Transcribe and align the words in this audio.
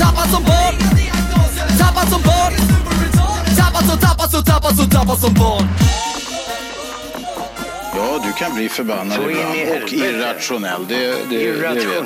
Tappad 0.00 0.30
som 0.30 0.42
barn 0.42 0.74
Tappad 1.78 2.08
som 2.08 2.22
barn 2.22 2.52
Tappad 3.56 3.84
som, 3.88 3.98
tappad 3.98 4.30
som, 4.30 4.44
tappad 4.44 4.76
som, 4.76 4.90
tappad 4.90 5.18
som 5.18 5.34
barn 5.34 5.68
Ja, 7.94 8.20
du 8.24 8.32
kan 8.32 8.54
bli 8.54 8.68
förbannad 8.68 9.16
Så 9.16 9.30
ibland 9.30 9.82
och 9.82 9.92
irrationell. 9.92 10.86
Det, 10.88 10.96
det, 11.30 11.52
det 11.52 11.52
vet 11.52 11.84
jag. 11.84 12.04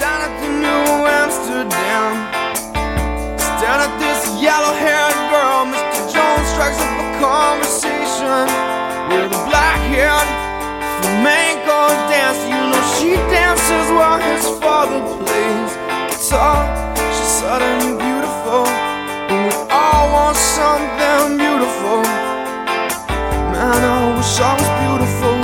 Down 0.00 0.22
at 0.22 0.40
the 0.40 0.48
New 0.48 1.06
Amsterdam. 1.20 2.12
Down 3.60 3.80
at 3.86 3.92
this 4.00 4.20
yellow 4.40 4.72
haired 4.72 5.18
girl, 5.28 5.66
Mr. 5.68 6.02
Jones 6.14 6.48
strikes 6.48 6.80
up 6.80 6.96
a 6.96 7.08
conversation 7.20 8.48
with 9.10 9.36
a 9.36 9.42
black 9.50 9.80
haired 9.92 10.30
flamenco 11.02 11.80
dancer. 12.08 12.48
You 12.48 12.62
know, 12.70 12.82
she 12.96 13.10
dances 13.28 13.86
while 13.92 14.20
his 14.20 14.44
father 14.60 15.00
plays 15.20 15.89
guitar. 16.20 16.94
She's 16.96 17.32
suddenly 17.40 17.96
beautiful, 17.96 18.66
and 19.30 19.48
we 19.48 19.54
all 19.70 20.12
want 20.12 20.36
something 20.36 21.38
beautiful. 21.38 22.02
Man, 23.52 23.80
I 23.84 24.16
wish 24.16 24.38
I 24.38 24.52
was 24.54 24.68
beautiful. 24.82 25.39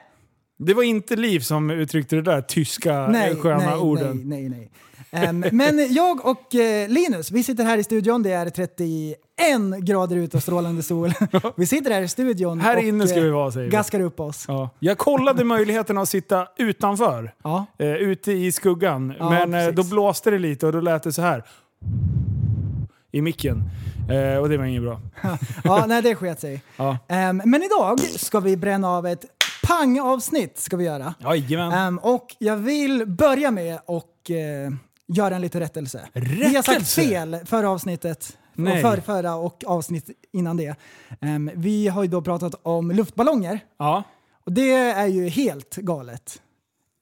Det 0.59 0.75
var 0.75 0.83
inte 0.83 1.17
Liv 1.17 1.41
som 1.41 1.71
uttryckte 1.71 2.17
det 2.17 2.23
där 2.23 2.41
tyska 2.41 3.07
Nej, 3.09 3.31
eh, 3.31 3.37
sköna 3.37 3.59
nej, 3.71 3.75
orden. 3.79 4.23
nej, 4.25 4.49
nej, 4.49 4.49
nej. 4.49 4.71
Men 5.53 5.95
jag 5.95 6.27
och 6.27 6.55
eh, 6.55 6.89
Linus, 6.89 7.31
vi 7.31 7.43
sitter 7.45 7.65
här 7.65 7.79
i 7.79 7.85
studion, 7.85 8.23
det 8.23 8.33
är 8.33 8.51
31 8.51 9.17
grader 9.83 10.17
ute 10.17 10.37
och 10.37 10.43
strålande 10.43 10.83
sol. 10.83 11.13
Vi 11.57 11.67
sitter 11.67 11.91
här 11.91 12.03
i 12.03 12.09
studion 12.09 12.61
Här 12.61 12.77
och 12.77 12.83
inne 12.83 13.07
ska 13.09 13.17
eh, 13.19 13.23
vi 13.25 13.31
vara 13.31 13.51
säger 13.53 13.67
vi. 13.67 13.71
gaskar 13.73 14.01
upp 14.01 14.21
oss. 14.21 14.45
Ja. 14.49 14.71
Jag 14.79 14.99
kollade 14.99 15.45
möjligheten 15.45 15.99
att 15.99 16.09
sitta 16.09 16.49
utanför, 16.57 17.35
Ja. 17.45 17.67
eh, 17.79 17.87
ute 17.93 18.33
i 18.33 18.53
skuggan. 18.53 19.15
Ja, 19.19 19.31
men 19.31 19.55
eh, 19.55 19.61
precis. 19.61 19.77
då 19.77 19.95
blåste 19.95 20.31
det 20.31 20.39
lite 20.39 20.67
och 20.67 20.73
då 20.73 20.81
lät 20.81 21.03
det 21.03 21.13
så 21.13 21.23
här 21.23 21.45
i 23.13 23.23
micken. 23.23 23.63
Eh, 24.11 24.39
och 24.39 24.49
det 24.49 24.57
var 24.59 24.65
inget 24.65 24.83
bra. 24.83 25.01
Ja, 25.65 25.85
nej 25.89 26.03
det 26.03 26.15
sket 26.15 26.41
sig. 26.41 26.63
Ja. 26.77 26.99
Ehm, 27.09 27.43
men 27.45 27.63
idag 27.63 28.01
ska 28.01 28.41
vi 28.41 28.57
bränna 28.57 28.91
av 28.91 29.07
ett 29.07 29.25
pang-avsnitt 29.69 30.59
ska 30.59 30.77
vi 30.77 30.85
göra. 30.85 31.15
Ehm, 31.73 31.99
och 31.99 32.27
jag 32.39 32.57
vill 32.57 33.07
börja 33.07 33.51
med 33.51 33.79
och 33.87 34.31
eh, 34.31 34.71
göra 35.09 35.35
en 35.37 35.41
liten 35.43 35.61
rättelse. 35.61 36.09
Vi 36.15 36.45
har 36.45 36.53
sagt 36.63 36.69
Rättelse? 36.69 37.03
fel 37.03 37.39
förra 37.47 37.71
avsnittet. 37.71 38.39
Nej. 38.55 38.85
Och 38.85 38.91
för, 38.91 39.01
förra 39.01 39.35
och 39.35 39.65
avsnitt 39.67 40.11
innan 40.33 40.57
det. 40.57 40.75
Ehm, 41.21 41.51
vi 41.55 41.89
har 41.89 42.03
ju 42.03 42.09
då 42.09 42.23
pratat 42.23 42.55
om 42.63 42.91
luftballonger. 42.91 43.61
Ja. 43.79 44.03
Och 44.47 44.53
det 44.53 44.73
är 44.75 45.07
ju 45.07 45.29
helt 45.29 45.77
galet. 45.77 46.43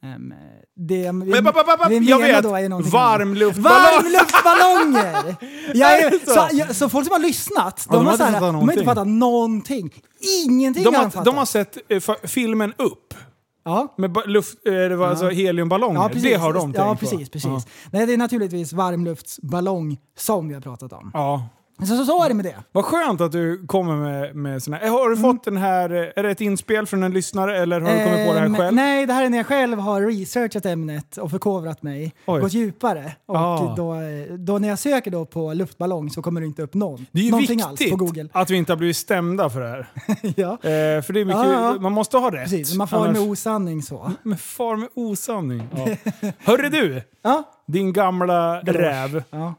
Um, 0.02 0.34
det 0.76 0.96
vi, 0.96 1.12
Men, 1.12 1.44
ba, 1.44 1.52
ba, 1.52 1.64
ba, 1.64 1.76
ba, 1.76 1.88
vi 1.88 1.98
jag 2.10 2.18
vet. 2.18 2.42
då 2.42 2.54
är 2.56 2.68
någonting 2.68 2.92
Varmluftballong. 2.92 3.78
annat. 3.80 4.04
Varmluftballonger! 4.04 5.36
Jag 5.74 5.98
Är 6.02 6.10
så? 6.10 6.30
så, 6.32 6.48
ja, 6.52 6.74
så 6.74 6.88
folk 6.88 7.06
som 7.06 7.12
har 7.12 7.18
lyssnat, 7.18 7.86
Ja, 7.88 7.92
de, 7.92 7.96
de 7.96 7.98
har 7.98 8.04
har, 8.04 8.12
inte 8.12 8.18
så 8.18 8.24
här, 8.24 8.32
fattat 8.32 8.40
de 8.40 8.44
har 8.46 8.52
någonting. 8.52 8.78
inte 8.78 8.84
fattat 8.84 9.06
någonting. 9.08 9.94
Ingenting 10.46 10.84
De 10.84 10.88
har 10.88 10.92
de 10.92 11.04
har, 11.04 11.10
fattat. 11.10 11.24
de 11.24 11.36
har 11.36 11.46
sett 11.46 11.76
fa- 11.88 12.26
filmen 12.26 12.72
Upp. 12.78 13.14
Ja. 13.66 13.94
Med 13.98 14.16
luft, 14.26 14.66
eh, 14.66 14.72
det 14.72 14.96
var 14.96 15.08
alltså 15.08 15.28
heliumballonger. 15.28 16.00
Ja, 16.00 16.08
precis. 16.08 16.22
det 16.22 16.34
har 16.34 16.52
de 16.52 16.72
Ja, 16.76 16.84
tänkt 16.84 17.00
på. 17.00 17.06
precis. 17.06 17.30
precis. 17.30 17.50
Ja. 17.50 17.60
Nej, 17.90 18.06
det 18.06 18.12
är 18.12 18.18
naturligtvis 18.18 18.72
varmluftsballong 18.72 19.96
som 20.18 20.48
vi 20.48 20.54
har 20.54 20.60
pratat 20.60 20.92
om. 20.92 21.10
ja. 21.14 21.48
Så, 21.78 21.86
så, 21.86 22.04
så 22.04 22.24
är 22.24 22.28
det 22.28 22.34
med 22.34 22.44
det. 22.44 22.56
Vad 22.72 22.84
skönt 22.84 23.20
att 23.20 23.32
du 23.32 23.66
kommer 23.66 23.96
med, 23.96 24.36
med 24.36 24.62
såna 24.62 24.76
här. 24.76 24.88
Har 24.88 25.08
du 25.10 25.16
Mm. 25.16 25.22
fått 25.32 25.44
den 25.44 25.56
här, 25.56 25.90
eh, 25.90 26.08
är 26.16 26.22
det 26.22 26.30
ett 26.30 26.40
inspel 26.40 26.86
från 26.86 27.02
en 27.02 27.12
lyssnare 27.12 27.58
eller 27.58 27.80
har 27.80 27.90
du 27.90 28.04
kommit 28.04 28.26
på 28.26 28.32
det 28.32 28.38
här 28.38 28.46
Ehm, 28.46 28.54
själv? 28.56 28.74
Nej, 28.74 29.06
det 29.06 29.12
här 29.12 29.24
är 29.24 29.28
när 29.30 29.36
jag 29.38 29.46
själv 29.46 29.78
har 29.78 30.00
researchat 30.02 30.66
ämnet 30.66 31.16
och 31.16 31.30
förkovrat 31.30 31.82
mig. 31.82 32.14
Oj. 32.26 32.40
Gått 32.40 32.52
djupare. 32.52 33.12
Och 33.26 33.36
Ah. 33.36 33.74
då, 33.76 33.94
då 34.38 34.58
när 34.58 34.68
jag 34.68 34.78
söker 34.78 35.10
då 35.10 35.24
på 35.24 35.52
luftballong 35.52 36.10
så 36.10 36.22
kommer 36.22 36.40
det 36.40 36.46
inte 36.46 36.62
upp 36.62 36.74
någon, 36.74 37.06
Det 37.12 37.20
är 37.20 37.24
ju 37.24 37.30
någonting 37.30 37.62
alls 37.62 37.90
på 37.90 37.96
google. 37.96 38.28
att 38.32 38.50
vi 38.50 38.56
inte 38.56 38.72
har 38.72 38.76
blivit 38.76 38.96
stämda 38.96 39.50
för 39.50 39.60
det 39.60 39.68
här. 39.68 39.86
ja, 40.36 40.52
Eh, 40.52 41.02
för 41.02 41.12
det 41.12 41.20
är 41.20 41.24
mycket, 41.24 41.42
ja. 41.42 41.76
man 41.80 41.92
måste 41.92 42.16
ha 42.18 42.30
rätt. 42.30 42.42
precis. 42.42 42.74
Man 42.74 42.88
får 42.88 42.96
Annars- 42.96 43.12
med 43.18 43.28
osanning 43.30 43.82
så. 43.82 44.12
Men 44.22 44.38
far 44.38 44.76
med 44.76 44.88
osanning. 44.94 45.68
Ja. 45.76 45.86
Hörru 46.38 46.68
du, 46.68 47.02
Ja, 47.22 47.42
din 47.66 47.92
gamla 47.92 48.60
räv. 48.60 49.22
ja. 49.30 49.54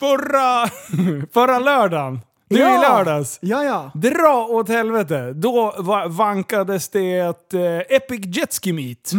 Förra, 0.00 0.66
förra 1.34 1.58
lördagen, 1.58 2.20
du 2.48 2.58
ja. 2.58 2.78
i 2.78 2.88
lördags. 2.88 3.38
Ja, 3.42 3.64
ja. 3.64 3.90
Dra 3.94 4.46
åt 4.50 4.68
helvete. 4.68 5.32
Då 5.32 5.74
va- 5.78 6.08
vankades 6.08 6.88
det 6.88 7.18
ett 7.18 7.54
eh, 7.54 7.78
Epic 7.96 8.36
Jetski 8.36 8.72
Meet. 8.72 9.12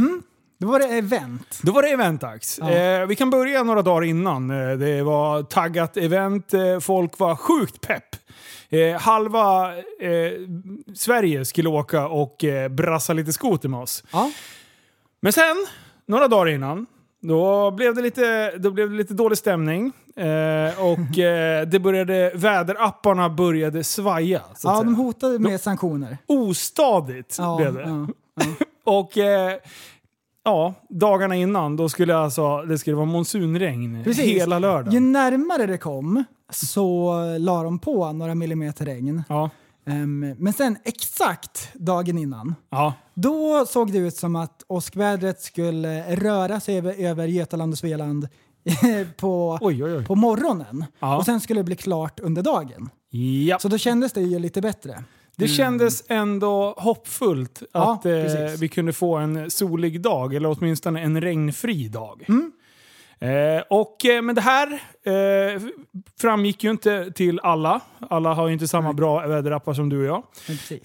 Då 0.59 0.67
var 0.67 0.79
det 0.79 0.85
event. 0.85 1.59
Då 1.63 1.71
var 1.71 1.81
det 1.81 1.89
eventdags. 1.89 2.59
Ja. 2.61 2.69
Eh, 2.71 3.05
vi 3.05 3.15
kan 3.15 3.29
börja 3.29 3.63
några 3.63 3.81
dagar 3.81 4.03
innan. 4.03 4.49
Eh, 4.51 4.77
det 4.77 5.03
var 5.03 5.43
taggat 5.43 5.97
event, 5.97 6.53
eh, 6.53 6.79
folk 6.79 7.19
var 7.19 7.35
sjukt 7.35 7.81
pepp. 7.87 8.03
Eh, 8.69 9.01
halva 9.01 9.77
eh, 9.77 10.31
Sverige 10.95 11.45
skulle 11.45 11.69
åka 11.69 12.07
och 12.07 12.43
eh, 12.43 12.69
brassa 12.69 13.13
lite 13.13 13.33
skoter 13.33 13.69
med 13.69 13.79
oss. 13.79 14.03
Ja. 14.11 14.31
Men 15.21 15.33
sen, 15.33 15.65
några 16.07 16.27
dagar 16.27 16.47
innan, 16.51 16.85
då 17.21 17.71
blev 17.71 17.95
det 17.95 18.01
lite, 18.01 18.51
då 18.57 18.71
blev 18.71 18.89
det 18.89 18.95
lite 18.95 19.13
dålig 19.13 19.37
stämning. 19.37 19.91
Eh, 20.17 20.79
och 20.83 21.19
eh, 21.19 21.67
det 21.67 21.79
började, 21.79 22.31
väderapparna 22.35 23.29
började 23.29 23.83
svaja. 23.83 24.39
Så 24.39 24.45
att 24.69 24.73
Ja, 24.75 24.79
säga. 24.79 24.83
de 24.83 24.95
hotade 24.95 25.39
med 25.39 25.61
sanktioner. 25.61 26.17
Ostadigt 26.27 27.35
Ja, 27.39 27.57
blev 27.57 27.73
det. 27.73 27.81
ja. 27.81 28.07
Och 28.83 29.17
eh, 29.17 29.57
ja, 30.43 30.73
dagarna 30.89 31.35
innan, 31.35 31.75
då 31.75 31.89
skulle 31.89 32.17
alltså, 32.17 32.61
det 32.61 32.77
skulle 32.77 32.95
vara 32.95 33.05
monsunregn 33.05 34.03
Precis. 34.03 34.25
hela 34.25 34.55
Ju 34.55 34.59
lördagen. 34.61 35.11
närmare 35.11 35.65
det 35.65 35.77
kom 35.77 36.23
så 36.49 37.13
la 37.39 37.63
de 37.63 37.79
på 37.79 38.11
några 38.11 38.35
millimeter 38.35 38.85
regn. 38.85 39.23
Ja, 39.29 39.49
Ehm, 39.89 40.35
men 40.37 40.53
sen 40.53 40.77
exakt 40.83 41.69
dagen 41.73 42.17
innan, 42.17 42.55
ja, 42.69 42.93
då 43.13 43.65
såg 43.65 43.91
det 43.91 43.97
ut 43.97 44.15
som 44.15 44.35
att 44.35 44.63
åskvädret 44.67 45.41
skulle 45.41 46.15
röra 46.15 46.59
sig 46.59 46.77
över, 46.77 46.93
över 47.05 47.27
Götaland 47.27 47.73
och 47.73 47.77
Svealand 47.79 48.27
på, 49.17 49.57
oj 49.61 49.83
oj 49.83 49.93
oj. 49.97 50.05
på 50.05 50.15
morgonen. 50.15 50.85
Ja. 50.99 51.17
Och 51.17 51.25
sen 51.25 51.39
skulle 51.39 51.59
det 51.59 51.63
bli 51.63 51.75
klart 51.75 52.19
under 52.19 52.41
dagen. 52.41 52.89
Ja. 53.09 53.59
Så 53.59 53.67
då 53.67 53.77
kändes 53.77 54.13
det 54.13 54.21
ju 54.21 54.39
lite 54.39 54.61
bättre. 54.61 55.03
Det 55.35 55.47
kändes 55.47 56.03
ändå 56.07 56.73
hoppfullt 56.77 57.63
Ja, 57.73 57.93
att 57.93 58.05
eh, 58.05 58.11
precis. 58.11 58.61
vi 58.61 58.69
kunde 58.69 58.93
få 58.93 59.15
en 59.15 59.51
solig 59.51 60.01
dag, 60.01 60.33
eller 60.33 60.57
åtminstone 60.57 61.01
en 61.01 61.21
regnfri 61.21 61.87
dag. 61.87 62.25
Mm. 62.29 62.51
Eh, 63.19 63.63
och, 63.69 64.05
eh, 64.05 64.21
men 64.21 64.35
det 64.35 64.41
här 64.41 64.83
eh, 65.07 65.61
framgick 66.21 66.63
ju 66.63 66.71
inte 66.71 67.11
till 67.11 67.39
alla. 67.43 67.81
Alla 68.09 68.33
har 68.33 68.47
ju 68.47 68.53
inte 68.53 68.67
samma 68.67 68.93
bra 68.93 69.27
väderappar 69.27 69.73
som 69.73 69.89
du 69.89 70.09
och 70.09 70.23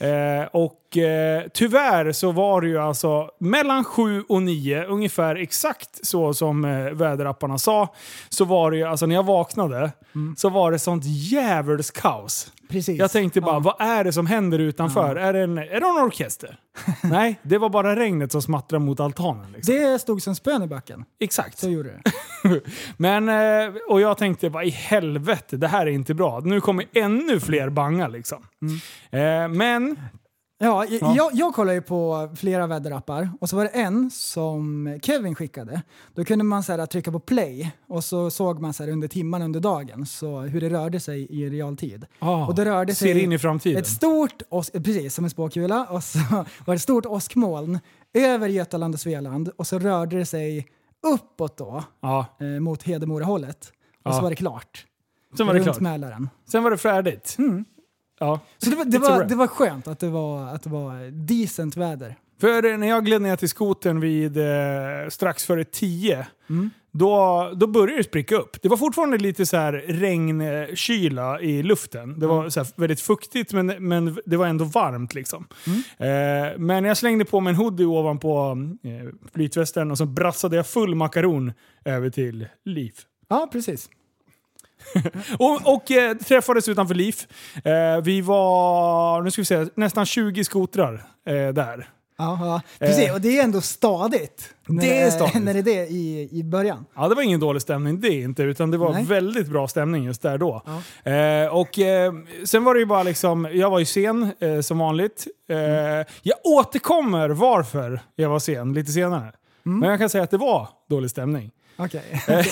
jag. 0.00 0.40
Eh, 0.40 0.46
och 0.52 0.96
eh, 0.96 1.42
tyvärr 1.54 2.12
så 2.12 2.32
var 2.32 2.60
det 2.60 2.68
ju 2.68 2.78
alltså 2.78 3.30
mellan 3.38 3.84
7 3.84 4.24
och 4.28 4.42
9, 4.42 4.84
ungefär 4.84 5.36
exakt 5.36 6.06
så 6.06 6.34
som 6.34 6.64
eh, 6.64 6.90
väderapparna 6.92 7.58
sa, 7.58 7.94
så 8.28 8.44
var 8.44 8.70
det 8.70 8.76
ju, 8.76 8.84
alltså 8.84 9.06
när 9.06 9.14
jag 9.14 9.22
vaknade, 9.26 9.92
så 10.36 10.48
var 10.48 10.70
det 10.72 10.78
sånt 10.78 11.04
djävulskt 11.04 12.00
kaos. 12.00 12.52
precis. 12.68 12.98
Jag 12.98 13.10
tänkte 13.10 13.40
bara, 13.40 13.54
Ja. 13.54 13.58
vad 13.60 13.74
är 13.88 14.04
det 14.04 14.12
som 14.12 14.26
händer 14.26 14.58
utanför? 14.58 15.16
Är, 15.16 15.32
det 15.32 15.40
en, 15.40 15.58
är 15.58 15.64
det 15.64 15.76
en 16.00 16.06
orkester? 16.06 16.56
Nej, 17.02 17.40
det 17.42 17.58
var 17.58 17.68
bara 17.68 17.96
regnet 17.96 18.32
som 18.32 18.42
smattrade 18.42 18.84
mot 18.84 19.00
altanen. 19.00 19.52
Liksom. 19.52 19.74
Det 19.74 19.98
stod 20.00 20.22
som 20.22 20.34
spön 20.34 20.62
i 20.62 20.66
backen. 20.66 21.04
Exakt. 21.20 21.58
Så 21.58 21.68
gjorde 21.68 21.88
det. 21.88 22.02
Men, 22.96 23.28
eh, 23.28 23.74
och 23.88 24.00
jag 24.00 24.11
tänkte, 24.18 24.48
vad 24.48 24.64
i 24.64 24.70
helvete, 24.70 25.56
det 25.56 25.68
här 25.68 25.86
är 25.86 25.90
inte 25.90 26.14
bra. 26.14 26.40
Nu 26.44 26.60
kommer 26.60 26.84
ännu 26.92 27.40
fler 27.40 27.70
banga 27.70 28.08
liksom. 28.08 28.46
Eh, 29.10 29.48
men, 29.48 29.96
Ja, 30.58 30.84
Jag, 31.16 31.30
jag 31.32 31.54
kollar 31.54 31.72
ju 31.72 31.82
på 31.82 32.30
flera 32.36 32.66
väderappar 32.66 33.30
och 33.40 33.48
så 33.48 33.56
var 33.56 33.64
det 33.64 33.70
en 33.70 34.10
som 34.10 34.98
Kevin 35.02 35.34
skickade. 35.34 35.82
Då 36.14 36.24
kunde 36.24 36.44
man 36.44 36.62
så 36.62 36.72
här, 36.72 36.86
trycka 36.86 37.12
på 37.12 37.20
play 37.20 37.72
och 37.88 38.04
så 38.04 38.30
såg 38.30 38.60
man 38.60 38.72
så 38.72 38.84
här, 38.84 38.90
under 38.90 39.08
timmarna 39.08 39.44
under 39.44 39.60
dagen 39.60 40.06
så 40.06 40.40
hur 40.40 40.60
det 40.60 40.68
rörde 40.68 41.00
sig 41.00 41.26
i 41.30 41.50
realtid. 41.50 42.06
ah, 42.18 42.46
och 42.46 42.54
då 42.54 42.64
rörde 42.64 42.94
ser 42.94 43.06
sig 43.14 43.22
in 43.22 43.32
i 43.32 43.38
framtiden. 43.38 43.80
ett 43.80 43.86
stort, 43.88 44.42
precis 44.72 45.14
som 45.14 45.24
en 45.24 45.30
spåkula, 45.30 45.86
och 45.90 46.04
så 46.04 46.18
var 46.38 46.46
det 46.66 46.72
ett 46.74 46.82
stort 46.82 47.06
åskmoln 47.06 47.78
över 48.14 48.48
Götaland 48.48 48.94
och 48.94 49.00
Svealand 49.00 49.48
och 49.56 49.66
så 49.66 49.78
rörde 49.78 50.18
det 50.18 50.26
sig 50.26 50.66
uppåt 51.14 51.56
då 51.56 51.84
Ja, 52.00 52.26
eh, 52.40 52.46
mot 52.46 52.82
Hedemora-hållet. 52.82 53.72
Och 54.02 54.14
så 54.14 54.20
var 54.20 54.30
det 54.30 54.36
klart. 54.36 54.86
sen 55.36 55.46
var 55.46 55.54
det 55.54 55.62
klart. 55.62 55.80
Mälaren. 55.80 56.28
Sen 56.48 56.62
var 56.62 56.70
det 56.70 56.78
färdigt. 56.78 57.36
Ja. 58.20 58.40
Så 58.58 58.70
det 58.70 58.76
var, 58.76 58.84
det, 58.84 58.98
var, 58.98 59.24
det 59.24 59.34
var 59.34 59.46
skönt 59.46 59.88
att 59.88 59.98
det 59.98 60.08
var, 60.08 60.46
att 60.48 60.62
det 60.62 60.70
var 60.70 61.10
decent 61.26 61.76
väder. 61.76 62.16
För 62.40 62.76
när 62.76 62.88
jag 62.88 63.04
gled 63.04 63.22
ner 63.22 63.36
till 63.36 63.48
skoten 63.48 64.00
vid 64.00 64.36
eh, 64.36 64.44
strax 65.08 65.44
före 65.46 65.64
10, 65.64 66.26
då, 66.92 67.50
då 67.56 67.66
började 67.66 67.96
det 67.96 68.04
spricka 68.04 68.36
upp. 68.36 68.62
Det 68.62 68.68
var 68.68 68.76
fortfarande 68.76 69.18
lite 69.18 69.46
så 69.46 69.56
här 69.56 69.72
regnkyla 69.72 71.40
i 71.40 71.62
luften. 71.62 72.18
Det 72.18 72.26
var 72.26 72.48
så 72.48 72.60
här 72.60 72.68
väldigt 72.76 73.00
fuktigt 73.00 73.52
men, 73.52 73.66
men 73.66 74.18
det 74.26 74.36
var 74.36 74.46
ändå 74.46 74.64
varmt. 74.64 75.14
liksom. 75.14 75.46
Eh, 75.98 76.58
men 76.58 76.84
jag 76.84 76.96
slängde 76.96 77.24
på 77.24 77.40
mig 77.40 77.50
en 77.50 77.56
hoodie 77.56 77.86
ovanpå 77.86 78.56
eh, 78.82 79.30
flytvästen 79.34 79.90
och 79.90 79.98
så 79.98 80.06
brassade 80.06 80.56
jag 80.56 80.66
full 80.66 80.94
makaron 80.94 81.52
över 81.84 82.10
till 82.10 82.46
Liv. 82.64 82.94
Ja, 83.32 83.48
precis. 83.52 83.88
Och, 85.38 85.74
och 85.74 85.90
eh, 85.90 86.16
träffades 86.16 86.68
utanför 86.68 86.94
Liv. 86.94 87.14
Eh, 87.64 88.02
vi 88.04 88.20
var, 88.20 89.22
nu 89.22 89.30
ska 89.30 89.40
vi 89.42 89.46
se, 89.46 89.66
nästan 89.74 90.06
20 90.06 90.44
skotrar 90.44 91.04
eh, 91.26 91.48
där. 91.48 91.88
Ja, 92.18 92.38
ja. 92.40 92.60
Precis, 92.78 93.12
och 93.12 93.20
det 93.20 93.38
är 93.38 93.44
ändå 93.44 93.60
stadigt. 93.60 94.54
När, 94.66 94.82
Det 94.82 95.00
är 95.00 95.10
stadigt. 95.10 95.34
När 95.42 95.54
det 95.54 95.58
är 95.60 95.62
det 95.62 95.86
i, 95.86 96.28
i 96.32 96.44
början. 96.44 96.84
Ja, 96.94 97.08
det 97.08 97.14
var 97.14 97.22
ingen 97.22 97.40
dålig 97.40 97.62
stämning 97.62 98.00
det 98.00 98.08
inte, 98.14 98.42
utan 98.42 98.70
det 98.70 98.76
var 98.76 98.92
Nej. 98.92 99.04
väldigt 99.04 99.48
bra 99.48 99.68
stämning 99.68 100.04
just 100.04 100.22
där 100.22 100.38
då. 100.38 100.62
Eh, 101.10 101.54
och 101.54 101.78
eh, 101.78 102.12
sen 102.44 102.64
var 102.64 102.74
det 102.74 102.80
ju 102.80 102.86
bara 102.86 103.02
liksom, 103.02 103.48
jag 103.52 103.70
var 103.70 103.78
ju 103.78 103.84
sen 103.84 104.32
eh, 104.40 104.60
som 104.60 104.78
vanligt. 104.78 105.26
Eh, 105.48 105.56
Jag 106.22 106.36
återkommer 106.44 107.28
varför 107.28 108.00
jag 108.16 108.28
var 108.28 108.38
sen 108.38 108.72
lite 108.74 108.92
senare. 108.92 109.32
Men 109.62 109.90
jag 109.90 109.98
kan 109.98 110.08
säga 110.08 110.24
att 110.24 110.30
det 110.30 110.36
var 110.38 110.68
dålig 110.88 111.10
stämning. 111.10 111.50
Okej. 111.76 112.22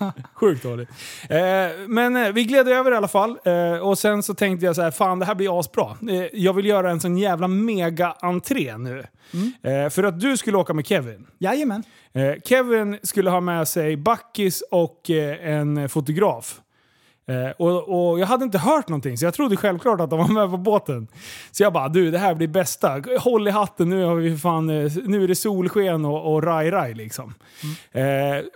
Ja. 0.00 0.12
Sjukt 0.34 0.62
dåligt. 0.62 0.88
Eh, 1.28 1.38
men 1.86 2.16
eh, 2.16 2.32
vi 2.32 2.44
gled 2.44 2.68
över 2.68 2.92
i 2.92 2.96
alla 2.96 3.08
fall. 3.08 3.38
Eh, 3.44 3.78
och 3.78 3.98
sen 3.98 4.22
så 4.22 4.34
tänkte 4.34 4.66
jag 4.66 4.76
så 4.76 4.82
här, 4.82 4.90
fan 4.90 5.18
det 5.18 5.24
här 5.26 5.34
blir 5.34 5.60
asbra. 5.60 5.96
Eh, 6.10 6.24
jag 6.32 6.52
vill 6.52 6.66
göra 6.66 6.90
en 6.90 7.00
sån 7.00 7.18
jävla 7.18 7.48
mega-entré 7.48 8.76
nu. 8.78 9.04
Eh, 9.62 9.90
för 9.90 10.02
att 10.02 10.20
du 10.20 10.36
skulle 10.36 10.56
åka 10.56 10.74
med 10.74 10.86
Kevin. 10.86 11.26
Jajamän. 11.38 11.82
Eh, 12.12 12.32
Kevin 12.44 12.98
skulle 13.02 13.30
ha 13.30 13.40
med 13.40 13.68
sig 13.68 13.96
Backis 13.96 14.62
och 14.70 15.10
en 15.10 15.88
fotograf. 15.88 16.60
Eh, 17.26 17.50
och, 17.58 18.10
och 18.10 18.20
jag 18.20 18.26
hade 18.26 18.44
inte 18.44 18.58
hört 18.58 18.88
någonting, 18.88 19.18
så 19.18 19.24
jag 19.24 19.34
trodde 19.34 19.56
självklart 19.56 20.00
att 20.00 20.10
de 20.10 20.18
var 20.18 20.28
med 20.28 20.50
på 20.50 20.56
båten. 20.56 21.08
Så 21.50 21.62
jag 21.62 21.72
bara, 21.72 21.88
du 21.88 22.10
det 22.10 22.18
här 22.18 22.34
blir 22.34 22.48
bästa. 22.48 23.02
Håll 23.20 23.48
i 23.48 23.50
hatten, 23.50 23.88
nu, 23.88 24.04
har 24.04 24.14
vi 24.14 24.36
fan, 24.38 24.70
eh, 24.70 24.92
nu 25.04 25.24
är 25.24 25.28
det 25.28 25.34
solsken 25.34 26.04
och, 26.04 26.34
och 26.34 26.42
raj-raj 26.42 26.94
liksom. 26.94 27.34
Eh, 27.92 28.02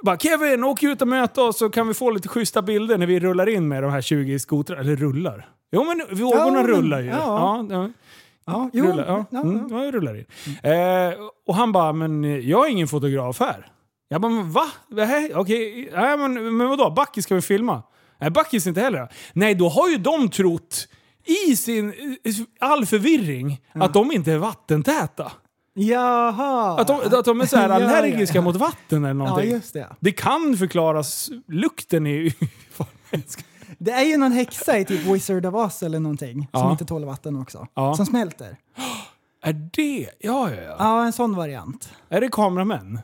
bara, 0.03 0.17
Kevin, 0.19 0.65
åk 0.65 0.83
ut 0.83 1.03
och 1.03 1.09
möt 1.09 1.39
oss 1.39 1.59
så 1.59 1.71
kan 1.71 1.89
vi 1.89 1.95
få 1.95 2.11
lite 2.11 2.29
schyssta 2.29 2.63
bilder 2.63 2.99
när 2.99 3.07
vi 3.07 3.21
rullar 3.21 3.49
in 3.49 3.69
med 3.69 3.83
de 3.83 3.93
här 3.93 4.01
20 4.01 4.39
skotrarna. 4.39 4.81
Eller 4.81 4.97
rullar. 4.97 5.49
Jo 5.73 5.85
men 5.85 6.19
vågorna 6.19 6.45
Ja, 6.47 6.51
men- 6.51 6.67
rullar 6.67 7.01
ju. 7.01 7.07
ja. 7.07 7.17
Ja, 7.17 7.67
ja. 7.75 7.91
Ja, 8.47 8.71
jo, 8.73 8.85
Rullar, 8.87 9.05
ja. 9.07 9.25
ja, 9.31 9.41
Mm, 9.41 9.69
ja, 9.71 9.91
rullar 9.93 10.15
in. 10.17 10.25
Eh, 10.63 11.15
och 11.47 11.55
han 11.55 11.73
bara, 11.73 11.93
men 11.93 12.25
jag 12.49 12.67
är 12.67 12.71
ingen 12.71 12.89
fotograf 12.89 13.41
här. 13.41 13.67
Jag 14.09 14.21
bara, 14.21 14.33
men 14.33 14.53
va? 14.53 14.65
Okej, 15.35 15.91
nej, 15.95 16.19
men, 16.19 16.57
men 16.57 16.69
vadå? 16.69 16.91
Backis 16.91 17.25
ska 17.25 17.35
vi 17.35 17.43
filma? 17.43 17.83
Nej, 18.21 18.31
Backis 18.31 18.67
inte 18.67 18.81
heller. 18.81 19.09
Nej, 19.33 19.55
då 19.55 19.69
har 19.69 19.89
ju 19.89 19.97
de 19.99 20.31
trott 20.31 20.89
i 21.49 21.57
sin 21.57 21.95
all 22.61 22.87
förvirring 22.87 23.61
att 23.75 23.93
de 23.95 24.13
inte 24.13 24.33
är 24.33 24.39
vattentäta. 24.39 25.33
Jaha. 25.75 26.81
Att 26.81 26.87
de, 26.87 27.01
att 27.19 27.25
de 27.25 27.41
är 27.41 27.47
så 27.47 27.57
här 27.57 27.69
Ja, 27.81 27.81
ja, 27.81 27.97
allergiska 27.99 28.39
ja. 28.39 28.43
mot 28.43 28.57
vatten 28.57 29.05
eller 29.05 29.09
Ja, 29.09 29.13
någonting. 29.29 29.51
just 29.51 29.73
det. 29.73 29.89
Det 30.01 30.13
kan 30.13 30.57
förklaras, 30.59 31.31
lukten 31.49 32.07
i... 32.07 32.35
Det 33.79 33.91
är 33.91 34.05
ju 34.05 34.17
någon 34.17 34.33
häxa 34.33 34.79
i 34.79 34.85
typ 34.85 35.01
Wizard 35.07 35.47
of 35.47 35.55
Oz 35.55 35.83
eller 35.83 36.01
någonting 36.01 36.49
som 36.53 36.61
Ja. 36.61 36.71
inte 36.73 36.85
tål 36.85 37.05
vatten 37.05 37.37
också. 37.37 37.67
Ja. 37.75 37.95
Som 37.95 38.07
smälter. 38.07 38.57
är 39.43 39.53
det... 39.53 40.09
Ja, 40.21 40.51
ja, 40.51 40.63
ja. 40.63 40.77
Ja, 40.79 41.05
en 41.05 41.13
sån 41.13 41.35
variant. 41.37 41.93
Är 42.09 42.21
det 42.21 42.29
kameramän? 42.29 43.01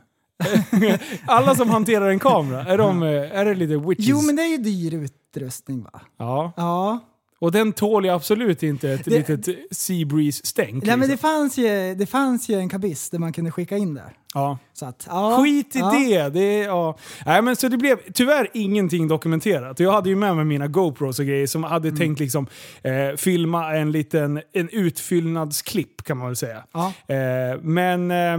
Alla 1.26 1.54
som 1.54 1.70
hanterar 1.70 2.08
en 2.08 2.18
kamera, 2.18 2.64
är, 2.64 2.78
de, 2.78 3.02
eh, 3.02 3.08
är 3.38 3.44
det 3.44 3.54
lite 3.54 3.76
witches? 3.76 4.06
Jo, 4.08 4.22
men 4.22 4.36
det 4.36 4.42
är 4.42 4.48
ju 4.50 4.56
dyr 4.56 4.94
utrustning 4.94 5.82
va? 5.82 6.00
Ja. 6.18 6.52
Ja. 6.56 6.98
Och 7.38 7.52
den 7.52 7.72
tål 7.72 8.04
ju 8.04 8.10
absolut 8.10 8.62
inte 8.62 8.90
ett 8.90 9.04
Det- 9.04 9.10
litet 9.28 9.48
Seabreeze-stänk. 9.70 10.84
Nej, 10.84 10.96
men 10.96 11.00
det 11.00 11.06
liksom. 11.06 11.28
fanns, 11.30 11.58
ju, 11.58 11.94
det 11.94 12.06
fanns 12.06 12.48
ju 12.48 12.54
en 12.58 12.68
kabiss 12.68 13.10
där 13.10 13.18
man 13.18 13.32
kunde 13.32 13.50
skicka 13.50 13.76
in 13.76 13.94
där. 13.94 14.12
ja. 14.34 14.58
Så 14.72 14.86
att, 14.86 15.06
ja, 15.10 15.42
Skit 15.42 15.76
i 15.76 15.78
ja. 15.78 15.90
det! 15.90 16.28
det 16.28 16.58
ja. 16.58 16.96
Nej, 17.26 17.42
men 17.42 17.56
så 17.56 17.68
det 17.68 17.76
blev 17.76 17.96
tyvärr 18.14 18.48
ingenting 18.54 19.08
dokumenterat. 19.08 19.80
Jag 19.80 19.92
hade 19.92 20.08
ju 20.08 20.16
med 20.16 20.36
mig 20.36 20.44
mina 20.44 20.66
GoPros 20.66 21.18
och 21.18 21.26
grejer 21.26 21.46
som 21.46 21.64
hade 21.64 21.88
Mm. 21.88 21.98
tänkt 22.00 22.20
liksom, 22.20 22.46
eh, 22.82 23.16
filma 23.16 23.74
en 23.76 23.92
liten 23.92 24.40
en 24.52 24.68
utfyllnadsklipp 24.68 26.02
kan 26.04 26.16
man 26.18 26.26
väl 26.26 26.36
säga. 26.36 26.64
Ja. 26.72 26.92
Eh, 27.14 27.60
men 27.62 28.10
eh, 28.10 28.38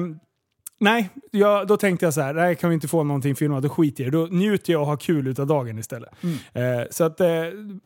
nej, 0.85 1.09
jag, 1.31 1.67
då 1.67 1.77
tänkte 1.77 2.05
jag 2.05 2.13
så 2.13 2.21
här, 2.21 2.33
nej 2.33 2.55
kan 2.55 2.69
vi 2.69 2.73
inte 2.73 2.87
få 2.87 3.03
någonting 3.03 3.35
filmat, 3.35 3.63
då 3.63 3.69
skiter 3.69 4.03
jag. 4.03 4.13
Då 4.13 4.27
njuter 4.31 4.73
jag 4.73 4.81
och 4.81 4.87
har 4.87 4.97
kul 4.97 5.27
utav 5.27 5.47
dagen 5.47 5.79
istället. 5.79 6.09
Mm. 6.21 6.79
Eh, 6.79 6.85
så 6.91 7.03
att, 7.03 7.21
eh, 7.21 7.27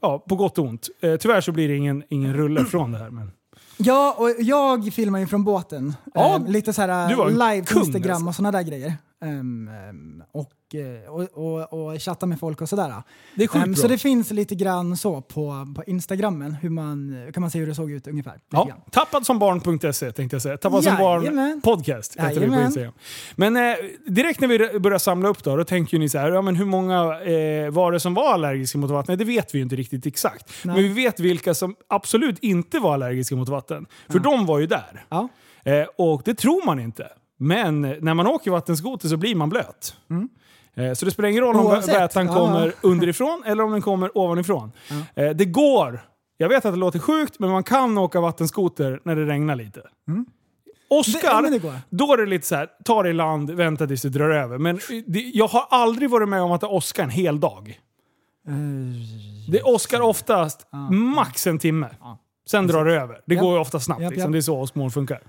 ja, 0.01 0.25
på 0.29 0.35
gott 0.35 0.57
och 0.57 0.65
ont. 0.65 0.89
Eh, 1.01 1.15
tyvärr 1.15 1.41
så 1.41 1.51
blir 1.51 1.67
det 1.67 1.75
ingen, 1.75 2.03
ingen 2.09 2.33
rulle 2.33 2.65
från 2.71 2.91
det 2.91 2.97
här. 2.97 3.09
Men... 3.09 3.31
Ja, 3.77 4.15
och 4.17 4.29
jag 4.39 4.93
filmar 4.93 5.19
ju 5.19 5.27
från 5.27 5.43
båten. 5.43 5.93
Ja, 6.13 6.35
Ehm, 6.35 6.45
lite 6.45 6.73
så 6.73 6.81
här 6.81 6.89
en 7.11 7.33
live 7.33 7.65
kung, 7.65 7.81
Instagram 7.81 8.11
alltså. 8.11 8.27
och 8.27 8.35
sådana 8.35 8.57
där 8.57 8.63
grejer. 8.63 8.93
Ehm, 9.21 10.23
och, 10.31 10.75
eh, 10.75 11.09
och, 11.09 11.23
och, 11.33 11.73
och 11.73 12.01
chatta 12.01 12.25
med 12.25 12.39
folk 12.39 12.61
och 12.61 12.69
sådär. 12.69 12.93
Det 13.35 13.43
är 13.43 13.47
sjukt 13.47 13.65
bra. 13.65 13.75
så 13.75 13.87
det 13.87 13.97
finns 13.97 14.31
lite 14.31 14.55
grann 14.55 14.97
så 14.97 15.21
på, 15.21 15.73
på 15.75 15.83
Instagrammen, 15.87 16.53
hur 16.53 16.69
man, 16.69 17.27
kan 17.33 17.41
man 17.41 17.51
se 17.51 17.59
hur 17.59 17.67
det 17.67 17.75
såg 17.75 17.91
ut 17.91 18.07
ungefär. 18.07 18.39
Ja, 18.49 18.63
grann. 18.65 18.81
tappadsombarn.se 18.91 20.11
tänkte 20.11 20.35
jag 20.35 20.41
säga. 20.41 20.57
Tappad 20.57 20.83
som 20.83 20.97
barn 20.97 21.61
podcast 21.61 22.19
heter 22.19 22.39
vi 22.39 22.47
på. 22.47 22.61
Instagram. 22.61 22.93
Men 23.35 23.55
eh, 23.55 23.75
direkt 24.07 24.39
när 24.39 24.47
vi 24.47 24.79
börjar 24.79 24.99
samla 24.99 25.29
upp 25.29 25.43
då, 25.43 25.55
då 25.55 25.63
tänker 25.63 25.99
ni 25.99 26.09
så 26.09 26.17
här, 26.17 26.31
ja 26.31 26.41
men 26.41 26.55
hur 26.55 26.65
många 26.65 27.21
eh, 27.21 27.71
var 27.71 27.91
det 27.91 27.99
som 27.99 28.13
var 28.13 28.33
allergiska 28.33 28.77
mot 28.77 28.91
vatten? 28.91 29.17
Det 29.17 29.25
vet 29.25 29.55
vi 29.55 29.57
ju 29.57 29.63
inte 29.63 29.75
riktigt 29.75 30.05
exakt. 30.05 30.49
Nej. 30.63 30.75
Men 30.75 30.83
vi 30.83 30.89
vet 30.89 31.19
vilka 31.19 31.53
som 31.53 31.75
absolut 31.87 32.39
inte 32.39 32.79
var 32.79 32.93
allergiska 32.93 33.35
mot 33.35 33.49
vatten. 33.49 33.85
För 34.09 34.19
de 34.19 34.45
var 34.45 34.59
ju 34.59 34.67
där. 34.67 35.05
Ja. 35.09 35.29
Eh, 35.63 35.85
och 35.95 36.21
det 36.25 36.33
tror 36.33 36.65
man 36.65 36.79
inte. 36.79 37.07
Men 37.41 37.81
när 37.81 38.13
man 38.13 38.27
åker 38.27 38.51
vattenskoter 38.51 39.07
så 39.07 39.17
blir 39.17 39.35
man 39.35 39.49
blöt. 39.49 39.95
Eh, 40.75 40.93
Så 40.93 41.05
det 41.05 41.11
spelar 41.11 41.29
ingen 41.29 41.43
roll 41.43 41.55
om 41.55 41.65
Oavsett. 41.65 41.95
vätan 41.95 42.25
Ja. 42.25 42.33
kommer 42.33 42.73
underifrån 42.81 43.43
eller 43.45 43.63
om 43.63 43.71
den 43.71 43.81
kommer 43.81 44.17
ovanifrån. 44.17 44.71
Eh, 45.15 45.29
Det 45.29 45.45
går. 45.45 46.01
Jag 46.37 46.49
vet 46.49 46.65
att 46.65 46.73
det 46.73 46.79
låter 46.79 46.99
sjukt, 46.99 47.39
men 47.39 47.49
man 47.49 47.63
kan 47.63 47.97
åka 47.97 48.21
vattenskoter 48.21 48.99
när 49.05 49.15
det 49.15 49.25
regnar 49.25 49.55
lite. 49.55 49.81
Oskar, 50.89 51.51
det 51.51 51.59
går. 51.59 51.73
då 51.89 52.13
är 52.13 52.17
det 52.17 52.25
lite 52.25 52.47
så 52.47 52.55
här, 52.55 52.67
ta 52.85 53.03
det 53.03 53.09
i 53.09 53.13
land, 53.13 53.51
vänta 53.51 53.87
tills 53.87 54.01
det 54.01 54.09
drar 54.09 54.29
över. 54.29 54.57
Men 54.57 54.79
det, 55.07 55.19
jag 55.19 55.47
har 55.47 55.65
aldrig 55.69 56.09
varit 56.09 56.29
med 56.29 56.41
om 56.41 56.51
att 56.51 56.61
det 56.61 56.67
åskar 56.67 57.03
en 57.03 57.09
hel 57.09 57.39
dag. 57.39 57.79
Det 59.51 59.61
åskar 59.63 60.01
oftast 60.01 60.67
max 60.91 61.47
en 61.47 61.59
timme. 61.59 61.87
Sen 62.49 62.67
drar 62.67 62.85
det 62.85 63.01
över. 63.01 63.21
Det 63.25 63.35
går 63.35 63.53
ju 63.53 63.59
ofta 63.59 63.79
snabbt. 63.79 64.01
Liksom. 64.01 64.31
Det 64.31 64.37
är 64.37 64.41
så 64.41 64.57
åskmoln 64.59 64.91
funkar. 64.91 65.21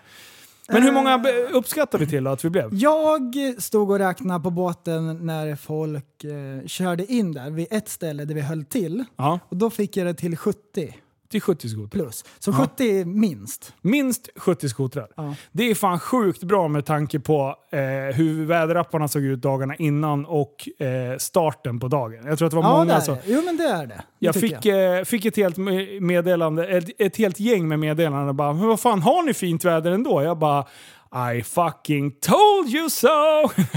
Men 0.72 0.82
hur 0.82 0.92
många 0.92 1.18
be- 1.18 1.46
uppskattar 1.52 1.98
vi 1.98 2.06
till 2.06 2.26
att 2.26 2.44
vi 2.44 2.50
blev? 2.50 2.68
Jag 2.72 3.36
stod 3.58 3.90
och 3.90 3.98
räknade 3.98 4.44
på 4.44 4.50
båten 4.50 5.26
när 5.26 5.56
folk 5.56 6.24
eh, 6.24 6.66
körde 6.66 7.12
in 7.12 7.32
där 7.32 7.50
vid 7.50 7.66
ett 7.70 7.88
ställe 7.88 8.24
där 8.24 8.34
vi 8.34 8.40
höll 8.40 8.64
till. 8.64 9.04
Ja, 9.16 9.38
Och 9.48 9.56
då 9.56 9.70
fick 9.70 9.96
jag 9.96 10.06
det 10.06 10.14
till 10.14 10.36
70 10.36 10.58
till 10.74 10.92
70 11.40 11.68
skotrar. 11.68 11.88
plus. 11.88 12.24
Så 12.38 12.52
70 12.52 13.00
är 13.00 13.04
minst. 13.04 13.74
Minst 13.82 14.28
70 14.36 14.68
skotrar. 14.68 15.08
Ja. 15.16 15.34
Det 15.52 15.70
är 15.70 15.74
fan 15.74 15.98
sjukt 16.00 16.42
bra 16.42 16.68
med 16.68 16.86
tanke 16.86 17.20
på 17.20 17.54
eh, 17.72 17.78
hur 18.16 18.46
väderapparna 18.46 19.08
såg 19.08 19.22
ut 19.22 19.40
dagarna 19.42 19.74
innan 19.76 20.24
och 20.26 20.68
eh, 20.78 21.16
starten 21.18 21.80
på 21.80 21.88
dagen. 21.88 22.26
Jag 22.26 22.38
tror 22.38 22.46
att 22.46 22.50
det 22.52 22.56
var 22.56 22.64
Ja, 22.64 22.78
många 22.78 23.00
som... 23.00 23.16
Jo, 23.26 23.42
men 23.44 23.56
det 23.56 23.64
är 23.68 23.86
det. 23.86 23.86
det 23.86 24.02
Jag 24.18 24.34
fick, 24.34 24.66
eh, 24.66 25.04
fick 25.04 25.24
ett 25.24 25.36
helt 25.36 25.56
me- 25.56 26.00
meddelande, 26.00 26.66
ett, 26.66 26.84
ett 26.98 27.16
helt 27.16 27.40
gäng 27.40 27.68
med 27.68 27.78
meddelanden. 27.78 28.36
Bara, 28.36 28.52
men 28.52 28.66
vad 28.66 28.80
fan, 28.80 29.02
har 29.02 29.22
ni 29.22 29.34
fint 29.34 29.64
väder 29.64 29.90
ändå? 29.92 30.22
Jag 30.22 30.38
bara, 30.38 30.64
I 31.12 31.42
fucking 31.42 32.10
told 32.20 32.68
you 32.68 32.90
so! 32.90 33.08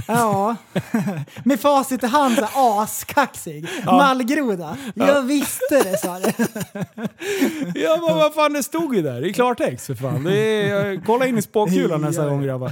Ja, 0.08 0.56
med 1.44 1.60
facit 1.60 2.04
i 2.04 2.08
hand 2.08 2.36
så 2.54 2.82
askaxig. 2.82 3.66
Mallgroda. 3.86 4.78
Jag 4.96 5.22
visste 5.22 5.84
det 5.84 5.98
sa 5.98 6.20
det. 6.20 6.34
Jag 7.76 8.00
bara, 8.02 8.14
vad 8.14 8.34
fan, 8.34 8.54
det 8.54 8.64
stod 8.64 8.96
ju 8.96 9.02
där 9.02 9.26
i 9.26 9.34
klartext 9.34 9.86
för 9.86 9.96
fan. 9.96 10.28
Är, 10.28 11.06
kolla 11.06 11.28
in 11.28 11.38
i 11.38 11.42
spåkulan 11.42 12.02
nästa 12.02 12.24
Ja. 12.24 12.30
gång 12.30 12.44
grabbar. 12.44 12.72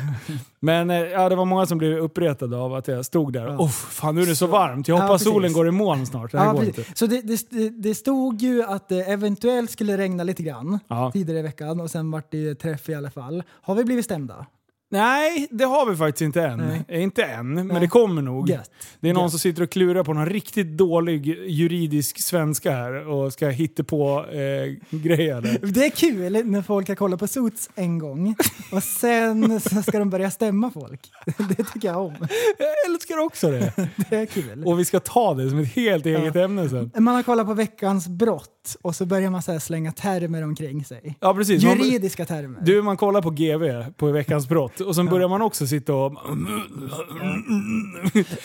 Men 0.63 0.89
eh, 0.89 0.98
ja, 0.98 1.30
det 1.30 1.36
var 1.36 1.46
många 1.46 1.65
som 1.65 1.77
blev 1.77 1.98
uppretade 1.98 2.58
av 2.58 2.74
att 2.74 2.88
jag 2.88 3.06
stod 3.06 3.34
där. 3.34 3.48
Ja. 3.48 3.63
Uff, 3.65 3.74
fan 3.94 4.15
nu 4.15 4.22
är 4.22 4.25
det 4.25 4.36
så 4.36 4.48
varmt. 4.48 4.88
Jag 4.88 4.98
Ja, 4.98 5.01
hoppas 5.01 5.22
precis. 5.22 5.34
solen 5.34 5.53
går 5.53 5.68
i 5.68 5.72
moln 5.72 6.06
snart. 6.06 6.34
Ja, 6.34 6.51
går. 6.53 6.96
Så 6.98 7.06
det, 7.06 7.22
det, 7.22 7.70
det 7.70 7.96
stod 7.96 8.41
ju 8.41 8.63
att 8.63 8.89
det 8.89 9.01
eventuellt 9.03 9.72
skulle 9.72 9.98
regna 9.98 10.24
lite 10.24 10.44
grann 10.44 10.80
Ja. 10.88 11.12
tidigare 11.13 11.39
i 11.39 11.41
veckan 11.41 11.80
och 11.82 11.91
sen 11.91 12.12
vart 12.12 12.32
det 12.32 12.56
träff 12.56 12.89
i 12.89 12.94
alla 12.96 13.12
fall. 13.12 13.44
Har 13.50 13.75
vi 13.75 13.84
blivit 13.84 14.06
stämda? 14.06 14.46
Nej, 14.92 15.48
det 15.52 15.64
har 15.66 15.90
vi 15.90 15.96
faktiskt 15.96 16.22
inte 16.22 16.42
än. 16.44 16.58
Nej. 16.60 16.84
Eh, 16.88 17.04
Inte 17.04 17.24
än, 17.24 17.54
men 17.54 17.68
Nej. 17.68 17.80
det 17.80 17.88
kommer 17.88 18.22
nog. 18.22 18.50
Gött. 18.50 18.72
Det 19.00 19.10
är 19.10 19.14
någon 19.14 19.24
Gött. 19.24 19.32
som 19.32 19.40
sitter 19.40 19.64
och 19.64 19.70
klurar 19.70 20.04
på 20.04 20.14
någon 20.14 20.26
riktigt 20.26 20.68
dålig 20.78 21.26
juridisk 21.48 22.20
svenska 22.22 22.72
här 22.72 23.08
och 23.08 23.34
ska 23.34 23.50
hitta 23.50 23.84
på 23.84 24.26
eh, 24.32 24.98
grejer. 25.00 25.42
Det 25.74 25.86
är 25.86 25.90
kul 25.90 26.46
när 26.46 26.62
folk 26.62 26.88
har 26.88 26.96
kollat 26.96 27.20
på 27.20 27.28
Suits 27.28 27.70
en 27.76 28.00
gång 28.00 28.36
och 28.72 28.84
sen 28.84 29.60
så 29.60 29.82
ska 29.82 30.00
de 30.00 30.10
börja 30.10 30.32
stämma 30.32 30.72
folk. 30.72 31.10
Det 31.58 31.64
tycker 31.64 31.88
jag 31.88 31.98
om. 32.06 32.16
Jag 32.58 32.92
älskar 32.92 33.18
också 33.26 33.52
det. 33.52 33.74
Det 34.10 34.16
är 34.16 34.26
kul. 34.26 34.64
Och 34.66 34.80
vi 34.80 34.86
ska 34.86 35.00
ta 35.00 35.34
det 35.34 35.50
som 35.50 35.60
ett 35.60 35.74
helt 35.74 36.06
eget 36.06 36.36
ämne 36.36 36.70
sen. 36.70 36.92
Man 36.98 37.16
har 37.16 37.24
kollat 37.24 37.48
på 37.48 37.54
veckans 37.54 38.08
brott 38.08 38.76
och 38.82 38.96
så 38.96 39.06
börjar 39.06 39.30
man 39.30 39.42
så 39.42 39.60
slänga 39.60 39.92
termer 39.92 40.44
omkring 40.44 40.86
sig. 40.86 41.18
Ja, 41.20 41.34
precis. 41.34 41.64
Man, 41.64 41.78
Juridiska 41.78 42.26
termer. 42.26 42.60
du, 42.62 42.82
man 42.82 42.98
kollar 42.98 43.22
på 43.22 43.30
GV 43.30 43.92
på 43.98 44.12
veckans 44.12 44.50
brott 44.50 44.81
och 44.88 44.96
sen 44.96 45.06
börjar 45.06 45.28
man 45.28 45.42
också 45.42 45.68
sitta 45.68 45.94
och... 45.94 46.14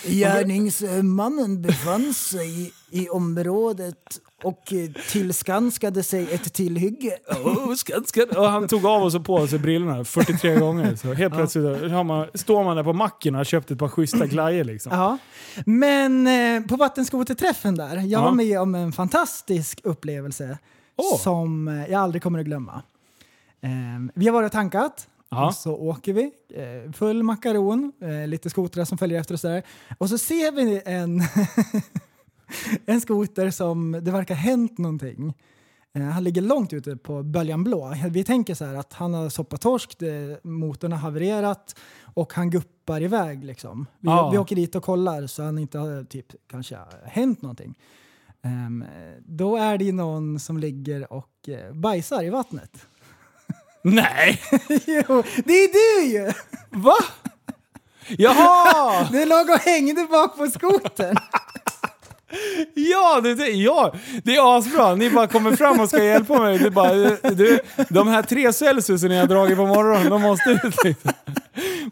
Gärningsmannen 0.05 1.63
befann 1.63 2.15
sig 2.15 2.73
i 2.91 3.09
området 3.09 4.21
och 4.43 4.73
tillskanskade 5.11 6.03
sig 6.03 6.35
ett 6.35 6.53
tillhygge. 6.55 7.17
Oh. 7.45 7.75
Och 8.37 8.51
han 8.51 8.69
tog 8.69 8.87
av 8.87 9.03
och 9.03 9.13
så 9.13 9.21
på 9.21 9.47
sig 9.47 9.59
brillorna 9.59 10.05
43 10.05 10.59
gånger. 10.59 10.97
Så 10.97 11.13
helt 11.13 11.35
plötsligt 11.35 11.91
har 11.93 12.05
man, 12.05 12.27
står 12.35 12.65
man 12.65 12.77
där 12.77 12.85
på 12.85 12.93
macken 12.93 13.35
och 13.35 13.39
har 13.39 13.45
köpt 13.45 13.71
ett 13.71 13.79
par 13.79 13.89
schyssta 13.89 14.27
glajjor 14.27 14.65
liksom. 14.65 14.93
Ja. 14.93 15.19
Men 15.67 16.27
eh, 16.27 16.63
på 16.69 16.77
vattenskoterträffen 16.77 17.75
där, 17.75 17.97
jag 17.97 18.07
Ja. 18.07 18.23
var 18.25 18.33
med 18.33 18.61
om 18.61 18.75
en 18.75 18.93
fantastisk 18.93 19.81
upplevelse 19.85 20.59
Åh. 20.97 21.19
som 21.19 21.69
eh, 21.69 21.91
jag 21.91 22.01
aldrig 22.01 22.23
kommer 22.23 22.39
att 22.39 22.45
glömma. 22.47 22.83
Eh, 23.63 23.71
vi 24.15 24.27
har 24.27 24.33
varit 24.33 24.47
och 24.47 24.53
tankat. 24.53 25.09
Ja. 25.29 25.47
Och 25.47 25.55
så 25.55 25.75
åker 25.77 26.13
vi, 26.13 26.31
eh, 26.55 26.93
full 26.93 27.23
makaron, 27.23 27.93
eh, 28.03 28.29
lite 28.29 28.51
skotrar 28.51 28.85
som 28.85 28.99
följer 28.99 29.21
efter 29.21 29.35
och 29.35 29.41
sådär. 29.41 29.63
Och 29.99 30.09
så 30.09 30.19
ser 30.19 30.53
vi 30.53 30.83
en, 30.85 31.21
en 32.87 33.01
skoter 33.01 33.51
som 33.51 33.93
det 33.93 34.11
verkar 34.11 34.35
ha 34.35 34.43
hänt 34.43 34.79
någonting. 34.79 35.35
Eh, 35.95 36.03
han 36.03 36.25
ligger 36.25 36.43
långt 36.43 36.73
ute 36.73 36.97
på 36.97 37.23
böljan 37.23 37.65
blå. 37.65 37.95
Vi 38.11 38.25
tänker 38.25 38.55
så 38.55 38.65
här 38.65 38.75
att 38.75 38.93
han 38.93 39.15
har 39.15 39.29
soppat 39.29 39.61
torsk, 39.61 39.97
motorn 40.43 40.93
har 40.93 40.99
havererat 40.99 41.77
och 42.15 42.33
han 42.33 42.51
guppar 42.51 43.03
iväg 43.03 43.45
liksom. 43.45 43.87
Vi, 44.01 44.09
Ja. 44.09 44.31
vi 44.31 44.39
åker 44.39 44.57
dit 44.57 44.75
och 44.75 44.83
kollar 44.83 45.27
så 45.27 45.43
han 45.43 45.59
inte 45.59 45.79
har 45.79 46.05
typ 46.05 46.27
kanske 46.47 46.79
hänt 47.05 47.43
någonting. 47.43 47.79
Ehm, 48.43 48.85
då 49.27 49.57
är 49.57 49.79
det 49.79 49.93
någon 49.93 50.41
som 50.41 50.59
ligger 50.59 51.13
och 51.13 51.49
bajsar 51.73 52.25
i 52.25 52.31
vattnet. 52.31 52.87
Nej! 53.87 54.43
jo, 54.87 55.23
det 55.45 55.53
är 55.53 55.73
du 55.73 56.07
ju! 56.07 56.33
Va? 56.71 56.97
Jaha! 58.09 59.09
Du 59.13 59.25
låg 59.25 59.51
och 59.51 59.59
hängde 59.59 60.07
bak 60.11 60.37
på 60.37 60.47
skotern. 60.47 61.17
Ja, 62.75 63.21
det, 63.21 63.35
det, 63.35 63.49
ja, 63.49 63.95
det 64.25 64.37
är 64.37 64.59
asbra. 64.59 64.95
Ni 64.95 65.11
bara 65.11 65.27
kommer 65.27 65.57
fram 65.57 65.81
och 65.81 65.89
ska 65.89 66.05
hjälpa 66.05 66.41
mig. 66.41 66.67
Är 66.67 66.71
bara, 66.71 66.95
du, 67.31 67.61
de 67.89 68.09
här 68.09 68.23
tre 68.23 68.53
Celsiusen 68.53 69.11
jag 69.11 69.29
dragit 69.29 69.57
på 69.57 69.67
morgonen, 69.67 70.11
de 70.11 70.23
måste 70.23 70.51
ut 70.51 70.85
lite. 70.85 71.15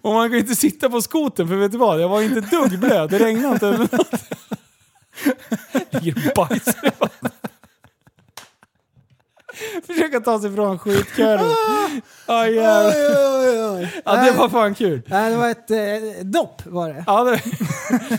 Och 0.03 0.15
man 0.15 0.29
kan 0.29 0.33
ju 0.33 0.41
inte 0.41 0.57
sitta 0.57 0.91
på 0.91 1.03
skoten 1.03 1.49
för 1.49 1.55
vet 1.55 1.73
du 1.73 1.79
vad? 1.79 2.01
Jag 2.01 2.09
var 2.09 2.23
inte 2.23 2.41
dugg 2.41 2.79
blöt. 2.79 3.11
Det 3.11 3.19
regnade 3.19 3.55
inte. 3.55 3.69
eller 3.69 3.79
något. 3.79 4.25
Ligger 5.91 6.29
och 6.29 6.35
bajsar. 6.49 6.93
Försöka 9.87 10.21
ta 10.21 10.41
sig 10.41 10.55
från 10.55 10.79
skitkören. 10.79 11.51
Aj, 12.27 12.55
jävlar. 12.55 14.03
Ja, 14.05 14.25
det 14.25 14.31
var 14.39 14.49
fan 14.49 14.75
kul. 14.75 15.03
Nej, 15.07 15.31
det 15.31 15.37
var 15.37 15.49
ett 15.51 15.71
eh, 15.71 15.77
dopp 16.25 16.63
var 16.67 16.89
det. 16.89 17.05
Ja, 17.07 17.25
det, 17.25 17.41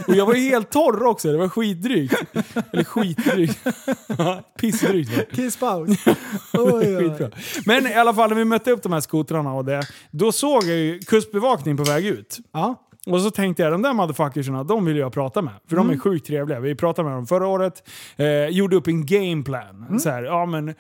och 0.08 0.16
jag 0.16 0.26
var 0.26 0.34
ju 0.34 0.50
helt 0.50 0.70
torr 0.72 1.04
också. 1.06 1.32
Det 1.32 1.38
var 1.38 1.50
skitdrygt. 1.50 2.14
Eller 2.74 2.84
skitdrygt. 2.84 3.60
Pissdrygt 4.60 5.10
var 5.12 5.18
det. 5.18 5.36
Kisspaus. 5.36 5.90
Oj, 6.54 6.98
oj, 6.98 6.98
Skitbra. 6.98 7.28
oj. 7.28 7.64
Men 7.66 7.88
i 7.88 7.94
alla 7.94 8.14
fall 8.14 8.30
när 8.30 8.36
vi 8.38 8.46
mötte 8.46 8.72
upp 8.72 8.84
de 8.84 8.94
här 8.94 9.00
skotrarna 9.02 9.54
och 9.54 9.66
det, 9.66 9.82
då 10.12 10.32
såg 10.32 10.64
jag 10.64 10.78
ju 10.78 11.00
kustbevakning 11.00 11.78
på 11.78 11.84
väg 11.84 12.06
ut. 12.06 12.38
Ja. 12.54 12.82
Och 13.06 13.22
så 13.22 13.32
tänkte 13.32 13.64
jag, 13.64 13.72
de 13.72 13.82
där 13.82 13.94
motherfuckersarna, 13.94 14.64
de 14.64 14.86
vill 14.86 14.98
jag 14.98 15.14
prata 15.14 15.42
med. 15.42 15.54
För 15.70 15.76
Mm. 15.76 15.88
de 15.88 15.94
är 15.94 16.00
sjukt 16.00 16.28
trevliga. 16.28 16.60
Vi 16.60 16.76
pratade 16.76 17.08
med 17.10 17.18
dem 17.18 17.28
förra 17.28 17.48
året, 17.48 17.90
eh, 18.18 18.46
gjorde 18.48 18.76
upp 18.76 18.88
en 18.88 19.06
gameplan. 19.06 19.86
Mm. 19.88 20.00
Så 20.00 20.10
här, 20.10 20.24
ja 20.24 20.46
men, 20.46 20.70
eh, 20.70 20.76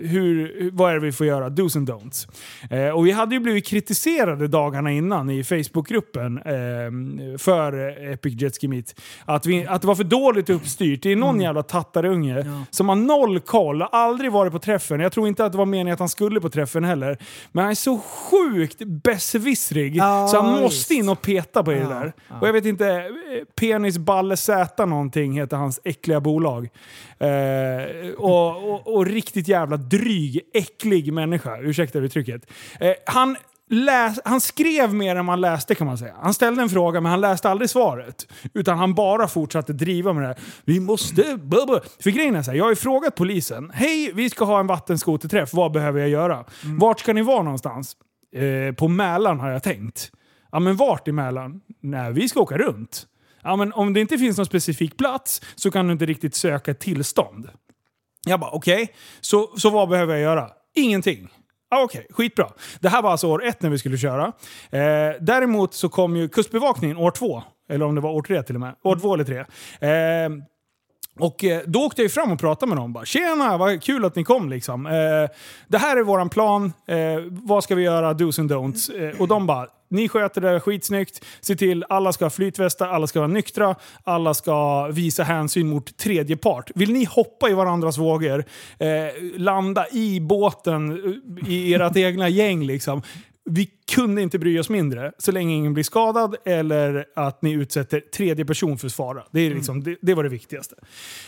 hur, 0.00 0.70
vad 0.72 0.90
är 0.90 0.94
det 0.94 1.00
vi 1.00 1.12
får 1.12 1.26
göra? 1.26 1.48
Dos 1.48 1.76
and 1.76 1.90
don'ts. 1.90 2.28
Eh, 2.70 2.88
och 2.90 3.06
vi 3.06 3.10
hade 3.10 3.34
ju 3.34 3.40
blivit 3.40 3.66
kritiserade 3.66 4.48
dagarna 4.48 4.92
innan 4.92 5.30
i 5.30 5.44
Facebookgruppen 5.44 6.38
eh, 6.38 7.38
för 7.38 7.94
Epic 8.12 8.42
Jet 8.42 8.60
Ski 8.60 8.68
Meet. 8.68 9.00
Att, 9.24 9.46
vi, 9.46 9.66
att 9.66 9.80
det 9.80 9.86
var 9.86 9.94
för 9.94 10.04
dåligt 10.04 10.50
uppstyrt. 10.50 11.02
Det 11.02 11.12
är 11.12 11.16
någon 11.16 11.40
jävla 11.40 11.62
tattarunge 11.62 12.40
Mm. 12.40 12.46
Ja. 12.54 12.60
som 12.70 12.88
har 12.88 12.96
noll 12.96 13.40
koll, 13.40 13.82
aldrig 13.82 14.32
varit 14.32 14.52
på 14.52 14.58
träffen. 14.58 15.00
Jag 15.00 15.12
tror 15.12 15.28
inte 15.28 15.44
att 15.44 15.52
det 15.52 15.58
var 15.58 15.66
meningen 15.66 15.92
att 15.92 15.98
han 15.98 16.08
skulle 16.08 16.40
på 16.40 16.48
träffen 16.50 16.84
heller. 16.84 17.18
Men 17.52 17.62
han 17.62 17.70
är 17.70 17.74
så 17.74 17.98
sjukt 17.98 18.78
besserwissrig 18.84 19.96
Ja, 19.96 20.28
så 20.30 20.40
han 20.42 20.60
måste 20.62 20.94
in 20.94 21.08
och 21.08 21.22
peta 21.22 21.33
på 21.42 21.70
det 21.70 21.78
Ja, 21.78 21.88
där. 21.88 22.12
Och 22.40 22.48
jag 22.48 22.52
vet 22.52 22.64
inte, 22.66 23.10
Penis 23.60 23.98
Balle 23.98 24.36
Z 24.36 24.86
någonting 24.86 25.32
heter 25.32 25.56
hans 25.56 25.80
äckliga 25.84 26.20
bolag. 26.20 26.68
Eh, 27.18 28.10
och, 28.18 28.70
och, 28.70 28.96
och 28.96 29.06
riktigt 29.06 29.48
jävla 29.48 29.76
dryg, 29.76 30.40
äcklig 30.54 31.12
människa. 31.12 31.58
Ursäkta 31.60 31.98
uttrycket. 31.98 32.50
Eh, 32.80 32.92
han, 33.06 33.36
läs, 33.70 34.20
han 34.24 34.40
skrev 34.40 34.94
mer 34.94 35.16
än 35.16 35.24
man 35.24 35.40
läste 35.40 35.74
kan 35.74 35.86
man 35.86 35.98
säga. 35.98 36.14
Han 36.22 36.34
ställde 36.34 36.62
en 36.62 36.68
fråga 36.68 37.00
men 37.00 37.10
han 37.10 37.20
läste 37.20 37.50
aldrig 37.50 37.70
svaret. 37.70 38.26
Utan 38.54 38.78
han 38.78 38.94
bara 38.94 39.28
fortsatte 39.28 39.72
driva 39.72 40.12
med 40.12 40.22
det 40.22 40.26
här. 40.26 40.38
Vi 40.64 40.80
måste... 40.80 41.36
Blablabla. 41.36 41.80
För 42.00 42.10
grejen 42.10 42.36
är 42.36 42.42
så 42.42 42.50
här, 42.50 42.58
jag 42.58 42.64
har 42.64 42.70
ju 42.70 42.76
frågat 42.76 43.14
polisen. 43.14 43.70
Hej, 43.74 44.12
vi 44.14 44.30
ska 44.30 44.44
ha 44.44 44.60
en 44.60 44.66
vattenskoterträff. 44.66 45.54
Vad 45.54 45.72
behöver 45.72 46.00
jag 46.00 46.08
göra? 46.08 46.44
Vart 46.62 47.00
ska 47.00 47.12
ni 47.12 47.22
vara 47.22 47.42
någonstans? 47.42 47.96
Eh, 48.36 48.74
på 48.74 48.88
Mälaren 48.88 49.40
har 49.40 49.50
jag 49.50 49.62
tänkt. 49.62 50.10
Ja 50.54 50.60
men 50.60 50.76
vart 50.76 51.08
i 51.08 51.12
Mälaren? 51.12 51.60
Nej, 51.80 52.12
vi 52.12 52.28
ska 52.28 52.40
åka 52.40 52.58
runt. 52.58 53.06
Ja 53.42 53.56
men 53.56 53.72
om 53.72 53.92
det 53.92 54.00
inte 54.00 54.18
finns 54.18 54.36
någon 54.36 54.46
specifik 54.46 54.96
plats 54.96 55.40
så 55.54 55.70
kan 55.70 55.86
du 55.86 55.92
inte 55.92 56.06
riktigt 56.06 56.34
söka 56.34 56.74
tillstånd. 56.74 57.48
Jag 58.26 58.40
bara 58.40 58.50
okej, 58.50 58.94
så, 59.20 59.50
så 59.56 59.70
vad 59.70 59.88
behöver 59.88 60.12
jag 60.14 60.22
göra? 60.22 60.50
Ingenting. 60.74 61.28
Ah, 61.70 61.82
Okej, 61.82 62.06
skitbra. 62.10 62.48
Det 62.80 62.88
här 62.88 63.02
var 63.02 63.10
alltså 63.10 63.26
år 63.28 63.44
ett 63.44 63.62
när 63.62 63.70
vi 63.70 63.78
skulle 63.78 63.98
köra. 63.98 64.32
Eh, 64.70 65.12
däremot 65.20 65.74
så 65.74 65.88
kom 65.88 66.16
ju 66.16 66.28
Kustbevakningen 66.28 66.96
år 66.96 67.10
två. 67.10 67.42
Eller 67.68 67.86
om 67.86 67.94
det 67.94 68.00
var 68.00 68.10
år 68.10 68.22
tre 68.22 68.42
till 68.42 68.54
och 68.54 68.60
med. 68.60 68.74
År 68.84 68.96
två 68.96 69.14
eller 69.14 69.24
tre. 69.24 69.38
Eh, 69.90 70.30
och 71.18 71.44
eh, 71.44 71.62
då 71.66 71.86
åkte 71.86 72.02
jag 72.02 72.12
fram 72.12 72.32
och 72.32 72.40
pratade 72.40 72.68
med 72.68 72.78
dem. 72.78 72.92
Bara, 72.92 73.04
Tjena, 73.04 73.56
vad 73.56 73.82
kul 73.82 74.04
att 74.04 74.16
ni 74.16 74.24
kom 74.24 74.48
liksom. 74.48 74.86
Eh, 74.86 74.92
det 75.68 75.78
här 75.78 75.96
är 75.96 76.02
våran 76.02 76.28
plan. 76.28 76.72
Eh, 76.88 76.96
vad 77.30 77.64
ska 77.64 77.74
vi 77.74 77.82
göra? 77.82 78.12
Do's 78.12 78.40
and 78.40 78.52
don'ts. 78.52 78.90
Eh, 78.98 79.20
och 79.20 79.28
de 79.28 79.46
bara, 79.46 79.68
ni 79.94 80.08
sköter 80.08 80.40
det 80.40 80.60
skitsnyggt. 80.60 81.24
Se 81.40 81.56
till, 81.56 81.84
alla 81.88 82.12
ska 82.12 82.24
ha 82.24 82.30
flytvästar, 82.30 82.88
alla 82.88 83.06
ska 83.06 83.20
vara 83.20 83.28
nyktra, 83.28 83.76
alla 84.04 84.34
ska 84.34 84.86
visa 84.86 85.22
hänsyn 85.22 85.68
mot 85.68 85.96
tredje 85.96 86.36
part. 86.36 86.70
Vill 86.74 86.92
ni 86.92 87.04
hoppa 87.04 87.50
i 87.50 87.52
varandras 87.52 87.98
vågor, 87.98 88.44
eh, 88.78 88.88
landa 89.36 89.86
i 89.92 90.20
båten 90.20 90.90
eh, 91.42 91.50
i 91.50 91.74
ert 91.74 91.96
egna 91.96 92.28
gäng 92.28 92.66
liksom. 92.66 93.02
Vi 93.50 93.70
kunde 93.94 94.22
inte 94.22 94.38
bry 94.38 94.58
oss 94.58 94.68
mindre 94.68 95.12
så 95.18 95.32
länge 95.32 95.54
ingen 95.54 95.74
blir 95.74 95.84
skadad 95.84 96.36
eller 96.44 97.06
att 97.14 97.42
ni 97.42 97.52
utsätter 97.52 98.00
tredje 98.00 98.44
person 98.44 98.78
för 98.78 98.88
fara. 98.88 99.22
Det, 99.30 99.40
är 99.40 99.54
liksom, 99.54 99.82
det, 99.82 99.96
det 100.02 100.14
var 100.14 100.22
det 100.22 100.28
viktigaste. 100.28 100.74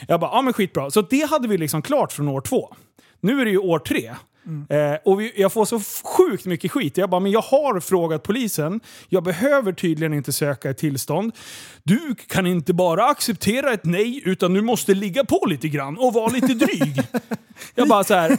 Jag 0.08 0.20
bara, 0.20 0.30
ja 0.30 0.42
men 0.42 0.52
skitbra. 0.52 0.90
Så 0.90 1.02
det 1.02 1.30
hade 1.30 1.48
vi 1.48 1.58
liksom 1.58 1.82
klart 1.82 2.12
från 2.12 2.28
år 2.28 2.40
två. 2.40 2.74
Nu 3.20 3.40
är 3.40 3.44
det 3.44 3.50
ju 3.50 3.58
år 3.58 3.78
tre. 3.78 4.14
Eh, 4.68 4.94
och 5.04 5.20
vi, 5.20 5.32
jag 5.36 5.52
får 5.52 5.64
så 5.64 5.80
sjukt 6.04 6.44
mycket 6.44 6.72
skit. 6.72 6.96
Jag 6.96 7.10
bara, 7.10 7.20
men 7.20 7.32
jag 7.32 7.42
har 7.42 7.80
frågat 7.80 8.22
polisen. 8.22 8.80
Jag 9.08 9.22
behöver 9.22 9.72
tydligen 9.72 10.14
inte 10.14 10.32
söka 10.32 10.70
ett 10.70 10.78
tillstånd. 10.78 11.32
Du 11.82 12.14
kan 12.28 12.46
inte 12.46 12.74
bara 12.74 13.04
acceptera 13.04 13.72
ett 13.72 13.84
nej, 13.84 14.22
utan 14.24 14.54
du 14.54 14.62
måste 14.62 14.94
ligga 14.94 15.24
på 15.24 15.46
lite 15.46 15.68
grann 15.68 15.98
och 15.98 16.12
vara 16.12 16.28
lite 16.28 16.54
dryg. 16.54 17.02
jag 17.74 17.88
bara 17.88 18.04
så 18.04 18.14
här, 18.14 18.38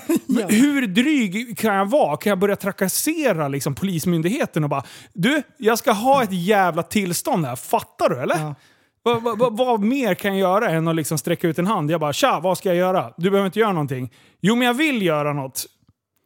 hur 0.52 0.88
dryg 0.88 1.58
kan 1.58 1.76
jag 1.76 1.90
vara? 1.90 2.18
Kan 2.18 2.30
jag 2.30 2.40
börja 2.40 2.56
trakassera 2.56 3.48
liksom, 3.48 3.76
polismyndigheten 3.76 4.64
och 4.64 4.70
bara, 4.70 4.84
du, 5.14 5.42
jag 5.58 5.78
ska 5.78 5.92
ha 5.92 6.24
ett 6.24 6.34
jävla 6.34 6.84
tillstånd 6.84 7.46
här. 7.46 7.56
Fattar 7.56 8.10
du 8.10 8.20
eller? 8.20 8.56
Vad, 9.04 9.24
vad, 9.24 9.40
vad, 9.40 9.58
vad 9.58 9.80
mer 9.84 10.14
kan 10.14 10.38
jag 10.38 10.40
göra 10.40 10.70
än 10.70 10.88
att 10.88 10.96
liksom 10.96 11.18
sträcka 11.18 11.48
ut 11.48 11.60
en 11.60 11.68
hand? 11.68 11.92
Jag 11.92 12.00
bara 12.00 12.14
“Tja, 12.14 12.40
vad 12.44 12.58
ska 12.58 12.70
jag 12.70 12.78
göra?” 12.78 13.14
Du 13.18 13.30
behöver 13.30 13.46
inte 13.46 13.60
göra 13.60 13.74
någonting. 13.74 14.14
Jo, 14.42 14.56
men 14.56 14.68
jag 14.68 14.74
vill 14.74 15.02
göra 15.02 15.34
något. 15.34 15.66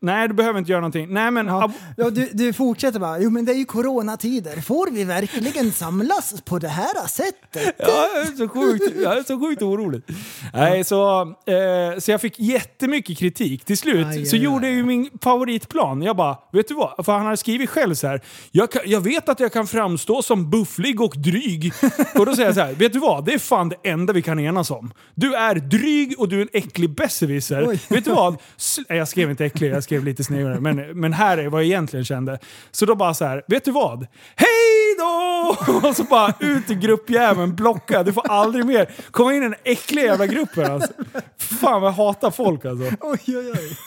Nej, 0.04 0.28
du 0.28 0.34
behöver 0.34 0.60
inte 0.60 0.72
göra 0.72 0.82
någonting. 0.82 1.08
Nej, 1.14 1.32
men... 1.32 1.48
Ja, 1.48 1.72
ja, 1.98 2.10
du, 2.10 2.30
du 2.34 2.54
fortsätter 2.54 3.00
bara, 3.00 3.20
jo 3.20 3.30
men 3.30 3.46
det 3.46 3.52
är 3.52 3.56
ju 3.58 3.66
coronatider. 3.66 4.62
Får 4.62 4.92
vi 4.92 5.04
verkligen 5.04 5.72
samlas 5.72 6.42
på 6.46 6.60
det 6.60 6.68
här 6.68 7.08
sättet? 7.08 7.76
Ja, 7.78 8.08
jag 8.16 8.22
är 8.22 8.36
så 8.38 8.48
sjukt, 8.48 8.96
jag 9.04 9.18
är 9.18 9.24
så 9.24 9.40
sjukt 9.40 9.62
orolig. 9.62 10.02
Nej, 10.54 10.84
så, 10.84 11.22
eh, 11.22 12.00
så 12.00 12.12
jag 12.12 12.22
fick 12.22 12.40
jättemycket 12.40 13.18
kritik. 13.18 13.66
Till 13.66 13.78
slut 13.78 14.08
Aj, 14.08 14.26
så 14.26 14.36
aj, 14.36 14.42
gjorde 14.44 14.68
jag 14.68 14.76
ju 14.76 14.84
min 14.86 15.10
favoritplan. 15.22 16.02
Jag 16.02 16.16
bara, 16.16 16.38
vet 16.52 16.68
du 16.68 16.74
vad? 16.74 17.06
För 17.06 17.14
han 17.14 17.26
hade 17.26 17.38
skrivit 17.38 17.70
själv 17.70 17.96
så 17.96 18.08
här. 18.08 18.22
Jag, 18.52 18.72
kan, 18.72 18.82
jag 18.86 19.02
vet 19.02 19.30
att 19.30 19.40
jag 19.40 19.54
kan 19.54 19.68
framstå 19.68 20.22
som 20.22 20.50
bufflig 20.50 21.02
och 21.02 21.14
dryg. 21.18 21.74
och 22.16 22.26
då 22.26 22.36
säger 22.36 22.48
jag 22.48 22.56
så 22.56 22.62
här, 22.62 22.74
vet 22.74 22.94
du 22.94 23.00
vad? 23.00 23.26
Det 23.26 23.34
är 23.34 23.40
fan 23.40 23.70
det 23.70 23.90
enda 23.90 24.14
vi 24.14 24.22
kan 24.22 24.40
enas 24.40 24.72
om. 24.72 24.94
Du 25.16 25.36
är 25.36 25.56
dryg 25.56 26.16
och 26.20 26.30
du 26.30 26.38
är 26.38 26.42
en 26.42 26.50
äcklig 26.54 26.90
besserwisser. 26.96 27.80
Vet 27.94 28.06
du 28.06 28.12
vad? 28.12 28.38
S- 28.58 28.80
Jag 28.90 29.08
skrev 29.08 29.30
inte 29.32 29.46
äcklig, 29.46 29.72
jag 29.72 29.84
skrev 29.84 29.91
lite 30.00 30.24
snyggare. 30.24 30.60
Men, 30.60 31.00
men 31.00 31.14
här 31.14 31.38
är 31.38 31.48
vad 31.48 31.62
jag 31.62 31.68
egentligen 31.68 32.06
kände. 32.06 32.40
Så 32.72 32.86
då 32.86 32.96
bara 32.96 33.14
så 33.14 33.26
här, 33.26 33.44
vet 33.48 33.66
du 33.66 33.72
vad? 33.72 34.08
Hej 34.36 34.96
då! 34.98 35.58
Och 35.88 35.96
så 35.96 36.04
bara 36.04 36.34
ut 36.40 36.70
i 36.70 36.76
gruppjäveln, 36.76 37.56
blocka. 37.56 38.04
Du 38.04 38.14
får 38.14 38.32
aldrig 38.32 38.66
mer 38.66 38.90
komma 39.12 39.34
in 39.34 39.44
i 39.44 39.46
den 39.46 39.56
äckliga 39.64 40.06
jävla 40.06 40.28
gruppen. 40.28 40.72
Alltså. 40.72 40.94
Fan 41.38 41.82
vad 41.82 41.92
jag 41.92 41.96
hatar 41.96 42.32
folk 42.32 42.66
alltså. 42.66 42.96
Oj, 43.02 43.20
oj, 43.28 43.52
oj. 43.52 43.78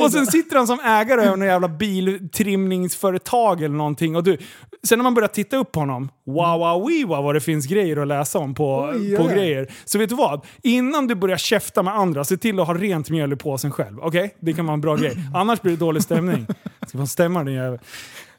Och 0.00 0.12
sen 0.12 0.26
sitter 0.26 0.56
han 0.56 0.66
som 0.66 0.80
ägare 0.80 1.20
över 1.20 1.36
någon 1.36 1.48
jävla 1.48 1.68
biltrimningsföretag 1.68 3.62
eller 3.62 3.74
någonting. 3.76 4.16
Och 4.16 4.22
du, 4.22 4.38
sen 4.82 4.98
när 4.98 5.02
man 5.02 5.14
börjar 5.14 5.28
titta 5.28 5.56
upp 5.56 5.72
på 5.72 5.80
honom, 5.80 6.08
wow, 6.26 6.58
wow, 6.58 6.88
wee, 6.88 7.04
wow, 7.04 7.24
vad 7.24 7.34
det 7.34 7.40
finns 7.40 7.66
grejer 7.66 7.96
att 7.96 8.08
läsa 8.08 8.38
om 8.38 8.54
på, 8.54 8.90
Oj, 8.94 9.16
på 9.16 9.22
oj, 9.22 9.28
oj. 9.28 9.34
grejer. 9.34 9.72
Så 9.84 9.98
vet 9.98 10.08
du 10.08 10.14
vad? 10.16 10.44
Innan 10.62 11.06
du 11.06 11.14
börjar 11.14 11.36
käfta 11.36 11.82
med 11.82 11.94
andra, 11.94 12.24
se 12.24 12.36
till 12.36 12.60
att 12.60 12.66
ha 12.66 12.74
rent 12.74 13.10
mjöl 13.10 13.32
i 13.32 13.36
påsen 13.36 13.70
själv. 13.72 13.98
Okej? 14.00 14.34
Det 14.40 14.52
kan 14.52 14.66
vara 14.66 14.74
en 14.74 14.80
bra 14.80 14.96
grej. 14.96 15.16
Annars 15.34 15.60
blir 15.62 15.72
det 15.72 15.78
dålig 15.78 16.02
stämning. 16.02 16.46
Ska 16.86 16.98
man 16.98 17.06
stämma 17.06 17.44
den 17.44 17.54
jäveln? 17.54 17.78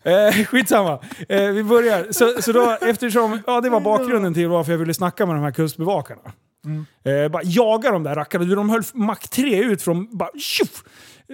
Eh, 0.03 0.45
skitsamma. 0.45 0.99
Eh, 1.29 1.41
vi 1.43 1.63
börjar. 1.63 2.07
Så, 2.11 2.41
så 2.41 2.51
då, 2.51 2.77
eftersom, 2.81 3.39
ja, 3.47 3.61
det 3.61 3.69
var 3.69 3.79
bakgrunden 3.79 4.33
till 4.33 4.47
varför 4.47 4.71
jag 4.71 4.79
ville 4.79 4.93
snacka 4.93 5.25
med 5.25 5.35
de 5.35 5.43
här 5.43 5.51
kustbevakarna. 5.51 6.21
Eh, 7.03 7.27
bara 7.31 7.43
jaga 7.45 7.91
de 7.91 8.03
där 8.03 8.15
rackarna. 8.15 8.45
Du, 8.45 8.55
De 8.55 8.69
höll 8.69 8.83
Mac 8.93 9.15
3 9.15 9.63
ut 9.63 9.81
från... 9.81 10.17
Bara! 10.17 10.29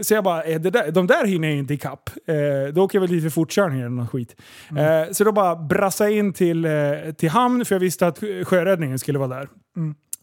Så 0.01 0.13
jag 0.13 0.23
bara, 0.23 0.43
eh, 0.43 0.61
det 0.61 0.69
där, 0.69 0.91
de 0.91 1.07
där 1.07 1.25
hinner 1.25 1.47
jag 1.47 1.57
inte 1.57 1.73
ikapp. 1.73 2.09
Eh, 2.27 2.73
då 2.73 2.83
åker 2.83 2.97
jag 2.97 3.01
väl 3.01 3.09
lite 3.15 3.23
för 3.23 3.29
fortkörning 3.29 3.79
eller 3.79 3.89
något 3.89 4.09
skit. 4.09 4.35
Eh, 4.77 5.11
så 5.11 5.23
då 5.23 5.31
bara 5.31 5.55
brassa 5.55 6.09
in 6.09 6.33
till, 6.33 6.65
eh, 6.65 6.71
till 7.17 7.29
hamn, 7.29 7.65
för 7.65 7.75
jag 7.75 7.79
visste 7.79 8.07
att 8.07 8.19
sjöräddningen 8.43 8.99
skulle 8.99 9.19
vara 9.19 9.27
där. 9.29 9.47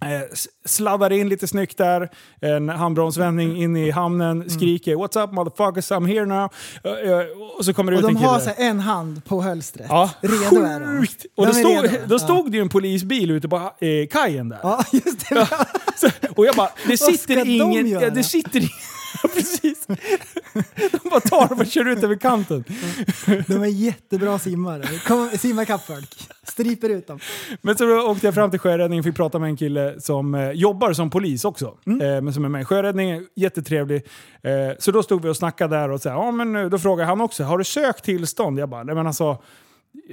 Eh, 0.05 0.21
sladdar 0.65 1.13
in 1.13 1.29
lite 1.29 1.47
snyggt 1.47 1.79
där, 1.79 2.09
en 2.41 2.69
handbromsvändning 2.69 3.57
in 3.63 3.77
i 3.77 3.91
hamnen, 3.91 4.51
skriker 4.51 4.95
“What's 4.95 5.25
up 5.25 5.33
motherfuckers, 5.33 5.91
I'm 5.91 6.07
here 6.07 6.27
now”. 6.27 6.49
Eh, 6.85 7.11
eh, 7.11 7.27
och 7.59 7.65
så 7.65 7.75
kommer 7.75 7.93
det 7.93 7.99
Och 7.99 8.03
ut 8.05 8.09
en 8.09 8.15
de 8.15 8.19
kille. 8.21 8.31
har 8.31 8.41
så 8.41 8.51
här 8.51 8.69
en 8.71 8.81
hand 8.81 9.25
på 9.25 9.43
hölstret. 9.43 9.87
Ja, 9.89 10.11
Redo 10.21 10.65
är 10.65 10.81
de. 10.81 11.01
sjukt! 11.01 11.27
Och 11.37 11.47
De 11.47 11.53
då 11.53 11.59
stod, 11.59 11.85
redo. 11.93 12.07
då 12.07 12.19
stod 12.19 12.51
det 12.51 12.57
ju 12.57 12.63
en 12.63 12.69
polisbil 12.69 13.31
ute 13.31 13.49
på 13.49 13.57
eh, 13.57 14.07
kajen 14.11 14.49
där. 14.49 14.59
Ja, 14.63 14.85
just 14.93 15.29
det. 15.31 15.49
Så, 15.97 16.09
och 16.37 16.47
jag 16.47 16.55
bara, 16.55 16.71
det 16.89 16.97
sitter 16.97 17.37
de 17.37 17.51
ingen... 17.51 17.87
göra? 17.87 18.03
Ja, 18.05 18.11
det 18.11 18.23
sitter 18.25 18.59
ingen... 18.59 18.71
Precis. 19.35 19.87
De 20.93 21.09
bara 21.11 21.21
tar 21.21 21.49
dem 21.49 21.61
och 21.61 21.67
kör 21.67 21.89
ut 21.89 22.05
över 22.05 22.17
kanten. 22.17 22.65
De 23.47 23.63
är 23.63 23.67
jättebra 23.67 24.39
simmare. 24.39 24.83
Kom, 25.07 25.31
simma 25.39 25.63
ikapp 25.63 25.87
folk. 25.87 26.29
Striper 26.43 26.89
ut 26.89 27.07
dem. 27.07 27.19
Men 27.63 27.77
så 27.77 28.11
åkte 28.11 28.27
jag 28.27 28.35
fram 28.35 28.51
till 28.51 28.61
sjöräddningen 28.61 29.01
och 29.01 29.05
fick 29.05 29.17
prata 29.17 29.39
med 29.39 29.49
en 29.51 29.57
kille 29.57 30.01
som 30.01 30.35
eh, 30.35 30.51
jobbar 30.51 30.93
som 30.93 31.11
polis 31.11 31.45
också. 31.45 31.75
Mm. 31.87 32.01
Eh, 32.01 32.23
men 32.23 32.35
som 32.35 32.45
är 32.45 32.49
med 32.49 32.63
i 32.63 32.65
sjöräddningen, 32.65 33.27
jättetrevlig. 33.37 34.07
Eh, 34.43 34.77
så 34.79 34.91
då 34.91 35.03
stod 35.03 35.23
vi 35.23 35.29
och 35.29 35.37
snackade 35.37 35.77
där 35.77 35.91
och 35.91 36.01
så 36.01 36.09
här, 36.09 36.17
ja, 36.17 36.31
men, 36.31 36.57
eh, 36.57 36.67
då 36.67 36.79
frågade 36.79 37.09
han 37.09 37.21
också, 37.21 37.45
har 37.45 37.59
du 37.59 37.65
sökt 37.65 38.05
tillstånd? 38.05 38.59
Jag 38.59 38.69
bara, 38.69 38.83
nej 38.83 38.95
men 38.95 39.07
alltså... 39.07 39.39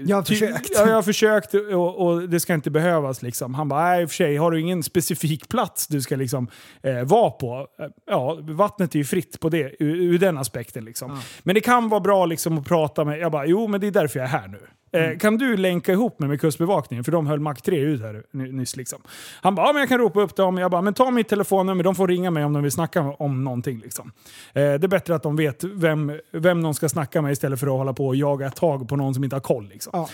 Jag 0.05 0.15
har 0.17 0.23
försökt. 0.23 0.69
Ja, 0.73 0.87
jag 0.87 0.95
har 0.95 1.01
försökt 1.01 1.53
och, 1.53 2.07
och 2.07 2.29
det 2.29 2.39
ska 2.39 2.53
inte 2.53 2.71
behövas. 2.71 3.21
Liksom. 3.21 3.53
Han 3.53 3.69
bara, 3.69 3.83
nej 3.83 4.01
i 4.01 4.05
och 4.05 4.09
för 4.09 4.15
sig, 4.15 4.37
har 4.37 4.51
du 4.51 4.61
ingen 4.61 4.83
specifik 4.83 5.49
plats 5.49 5.87
du 5.87 6.01
ska 6.01 6.15
liksom, 6.15 6.47
eh, 6.83 7.03
vara 7.03 7.31
på? 7.31 7.67
Eh, 7.79 7.85
Ja, 8.05 8.37
vattnet 8.41 8.95
är 8.95 8.99
ju 8.99 9.05
fritt 9.05 9.39
på 9.39 9.49
det, 9.49 9.75
ur, 9.79 9.95
ur 9.95 10.19
den 10.19 10.37
aspekten. 10.37 10.85
Liksom. 10.85 11.21
Men 11.43 11.55
det 11.55 11.61
kan 11.61 11.89
vara 11.89 11.99
bra 11.99 12.25
liksom, 12.25 12.57
att 12.57 12.67
prata 12.67 13.05
med, 13.05 13.19
jag 13.19 13.31
bara, 13.31 13.45
jo 13.45 13.67
men 13.67 13.81
det 13.81 13.87
är 13.87 13.91
därför 13.91 14.19
jag 14.19 14.25
är 14.25 14.31
här 14.31 14.47
nu. 14.47 14.59
Eh, 14.91 15.17
Kan 15.17 15.37
du 15.37 15.57
länka 15.57 15.91
ihop 15.91 16.19
mig 16.19 16.29
med 16.29 16.41
Kustbevakningen? 16.41 17.03
För 17.03 17.11
de 17.11 17.27
höll 17.27 17.39
Mac 17.39 17.53
3 17.55 17.79
ut 17.79 18.01
här 18.01 18.23
ny- 18.31 18.51
nyss. 18.51 18.75
Liksom. 18.75 18.99
Han 19.41 19.55
bara, 19.55 19.67
ja 19.67 19.73
men 19.73 19.79
jag 19.79 19.89
kan 19.89 19.97
ropa 19.97 20.21
upp 20.21 20.35
dem. 20.35 20.57
Jag 20.57 20.71
bara, 20.71 20.81
men 20.81 20.93
ta 20.93 21.11
mitt 21.11 21.27
telefonnummer, 21.29 21.83
de 21.83 21.95
får 21.95 22.07
ringa 22.07 22.31
mig 22.31 22.45
om 22.45 22.53
de 22.53 22.63
vill 22.63 22.71
snacka 22.71 23.01
om 23.01 23.43
någonting. 23.43 23.79
Liksom. 23.83 24.11
Eh, 24.53 24.61
det 24.61 24.83
är 24.83 24.87
bättre 24.87 25.15
att 25.15 25.23
de 25.23 25.35
vet 25.35 25.63
vem, 25.63 26.11
vem 26.31 26.61
de 26.61 26.73
ska 26.73 26.89
snacka 26.89 27.21
med 27.21 27.31
istället 27.31 27.59
för 27.59 27.67
att 27.67 27.73
hålla 27.73 27.93
på 27.93 28.07
och 28.07 28.15
jaga 28.15 28.49
tag 28.49 28.89
på 28.89 28.95
någon 28.95 29.13
som 29.13 29.23
inte 29.23 29.35
har 29.35 29.41
koll. 29.41 29.67
Liksom. 29.67 29.91
Ja. 29.93 30.09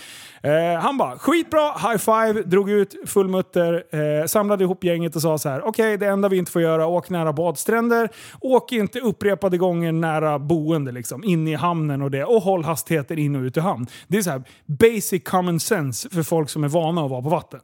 Eh, 0.50 0.80
han 0.80 0.98
bara, 0.98 1.18
skitbra, 1.18 1.72
high 1.72 1.96
five, 1.98 2.42
drog 2.42 2.70
ut 2.70 2.94
full 3.06 3.28
mutter, 3.28 3.84
eh, 4.20 4.26
samlade 4.26 4.64
ihop 4.64 4.84
gänget 4.84 5.16
och 5.16 5.22
sa 5.22 5.38
så 5.38 5.48
här: 5.48 5.66
okej 5.66 5.96
det 5.98 6.06
enda 6.06 6.28
vi 6.28 6.36
inte 6.38 6.52
får 6.52 6.62
göra, 6.62 6.86
åk 6.86 7.10
nära 7.10 7.32
badstränder, 7.32 8.08
åk 8.40 8.72
inte 8.72 9.00
upprepade 9.00 9.58
gånger 9.58 9.92
nära 9.92 10.38
boende, 10.38 10.92
liksom, 10.92 11.24
in 11.24 11.48
i 11.48 11.54
hamnen 11.54 12.02
och 12.02 12.10
det, 12.10 12.24
och 12.24 12.42
håll 12.42 12.64
hastigheten 12.64 13.18
in 13.18 13.36
och 13.36 13.42
ut 13.42 13.56
ur 13.56 13.60
hamn. 13.60 13.86
Det 14.06 14.18
är 14.18 14.22
så 14.22 14.30
här 14.30 14.42
basic 14.66 15.24
common 15.24 15.60
sense 15.60 16.10
för 16.10 16.22
folk 16.22 16.50
som 16.50 16.64
är 16.64 16.68
vana 16.68 17.04
att 17.04 17.10
vara 17.10 17.22
på 17.22 17.28
vatten. 17.28 17.60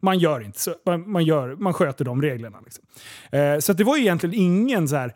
Man 0.00 0.18
gör 0.18 0.40
inte 0.40 0.60
så, 0.60 0.74
man, 0.86 1.10
man, 1.10 1.24
gör, 1.24 1.56
man 1.56 1.74
sköter 1.74 2.04
de 2.04 2.22
reglerna. 2.22 2.58
Liksom. 2.64 2.84
Eh, 3.32 3.58
så 3.58 3.72
det 3.72 3.84
var 3.84 3.96
egentligen 3.96 4.34
ingen 4.34 4.88
så 4.88 4.96
här 4.96 5.14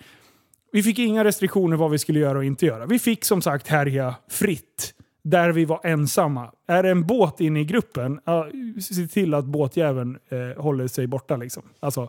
vi 0.75 0.83
fick 0.83 0.99
inga 0.99 1.25
restriktioner 1.25 1.77
vad 1.77 1.91
vi 1.91 1.99
skulle 1.99 2.19
göra 2.19 2.39
och 2.39 2.45
inte 2.45 2.67
göra. 2.67 2.87
Vi 2.87 2.99
fick 2.99 3.25
som 3.25 3.43
sagt 3.43 3.69
härja 3.69 4.15
fritt 4.31 4.95
där 5.25 5.53
vi 5.53 5.65
var 5.65 5.81
ensamma. 5.87 6.51
Är 6.69 6.83
det 6.83 6.91
en 6.91 7.07
båt 7.07 7.41
inne 7.41 7.61
i 7.61 7.65
gruppen, 7.65 8.21
ja, 8.25 8.49
se 8.81 9.07
till 9.07 9.35
att 9.35 9.45
båtjäveln 9.45 10.19
eh, 10.29 10.63
håller 10.63 10.87
sig 10.87 11.07
borta. 11.07 11.37
Liksom. 11.37 11.63
Alltså, 11.81 12.03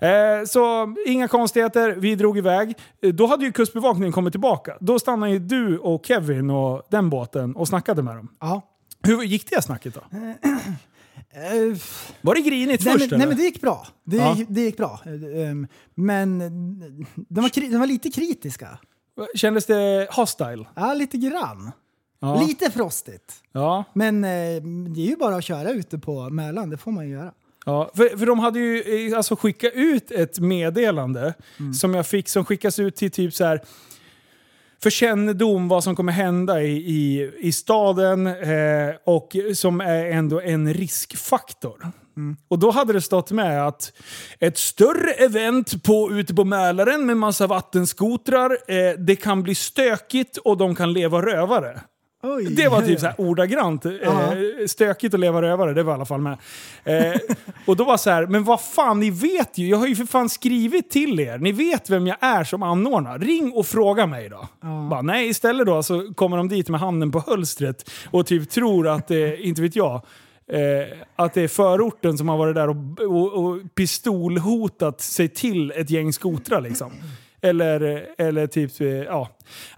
eh, 0.00 0.44
så 0.46 0.94
inga 1.06 1.28
konstigheter, 1.28 1.94
vi 1.98 2.14
drog 2.14 2.38
iväg. 2.38 2.74
Eh, 3.02 3.12
Då 3.14 3.26
hade 3.26 3.44
ju 3.44 3.52
Kustbevakningen 3.52 4.12
kommit 4.12 4.32
tillbaka. 4.32 4.76
Då 4.80 4.98
stannade 4.98 5.32
ju 5.32 5.38
du 5.38 5.78
och 5.78 6.06
Kevin 6.06 6.50
och 6.50 6.82
den 6.90 7.10
båten 7.10 7.56
och 7.56 7.68
snackade 7.68 8.02
med 8.02 8.16
dem. 8.16 8.28
Ja. 8.40 8.62
Hur 9.02 9.22
gick 9.22 9.50
det 9.50 9.62
snacket 9.62 9.94
då? 9.94 10.00
Eh, 10.00 11.76
Var 12.20 12.34
det 12.34 12.40
grinigt 12.40 12.84
nej, 12.84 12.92
först 12.94 13.10
men, 13.10 13.18
nej 13.18 13.28
men 13.28 13.36
det 13.36 13.42
gick 13.42 13.60
bra. 13.60 13.86
Det, 14.04 14.16
Ja. 14.16 14.36
gick, 14.36 14.48
det 14.50 14.60
gick 14.60 14.76
bra. 14.76 15.00
Ehm, 15.36 15.66
Men 15.94 16.38
de 17.28 17.40
var, 17.40 17.70
de 17.70 17.78
var 17.78 17.86
lite 17.86 18.10
kritiska. 18.10 18.78
Kändes 19.34 19.66
det 19.66 20.08
hostile? 20.10 20.64
Ja, 20.74 20.94
lite 20.94 21.16
grann. 21.18 21.72
Ja. 22.20 22.40
Lite 22.46 22.70
frostigt. 22.70 23.34
ja. 23.52 23.84
Men 23.92 24.24
eh, 24.24 24.30
det 24.94 25.00
är 25.00 25.06
ju 25.08 25.16
bara 25.16 25.36
att 25.36 25.44
köra 25.44 25.70
ute 25.70 25.98
på 25.98 26.30
Mälaren, 26.30 26.70
det 26.70 26.76
får 26.76 26.92
man 26.92 27.06
ju 27.08 27.12
göra. 27.12 27.32
Ja, 27.66 27.90
för, 27.94 28.16
för 28.18 28.26
de 28.26 28.38
hade 28.38 28.58
ju 28.58 29.08
eh, 29.10 29.16
alltså 29.16 29.36
skickat 29.36 29.72
ut 29.74 30.10
ett 30.10 30.38
meddelande 30.38 31.34
Mm. 31.58 31.74
som 31.74 31.94
jag 31.94 32.06
fick 32.06 32.28
som 32.28 32.44
skickas 32.44 32.78
ut 32.78 32.96
till 32.96 33.10
typ 33.10 33.34
så 33.34 33.44
här 33.44 33.60
för 34.82 34.90
kännedom 34.90 35.68
vad 35.68 35.84
som 35.84 35.96
kommer 35.96 36.12
hända 36.12 36.62
i, 36.62 36.72
i, 36.76 37.30
i 37.38 37.52
staden 37.52 38.26
eh, 38.26 38.94
och 39.04 39.36
som 39.54 39.80
är 39.80 40.04
ändå 40.04 40.40
en 40.40 40.74
riskfaktor. 40.74 41.90
Och 42.48 42.58
då 42.58 42.70
hade 42.70 42.92
det 42.92 43.00
stått 43.02 43.30
med 43.30 43.66
att 43.66 43.92
ett 44.40 44.58
större 44.58 45.10
event 45.12 45.82
på, 45.84 46.10
ute 46.12 46.34
på 46.34 46.44
Mälaren 46.44 47.06
med 47.06 47.16
massa 47.16 47.46
vattenskotrar, 47.46 48.50
eh, 48.68 48.98
det 48.98 49.16
kan 49.16 49.42
bli 49.42 49.54
stökigt 49.54 50.36
och 50.36 50.56
de 50.56 50.74
kan 50.74 50.92
leva 50.92 51.22
rövare. 51.22 51.80
Oj. 52.34 52.44
Det 52.44 52.68
var 52.68 52.82
typ 52.82 53.00
så 53.00 53.06
här 53.06 53.14
ordagrant. 53.20 53.86
Eh, 53.86 53.92
stökigt 54.66 55.14
att 55.14 55.20
leva 55.20 55.42
rövare, 55.42 55.74
det 55.74 55.82
var 55.82 55.92
i 55.92 55.94
alla 55.94 56.04
fall 56.04 56.20
med. 56.20 56.38
Eh, 56.84 57.20
och 57.64 57.76
då 57.76 57.84
var 57.84 57.96
så 57.96 58.10
här, 58.10 58.26
men 58.26 58.44
vad 58.44 58.60
fan, 58.60 59.00
ni 59.00 59.10
vet 59.10 59.58
ju. 59.58 59.68
Jag 59.68 59.78
har 59.78 59.86
ju 59.86 59.96
för 59.96 60.06
fan 60.06 60.28
skrivit 60.28 60.90
till 60.90 61.20
er. 61.20 61.38
Ni 61.38 61.52
vet 61.52 61.90
vem 61.90 62.06
jag 62.06 62.16
är 62.20 62.44
som 62.44 62.62
anordnar. 62.62 63.18
Ring 63.18 63.52
och 63.52 63.66
fråga 63.66 64.06
mig 64.06 64.28
då. 64.28 64.48
Bara, 64.90 65.02
nej, 65.02 65.28
istället 65.28 65.66
då 65.66 65.82
så 65.82 66.14
kommer 66.14 66.36
de 66.36 66.48
dit 66.48 66.68
med 66.68 66.80
handen 66.80 67.12
på 67.12 67.22
hölstret 67.26 67.90
och 68.10 68.26
typ 68.26 68.50
tror 68.50 68.88
att, 68.88 69.10
eh, 69.10 69.46
inte 69.46 69.62
vet 69.62 69.76
jag, 69.76 69.94
eh, 70.52 70.98
att 71.16 71.34
det 71.34 71.42
är 71.42 71.48
förorten 71.48 72.18
som 72.18 72.28
har 72.28 72.36
varit 72.36 72.54
där 72.54 72.68
och, 72.68 73.00
och, 73.00 73.44
och 73.44 73.74
pistolhotat 73.74 75.00
sig 75.00 75.28
till 75.28 75.70
ett 75.70 75.90
gäng 75.90 76.12
skotrar 76.12 76.60
liksom. 76.60 76.92
Eller, 77.46 78.06
eller 78.18 78.46
typ, 78.46 78.80
eh, 78.80 78.86
ja. 78.88 79.28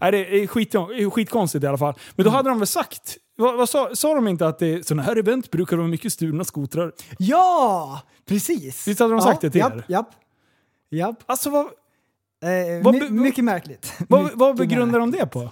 Nej, 0.01 0.13
det 0.13 0.43
är 0.43 0.47
skit, 0.47 0.75
skitkonstigt 1.13 1.65
i 1.65 1.67
alla 1.67 1.79
fall. 1.79 1.95
Men 2.17 2.25
då 2.25 2.31
hade 2.31 2.49
de 2.49 2.59
väl 2.59 2.67
sagt, 2.67 3.17
vad, 3.37 3.57
vad 3.57 3.69
sa, 3.69 3.91
sa 3.95 4.15
de 4.15 4.29
inte 4.29 4.47
att 4.47 4.59
det, 4.59 4.87
sådana 4.87 5.03
här 5.03 5.17
event 5.17 5.51
brukar 5.51 5.77
vara 5.77 5.89
mycket 5.89 6.13
stulna 6.13 6.45
skotrar? 6.45 6.93
Ja, 7.19 8.03
precis. 8.27 8.89
Visst 8.89 9.01
hade 9.01 9.13
de 9.13 9.21
sagt 9.21 9.41
det 9.41 9.51
till 9.51 9.59
japp, 9.59 9.77
er? 9.77 9.85
Japp, 9.89 10.11
japp. 10.91 11.17
Alltså 11.27 11.51
vad, 11.51 11.67
Eh, 12.43 12.83
Vad 12.85 12.95
my- 12.95 13.11
mycket 13.11 13.45
märkligt. 13.45 13.93
vad, 14.09 14.23
Mycket 14.23 14.39
vad 14.39 14.57
begrundar 14.57 14.99
de 15.01 15.11
det 15.11 15.27
på? 15.27 15.51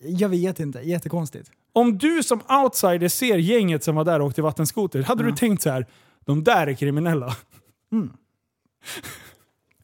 Jag 0.00 0.28
vet 0.28 0.60
inte, 0.60 0.78
jättekonstigt. 0.80 1.50
Om 1.72 1.98
du 1.98 2.22
som 2.22 2.40
outsider 2.64 3.08
ser 3.08 3.36
gänget 3.38 3.84
som 3.84 3.94
var 3.96 4.04
där 4.04 4.20
och 4.20 4.26
åkte 4.26 4.42
vattenskoter, 4.42 5.02
hade 5.02 5.24
du 5.24 5.32
tänkt 5.32 5.62
så 5.62 5.70
här, 5.70 5.86
de 6.24 6.44
där 6.44 6.66
är 6.66 6.74
kriminella? 6.74 7.36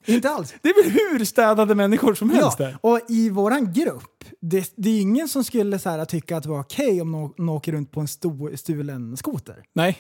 Inte 0.08 0.30
alls. 0.30 0.54
Det 0.62 0.68
är 0.68 0.82
väl 0.82 0.92
hur 0.92 1.24
städade 1.24 1.74
människor 1.74 2.14
som 2.14 2.30
helst 2.30 2.56
Ja, 2.58 2.64
där? 2.64 2.78
och 2.80 3.00
i 3.08 3.30
våran 3.30 3.72
grupp, 3.72 4.24
det, 4.40 4.72
det 4.76 4.90
är 4.90 5.00
ingen 5.00 5.28
som 5.28 5.44
skulle 5.44 5.78
så 5.78 5.90
här, 5.90 6.04
tycka 6.04 6.36
att 6.36 6.42
det 6.42 6.48
var 6.48 6.60
okej 6.60 7.00
om 7.02 7.12
någon, 7.12 7.32
någon 7.36 7.48
åker 7.48 7.72
runt 7.72 7.90
på 7.90 8.00
en 8.00 8.08
sto, 8.08 8.56
stulen 8.56 9.16
skoter. 9.16 9.62
Nej. 9.72 9.98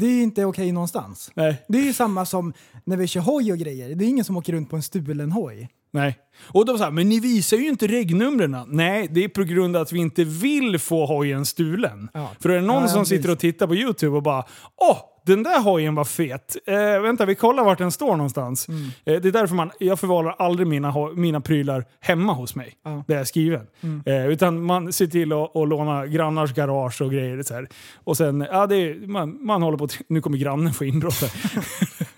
Det 0.00 0.06
är 0.06 0.22
inte 0.22 0.44
okej 0.44 0.72
någonstans. 0.72 1.30
Nej. 1.34 1.64
Det 1.68 1.78
är 1.78 1.82
ju 1.82 1.92
samma 1.92 2.26
som 2.26 2.52
när 2.84 2.96
vi 2.96 3.06
kör 3.06 3.20
hoj 3.20 3.52
och 3.52 3.58
grejer. 3.58 3.94
Det 3.94 4.04
är 4.04 4.08
ingen 4.08 4.24
som 4.24 4.36
åker 4.36 4.52
runt 4.52 4.70
på 4.70 4.76
en 4.76 4.82
stulen 4.82 5.32
hoj. 5.32 5.68
Nej. 5.90 6.18
Och 6.40 6.66
de 6.66 6.78
sa 6.78 6.90
men 6.90 7.08
ni 7.08 7.20
visar 7.20 7.56
ju 7.56 7.68
inte 7.68 7.86
regnumren. 7.86 8.56
Nej, 8.68 9.08
det 9.10 9.24
är 9.24 9.28
på 9.28 9.42
grund 9.42 9.76
av 9.76 9.82
att 9.82 9.92
vi 9.92 9.98
inte 9.98 10.24
vill 10.24 10.78
få 10.78 11.06
hojen 11.06 11.46
stulen. 11.46 12.08
Ja. 12.14 12.30
För 12.40 12.48
är 12.48 12.54
det 12.54 12.60
någon 12.66 12.82
ja, 12.82 12.88
som 12.88 13.00
precis. 13.00 13.18
sitter 13.18 13.30
och 13.32 13.38
tittar 13.38 13.66
på 13.66 13.74
YouTube 13.74 14.16
och 14.16 14.22
bara 14.22 14.44
Åh, 14.76 14.98
den 15.28 15.42
där 15.42 15.60
hojen 15.62 15.94
var 15.94 16.04
fet. 16.04 16.56
Eh, 16.66 17.00
vänta, 17.00 17.26
vi 17.26 17.34
kollar 17.34 17.64
vart 17.64 17.78
den 17.78 17.92
står 17.92 18.16
någonstans. 18.16 18.68
Mm. 18.68 18.82
Eh, 19.04 19.20
det 19.20 19.28
är 19.28 19.32
därför 19.32 19.54
man, 19.54 19.70
jag 19.78 20.00
förvarar 20.00 20.34
aldrig 20.38 20.66
mina, 20.68 20.94
mina 21.16 21.40
prylar 21.40 21.84
hemma 22.00 22.32
hos 22.32 22.54
mig. 22.54 22.74
Ja. 22.84 22.90
Mm. 22.90 23.02
Där 23.06 23.14
jag 23.14 23.20
är 23.20 23.24
skriven. 23.24 23.66
Eh, 24.06 24.26
utan 24.26 24.62
man 24.62 24.92
ser 24.92 25.06
till 25.06 25.32
att, 25.32 25.56
att 25.56 25.68
låna 25.68 26.06
grannars 26.06 26.54
garage 26.54 27.02
och 27.02 27.10
grejer. 27.12 27.42
Så 27.42 27.54
här. 27.54 27.68
Och 28.04 28.16
sen, 28.16 28.46
ja, 28.52 28.66
det 28.66 28.76
är, 28.76 29.06
man, 29.06 29.38
man 29.46 29.62
håller 29.62 29.78
på 29.78 29.88
Nu 30.08 30.20
kommer 30.20 30.38
grannen 30.38 30.72
få 30.72 30.84
inbrott 30.84 31.20
här. 31.22 31.30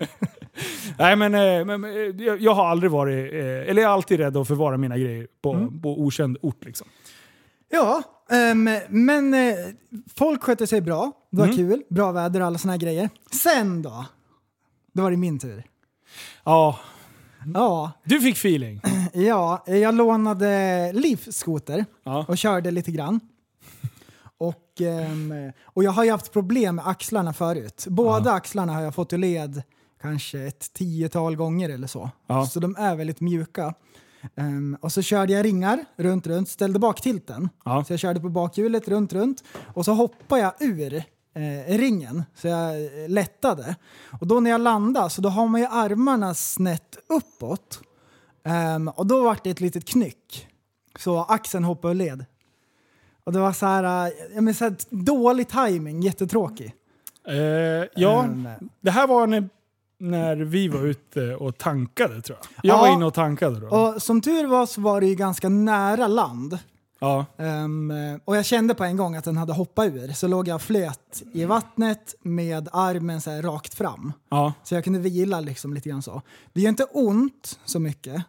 Nej 0.97 1.15
men, 1.15 1.35
eh, 1.35 1.65
men 1.65 1.81
men, 1.81 1.83
eh, 2.19 2.25
jag, 2.25 2.41
jag 2.41 2.53
har 2.53 2.65
aldrig 2.67 2.91
varit, 2.91 3.33
eh, 3.33 3.39
eller 3.39 3.81
jag 3.81 3.89
är 3.89 3.93
alltid 3.93 4.19
rädd 4.19 4.37
att 4.37 4.47
förvara 4.47 4.77
mina 4.77 4.97
grejer 4.97 5.27
på, 5.43 5.53
Mm. 5.53 5.81
på 5.81 6.01
okänd 6.01 6.37
ort. 6.41 6.65
Liksom. 6.65 6.87
Ja, 7.73 8.03
ehm, 8.31 8.69
men 8.89 9.33
eh, 9.33 9.55
folk 10.15 10.43
skötte 10.43 10.67
sig 10.67 10.81
bra. 10.81 11.11
Det 11.29 11.37
Mm. 11.41 11.49
var 11.49 11.57
kul. 11.57 11.83
Bra 11.89 12.11
väder 12.11 12.39
och 12.41 12.47
alla 12.47 12.57
såna 12.57 12.73
här 12.73 12.79
grejer. 12.79 13.09
Sen 13.31 13.81
då? 13.81 14.05
Då 14.93 15.01
var 15.03 15.11
det 15.11 15.17
min 15.17 15.39
tur. 15.39 15.63
Ja, 16.43 16.79
Ja, 17.53 17.91
du 18.03 18.21
fick 18.21 18.35
feeling. 18.37 18.81
ja 19.13 19.63
jag 19.67 19.95
lånade 19.95 20.91
livsskoter 20.93 21.85
Ja. 22.03 22.25
och 22.27 22.37
körde 22.37 22.71
lite 22.71 22.91
grann. 22.91 23.19
Och, 24.37 24.81
ehm, 24.81 25.33
och 25.63 25.83
jag 25.83 25.91
har 25.91 26.03
ju 26.03 26.11
haft 26.11 26.33
problem 26.33 26.75
med 26.75 26.87
axlarna 26.87 27.33
förut. 27.33 27.85
Båda 27.89 28.31
axlarna 28.31 28.73
har 28.73 28.81
jag 28.81 28.95
fått 28.95 29.13
ur 29.13 29.17
led 29.17 29.63
kanske 30.01 30.39
ett 30.39 30.73
tiotal 30.73 31.35
gånger 31.35 31.69
eller 31.69 31.87
så. 31.87 32.09
Ja. 32.27 32.45
Så 32.45 32.59
de 32.59 32.75
är 32.75 32.95
väldigt 32.95 33.19
mjuka. 33.21 33.73
Ehm, 34.35 34.77
och 34.81 34.91
så 34.91 35.01
körde 35.01 35.33
jag 35.33 35.45
ringar 35.45 35.85
runt, 35.95 36.27
runt, 36.27 36.49
ställde 36.49 36.79
bak 36.79 37.01
tilten. 37.01 37.49
Ja. 37.65 37.83
Så 37.83 37.93
jag 37.93 37.99
körde 37.99 38.19
på 38.19 38.29
bakhjulet 38.29 38.87
runt, 38.87 39.13
runt. 39.13 39.43
Och 39.73 39.85
så 39.85 39.93
hoppade 39.93 40.41
jag 40.41 40.53
ur 40.59 40.93
eh, 41.35 41.77
ringen, 41.77 42.23
så 42.35 42.47
jag 42.47 42.85
eh, 42.85 43.09
lättade. 43.09 43.75
Och 44.19 44.27
då 44.27 44.39
när 44.39 44.51
jag 44.51 44.61
landade 44.61 45.09
så 45.09 45.21
då 45.21 45.29
har 45.29 45.47
man 45.47 45.61
ju 45.61 45.67
armarna 45.67 46.33
snett 46.33 46.97
uppåt. 47.09 47.79
Ehm, 48.43 48.87
och 48.87 49.07
då 49.07 49.23
var 49.23 49.37
det 49.43 49.49
ett 49.49 49.61
litet 49.61 49.85
knyck. 49.85 50.47
Så 50.99 51.19
axeln 51.19 51.63
hoppade 51.63 51.91
ur 51.91 51.95
led. 51.95 52.25
Och 53.23 53.33
det 53.33 53.39
var 53.39 53.53
så 53.53 53.65
här, 53.65 54.07
eh, 54.07 54.13
ja, 54.35 54.41
men 54.41 54.53
så 54.53 54.63
här 54.63 54.75
dålig 54.89 55.47
timing, 55.49 56.01
jättetråkig. 56.01 56.75
Eh, 57.27 57.35
ja, 57.95 58.23
Ehm, 58.23 58.47
det 58.81 58.91
här 58.91 59.07
var 59.07 59.27
när, 59.27 59.49
när 60.01 60.35
vi 60.35 60.67
var 60.67 60.85
ute 60.85 61.35
och 61.35 61.57
tankade 61.57 62.21
tror 62.21 62.37
jag. 62.41 62.47
Jag 62.63 62.77
Ja. 62.77 62.81
var 62.81 62.93
inne 62.93 63.05
och 63.05 63.13
tankade 63.13 63.59
då. 63.59 63.67
och 63.67 64.01
som 64.01 64.21
tur 64.21 64.47
var 64.47 64.65
så 64.65 64.81
var 64.81 65.01
det 65.01 65.07
ju 65.07 65.15
ganska 65.15 65.49
nära 65.49 66.07
land. 66.07 66.57
Ja. 66.99 67.25
Ehm, 67.37 67.93
och 68.25 68.35
jag 68.37 68.45
kände 68.45 68.73
på 68.75 68.83
en 68.83 68.97
gång 68.97 69.15
att 69.15 69.23
den 69.23 69.37
hade 69.37 69.53
hoppat 69.53 69.85
ur. 69.85 70.07
Så 70.13 70.27
låg 70.27 70.47
jag 70.47 70.55
och 70.55 70.61
flöt 70.61 71.23
i 71.33 71.45
vattnet 71.45 72.15
med 72.21 72.69
armen 72.71 73.21
så 73.21 73.31
rakt 73.31 73.73
fram. 73.73 74.13
Ja. 74.29 74.53
Så 74.63 74.75
jag 74.75 74.83
kunde 74.83 74.99
vila 74.99 75.39
liksom 75.39 75.73
lite 75.73 75.89
grann 75.89 76.01
så. 76.01 76.21
Det 76.53 76.61
gör 76.61 76.69
inte 76.69 76.83
ont 76.83 77.59
så 77.65 77.79
mycket, 77.79 78.23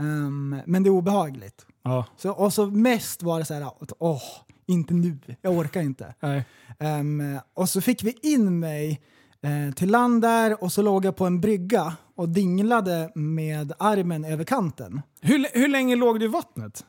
ehm, 0.00 0.56
men 0.66 0.82
det 0.82 0.88
är 0.88 0.92
obehagligt. 0.92 1.66
Ja. 1.82 2.04
Så, 2.16 2.30
och 2.30 2.52
så 2.52 2.66
mest 2.66 3.22
var 3.22 3.38
det 3.38 3.44
så 3.44 3.54
här, 3.54 3.62
att, 3.62 3.92
åh, 3.98 4.22
inte 4.66 4.94
nu, 4.94 5.18
jag 5.42 5.52
orkar 5.58 5.80
inte. 5.80 6.14
Nej. 6.20 6.44
Ehm, 6.78 7.38
och 7.54 7.68
så 7.68 7.80
fick 7.80 8.02
vi 8.02 8.18
in 8.22 8.58
mig 8.58 9.00
eh, 9.44 9.74
till 9.74 9.90
land 9.90 10.22
där 10.22 10.64
och 10.64 10.72
så 10.72 10.82
låg 10.82 11.04
jag 11.04 11.16
på 11.16 11.26
en 11.26 11.40
brygga 11.40 11.96
och 12.16 12.28
dinglade 12.28 13.10
med 13.14 13.72
armen 13.78 14.24
över 14.24 14.44
kanten. 14.44 15.02
Hur, 15.20 15.46
hur 15.58 15.68
länge 15.68 15.96
låg 15.96 16.20
du 16.20 16.24
i 16.26 16.28
vattnet? 16.28 16.84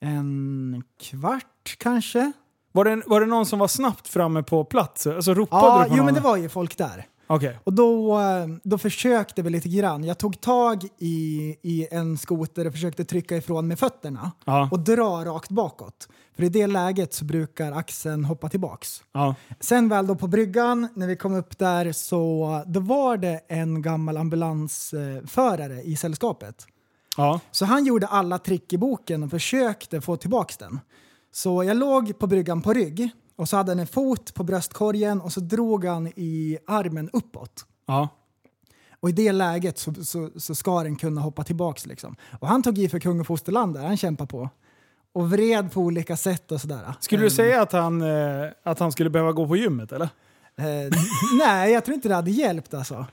En 0.00 0.82
kvart 1.00 1.76
kanske? 1.78 2.32
Var 2.72 2.84
det, 2.84 3.02
var 3.06 3.20
det 3.20 3.26
någon 3.26 3.46
som 3.46 3.58
var 3.58 3.68
snabbt 3.68 4.08
framme 4.08 4.42
på 4.42 4.64
plats? 4.64 5.06
Alltså 5.06 5.34
ropade 5.34 5.66
Ja, 5.66 5.82
du 5.82 5.88
på 5.88 5.90
jo 5.90 5.96
någon? 5.96 6.04
men 6.06 6.14
det 6.14 6.20
var 6.20 6.36
ju 6.36 6.48
folk 6.48 6.78
där. 6.78 7.06
Okej. 7.32 7.58
Och 7.64 7.72
då, 7.72 8.18
eh, 8.20 8.46
då 8.62 8.78
försökte 8.78 9.42
vi 9.42 9.50
lite 9.50 9.68
grann. 9.68 10.04
Jag 10.04 10.18
tog 10.18 10.40
tag 10.40 10.84
i, 10.98 11.56
i 11.62 11.88
en 11.90 12.18
skoter 12.18 12.66
och 12.66 12.72
försökte 12.72 13.04
trycka 13.04 13.36
ifrån 13.36 13.68
med 13.68 13.78
fötterna 13.78 14.32
Ja. 14.44 14.68
och 14.72 14.80
dra 14.80 15.24
rakt 15.24 15.50
bakåt. 15.50 16.08
För 16.36 16.42
i 16.42 16.48
det 16.48 16.66
läget 16.66 17.14
så 17.14 17.24
brukar 17.24 17.72
axeln 17.72 18.24
hoppa 18.24 18.48
tillbaks. 18.48 19.02
Ja. 19.12 19.34
Sen 19.60 19.88
väl 19.88 20.06
då 20.06 20.14
på 20.14 20.26
bryggan, 20.26 20.88
när 20.94 21.06
vi 21.06 21.16
kom 21.16 21.34
upp 21.34 21.58
där, 21.58 21.92
så 21.92 22.62
då 22.66 22.80
var 22.80 23.16
det 23.16 23.40
en 23.48 23.82
gammal 23.82 24.16
ambulansförare 24.16 25.82
i 25.82 25.96
sällskapet. 25.96 26.66
Ja. 27.16 27.40
Så 27.50 27.64
han 27.64 27.84
gjorde 27.86 28.06
alla 28.06 28.38
trick 28.38 28.72
i 28.72 28.78
boken 28.78 29.22
och 29.22 29.30
försökte 29.30 30.00
få 30.00 30.16
tillbaks 30.16 30.56
den. 30.56 30.80
Så 31.32 31.64
jag 31.64 31.76
låg 31.76 32.18
på 32.18 32.26
bryggan 32.26 32.62
på 32.62 32.72
rygg 32.72 33.10
och 33.40 33.48
så 33.48 33.56
hade 33.56 33.70
han 33.70 33.78
en 33.78 33.86
fot 33.86 34.34
på 34.34 34.44
bröstkorgen 34.44 35.20
och 35.20 35.32
så 35.32 35.40
drog 35.40 35.84
han 35.84 36.06
i 36.06 36.58
armen 36.66 37.10
uppåt. 37.12 37.64
Ja. 37.86 38.08
Och 39.00 39.08
i 39.08 39.12
det 39.12 39.32
läget 39.32 39.78
så, 39.78 39.94
så, 39.94 40.30
så 40.36 40.54
ska 40.54 40.82
den 40.82 40.96
kunna 40.96 41.20
hoppa 41.20 41.44
tillbaks 41.44 41.86
liksom. 41.86 42.16
Och 42.40 42.48
han 42.48 42.62
tog 42.62 42.78
i 42.78 42.88
för 42.88 42.98
kung 42.98 43.20
och 43.20 43.26
fosterland 43.26 43.74
där, 43.74 43.86
han 43.86 43.96
kämpade 43.96 44.28
på. 44.28 44.48
Och 45.12 45.30
vred 45.30 45.72
på 45.72 45.80
olika 45.80 46.16
sätt 46.16 46.52
och 46.52 46.60
sådär. 46.60 46.94
Skulle 47.00 47.22
du 47.22 47.30
säga 47.30 47.62
att 47.62 47.72
han, 47.72 48.02
eh, 48.02 48.48
att 48.62 48.78
han 48.78 48.92
skulle 48.92 49.10
behöva 49.10 49.32
gå 49.32 49.46
på 49.46 49.56
gymmet 49.56 49.92
eller? 49.92 50.08
Eh, 50.56 50.64
nej, 51.38 51.72
jag 51.72 51.84
tror 51.84 51.94
inte 51.94 52.08
det 52.08 52.14
hade 52.14 52.30
hjälpt 52.30 52.74
alltså. 52.74 53.06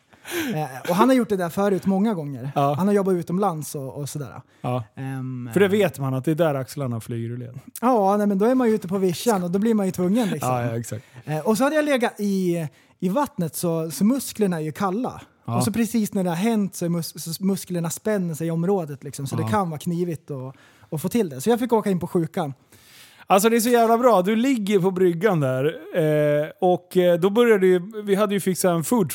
Eh, 0.56 0.90
och 0.90 0.96
han 0.96 1.10
har 1.10 1.16
gjort 1.16 1.30
det 1.30 1.38
där 1.38 1.50
förut 1.50 1.86
många 1.86 2.14
gånger. 2.14 2.52
Ja. 2.56 2.74
Han 2.74 2.88
har 2.88 2.94
jobbat 2.94 3.14
utomlands 3.14 3.76
och, 3.76 3.96
och 3.96 4.10
sådär. 4.10 4.42
Ja. 4.62 4.84
Ehm, 4.96 5.50
För 5.54 5.60
det 5.60 5.68
vet 5.68 6.00
man 6.00 6.14
att 6.14 6.26
det 6.26 6.32
är 6.32 6.36
där 6.36 6.56
axlarna 6.56 7.00
flyger 7.00 7.30
ur 7.30 7.38
led. 7.38 7.60
Ja, 7.82 8.18
nej, 8.18 8.28
men 8.28 8.38
då 8.38 8.46
är 8.46 8.56
man 8.56 8.68
ju 8.68 8.76
ute 8.76 8.88
på 8.88 8.98
vischan 8.98 9.44
och 9.44 9.52
då 9.52 9.60
blir 9.60 9.74
man 9.74 9.86
ju 9.86 9.92
tvungen 9.92 10.30
liksom. 10.30 10.50
Ja, 10.50 10.66
ja, 10.66 10.78
exakt. 10.78 11.06
Eh, 11.26 11.40
och 11.40 11.58
så 11.58 11.64
hade 11.64 11.76
jag 11.76 11.86
legat 11.86 12.20
i, 12.20 12.68
i 13.00 13.10
vattnet 13.10 13.56
så, 13.56 13.92
så 13.92 14.06
musklerna 14.06 14.58
är 14.58 14.62
ju 14.62 14.72
kalla. 14.72 15.22
Och 15.56 15.64
så 15.64 15.72
precis 15.72 16.14
när 16.14 16.24
det 16.24 16.30
har 16.30 16.36
hänt 16.36 16.76
så, 16.76 16.90
mus, 16.90 17.24
så 17.24 17.46
musklerna 17.46 17.90
spänner 17.90 18.34
sig 18.34 18.48
i 18.48 18.52
området 18.52 19.04
liksom, 19.04 19.28
så 19.28 19.36
det 19.36 19.44
kan 19.44 19.70
vara 19.70 19.80
knivigt 19.80 20.32
att, 20.92 21.02
få 21.02 21.10
till 21.10 21.30
det. 21.30 21.42
Så 21.42 21.50
jag 21.50 21.60
fick 21.60 21.74
åka 21.74 21.90
in 21.90 22.00
på 22.00 22.08
sjukan. 22.08 22.54
Alltså 23.28 23.50
det 23.50 23.56
är 23.56 23.60
så 23.60 23.70
jävla 23.70 23.98
bra. 23.98 24.22
Du 24.22 24.36
ligger 24.36 24.80
på 24.80 24.92
bryggan 24.92 25.40
där 25.40 25.66
eh, 25.96 26.50
och 26.62 26.98
eh, 26.98 27.20
då 27.20 27.30
började 27.30 27.68
ju, 27.68 28.04
vi 28.04 28.16
hade 28.16 28.34
ju 28.34 28.40
fixat 28.40 28.70
en 28.70 28.84
food 28.84 29.12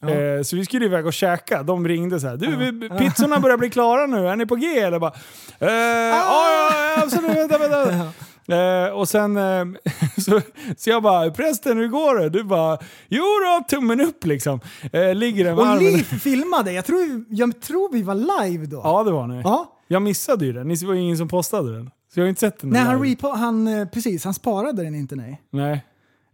truck 0.00 0.10
Eh, 0.10 0.42
så 0.42 0.56
vi 0.56 0.64
skulle 0.64 0.84
iväg 0.84 1.06
och 1.06 1.12
käka. 1.12 1.62
De 1.62 1.88
ringde 1.88 2.20
så 2.20 2.26
här. 2.28 2.36
Du, 2.36 2.56
vi, 2.56 2.88
pizzorna 2.88 3.40
börjar 3.40 3.56
bli 3.56 3.70
klara 3.70 4.06
nu. 4.06 4.28
Är 4.28 4.36
ni 4.36 4.46
på 4.46 4.56
G? 4.56 4.78
Eller 4.78 4.98
bara... 4.98 5.12
Eh, 5.58 5.68
ja, 5.68 6.50
ja, 6.50 6.70
ja, 6.96 7.02
absolut. 7.02 7.36
Vänta, 7.36 7.58
vänta. 7.58 8.12
Eh, 8.50 8.88
och 8.88 9.08
sen... 9.08 9.36
Eh, 9.36 9.64
så, 10.18 10.40
så 10.76 10.90
jag 10.90 11.02
bara, 11.02 11.30
prästen 11.30 11.78
hur 11.78 11.88
går 11.88 12.18
det? 12.18 12.28
Du 12.28 12.44
bara, 12.44 12.78
jo 13.08 13.22
då, 13.22 13.64
tummen 13.76 14.00
upp 14.00 14.26
liksom. 14.26 14.60
Eh, 14.92 15.14
ligger 15.14 15.44
där 15.44 15.54
med 15.54 15.74
Och. 15.74 15.82
Liv 15.82 16.02
filmade, 16.02 16.72
jag 16.72 16.84
tror, 16.84 17.24
jag 17.28 17.60
tror 17.60 17.92
vi 17.92 18.02
var 18.02 18.14
live 18.14 18.66
då. 18.66 18.80
Ja, 18.84 19.04
det 19.04 19.10
var 19.10 19.26
ni. 19.26 19.40
Ja. 19.44 19.78
Jag 19.88 20.02
missade 20.02 20.46
ju 20.46 20.52
den. 20.52 20.68
Det 20.68 20.82
var 20.82 20.94
ju 20.94 21.00
ingen 21.00 21.16
som 21.16 21.28
postade 21.28 21.72
den. 21.72 21.90
Så 22.14 22.20
jag 22.20 22.24
har 22.24 22.28
inte 22.28 22.40
sett 22.40 22.60
den. 22.60 22.70
Nej, 22.70 22.82
han, 22.82 23.02
repo, 23.04 23.28
han, 23.28 23.68
eh, 23.68 23.88
precis, 23.88 24.24
han 24.24 24.34
sparade 24.34 24.82
den 24.82 24.94
inte 24.94 25.16
nej. 25.16 25.42
Nej. 25.50 25.84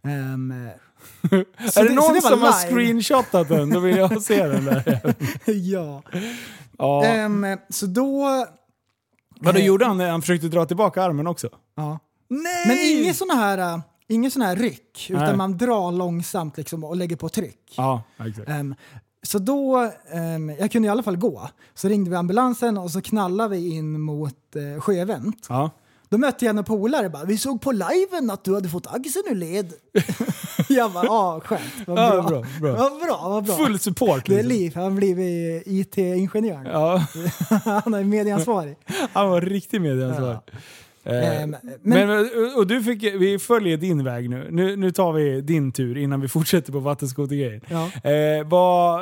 Eh, 0.05 0.71
är 1.31 1.63
det, 1.63 1.71
så 1.71 1.83
någon 1.83 2.21
som 2.21 2.41
har 2.41 2.51
screenshotat 2.51 3.49
den, 3.49 3.69
då 3.69 3.79
vill 3.79 3.97
jag 3.97 4.21
se 4.21 4.47
den 4.47 4.65
där. 4.65 5.15
ja. 5.45 6.03
Ja. 6.77 7.05
Ehm, 7.05 7.45
så 7.69 7.85
då... 7.85 8.45
Vad 9.39 9.55
eh, 9.55 9.65
gjorde 9.65 9.85
han? 9.85 9.99
Han 9.99 10.21
försökte 10.21 10.47
dra 10.47 10.65
tillbaka 10.65 11.03
armen 11.03 11.27
också. 11.27 11.49
Ja. 11.75 11.99
Nej! 12.27 12.67
Men 12.67 12.77
inget 12.77 13.17
sån 13.17 13.29
här, 13.29 13.57
äh, 13.57 13.79
ingen 14.07 14.31
sån 14.31 14.41
här 14.41 14.55
ryck, 14.55 15.07
utan 15.09 15.23
Nej. 15.23 15.35
man 15.35 15.57
drar 15.57 15.91
långsamt 15.91 16.57
liksom 16.57 16.83
och 16.83 16.95
lägger 16.95 17.15
på 17.15 17.29
tryck. 17.29 17.73
Ja, 17.77 18.03
exakt. 18.25 18.49
Ehm, 18.49 18.75
så 19.23 19.39
då, 19.39 19.91
ehm, 20.11 20.49
jag 20.49 20.71
kunde 20.71 20.85
i 20.87 20.91
alla 20.91 21.03
fall 21.03 21.17
gå. 21.17 21.49
Så 21.73 21.87
ringde 21.87 22.09
vi 22.09 22.15
ambulansen 22.15 22.77
och 22.77 22.91
så 22.91 23.01
knallade 23.01 23.49
vi 23.49 23.75
in 23.75 24.01
mot 24.01 24.55
uh, 24.55 24.79
Sjövänt. 24.79 25.45
Ja. 25.49 25.71
Då 26.09 26.17
mötte 26.17 26.45
jag 26.45 26.57
en 26.57 26.63
polare 26.63 27.09
bara, 27.09 27.23
vi 27.25 27.37
såg 27.37 27.61
på 27.61 27.71
liven 27.71 28.29
att 28.29 28.43
du 28.43 28.53
hade 28.53 28.69
fått 28.69 28.87
axeln 28.87 29.25
ur 29.29 29.35
led. 29.35 29.73
jag 30.69 30.91
bara, 30.91 31.05
ja 31.05 31.41
skönt, 31.45 31.61
vad 31.87 31.95
bra. 31.95 32.15
Ja, 32.15 32.21
bra, 32.21 32.43
bra. 32.61 32.71
Vad 32.71 33.01
bra, 33.01 33.29
vad 33.29 33.43
bra. 33.45 33.55
Full 33.55 33.79
support. 33.79 34.25
Det 34.25 34.33
är 34.39 34.43
Liksom. 34.43 34.49
Liv, 34.57 34.75
han 34.75 34.95
blivit 34.95 35.63
IT-ingenjör. 35.65 36.69
Ja, 36.73 37.05
han 37.83 37.93
är 37.93 38.03
medieansvarig. 38.03 38.75
han 39.13 39.29
var 39.29 39.41
riktig 39.41 39.81
medieansvarig. 39.81 40.37
Eh, 40.37 40.41
Ehm, 41.07 41.55
men, 41.81 42.07
men, 42.07 42.27
och 42.57 42.67
du 42.67 42.83
fick, 42.83 43.03
vi 43.03 43.39
följer 43.39 43.77
din 43.77 44.03
väg 44.03 44.29
nu. 44.29 44.47
nu. 44.51 44.75
Nu 44.75 44.91
tar 44.91 45.11
vi 45.13 45.41
din 45.41 45.71
tur 45.71 45.97
innan 45.97 46.21
vi 46.21 46.27
fortsätter 46.27 46.71
på 46.71 46.79
vattenskotergrejen. 46.79 47.61
ja. 47.69 48.09
Eh, 48.11 48.47
vad- 48.47 49.01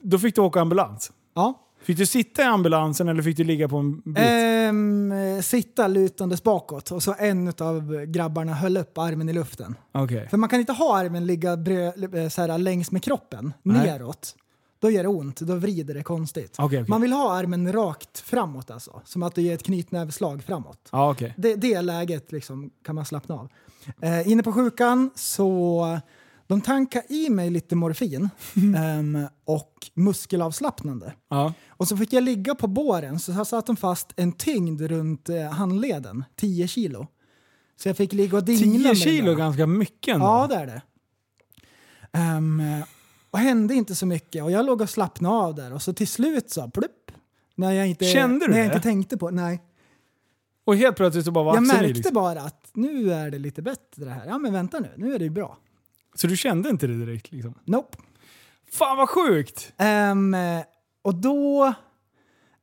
då 0.00 0.18
fick 0.18 0.34
du 0.34 0.40
åka 0.40 0.60
ambulans. 0.60 1.12
ja. 1.34 1.58
Fick 1.82 1.98
du 1.98 2.06
sitta 2.06 2.42
i 2.42 2.44
ambulansen 2.44 3.08
eller 3.08 3.22
fick 3.22 3.36
du 3.36 3.44
ligga 3.44 3.68
på 3.68 3.76
en 3.76 4.00
bit? 4.00 4.18
Ehm, 4.18 5.12
sitta 5.42 5.88
lutandes 5.88 6.42
bakåt 6.42 6.90
och 6.90 7.02
så 7.02 7.14
en 7.18 7.52
av 7.58 8.04
grabbarna 8.04 8.54
höll 8.54 8.76
upp 8.76 8.98
armen 8.98 9.28
i 9.28 9.32
luften. 9.32 9.74
Okej. 9.92 10.28
För 10.28 10.36
man 10.36 10.48
kan 10.48 10.60
inte 10.60 10.72
ha 10.72 10.98
armen 10.98 11.26
ligga 11.26 11.56
brö, 11.56 11.86
eh, 11.86 12.28
så 12.28 12.40
här, 12.42 12.58
längs 12.58 12.90
med 12.90 13.02
kroppen, 13.02 13.52
Nej. 13.62 13.86
neråt. 13.86 14.36
Då 14.80 14.90
gör 14.90 15.02
det 15.02 15.08
ont, 15.08 15.40
då 15.40 15.54
vrider 15.54 15.94
det 15.94 16.02
konstigt. 16.02 16.54
Okej, 16.58 16.78
okej. 16.78 16.90
Man 16.90 17.00
vill 17.00 17.12
ha 17.12 17.32
armen 17.32 17.72
rakt 17.72 18.18
framåt 18.18 18.70
alltså, 18.70 19.00
som 19.04 19.22
att 19.22 19.34
du 19.34 19.42
ger 19.42 19.54
ett 19.54 19.62
knytnävslag 19.62 20.44
framåt. 20.44 20.88
Okej. 20.90 21.34
Det, 21.36 21.54
det 21.54 21.82
läget 21.82 22.32
liksom, 22.32 22.70
kan 22.84 22.94
man 22.94 23.04
slappna 23.04 23.34
av. 23.34 23.48
Eh, 24.00 24.28
inne 24.28 24.42
på 24.42 24.52
sjukan 24.52 25.10
så 25.14 25.86
de 26.52 26.60
tankade 26.60 27.04
i 27.08 27.30
mig 27.30 27.50
lite 27.50 27.76
morfin 27.76 28.28
ehm, 28.76 29.26
och 29.44 29.90
muskelavslappnande. 29.94 31.14
Ja. 31.28 31.52
Och 31.68 31.88
så 31.88 31.96
fick 31.96 32.12
jag 32.12 32.24
ligga 32.24 32.54
på 32.54 32.66
båren 32.66 33.18
så 33.18 33.44
satt 33.44 33.66
de 33.66 33.76
fast 33.76 34.12
en 34.16 34.32
tyngd 34.32 34.80
runt 34.80 35.28
eh, 35.28 35.42
handleden, 35.42 36.24
10 36.36 36.68
kilo. 36.68 37.06
Så 37.76 37.88
jag 37.88 37.96
fick 37.96 38.12
ligga 38.12 38.36
och 38.36 38.44
dingla 38.44 38.64
10 38.64 38.78
med 38.78 38.86
den 38.86 38.96
kilo 38.96 39.30
är 39.30 39.36
ganska 39.36 39.66
mycket 39.66 40.14
ändå. 40.14 40.26
Ja, 40.26 40.46
det 40.46 40.54
är 40.54 40.66
det. 40.66 40.82
Um, 42.36 42.62
och 43.30 43.38
hände 43.38 43.74
inte 43.74 43.94
så 43.94 44.06
mycket 44.06 44.42
och 44.44 44.50
jag 44.50 44.66
låg 44.66 44.80
och 44.80 44.90
slappnade 44.90 45.34
av 45.34 45.54
där 45.54 45.72
och 45.72 45.82
så 45.82 45.92
till 45.92 46.08
slut 46.08 46.50
så 46.50 46.70
plupp. 46.70 47.10
När 47.54 47.72
jag 47.72 47.88
inte, 47.88 48.04
Kände 48.04 48.46
du 48.46 48.52
när 48.52 48.58
jag 48.58 48.68
det? 48.68 48.74
inte 48.74 48.88
tänkte 48.88 49.16
på 49.16 49.30
Nej. 49.30 49.62
Och 50.64 50.76
helt 50.76 50.96
plötsligt 50.96 51.24
så 51.24 51.30
bara 51.30 51.44
var 51.44 51.54
Jag 51.54 51.66
märkte 51.66 51.86
liksom. 51.86 52.14
bara 52.14 52.40
att 52.40 52.70
nu 52.72 53.12
är 53.12 53.30
det 53.30 53.38
lite 53.38 53.62
bättre 53.62 54.10
här. 54.10 54.26
Ja 54.26 54.38
men 54.38 54.52
vänta 54.52 54.80
nu, 54.80 54.90
nu 54.96 55.14
är 55.14 55.18
det 55.18 55.24
ju 55.24 55.30
bra. 55.30 55.58
Så 56.14 56.26
du 56.26 56.36
kände 56.36 56.68
inte 56.68 56.86
det 56.86 57.04
direkt 57.06 57.32
liksom? 57.32 57.54
Nope. 57.64 57.98
Fan 58.72 58.96
vad 58.96 59.08
sjukt! 59.08 59.72
Ehm, 59.78 60.36
och 61.02 61.14
då 61.14 61.74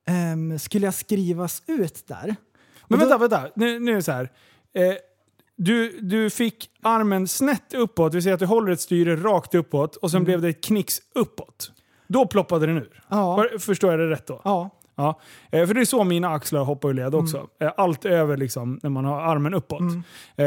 ehm, 0.08 0.58
skulle 0.58 0.86
jag 0.86 0.94
skrivas 0.94 1.62
ut 1.66 2.06
där. 2.06 2.26
Men 2.88 3.00
Och 3.00 3.08
då- 3.08 3.18
vänta, 3.18 3.18
vänta. 3.18 3.50
Nu, 3.56 3.78
nu 3.78 3.90
är 3.92 3.96
det 3.96 4.02
så 4.02 4.12
här. 4.12 4.30
Eh, 4.74 4.94
du, 5.56 6.00
du 6.00 6.30
fick 6.30 6.70
armen 6.82 7.28
snett 7.28 7.74
uppåt, 7.74 8.12
det 8.12 8.16
vill 8.16 8.22
säga 8.22 8.34
att 8.34 8.40
du 8.40 8.46
håller 8.46 8.72
ett 8.72 8.80
styre 8.80 9.16
rakt 9.16 9.54
uppåt 9.54 9.96
och 9.96 10.10
sen 10.10 10.18
Mm. 10.18 10.24
blev 10.24 10.40
det 10.42 10.48
ett 10.48 10.64
knix 10.64 10.98
uppåt. 11.14 11.72
Då 12.08 12.26
ploppade 12.26 12.66
den 12.66 12.76
ur. 12.76 13.02
Ja. 13.08 13.44
Förstår 13.58 13.90
jag 13.90 14.00
det 14.00 14.10
rätt 14.10 14.26
då? 14.26 14.40
Ja. 14.44 14.70
Ja. 14.96 15.20
Eh, 15.50 15.66
för 15.66 15.74
det 15.74 15.80
är 15.80 15.84
så 15.84 16.04
mina 16.04 16.28
axlar 16.28 16.64
hoppar 16.64 16.88
ur 16.88 16.94
led 16.94 17.14
också. 17.14 17.36
Mm. 17.36 17.48
Eh, 17.60 17.72
allt 17.76 18.04
över 18.04 18.36
liksom 18.36 18.80
när 18.82 18.90
man 18.90 19.04
har 19.04 19.20
armen 19.20 19.54
uppåt. 19.54 19.80
Eh, 20.36 20.46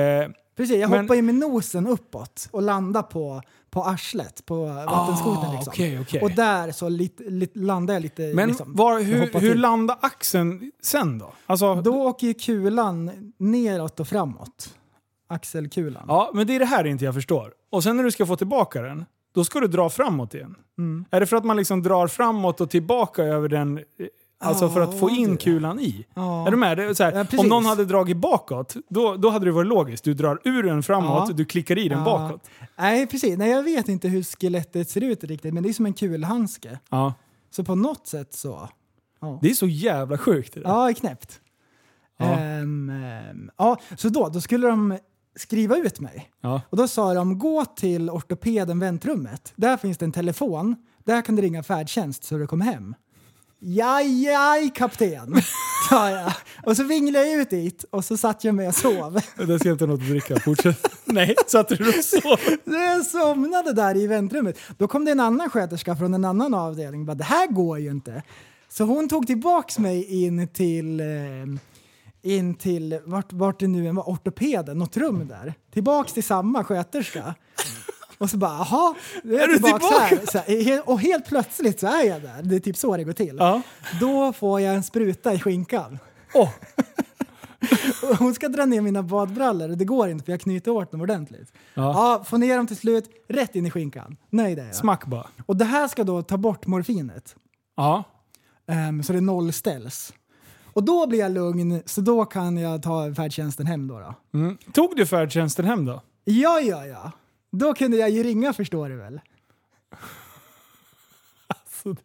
Precis, 0.56 0.78
jag 0.78 0.90
Men- 0.90 1.00
hoppade 1.02 1.18
in 1.20 1.26
med 1.26 1.36
nosen 1.36 1.88
uppåt 1.88 2.48
och 2.52 2.62
landade 2.62 3.08
på, 3.08 3.42
på 3.70 3.84
arslet 3.84 4.46
på 4.46 4.66
vattenskotern. 4.66 5.50
Ah, 5.50 5.54
Liksom. 5.54 5.72
okej, 5.74 6.00
okej. 6.02 6.22
Och 6.22 6.32
där 6.32 6.72
så 6.72 6.90
lite, 6.90 7.24
lite, 7.24 7.60
landade 7.60 7.94
jag 7.96 8.02
lite. 8.02 8.32
men 8.36 8.48
liksom, 8.50 8.76
var, 8.76 9.00
hur, 9.00 9.40
hur 9.40 9.56
landade 9.56 10.00
axeln 10.02 10.72
sen 10.82 11.20
då? 11.20 11.34
Alltså, 11.46 11.76
Då 11.76 12.02
åker 12.08 12.28
ju 12.28 12.34
kulan 12.34 13.34
neråt 13.38 14.00
och 14.00 14.08
framåt. 14.08 14.74
Axelkulan. 15.28 16.06
Ja, 16.08 16.32
men 16.34 16.48
det 16.48 16.56
är 16.56 16.60
det 16.60 16.66
här 16.66 16.86
inte 16.88 17.06
jag 17.06 17.14
förstår. 17.14 17.54
Och 17.72 17.84
sen 17.84 17.98
när 17.98 18.04
du 18.04 18.12
ska 18.12 18.26
få 18.26 18.36
tillbaka 18.36 18.82
den, 18.82 19.06
då 19.36 19.44
ska 19.46 19.60
du 19.60 19.68
dra 19.68 19.90
framåt 19.90 20.34
igen. 20.34 20.56
Mm. 20.78 21.06
Är 21.12 21.20
det 21.20 21.26
för 21.26 21.38
att 21.38 21.44
man 21.46 21.58
liksom 21.58 21.84
drar 21.84 22.08
framåt 22.08 22.62
och 22.62 22.70
tillbaka 22.70 23.24
över 23.24 23.50
den, 23.50 23.78
eh, 23.78 23.84
alltså 24.44 24.70
för 24.70 24.82
att 24.82 25.00
få 25.00 25.10
in 25.10 25.38
kulan 25.38 25.80
i? 25.80 26.06
Är 26.16 26.52
du 26.52 26.58
med? 26.58 26.78
Det 26.78 26.84
är 26.84 26.94
så 26.94 27.04
här, 27.04 27.28
om 27.38 27.48
någon 27.48 27.66
hade 27.66 27.86
dragit 27.86 28.18
bakåt, 28.18 28.76
då, 28.90 29.16
då 29.16 29.30
hade 29.30 29.46
det 29.46 29.52
varit 29.52 29.68
logiskt. 29.68 30.04
Du 30.04 30.14
drar 30.14 30.40
ur 30.44 30.64
den 30.64 30.84
framåt, 30.84 31.38
du 31.38 31.46
klickar 31.46 31.78
i 31.78 31.90
den 31.90 32.04
bakåt. 32.04 32.50
Nej, 32.78 33.08
precis. 33.08 33.38
Nej, 33.38 33.52
jag 33.52 33.64
vet 33.64 33.88
inte 33.90 34.08
hur 34.08 34.24
skelettet 34.24 34.90
ser 34.90 35.04
ut 35.04 35.24
riktigt, 35.24 35.54
men 35.54 35.64
det 35.64 35.70
är 35.70 35.74
som 35.74 35.86
en 35.86 35.94
kulhandske. 35.94 36.80
Ja. 36.90 37.14
Så 37.52 37.64
på 37.64 37.76
något 37.76 38.08
sätt 38.08 38.34
så... 38.34 38.70
Det 39.42 39.50
är 39.50 39.54
så 39.54 39.68
jävla 39.68 40.18
sjukt 40.18 40.54
det 40.54 40.60
där. 40.60 40.70
Ja, 40.70 40.94
knäppt. 40.94 41.40
Ja. 42.18 42.26
Ehm, 42.26 42.90
ehm, 42.90 43.52
ja, 43.58 43.80
så 43.98 44.10
då, 44.10 44.30
då 44.30 44.42
skulle 44.42 44.68
de 44.68 44.98
skriva 45.36 45.78
ut 45.78 46.00
mig. 46.00 46.30
Ja. 46.42 46.62
Och 46.70 46.78
då 46.78 46.88
sa 46.88 47.14
de, 47.14 47.40
gå 47.40 47.66
till 47.66 48.10
ortopeden 48.10 48.80
väntrummet. 48.80 49.54
Där 49.56 49.78
finns 49.78 49.98
det 49.98 50.06
en 50.06 50.12
telefon. 50.12 50.76
Där 51.04 51.22
kan 51.22 51.36
du 51.36 51.42
ringa 51.42 51.64
färdtjänst 51.64 52.24
så 52.24 52.38
du 52.38 52.48
kommer 52.48 52.66
hem. 52.66 52.96
Jaj, 53.66 54.24
jaj 54.24 54.70
kapten, 54.70 55.36
sa 55.90 56.10
jag. 56.10 56.34
Och 56.64 56.78
så 56.78 56.84
vinglade 56.84 57.26
jag 57.26 57.42
ut 57.42 57.50
dit 57.50 57.86
och 57.90 58.06
så 58.06 58.18
satt 58.18 58.44
jag 58.44 58.56
med 58.56 58.68
och 58.68 58.76
sov. 58.76 59.20
Jag 59.38 59.60
ska 59.60 59.70
hämta 59.70 59.86
något 59.86 60.02
att 60.02 60.08
dricka. 60.08 60.40
Fortsätt. 60.40 60.92
Nej, 61.06 61.36
satt 61.48 61.68
du 61.68 61.88
och 61.88 62.06
sov? 62.06 62.38
Så 62.66 62.74
jag 62.74 63.06
somnade 63.06 63.74
där 63.74 63.98
i 63.98 64.08
väntrummet. 64.08 64.58
Då 64.78 64.88
kom 64.88 65.06
det 65.06 65.12
en 65.12 65.20
annan 65.20 65.50
sköterska 65.50 65.96
från 65.96 66.14
en 66.14 66.26
annan 66.26 66.54
avdelning. 66.54 67.06
Bara, 67.06 67.16
det 67.16 67.24
här 67.24 67.48
går 67.48 67.80
ju 67.80 67.92
inte. 67.92 68.24
Så 68.70 68.84
hon 68.84 69.10
tog 69.10 69.28
tillbaks 69.28 69.80
mig 69.80 70.24
in 70.24 70.48
till, 70.48 71.00
eh, 71.00 71.06
in 72.22 72.56
till 72.56 73.00
vart, 73.06 73.34
vart 73.34 73.60
det 73.60 73.68
nu 73.68 73.88
än 73.88 73.96
var, 73.96 74.04
ortopeden, 74.04 74.78
något 74.78 74.98
rum 74.98 75.28
där. 75.28 75.54
Tillbaks 75.74 76.14
till 76.14 76.24
samma 76.24 76.64
sköterska. 76.64 77.36
Och 78.24 78.30
så 78.30 78.38
bara, 78.38 78.52
jaha, 78.58 78.96
är 79.24 79.40
Är 79.40 79.48
du 79.48 79.54
tillbaka? 79.54 79.86
här. 79.86 80.20
Så 80.32 80.38
här. 80.38 80.90
Och 80.90 81.00
helt 81.02 81.26
plötsligt 81.26 81.80
så 81.80 81.88
är 81.88 82.04
jag 82.04 82.22
där. 82.22 82.42
Det 82.44 82.56
är 82.56 82.60
typ 82.60 82.78
så 82.78 82.98
det 82.98 83.04
går 83.04 83.14
till. 83.14 83.36
Ja. 83.40 83.62
Då 84.00 84.34
får 84.34 84.62
jag 84.62 84.76
en 84.76 84.84
spruta 84.84 85.34
i 85.34 85.40
skinkan. 85.40 86.00
Och 86.34 86.50
Hon 88.20 88.34
ska 88.34 88.48
dra 88.48 88.66
ner 88.66 88.82
mina 88.82 89.04
badbrallor 89.04 89.70
och 89.72 89.78
det 89.78 89.86
går 89.86 90.10
inte 90.10 90.26
för 90.26 90.32
jag 90.32 90.42
knyter 90.42 90.72
åt 90.72 90.92
dem 90.92 91.02
ordentligt. 91.02 91.52
Ja. 91.74 91.82
Ja, 92.18 92.24
får 92.24 92.38
ner 92.38 92.58
dem 92.58 92.68
till 92.68 92.78
slut, 92.78 93.06
rätt 93.30 93.56
in 93.56 93.66
i 93.66 93.72
skinkan. 93.72 94.18
Nöjd 94.30 94.60
är 94.60 94.66
jag. 94.66 94.76
smack 94.76 95.06
bara. 95.06 95.28
Och 95.46 95.58
det 95.58 95.66
här 95.66 95.88
ska 95.88 96.04
då 96.04 96.22
ta 96.22 96.38
bort 96.38 96.68
morfinet. 96.68 97.36
Ja. 97.78 98.04
Ehm, 98.68 99.04
så 99.04 99.14
det 99.14 99.22
nollställs. 99.22 100.14
Och 100.74 100.84
då 100.84 101.08
blir 101.08 101.20
jag 101.20 101.32
lugn, 101.32 101.82
så 101.86 102.02
då 102.02 102.26
kan 102.26 102.58
jag 102.58 102.84
ta 102.84 103.14
färdtjänsten 103.14 103.66
hem 103.68 103.88
då. 103.88 104.00
då. 104.00 104.40
Mm. 104.40 104.58
Tog 104.74 104.96
du 104.96 105.06
färdtjänsten 105.06 105.66
hem 105.66 105.86
då? 105.86 106.02
Ja, 106.24 106.60
ja, 106.60 106.86
ja. 106.86 107.12
Då 107.56 107.74
kunde 107.74 107.98
jag 107.98 108.10
ju 108.10 108.24
ringa 108.24 108.54
förstår 108.54 108.90
du 108.90 108.96
väl. 108.96 109.22
Alltså, 111.48 111.96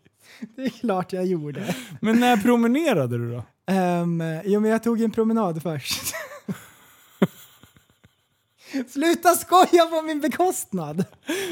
Det 0.57 0.63
är 0.63 0.71
klart 0.71 1.13
jag 1.13 1.27
gjorde. 1.27 1.75
Men 2.01 2.21
när 2.21 2.37
promenerade 2.37 3.19
du 3.19 3.33
då? 3.33 3.45
Um, 3.73 4.23
jo, 4.45 4.61
men 4.61 4.71
jag 4.71 4.83
tog 4.83 5.01
en 5.01 5.11
promenad 5.11 5.63
först. 5.63 6.03
Sluta 8.89 9.35
skoja 9.35 9.87
på 9.87 10.03
min 10.03 10.21
bekostnad! 10.21 11.05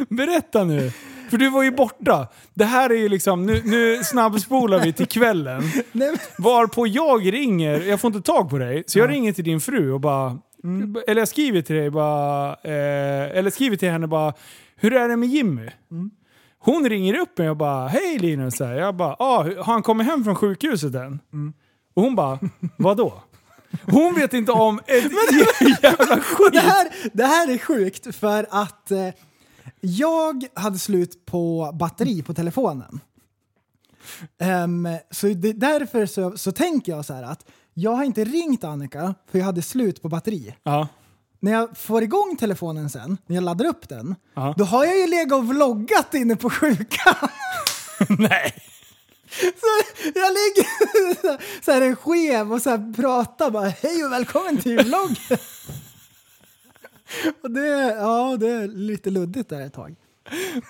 Berätta 0.09 0.65
nu! 0.65 0.93
För 1.31 1.37
du 1.37 1.51
var 1.51 1.63
ju 1.63 1.71
borta. 1.71 2.29
Det 2.55 2.65
här 2.65 2.91
är 2.91 2.95
ju 2.95 3.09
liksom, 3.09 3.47
nu, 3.47 3.63
nu 3.65 4.05
snabbspolar 4.05 4.81
vi 4.81 4.93
till 4.93 5.07
kvällen. 5.07 5.63
Varpå 6.39 6.87
jag 6.87 7.33
ringer, 7.33 7.81
jag 7.81 8.01
får 8.01 8.09
inte 8.09 8.33
tag 8.33 8.51
på 8.51 8.59
dig, 8.59 8.85
så 8.87 8.99
jag 8.99 9.11
ringer 9.11 9.33
till 9.33 9.45
din 9.45 9.61
fru 9.61 9.93
och 9.93 10.01
bara... 10.01 10.39
Eller 11.07 11.21
jag 11.21 11.29
skriver 11.29 11.63
till 11.63 11.77
dig 11.77 11.91
bara... 11.91 12.49
Eh, 12.55 13.39
eller 13.39 13.51
skriver 13.51 13.77
till 13.77 13.91
henne 13.91 14.07
bara, 14.07 14.35
hur 14.77 14.93
är 14.93 15.09
det 15.09 15.17
med 15.17 15.29
Jimmy? 15.29 15.71
Hon 16.59 16.89
ringer 16.89 17.19
upp 17.19 17.39
mig 17.39 17.51
och 17.51 17.57
bara 17.57 17.89
“Hej 17.89 18.19
Linus”. 18.19 18.61
Här. 18.61 18.75
Jag 18.75 18.97
bara 18.97 19.17
ah, 19.19 19.43
“Har 19.43 19.73
han 19.73 19.83
kommit 19.83 20.07
hem 20.07 20.25
från 20.25 20.35
sjukhuset 20.35 20.95
än?” 20.95 21.21
Och 21.95 22.03
hon 22.03 22.15
bara 22.15 22.39
“Vadå?” 22.79 23.23
Hon 23.83 24.15
vet 24.15 24.35
inte 24.35 24.53
om 24.53 24.79
ett 24.87 25.13
jävla 25.83 26.21
skit. 26.21 26.53
Det 26.53 26.61
här, 26.61 26.89
det 27.13 27.25
här 27.25 27.55
är 27.55 27.59
sjukt 27.59 28.17
för 28.17 28.47
att 28.51 28.91
eh, 28.91 29.09
jag 29.81 30.45
hade 30.55 30.79
slut 30.79 31.27
på 31.27 31.71
batteri 31.75 32.23
på 32.23 32.35
telefonen. 32.35 33.01
Ehm, 34.39 34.89
så 35.11 35.27
det, 35.27 35.53
därför 35.53 36.07
så, 36.07 36.39
så 36.39 36.53
tänker 36.53 36.93
jag 36.93 37.05
så 37.05 37.15
här 37.15 37.23
att 37.23 37.45
jag 37.79 37.91
har 37.91 38.05
inte 38.05 38.25
ringt 38.25 38.65
Annika 38.65 39.15
för 39.31 39.39
jag 39.39 39.47
hade 39.47 39.63
slut 39.63 40.03
på 40.03 40.09
batteri. 40.09 40.55
Ja. 40.63 40.89
När 41.41 41.53
jag 41.53 41.77
får 41.79 42.03
igång 42.03 42.37
telefonen 42.37 42.91
sen, 42.91 43.19
när 43.27 43.37
jag 43.37 43.45
laddar 43.45 43.65
upp 43.67 43.89
den, 43.89 44.15
Ja. 44.35 44.55
då 44.59 44.65
har 44.65 44.85
jag 44.85 44.99
ju 44.99 45.07
legat 45.07 45.39
och 45.39 45.49
vloggat 45.49 46.15
inne 46.15 46.37
på 46.37 46.51
sjukan. 46.51 47.15
Nej. 48.19 48.55
Så 49.31 49.67
jag 50.15 50.33
ligger 50.33 50.65
så 51.65 51.73
här 51.73 51.95
skev 51.95 52.53
och 52.53 52.63
så 52.63 52.71
här 52.71 52.93
pratar 52.93 53.51
bara 53.51 53.69
hej 53.69 54.05
och 54.05 54.13
välkommen 54.13 54.57
till 54.57 54.79
vloggen. 54.85 55.17
och 57.43 57.51
det, 57.51 57.69
ja, 57.99 58.37
det 58.41 58.49
är 58.51 58.69
lite 58.69 59.11
luddigt 59.11 59.49
där 59.49 59.61
ett 59.61 59.75
tag. 59.75 59.95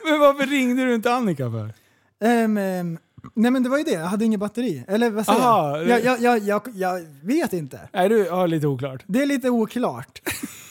Men 0.05 0.21
varför 0.21 0.47
ringde 0.47 0.85
du 0.85 0.95
inte 0.95 1.13
Annika 1.13 1.51
för? 1.51 1.75
Ehm, 2.21 2.57
ehm, 2.57 2.99
nej 3.35 3.51
men 3.51 3.63
det 3.63 3.69
var 3.69 3.79
ju 3.79 3.85
det, 3.85 3.91
jag 3.91 4.07
hade 4.07 4.25
inget 4.25 4.41
batteri. 4.41 4.85
Eller 4.89 5.11
vad 5.11 5.27
säger 5.27 5.41
Aha, 5.41 5.79
jag? 5.79 5.89
Jag, 5.89 6.21
jag, 6.21 6.21
jag, 6.21 6.39
jag? 6.39 6.69
Jag 6.75 7.07
vet 7.23 7.53
inte. 7.53 7.81
Nej, 7.93 8.09
du 8.09 8.31
har 8.31 8.49
lite 8.49 8.67
oklart. 8.67 9.03
Det 9.07 9.23
är 9.23 9.27
lite 9.27 9.51
oklart. 9.51 10.21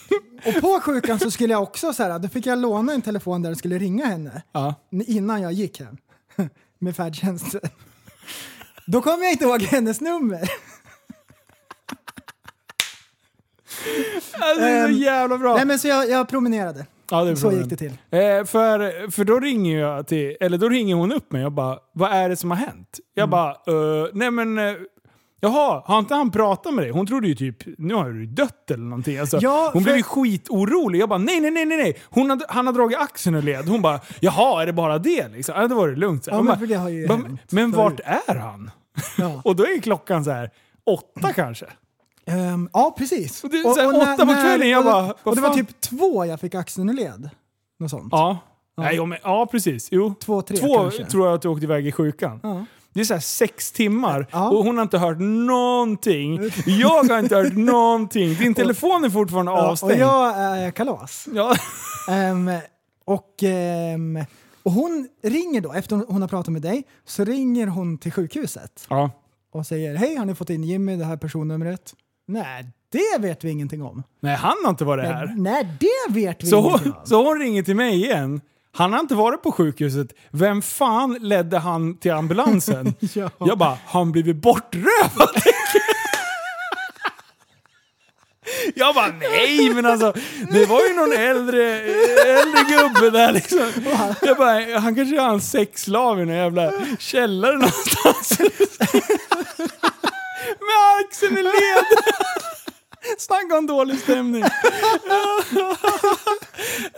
och 0.46 0.62
på 0.62 0.80
sjukan 0.82 1.20
så 1.20 1.32
skulle 1.32 1.54
jag 1.54 1.64
också 1.64 1.94
så 1.94 2.04
här, 2.04 2.20
då 2.20 2.28
fick 2.28 2.46
jag 2.46 2.58
låna 2.60 2.94
en 2.94 3.02
telefon 3.02 3.42
där 3.42 3.50
jag 3.50 3.58
skulle 3.58 3.78
ringa 3.78 4.06
henne. 4.06 4.42
Ja. 4.52 4.76
Innan 4.92 5.42
jag 5.42 5.54
gick 5.54 5.80
hem. 5.80 5.98
Med 6.80 6.96
färdtjänsten. 6.96 7.62
Då 8.88 9.02
kommer 9.02 9.24
jag 9.24 9.32
inte 9.32 9.46
ihåg 9.46 9.62
hennes 9.62 10.02
nummer. 10.02 10.50
Alltså, 14.40 14.62
det 14.66 14.70
är 14.70 14.88
så 14.88 14.94
Ehm, 14.94 14.98
jävla 14.98 15.38
bra. 15.38 15.56
Nej 15.56 15.66
men 15.66 15.80
så 15.80 15.88
jag, 15.88 16.10
jag 16.10 16.28
promenerade. 16.28 16.86
Ja, 17.12 17.24
det 17.24 17.32
är 17.32 17.36
Så 17.36 17.52
gick 17.52 17.70
det 17.70 17.76
till. 17.76 17.92
Eh, 17.92 18.46
för, 18.46 19.12
för 19.12 19.24
då 19.24 19.40
ringer 19.40 19.80
jag 19.80 20.08
till, 20.08 20.38
eller 20.40 20.58
då 20.58 20.70
ringer 20.70 20.96
hon 20.96 21.12
upp 21.12 21.32
mig 21.32 21.46
och 21.46 21.52
bara 21.52 21.78
“Vad 21.94 22.12
är 22.12 22.30
det 22.30 22.36
som 22.36 22.52
har 22.52 22.58
hänt?” 22.58 23.00
Jag 23.14 23.24
Mm. 23.24 23.30
bara 23.32 23.50
eh, 23.52 24.08
“Nej 24.14 24.32
men, 24.32 24.58
eh, 24.58 24.74
jaha, 25.42 25.82
har 25.86 26.00
inte 26.00 26.16
han 26.16 26.32
pratat 26.32 26.74
med 26.74 26.84
dig?” 26.84 26.92
Hon 26.92 27.08
trodde 27.08 27.28
ju 27.28 27.36
typ 27.36 27.58
“Nu 27.78 27.94
har 27.94 28.10
du 28.10 28.26
dött 28.26 28.72
eller 28.72 28.84
någonting”. 28.84 29.18
Alltså, 29.18 29.38
Ja, 29.42 29.70
hon 29.74 29.84
för- 29.84 29.86
blev 29.86 29.98
ju 29.98 30.04
skitorolig. 30.04 31.00
Jag 31.00 31.10
bara 31.10 31.20
“Nej, 31.20 31.40
nej, 31.40 31.52
nej, 31.52 31.66
nej. 31.66 31.98
Hon 32.10 32.30
har, 32.30 32.42
han 32.50 32.66
har 32.66 32.74
dragit 32.74 32.98
axeln 32.98 33.36
ur 33.36 33.42
led”. 33.42 33.68
Hon 33.70 33.82
bara 33.82 34.00
“Jaha, 34.20 34.62
är 34.62 34.66
det 34.66 34.74
bara 34.74 34.98
det?” 35.00 35.28
liksom. 35.28 35.56
Ja, 35.58 35.68
då 35.68 35.76
var 35.76 35.88
det 35.88 35.96
lugnt. 35.96 36.28
Ja, 36.28 36.36
men 36.42 36.46
bara, 36.46 36.56
det 36.56 37.08
"Men- 37.08 37.38
Men 37.52 37.72
vart 37.72 37.92
förut." 37.96 38.02
är 38.28 38.36
han? 38.36 38.72
Ja. 39.18 39.42
Och 39.44 39.56
då 39.56 39.64
är 39.64 39.82
klockan 39.82 40.24
så 40.24 40.32
här 40.32 40.50
åtta 40.86 41.34
kanske. 41.34 41.66
Ehm, 42.26 42.70
ja, 42.74 42.96
precis. 42.98 43.44
Och 43.44 43.50
det 43.50 43.58
är 43.58 43.74
så 43.74 43.82
här 43.82 44.14
åtta 44.14 44.26
på 44.26 44.34
kvällen, 44.34 44.70
jag 44.70 44.80
och, 44.80 44.86
bara, 44.86 45.02
vad 45.02 45.16
och 45.24 45.36
det 45.36 45.42
var 45.42 45.54
typ 45.54 45.82
två 45.82 46.26
jag 46.26 46.40
fick 46.40 46.56
axeln 46.56 46.90
ur 46.90 46.94
led. 46.94 47.30
Något 47.80 47.92
sånt. 47.92 48.08
Ja. 48.12 48.38
Nej, 48.78 48.96
jo, 48.96 49.06
men, 49.06 49.18
ja, 49.24 49.46
precis. 49.52 49.88
Jo. 49.92 50.14
Två, 50.20 50.42
tre 50.42 50.58
Två 50.58 50.76
kanske. 50.78 51.06
tror 51.06 51.26
jag 51.28 51.36
att 51.36 51.42
du 51.42 51.48
åkte 51.48 51.64
iväg 51.66 51.88
i 51.88 51.92
sjukan. 51.92 52.40
Ja. 52.44 52.66
Det 52.94 53.00
är 53.02 53.06
så 53.06 53.14
här 53.14 53.22
sex 53.22 53.72
timmar 53.72 54.28
Ja. 54.32 54.50
och 54.50 54.64
hon 54.64 54.78
har 54.78 54.84
inte 54.84 54.98
hört 54.98 55.20
någonting. 55.20 56.40
Jag 56.66 57.04
har 57.04 57.20
inte 57.20 57.36
hört 57.36 57.54
någonting. 57.54 58.34
Din 58.36 58.54
telefon 58.54 59.04
är 59.06 59.10
fortfarande 59.10 59.52
Ja, 59.52 59.64
och 59.66 59.70
avstängd. 59.72 60.02
jag 60.02 60.38
är 60.38 60.72
kalas. 60.72 61.28
Ja. 61.34 61.56
Ehm, 62.10 62.52
och, 63.06 63.44
ehm, 63.44 64.20
och 64.64 64.72
hon 64.72 65.08
ringer 65.24 65.62
då, 65.62 65.74
efter 65.74 65.96
hon 66.08 66.22
har 66.22 66.30
pratat 66.30 66.54
med 66.54 66.62
dig, 66.62 66.84
så 67.06 67.24
ringer 67.24 67.68
hon 67.68 67.98
till 67.98 68.12
sjukhuset 68.12 68.86
ja. 68.90 69.10
och 69.52 69.66
säger 69.68 69.96
hej, 69.96 70.16
har 70.16 70.26
ni 70.26 70.36
fått 70.36 70.50
in 70.50 70.64
Jimmy, 70.64 70.96
det 70.96 71.06
här 71.06 71.18
personnumret? 71.18 71.94
Nej, 72.28 72.66
det 72.92 73.22
vet 73.28 73.44
vi 73.44 73.50
ingenting 73.50 73.84
om. 73.84 74.04
Nej, 74.20 74.36
han 74.36 74.54
har 74.64 74.70
inte 74.70 74.86
varit 74.86 75.06
här. 75.06 75.34
nej 75.38 75.68
det 75.80 76.14
vet 76.14 76.44
vi 76.44 76.48
Så 76.48 76.60
ingenting 76.60 76.92
hon, 76.92 77.00
om. 77.02 77.06
så 77.08 77.24
hon 77.26 77.40
ringer 77.40 77.64
till 77.64 77.76
mig 77.76 77.94
igen. 78.04 78.42
Han 78.72 78.94
har 78.94 79.00
inte 79.00 79.16
varit 79.16 79.42
på 79.44 79.52
sjukhuset. 79.52 80.08
Vem 80.32 80.62
fan 80.62 81.18
ledde 81.22 81.58
han 81.60 81.98
till 81.98 82.12
ambulansen? 82.12 82.94
Ja. 83.14 83.30
Jag 83.40 83.58
bara, 83.58 83.70
har 83.70 84.00
han 84.00 84.12
blivit 84.12 84.36
bortrövad? 84.36 85.30
Jag 88.76 88.96
bara, 88.96 89.08
nej 89.08 89.74
men 89.74 89.86
alltså, 89.86 90.14
det 90.52 90.66
var 90.66 90.82
ju 90.88 90.94
någon 90.94 91.12
äldre, 91.14 91.80
äldre 92.26 92.62
gubbe 92.70 93.10
där 93.10 93.32
liksom. 93.32 93.72
Jag 94.22 94.38
bara, 94.38 94.80
han 94.80 94.96
kanske 94.96 95.20
har 95.22 95.30
en 95.34 95.42
sexslav 95.42 96.22
i 96.22 96.26
någon 96.26 96.36
jävla 96.36 96.72
källare 97.00 97.54
någonstans. 97.54 98.38
Axeln 101.00 101.38
i 101.38 101.44
led. 101.44 101.54
Snacka 103.18 103.58
om 103.58 103.68
dålig 103.68 104.00
stämning. 104.00 104.44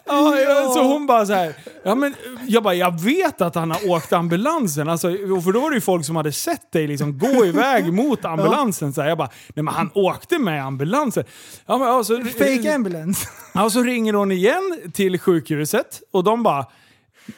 Ja, 0.06 0.40
ja, 0.40 0.72
så 0.74 0.84
hon 0.84 1.08
bara 1.08 1.26
så 1.26 1.34
här, 1.34 1.54
ja 1.84 1.96
men 1.96 2.16
jag 2.48 2.64
bara, 2.64 2.74
jag 2.74 3.02
vet 3.02 3.42
att 3.42 3.56
han 3.56 3.72
har 3.72 3.90
åkt 3.90 4.14
ambulansen. 4.14 4.90
Alltså, 4.90 5.08
för 5.08 5.52
då 5.52 5.60
var 5.60 5.70
det 5.70 5.76
ju 5.76 5.82
folk 5.82 6.06
som 6.06 6.16
hade 6.16 6.32
sett 6.32 6.72
dig 6.72 6.88
liksom 6.88 7.18
gå 7.18 7.46
iväg 7.46 7.94
mot 7.94 8.26
ambulansen. 8.26 8.94
Så 8.94 9.02
här, 9.02 9.10
jag 9.10 9.18
bara, 9.18 9.30
nej 9.56 9.64
men 9.64 9.74
han 9.74 9.90
åkte 9.94 10.40
med 10.40 10.66
ambulansen. 10.66 11.24
Ja, 11.66 11.78
men, 11.78 11.88
alltså, 11.88 12.22
Fake 12.24 12.76
ambulance. 12.76 13.28
Ja, 13.54 13.70
så 13.70 13.84
ringer 13.84 14.14
hon 14.14 14.32
igen 14.32 14.80
till 14.94 15.20
sjukhuset 15.20 16.02
och 16.12 16.24
de 16.24 16.44
bara 16.44 16.66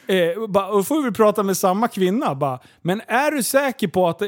Eh, 0.06 0.46
ba, 0.48 0.66
och 0.66 0.86
får 0.86 1.02
vi 1.02 1.12
prata 1.12 1.42
med 1.42 1.56
samma 1.56 1.88
kvinna. 1.88 2.34
Ba, 2.34 2.58
men 2.82 3.02
är 3.06 3.30
du 3.30 3.42
säker 3.42 3.88
på 3.88 4.08
att... 4.08 4.22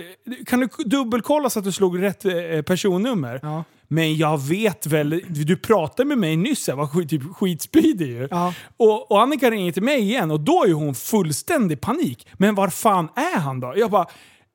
Kan 0.47 0.61
du 0.61 0.69
dubbelkolla 0.85 1.51
så 1.51 1.59
att 1.59 1.65
du 1.65 1.73
slog 1.73 2.03
rätt 2.03 2.25
eh, 2.25 2.63
personnummer? 2.67 3.41
Ja. 3.43 3.65
Men 3.89 4.17
jag 4.17 4.41
vet 4.41 4.87
väl, 4.87 5.23
du 5.29 5.57
pratade 5.57 6.09
med 6.09 6.19
mig 6.19 6.37
nyss, 6.37 6.69
jag 6.69 6.77
var 6.77 6.87
skit, 6.87 7.11
typ 7.11 7.23
skitspydig 7.37 8.07
ju. 8.07 8.29
Ja. 8.31 8.55
Och, 8.77 9.11
och 9.11 9.23
Annika 9.23 9.51
ringer 9.51 9.73
till 9.73 9.83
mig 9.83 10.01
igen 10.01 10.31
och 10.31 10.41
då 10.41 10.65
är 10.65 10.73
hon 10.73 10.95
fullständig 10.95 11.81
panik. 11.81 12.27
Men 12.33 12.55
var 12.55 12.69
fan 12.69 13.09
är 13.17 13.39
han 13.39 13.61
då? 13.61 13.75
Jag 13.77 13.91
bara, 13.91 14.07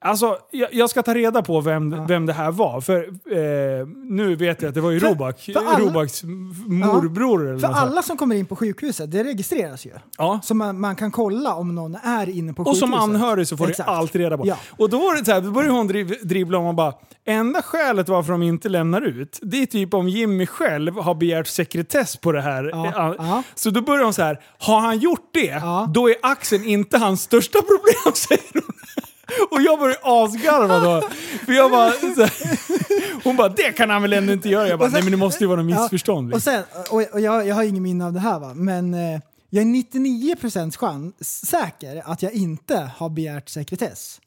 alltså 0.06 0.38
jag, 0.52 0.74
jag 0.74 0.90
ska 0.90 1.04
ta 1.04 1.14
reda 1.14 1.42
på 1.42 1.62
vem, 1.62 2.06
vem 2.08 2.26
det 2.26 2.34
här 2.34 2.52
var. 2.52 2.82
För 2.82 2.98
eh, 3.32 3.88
nu 3.96 4.36
vet 4.36 4.62
jag 4.62 4.70
att 4.70 4.76
det 4.76 4.82
var 4.82 4.92
ju 4.92 5.00
För- 5.00 5.08
Robak, 5.08 5.40
för 5.40 5.60
alla- 5.60 5.80
Robaks 5.80 6.24
morbror 6.68 7.48
eller 7.50 7.60
För 7.60 7.68
alla 7.68 8.02
som 8.02 8.18
kommer 8.18 8.36
in 8.36 8.46
på 8.46 8.56
sjukhuset, 8.56 9.12
det 9.12 9.24
registreras 9.24 9.86
ju. 9.86 9.92
Ja. 10.18 10.40
Så 10.44 10.56
man, 10.56 10.80
man 10.80 10.96
kan 10.96 11.12
kolla 11.12 11.54
om 11.56 11.76
någon 11.76 11.96
är 11.96 12.30
inne 12.30 12.54
på 12.54 12.62
Och 12.62 12.68
sjukhuset. 12.68 12.90
som 12.90 12.94
anhörig 12.94 13.48
så 13.48 13.58
får 13.58 13.70
Exakt. 13.70 13.90
du 13.90 13.94
allt 13.96 14.16
reda 14.16 14.38
på. 14.38 14.48
Ja. 14.48 14.58
Och 14.78 14.90
då 14.90 14.98
var 15.00 15.16
det 15.20 15.26
så 15.26 15.32
här, 15.32 15.42
då 15.42 15.52
började 15.52 15.74
hon 15.74 15.88
driv, 15.88 16.16
dribbla 16.28 16.58
om 16.58 16.66
och 16.66 16.76
bara 16.76 16.94
Enda 17.30 17.62
skälet 17.62 18.10
varför 18.10 18.32
de 18.32 18.44
inte 18.44 18.70
lämnar 18.70 19.02
ut, 19.02 19.40
det 19.42 19.62
är 19.62 19.66
typ 19.66 19.94
om 19.94 20.10
Jimmy 20.10 20.46
själv 20.46 20.96
har 21.00 21.16
begärt 21.16 21.48
sekretess 21.48 22.18
på 22.18 22.32
det 22.32 22.42
här. 22.42 22.64
Ja, 22.74 23.16
ja. 23.18 23.44
Så 23.56 23.70
då 23.70 23.82
börjar 23.82 24.04
hon 24.04 24.14
så 24.14 24.22
här, 24.22 24.40
har 24.60 24.80
han 24.80 24.98
gjort 25.00 25.30
det, 25.34 25.46
Ja. 25.62 25.90
då 25.94 26.10
är 26.10 26.16
axeln 26.22 26.64
inte 26.66 26.98
hans 26.98 27.22
största 27.22 27.60
problem, 27.62 28.14
säger 28.16 28.44
hon. 28.54 28.62
Och 29.52 29.62
jag 29.62 29.80
börjar 29.80 29.98
asgarva 30.04 30.80
då. 30.80 31.10
För 31.46 31.54
jag 31.54 31.72
bara, 31.72 31.90
här, 31.90 33.24
hon 33.24 33.36
bara, 33.36 33.50
det 33.50 33.72
kan 33.72 33.90
han 33.90 34.02
väl 34.02 34.14
ändå 34.14 34.34
inte 34.34 34.50
göra? 34.50 34.68
Jag 34.68 34.80
bara, 34.80 34.86
Och 34.86 34.92
sen- 34.92 34.94
nej 35.00 35.04
men 35.04 35.12
det 35.12 35.18
måste 35.18 35.44
ju 35.44 35.48
vara 35.48 35.62
något 35.64 35.80
missförstånd. 35.80 36.34
Och, 36.34 36.38
liksom. 36.38 36.54
sen, 36.54 36.64
och, 36.92 37.14
och 37.14 37.22
jag, 37.22 37.48
jag 37.48 37.56
har 37.56 37.64
ingen 37.64 37.84
minne 37.84 38.06
av 38.06 38.14
det 38.14 38.20
här 38.20 38.40
va, 38.40 38.54
men 38.54 38.94
eh, 38.94 39.20
jag 39.50 39.62
är 39.62 39.66
99% 39.66 40.78
chans 40.78 41.46
säker 41.46 42.02
att 42.06 42.22
jag 42.24 42.32
inte 42.34 42.92
har 42.98 43.10
begärt 43.10 43.50
sekretess. 43.50 44.20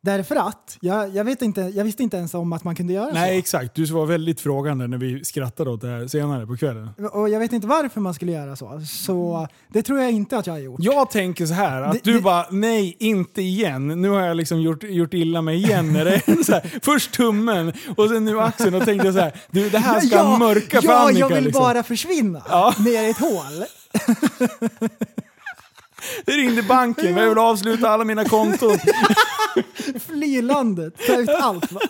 Därför 0.00 0.36
att 0.36 0.78
jag, 0.80 1.16
jag, 1.16 1.24
vet 1.24 1.42
inte, 1.42 1.60
jag 1.60 1.84
visste 1.84 2.02
inte 2.02 2.16
ens 2.16 2.34
om 2.34 2.52
att 2.52 2.64
man 2.64 2.74
kunde 2.76 2.92
göra 2.92 3.10
Nej 3.12 3.38
exakt, 3.38 3.74
du 3.74 3.84
var 3.84 4.06
väldigt 4.06 4.40
frågande 4.40 4.86
när 4.86 4.98
vi 4.98 5.24
skrattade 5.24 5.70
åt 5.70 5.80
det 5.80 5.88
här 5.88 6.06
senare 6.06 6.46
på 6.46 6.56
kvällen. 6.56 6.90
så. 6.98 7.06
Och 7.08 7.28
jag 7.28 7.38
vet 7.40 7.52
inte 7.52 7.66
varför 7.66 8.00
man 8.00 8.14
skulle 8.14 8.32
göra 8.32 8.56
så. 8.56 8.80
Så 8.88 9.48
det 9.72 9.82
tror 9.82 9.98
jag 10.00 10.10
inte 10.12 10.38
att 10.38 10.46
jag 10.46 10.54
har 10.54 10.58
gjort. 10.60 10.80
Jag 10.82 11.10
tänker 11.10 11.46
så 11.46 11.54
här 11.54 11.82
att 11.82 11.92
Det- 11.92 12.00
du 12.04 12.12
det- 12.14 12.20
bara, 12.20 12.46
nej 12.50 12.96
inte 12.98 13.42
igen. 13.42 14.02
Nu 14.02 14.08
har 14.08 14.20
jag 14.20 14.36
liksom 14.36 14.60
gjort, 14.60 14.82
gjort 14.84 15.14
illa 15.14 15.42
mig 15.42 15.56
igen. 15.56 15.92
När 15.92 16.04
det 16.04 16.14
är 16.28 16.42
så 16.42 16.52
här, 16.52 16.78
först 16.82 17.12
tummen 17.14 17.72
och 17.96 18.08
sen 18.08 18.24
nu 18.24 18.40
axeln. 18.40 18.74
Och 18.74 18.84
tänkte 18.84 19.12
så 19.12 19.18
här, 19.18 19.32
du 19.50 19.70
det 19.70 19.78
här 19.78 20.00
ska 20.00 20.38
mörka 20.38 20.82
för 20.82 20.88
ja, 20.88 20.98
Annika. 20.98 21.18
jag 21.20 21.28
vill 21.34 21.44
liksom. 21.44 21.62
bara 21.62 21.82
försvinna 21.82 22.42
ner 22.78 23.02
i 23.02 23.10
ett 23.10 23.18
hål. 23.20 23.64
Det 26.24 26.32
ringde 26.32 26.62
banken, 26.62 27.16
jag 27.16 27.28
vill 27.28 27.38
avsluta 27.38 27.88
alla 27.88 28.04
mina 28.04 28.24
konton. 28.24 28.78
Fly 30.06 30.42
landet, 30.42 30.94
ta 31.06 31.16
ut 31.20 31.28
allt. 31.28 31.72
va. 31.72 31.80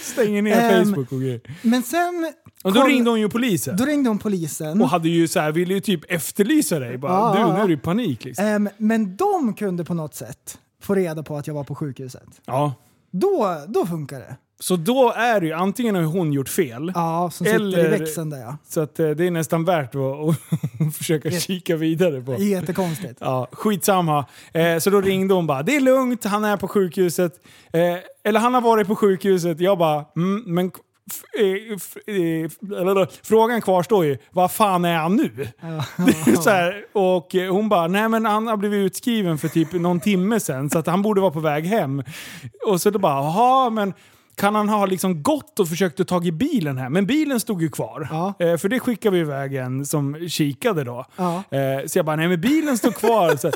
Stänger 0.00 0.42
ner 0.42 0.60
Ehm, 0.60 0.84
Facebook 0.84 1.12
och 1.12 1.20
grejer. 1.20 1.40
Men 1.62 1.82
sen... 1.82 2.32
Och 2.64 2.72
då 2.72 2.80
koll- 2.80 2.88
ringde 2.90 3.10
hon 3.10 3.20
ju 3.20 3.28
polisen. 3.28 3.76
Då 3.76 3.84
ringde 3.84 4.10
hon 4.10 4.18
polisen. 4.18 4.82
Och 4.82 4.88
hade 4.88 5.08
ju 5.08 5.28
så 5.28 5.40
här, 5.40 5.52
ville 5.52 5.74
ju 5.74 5.80
typ 5.80 6.00
efterlysa 6.12 6.78
dig. 6.78 6.98
Bara, 6.98 7.12
Ja, 7.12 7.46
du, 7.46 7.52
nu 7.52 7.60
är 7.60 7.68
det 7.68 7.76
panik 7.76 8.24
liksom. 8.24 8.44
Ehm, 8.46 8.68
men 8.76 9.16
de 9.16 9.54
kunde 9.54 9.84
på 9.84 9.94
något 9.94 10.14
sätt 10.14 10.58
få 10.82 10.94
reda 10.94 11.22
på 11.22 11.36
att 11.36 11.46
jag 11.46 11.54
var 11.54 11.64
på 11.64 11.74
sjukhuset. 11.74 12.40
Ja. 12.46 12.74
då, 13.10 13.56
då 13.68 13.86
funkar 13.86 14.18
det. 14.20 14.36
Så 14.60 14.76
då 14.76 15.12
är 15.16 15.40
det 15.40 15.46
ju 15.46 15.52
antingen 15.52 15.94
har 15.94 16.02
hon 16.02 16.32
gjort 16.32 16.48
fel, 16.48 16.92
Ja, 16.94 17.30
som 17.32 17.46
sitter 17.46 17.56
Eller- 17.60 17.94
i 17.94 17.98
växeln 17.98 18.30
där 18.30 18.38
ja. 18.40 18.56
så 18.68 18.80
att 18.80 19.00
eh, 19.00 19.10
det 19.10 19.26
är 19.26 19.30
nästan 19.30 19.64
värt 19.64 19.94
att, 19.94 20.00
att 20.02 20.36
försöka 20.96 21.30
kika 21.30 21.76
vidare 21.76 22.20
på. 22.20 22.34
Jättekonstigt. 22.34 23.18
Ja, 23.20 23.48
skitsamma. 23.52 24.24
Eh, 24.52 24.78
så 24.78 24.90
då 24.90 25.00
ringde 25.00 25.34
hon 25.34 25.46
bara, 25.46 25.62
det 25.62 25.76
är 25.76 25.80
lugnt, 25.80 26.24
han 26.24 26.44
är 26.44 26.56
på 26.56 26.68
sjukhuset. 26.68 27.32
Eh, 27.72 27.80
eller 28.24 28.40
han 28.40 28.54
har 28.54 28.60
varit 28.60 28.86
på 28.86 28.96
sjukhuset. 28.96 29.60
Jag 29.60 29.78
bara, 29.78 30.04
mm, 30.16 30.42
men 30.46 30.70
eh, 31.38 32.14
eh, 32.14 33.08
frågan 33.22 33.60
kvarstår 33.62 34.04
ju, 34.04 34.18
vad 34.30 34.52
fan 34.52 34.84
är 34.84 34.96
han 34.96 35.16
nu? 35.16 35.48
Så 36.42 36.50
här, 36.50 36.84
och 36.92 37.34
hon 37.50 37.68
bara, 37.68 37.86
nej 37.88 38.08
men 38.08 38.24
han 38.24 38.46
har 38.46 38.56
blivit 38.56 38.86
utskriven 38.86 39.38
för 39.38 39.48
typ 39.48 39.72
någon 39.72 40.00
timme 40.00 40.40
sedan 40.40 40.70
så 40.70 40.78
att 40.78 40.86
han 40.86 41.02
borde 41.02 41.20
vara 41.20 41.30
på 41.30 41.40
väg 41.40 41.66
hem. 41.66 42.02
Och 42.66 42.80
så 42.80 42.90
då 42.90 42.98
bara, 42.98 43.14
jaha 43.22 43.70
men 43.70 43.92
kan 44.38 44.54
han 44.54 44.68
ha 44.68 44.86
liksom 44.86 45.22
gått 45.22 45.60
och 45.60 45.68
försökt 45.68 46.00
att 46.00 46.08
ta 46.08 46.24
i 46.24 46.32
bilen 46.32 46.78
här? 46.78 46.88
Men 46.88 47.06
bilen 47.06 47.40
stod 47.40 47.62
ju 47.62 47.70
kvar. 47.70 48.08
Ja. 48.10 48.34
Eh, 48.38 48.56
för 48.56 48.68
det 48.68 48.80
skickade 48.80 49.16
vi 49.16 49.20
iväg 49.20 49.54
en 49.54 49.86
som 49.86 50.28
kikade 50.28 50.84
då. 50.84 51.04
Ja. 51.16 51.34
Eh, 51.36 51.86
så 51.86 51.98
jag 51.98 52.06
bara, 52.06 52.16
nej 52.16 52.28
men 52.28 52.40
bilen 52.40 52.78
stod 52.78 52.94
kvar. 52.94 53.36
så, 53.36 53.50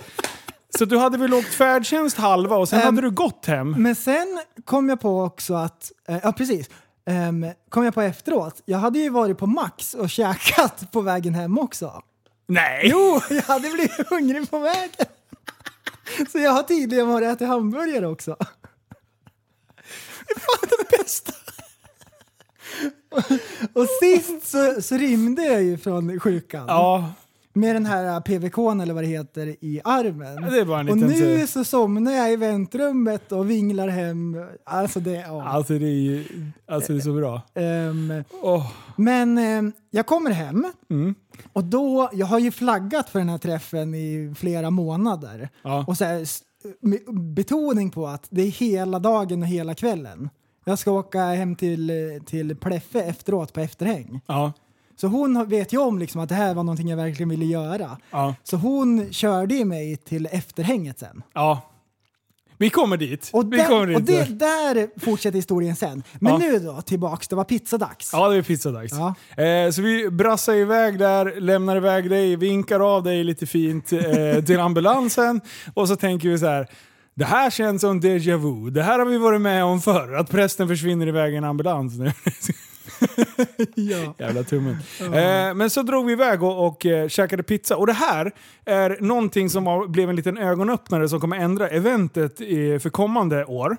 så 0.78 0.84
du 0.84 0.98
hade 0.98 1.18
väl 1.18 1.34
åkt 1.34 1.54
färdtjänst 1.54 2.16
halva 2.16 2.56
och 2.56 2.68
sen 2.68 2.78
Ehm, 2.80 2.84
hade 2.86 3.00
du 3.00 3.10
gått 3.10 3.46
hem? 3.46 3.70
Men 3.82 3.94
sen 3.94 4.40
kom 4.64 4.88
jag 4.88 5.00
på 5.00 5.22
också 5.22 5.54
att, 5.54 5.92
eh, 6.08 6.18
ja 6.22 6.32
precis, 6.32 6.70
Ehm, 7.06 7.46
kom 7.68 7.84
jag 7.84 7.94
på 7.94 8.00
efteråt, 8.02 8.62
jag 8.64 8.78
hade 8.78 8.98
ju 8.98 9.08
varit 9.08 9.38
på 9.38 9.46
Max 9.46 9.94
och 9.94 10.10
käkat 10.10 10.92
på 10.92 11.00
vägen 11.00 11.34
hem 11.34 11.58
också. 11.58 12.02
Nej! 12.46 12.80
Jo, 12.84 13.20
jag 13.30 13.42
hade 13.42 13.70
blivit 13.70 14.08
hungrig 14.10 14.50
på 14.50 14.58
vägen. 14.58 15.06
Så 16.32 16.38
jag 16.38 16.50
har 16.50 16.62
tydligen 16.62 17.08
varit 17.08 17.26
och 17.26 17.32
ätit 17.32 17.48
hamburgare 17.48 18.06
också. 18.06 18.36
Det 20.26 20.34
är 20.34 20.40
fan 20.40 20.68
det 20.90 20.98
bästa. 20.98 21.32
Och 23.72 23.86
sist 24.02 24.48
så, 24.50 24.82
så 24.82 24.96
rymde 24.96 25.42
jag 25.44 25.62
ju 25.62 25.78
från 25.78 26.20
sjukan. 26.20 26.64
Ja, 26.68 27.12
Med 27.52 27.76
den 27.76 27.86
här 27.86 28.20
PVKn 28.20 28.80
eller 28.80 28.94
vad 28.94 29.02
det 29.04 29.08
heter 29.08 29.46
i 29.60 29.80
armen. 29.84 30.42
Det 30.42 30.64
var 30.64 30.80
en 30.80 30.88
och 30.88 30.96
liten 30.96 31.10
nu 31.10 31.40
så- 31.40 31.52
så 31.52 31.64
somnar 31.64 32.12
jag 32.12 32.32
i 32.32 32.36
väntrummet 32.36 33.32
och 33.32 33.50
vinglar 33.50 33.88
hem. 33.88 34.36
Alltså 34.66 35.00
det, 35.00 35.12
ja. 35.12 35.48
alltså 35.48 35.72
det 35.78 35.86
är 35.86 36.00
ju 36.00 36.24
alltså 36.66 36.92
det 36.92 36.98
är 36.98 37.02
så 37.02 37.12
bra. 37.12 37.42
Ehm, 37.54 38.24
Åh, 38.42 38.72
men 38.96 39.38
ehm, 39.38 39.72
jag 39.90 40.06
kommer 40.06 40.30
hem 40.30 40.66
Mm. 40.90 41.14
och 41.52 41.64
då, 41.64 42.10
jag 42.12 42.26
har 42.26 42.38
ju 42.38 42.50
flaggat 42.50 43.10
för 43.10 43.18
den 43.18 43.28
här 43.28 43.38
träffen 43.38 43.94
i 43.94 44.34
flera 44.38 44.70
månader. 44.70 45.48
Ja. 45.62 45.84
Och 45.88 45.96
så 45.96 46.04
här, 46.04 46.20
s- 46.22 46.42
betoning 47.34 47.90
på 47.90 48.06
att 48.08 48.26
det 48.30 48.42
är 48.42 48.50
hela 48.50 48.98
dagen 48.98 49.42
och 49.42 49.48
hela 49.48 49.74
kvällen. 49.74 50.30
Jag 50.64 50.78
ska 50.78 50.90
åka 50.92 51.24
hem 51.24 51.56
till, 51.56 51.90
till 52.26 52.56
Pleffe 52.56 53.02
efteråt 53.02 53.52
på 53.52 53.60
efterhäng. 53.60 54.20
Ja, 54.26 54.52
Så 54.96 55.06
hon 55.06 55.48
vet 55.48 55.72
ju 55.72 55.78
om 55.78 55.98
liksom 55.98 56.20
att 56.20 56.28
det 56.28 56.34
här 56.34 56.54
var 56.54 56.62
någonting 56.64 56.88
jag 56.88 56.96
verkligen 56.96 57.28
ville 57.28 57.44
göra. 57.44 57.98
ja, 58.10 58.34
Så 58.42 58.56
hon 58.56 59.12
körde 59.12 59.54
ju 59.54 59.64
mig 59.64 59.96
till 59.96 60.28
efterhänget 60.32 60.98
sen. 60.98 61.22
ja. 61.34 61.60
Vi 62.58 62.70
kommer 62.70 62.96
dit. 62.96 63.30
Och, 63.32 63.46
där, 63.46 63.68
kommer 63.68 63.86
dit. 63.86 63.96
och 63.96 64.02
det, 64.02 64.24
där 64.24 65.00
fortsätter 65.00 65.36
historien 65.38 65.76
sen. 65.76 66.02
Men 66.20 66.32
Ja. 66.32 66.38
nu 66.38 66.58
då, 66.58 66.82
tillbaks, 66.82 67.28
det 67.28 67.36
var 67.36 67.44
pizzadags. 67.44 68.10
Ja, 68.12 68.28
det 68.28 68.36
är 68.36 68.42
pizzadags. 68.42 68.92
Ja. 68.92 69.42
Eh, 69.44 69.70
så 69.70 69.82
vi 69.82 70.10
brassar 70.10 70.54
iväg 70.54 70.98
där, 70.98 71.40
lämnar 71.40 71.76
iväg 71.76 72.10
dig, 72.10 72.36
vinkar 72.36 72.80
av 72.96 73.02
dig 73.02 73.24
lite 73.24 73.46
fint 73.46 73.92
eh, 73.92 74.44
till 74.46 74.60
ambulansen. 74.60 75.40
Och 75.74 75.88
så 75.88 75.96
tänker 75.96 76.28
vi 76.28 76.38
så 76.38 76.46
här. 76.46 76.66
Det 77.14 77.24
här 77.24 77.50
känns 77.50 77.80
som 77.80 78.00
déjà 78.00 78.36
vu. 78.36 78.70
Det 78.70 78.82
här 78.82 78.98
har 78.98 79.06
vi 79.06 79.18
varit 79.18 79.40
med 79.40 79.64
om 79.64 79.80
förr. 79.80 80.14
Att 80.14 80.30
prästen 80.30 80.68
försvinner 80.68 81.06
iväg 81.06 81.34
i 81.34 81.36
en 81.36 81.44
ambulans 81.44 81.98
nu. 81.98 82.12
Ja. 83.74 84.14
Jävla 84.18 84.42
tummen. 84.42 84.76
Eh, 85.00 85.54
men 85.54 85.70
så 85.70 85.82
drog 85.82 86.06
vi 86.06 86.12
iväg 86.12 86.42
och, 86.42 86.66
och 86.66 86.86
eh, 86.86 87.08
käkade 87.08 87.42
pizza. 87.42 87.76
Och 87.76 87.86
det 87.86 87.92
här 87.92 88.32
är 88.64 88.96
någonting 89.00 89.50
som 89.50 89.64
var, 89.64 89.86
blev 89.86 90.10
en 90.10 90.16
liten 90.16 90.38
ögonöppnare 90.38 91.08
som 91.08 91.20
kommer 91.20 91.36
ändra 91.36 91.68
eventet 91.68 92.40
i, 92.40 92.78
för 92.78 92.90
kommande 92.90 93.44
år. 93.44 93.76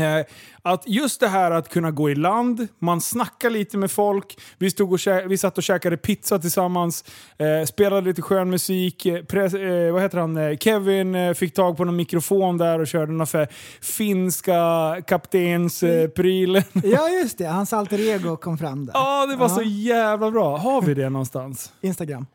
Eh, 0.00 0.24
att 0.62 0.82
just 0.86 1.20
det 1.20 1.28
här 1.28 1.50
att 1.50 1.68
kunna 1.68 1.90
gå 1.90 2.10
i 2.10 2.14
land, 2.14 2.68
man 2.78 3.00
snackar 3.00 3.50
lite 3.50 3.78
med 3.78 3.90
folk, 3.90 4.38
vi, 4.58 4.70
stod 4.70 4.92
och 4.92 5.00
vi 5.26 5.38
satt 5.38 5.58
och 5.58 5.64
käkade 5.64 5.96
pizza 5.96 6.38
tillsammans, 6.38 7.04
eh, 7.38 7.66
spelade 7.66 8.06
lite 8.08 8.22
skön 8.22 8.50
musik, 8.50 9.06
eh, 9.06 9.14
pres- 9.22 9.86
eh, 9.86 9.92
vad 9.92 10.02
heter 10.02 10.18
han? 10.18 10.36
Eh, 10.36 10.56
Kevin 10.56 11.34
fick 11.34 11.54
tag 11.54 11.76
på 11.76 11.84
någon 11.84 11.96
mikrofon 11.96 12.58
där 12.58 12.78
och 12.78 12.86
körde 12.86 13.12
någon 13.12 13.26
för 13.26 13.48
finska 13.80 14.60
kaptensprylen. 15.06 16.62
ja, 16.84 17.08
just 17.08 17.38
det. 17.38 17.46
Hans 17.46 17.72
alter 17.72 18.00
ego 18.00 18.36
kom 18.36 18.58
fram 18.58 18.86
där. 18.86 18.92
Ja, 18.94 19.26
det 19.26 19.36
var 19.36 19.48
så 19.48 19.62
jävla 19.62 20.30
bra. 20.30 20.56
Har 20.56 20.82
vi 20.82 20.94
det 20.94 21.10
någonstans? 21.10 21.72
Instagram. 21.80 22.26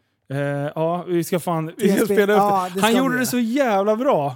Ja, 0.75 1.03
vi 1.07 1.23
ska 1.23 1.39
fan 1.39 1.71
vi 1.77 1.95
ska 1.95 2.05
spela 2.05 2.33
upp 2.33 2.39
Ja, 2.39 2.67
det. 2.75 2.81
Han 2.81 2.95
gjorde 2.97 3.19
det 3.19 3.25
så 3.25 3.39
jävla 3.39 3.95
bra. 3.95 4.35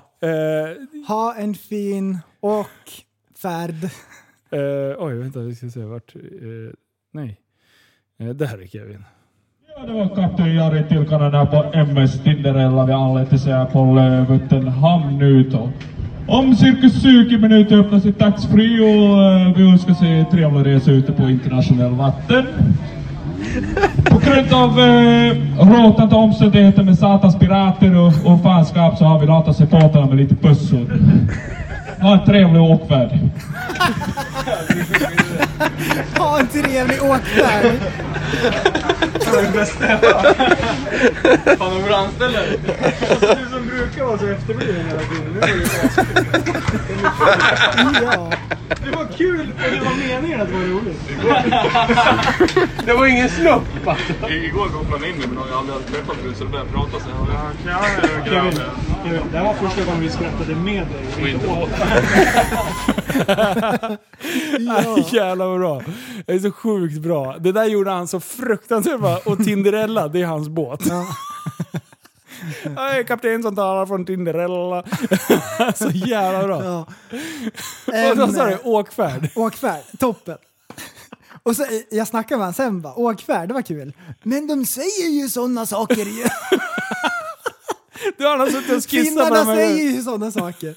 Ha 1.07 1.35
en 1.35 1.55
fin 1.55 2.19
och 2.39 2.67
färd. 3.45 3.83
eh, 4.51 5.05
oj, 5.05 5.15
vänta, 5.15 5.39
vi 5.39 5.55
ska 5.55 5.69
se 5.69 5.79
vart... 5.79 6.15
Eh, 6.15 6.21
nej. 7.13 7.39
Eh, 8.19 8.27
det 8.27 8.47
här 8.47 8.61
är 8.61 8.67
Kevin. 8.67 9.03
Ja, 9.77 9.85
det 9.85 9.93
var 9.93 10.15
kapten 10.15 10.55
Jari 10.55 10.83
Tilkanen 10.89 11.33
här 11.33 11.45
på 11.45 11.77
MS 11.77 12.23
Tinderella. 12.23 12.85
Vi 12.85 12.93
anländer 12.93 13.37
sig 13.37 13.53
här 13.53 13.65
på 13.65 13.93
Lövutten 13.93 14.67
hamn 14.67 15.17
nu 15.17 15.43
då. 15.43 15.71
Om 16.27 16.55
cirka 16.55 16.89
20 16.89 17.37
minuter 17.37 17.79
öppnas 17.79 18.03
det 18.03 18.13
taxfree 18.13 18.81
och 18.81 19.23
eh, 19.23 19.55
vi 19.55 19.71
önskar 19.71 19.93
sig 19.93 20.25
trevlig 20.31 20.65
resa 20.65 20.91
ute 20.91 21.11
på 21.11 21.29
internationell 21.29 21.93
vatten. 21.93 22.45
På 24.05 24.19
grund 24.19 24.53
av 24.53 24.79
eh, 24.79 25.37
råtande 25.59 26.15
omständigheter 26.15 26.83
med 26.83 26.97
satans 26.97 27.39
pirater 27.39 27.97
och, 27.97 28.33
och 28.33 28.41
fanskap 28.43 28.97
så 28.97 29.05
har 29.05 29.19
vi 29.19 29.25
latat 29.25 29.57
sig 29.57 29.67
båtarna 29.67 30.05
med 30.05 30.17
lite 30.17 30.35
bössor. 30.35 30.99
Ha 32.01 32.13
en 32.13 32.25
trevlig 32.25 32.61
och 32.61 32.71
åkvärd. 32.71 33.09
Ha 36.17 36.39
en 36.39 36.47
trevlig 36.47 37.03
åkfärd. 37.03 37.71
Ha 38.79 38.91
en 39.01 39.07
trevlig 39.19 39.61
åkfärd. 39.61 40.05
Ja. 48.01 48.31
Igår 54.29 54.67
kopplade 54.67 55.05
han 55.05 55.05
in 55.05 55.17
mig 55.17 55.27
men 55.27 55.37
jag 55.49 55.55
har 55.55 55.59
aldrig 55.59 55.85
träffat 55.87 56.15
förut 56.15 56.37
så 56.37 56.43
det 56.43 56.49
började 56.49 56.69
prata 56.69 56.99
så 56.99 57.05
jag 57.09 57.17
Kevin, 58.25 58.59
Kevin, 59.05 59.21
det 59.31 59.37
här 59.37 59.45
var 59.45 59.53
första 59.53 59.83
gången 59.85 60.01
vi 60.01 60.09
skrattade 60.09 60.55
med 60.55 60.83
dig. 60.87 61.05
och 61.21 61.27
inte 61.29 61.47
åt. 61.47 61.69
Jävlar 65.11 65.45
vad 65.47 65.59
bra. 65.59 65.81
Det 66.25 66.33
är 66.33 66.39
så 66.39 66.51
sjukt 66.51 66.97
bra. 66.97 67.35
Det 67.39 67.51
där 67.51 67.65
gjorde 67.65 67.91
han 67.91 68.07
så 68.07 68.19
fruktansvärt 68.19 68.99
bra. 68.99 69.19
Och 69.25 69.37
Tinderella, 69.37 70.07
det 70.07 70.21
är 70.21 70.25
hans 70.25 70.49
båt. 70.49 70.85
Jag 72.63 72.97
är 72.97 73.03
kapten 73.03 73.43
som 73.43 73.55
talar 73.55 73.85
från 73.85 74.05
Tinderella. 74.05 74.83
så 75.75 75.89
jävla 75.89 76.43
bra. 76.47 76.63
Ja. 76.63 76.87
Och 78.11 78.17
vad 78.17 78.33
sa 78.33 78.45
du? 78.45 78.57
Åkfärd? 78.63 79.29
Åkfärd, 79.35 79.83
toppen. 79.99 80.37
Och 81.43 81.55
så, 81.55 81.65
jag 81.91 82.07
snackade 82.07 82.37
med 82.37 82.45
honom 82.45 82.53
sen 82.53 82.81
bara, 82.81 82.93
åkfärd, 82.95 83.47
det 83.47 83.53
var 83.53 83.61
kul. 83.61 83.93
Men 84.23 84.47
de 84.47 84.65
säger 84.65 85.09
ju 85.09 85.29
sådana 85.29 85.65
saker 85.65 86.05
ju. 86.05 86.25
Du 88.17 88.25
har 88.25 88.47
suttit 88.47 88.77
och 88.77 88.89
skissat 88.91 89.17
på 89.17 89.25
Finnarna 89.25 89.45
säger 89.45 89.91
ju 89.91 90.01
sådana 90.01 90.31
saker. 90.31 90.75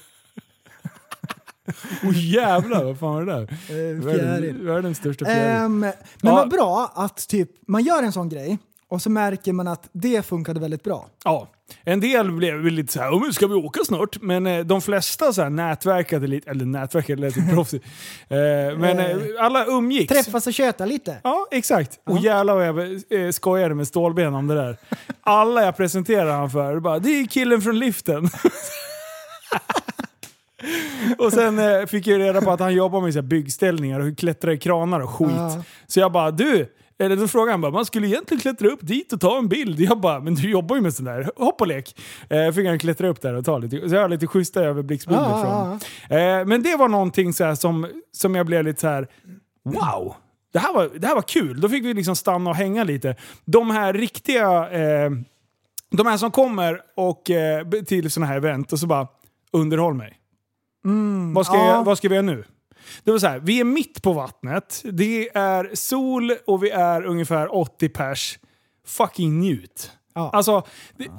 Åh 2.03 2.11
jävlar, 2.33 2.83
vad 2.83 2.99
fan 2.99 3.13
var 3.13 3.25
det 3.25 3.33
där? 3.33 3.41
Eh, 3.41 3.75
Världens, 4.05 4.19
fjäril. 4.21 4.61
världens 4.67 4.97
största 4.97 5.25
fjäril. 5.25 5.65
Ehm, 5.65 5.79
men 5.79 5.93
Ja. 6.21 6.35
vad 6.35 6.49
bra 6.49 6.91
att 6.95 7.27
typ, 7.27 7.49
man 7.67 7.83
gör 7.83 8.03
en 8.03 8.11
sån 8.11 8.29
grej 8.29 8.57
och 8.87 9.01
så 9.01 9.09
märker 9.09 9.53
man 9.53 9.67
att 9.67 9.89
det 9.91 10.25
funkade 10.25 10.59
väldigt 10.59 10.83
bra. 10.83 11.09
Ja, 11.23 11.49
en 11.83 11.99
del 11.99 12.31
blev 12.31 12.65
lite 12.65 12.93
såhär, 12.93 13.09
"Oh, 13.11 13.21
men 13.21 13.33
ska 13.33 13.47
vi 13.47 13.53
åka 13.53 13.79
snart? 13.85 14.21
Men 14.21 14.47
eh, 14.47 14.65
de 14.65 14.81
flesta 14.81 15.33
så 15.33 15.41
här 15.41 15.49
nätverkade 15.49 16.27
lite, 16.27 16.49
eller 16.49 16.65
nätverkade 16.65 17.21
lite 17.21 17.41
proffsigt. 17.53 17.85
Eh, 18.29 18.37
men 18.77 18.99
eh, 18.99 19.17
alla 19.39 19.65
umgicks. 19.65 20.13
Träffas 20.13 20.47
och 20.47 20.53
köta 20.53 20.85
lite. 20.85 21.17
Ja, 21.23 21.47
exakt. 21.51 21.99
Och 22.05 22.19
jävlar 22.19 22.71
vad 22.71 23.01
jag 23.09 23.33
skojade 23.33 23.75
med 23.75 23.87
stålben 23.87 24.33
om 24.35 24.47
det 24.47 24.55
där. 24.55 24.77
Alla 25.21 25.65
jag 25.65 25.77
presenterade 25.77 26.31
han 26.31 26.49
för, 26.49 26.79
bara, 26.79 26.99
det 26.99 27.09
är 27.09 27.25
killen 27.27 27.61
från 27.61 27.79
liften. 27.79 28.29
och 31.17 31.33
sen 31.33 31.59
eh, 31.59 31.85
fick 31.85 32.07
jag 32.07 32.19
reda 32.19 32.41
på 32.41 32.51
att 32.51 32.59
han 32.59 32.73
jobbar 32.73 33.01
med 33.01 33.13
så 33.13 33.19
här 33.19 33.27
byggställningar 33.27 33.99
och 33.99 34.17
klättrar 34.17 34.51
i 34.51 34.57
kranar 34.57 34.99
och 34.99 35.09
skit. 35.09 35.27
Ja. 35.35 35.63
Så 35.87 35.99
jag 35.99 36.11
bara, 36.11 36.31
du, 36.31 36.73
Eller 36.99 37.15
då 37.15 37.27
frågade 37.27 37.51
han 37.51 37.61
bara, 37.61 37.71
man 37.71 37.85
skulle 37.85 38.07
egentligen 38.07 38.41
klättra 38.41 38.67
upp 38.67 38.79
dit 38.81 39.13
och 39.13 39.21
ta 39.21 39.37
en 39.37 39.47
bild. 39.47 39.79
Jag 39.79 39.99
bara, 39.99 40.19
men 40.19 40.35
du 40.35 40.49
jobbar 40.49 40.75
ju 40.75 40.81
med 40.81 40.93
sån 40.93 41.05
där. 41.05 41.29
Hopp 41.35 41.61
och 41.61 41.67
lek. 41.67 41.99
Eh, 42.29 42.51
fick 42.51 42.67
han 42.67 42.79
klättra 42.79 43.07
upp 43.07 43.21
där 43.21 43.33
och 43.33 43.45
ta 43.45 43.57
lite, 43.57 43.89
så 43.89 43.95
jag 43.95 44.01
har 44.01 44.09
lite 44.09 44.27
schyssta 44.27 44.61
överblicksbilder 44.63 45.23
Ja, 45.23 45.41
från. 45.41 45.79
ja, 46.19 46.39
Eh, 46.39 46.45
men 46.45 46.63
det 46.63 46.75
var 46.75 46.87
någonting 46.87 47.33
så 47.33 47.55
som, 47.55 47.87
som 48.11 48.35
jag 48.35 48.45
blev 48.45 48.63
lite 48.63 48.81
så 48.81 48.87
här. 48.87 49.07
wow! 49.65 50.15
Det 50.53 50.59
här, 50.59 50.73
var, 50.73 50.89
det 50.99 51.07
här 51.07 51.15
var 51.15 51.21
kul. 51.21 51.61
Då 51.61 51.69
fick 51.69 51.85
vi 51.85 51.93
liksom 51.93 52.15
stanna 52.15 52.49
och 52.49 52.55
hänga 52.55 52.83
lite. 52.83 53.15
De 53.45 53.69
här 53.71 53.93
riktiga, 53.93 54.69
eh, 54.71 55.11
de 55.91 56.07
här 56.07 56.17
som 56.17 56.31
kommer 56.31 56.81
och, 56.95 57.29
eh, 57.29 57.67
till 57.87 58.11
såna 58.11 58.25
här 58.25 58.37
event 58.37 58.73
och 58.73 58.79
så 58.79 58.87
bara, 58.87 59.07
underhåll 59.53 59.93
mig. 59.93 60.13
Vad, 61.33 61.45
ska 61.45 61.55
ja. 61.55 61.65
jag, 61.65 61.83
vad 61.83 61.97
ska 61.97 62.09
vi 62.09 62.15
göra 62.15 62.25
nu? 62.25 62.43
Det 63.03 63.11
var 63.11 63.19
så 63.19 63.27
här, 63.27 63.39
vi 63.39 63.59
är 63.59 63.63
mitt 63.63 64.01
på 64.01 64.13
vattnet, 64.13 64.81
det 64.91 65.29
är 65.37 65.75
sol 65.75 66.31
och 66.47 66.63
vi 66.63 66.69
är 66.69 67.05
ungefär 67.05 67.55
80 67.55 67.89
pers. 67.89 68.39
Fucking 68.87 69.39
njut. 69.39 69.91
Ja. 70.13 70.29
Alltså, 70.33 70.63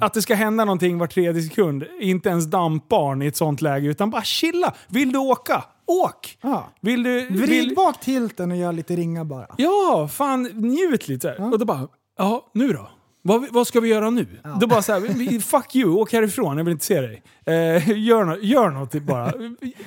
att 0.01 0.13
det 0.13 0.21
ska 0.21 0.35
hända 0.35 0.65
någonting 0.65 0.97
var 0.97 1.07
tredje 1.07 1.41
sekund. 1.41 1.83
Inte 1.99 2.29
ens 2.29 2.45
dampbarn 2.45 3.21
i 3.21 3.27
ett 3.27 3.35
sånt 3.35 3.61
läge, 3.61 3.87
utan 3.87 4.09
bara 4.09 4.23
chilla. 4.23 4.73
Vill 4.87 5.11
du 5.11 5.19
åka? 5.19 5.63
Åk! 5.85 6.37
Ja. 6.41 6.69
Vill 6.81 7.03
du... 7.03 7.25
Vrid 7.25 7.49
Vill, 7.49 7.75
bak 7.75 7.99
tilten 7.99 8.51
och 8.51 8.57
gör 8.57 8.73
lite 8.73 8.95
ringar 8.95 9.23
bara. 9.23 9.47
ja, 9.57 10.09
fan 10.11 10.43
njut 10.43 11.07
lite. 11.07 11.35
Och 11.35 11.59
då 11.59 11.65
bara, 11.65 11.87
ja, 12.17 12.49
nu 12.53 12.67
då? 12.73 12.89
Vad, 13.23 13.47
vad 13.51 13.67
ska 13.67 13.79
vi 13.79 13.89
göra 13.89 14.09
nu? 14.09 14.25
Då 14.61 14.67
bara 14.67 14.81
såhär, 14.81 14.99
vi- 14.99 15.39
fuck 15.39 15.75
you, 15.75 15.89
åk 15.95 16.13
härifrån, 16.13 16.57
jag 16.57 16.63
vill 16.65 16.71
inte 16.71 16.85
se 16.85 17.01
dig. 17.01 17.23
Eh, 17.45 17.89
gör, 17.99 18.25
no 18.25 18.37
gör 18.41 18.69
något 18.69 18.93
bara. 18.93 19.33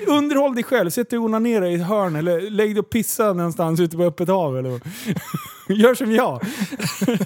Underhåll 0.07 0.55
dig 0.55 0.65
själv, 0.65 0.91
sätt 0.91 1.11
dig 1.11 1.19
och 1.19 1.25
onanera 1.25 1.69
i 1.69 1.75
ett 1.75 1.87
hörn 1.87 2.17
eller 2.17 2.41
lägg 2.51 2.75
dig 2.75 2.81
och 2.81 2.91
pissa 2.91 3.33
någonstans 3.33 3.81
ute 3.81 3.97
på 3.97 4.03
öppet 4.03 4.29
hav. 4.29 4.59
Eller. 4.59 4.81
Gör 5.69 5.95
som 5.95 6.13
jag. 6.13 6.41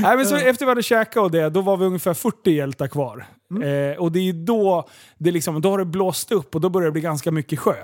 Nej, 0.00 0.16
men 0.16 0.26
så 0.26 0.36
efter 0.36 0.64
vi 0.66 0.70
hade 0.70 0.82
käkat 0.82 1.22
och 1.22 1.30
det, 1.30 1.48
då 1.48 1.60
var 1.60 1.76
vi 1.76 1.84
ungefär 1.86 2.14
40 2.14 2.50
hjältar 2.50 2.88
kvar. 2.88 3.26
Eh, 3.62 3.98
och 3.98 4.12
det 4.12 4.18
är 4.28 4.32
då 4.32 4.88
det, 5.18 5.30
liksom, 5.30 5.60
då 5.60 5.70
har 5.70 5.78
det 5.78 5.84
blåst 5.84 6.32
upp 6.32 6.54
och 6.54 6.60
då 6.60 6.68
börjar 6.68 6.86
det 6.86 6.92
bli 6.92 7.00
ganska 7.00 7.30
mycket 7.30 7.58
sjö. 7.58 7.74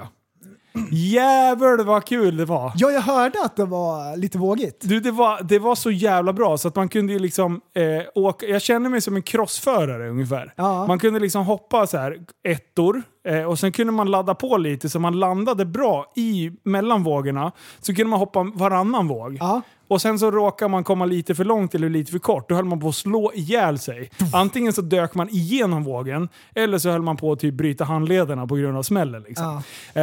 Jävlar 0.91 1.85
vad 1.85 2.05
kul 2.05 2.37
det 2.37 2.45
var! 2.45 2.73
Ja, 2.77 2.91
jag 2.91 3.01
hörde 3.01 3.39
att 3.45 3.57
det 3.57 3.65
var 3.65 4.17
lite 4.17 4.39
vågigt. 4.39 4.81
Du, 4.81 5.01
det, 5.01 5.11
var, 5.11 5.43
det 5.43 5.59
var 5.59 5.75
så 5.75 5.91
jävla 5.91 6.33
bra 6.33 6.59
så 6.59 6.69
att 6.69 6.77
man 6.77 6.89
kunde 6.89 7.13
ju 7.13 7.19
liksom 7.19 7.61
eh, 7.75 7.83
åka... 8.15 8.47
Jag 8.47 8.63
känner 8.63 8.91
mig 8.91 9.01
som 9.01 9.17
en 9.17 9.23
crossförare 9.23 10.11
ungefär. 10.11 10.53
Ja. 10.57 10.87
Man 10.87 10.99
kunde 10.99 11.21
liksom 11.21 11.45
hoppa 11.45 11.87
så 11.87 11.99
här 11.99 12.19
ettor 12.49 13.03
eh, 13.25 13.43
och 13.43 13.59
sen 13.59 13.73
kunde 13.73 13.93
man 13.93 14.11
ladda 14.11 14.35
på 14.35 14.57
lite 14.57 14.89
så 14.89 14.99
man 14.99 15.19
landade 15.19 15.65
bra 15.65 16.13
i 16.17 16.51
mellan 16.63 17.03
vågorna. 17.03 17.53
Så 17.81 17.95
kunde 17.95 18.11
man 18.11 18.19
hoppa 18.19 18.43
varannan 18.55 19.09
våg. 19.09 19.37
Ja. 19.41 19.63
Och 19.89 20.03
sen 20.03 20.19
så 20.19 20.31
råkar 20.31 20.69
man 20.69 20.85
komma 20.85 21.05
lite 21.05 21.35
för 21.35 21.45
långt 21.45 21.75
eller 21.75 21.89
lite 21.89 22.13
för 22.13 22.19
kort. 22.19 22.49
Då 22.49 22.55
höll 22.55 22.65
man 22.65 22.81
på 22.81 22.89
att 22.89 22.95
slå 22.95 23.33
ihjäl 23.35 23.79
sig. 23.79 24.11
Antingen 24.33 24.73
så 24.73 24.83
dök 24.83 25.15
man 25.15 25.29
igenom 25.29 25.85
vågen 25.85 26.29
eller 26.55 26.79
så 26.79 26.91
höll 26.91 27.03
man 27.03 27.17
på 27.17 27.33
att 27.33 27.41
typ 27.41 27.55
bryta 27.55 27.85
handlederna 27.85 28.47
på 28.47 28.55
grund 28.55 28.79
av 28.79 28.83
smällen. 28.83 29.25
Liksom. 29.29 29.63
Eh, 29.95 30.03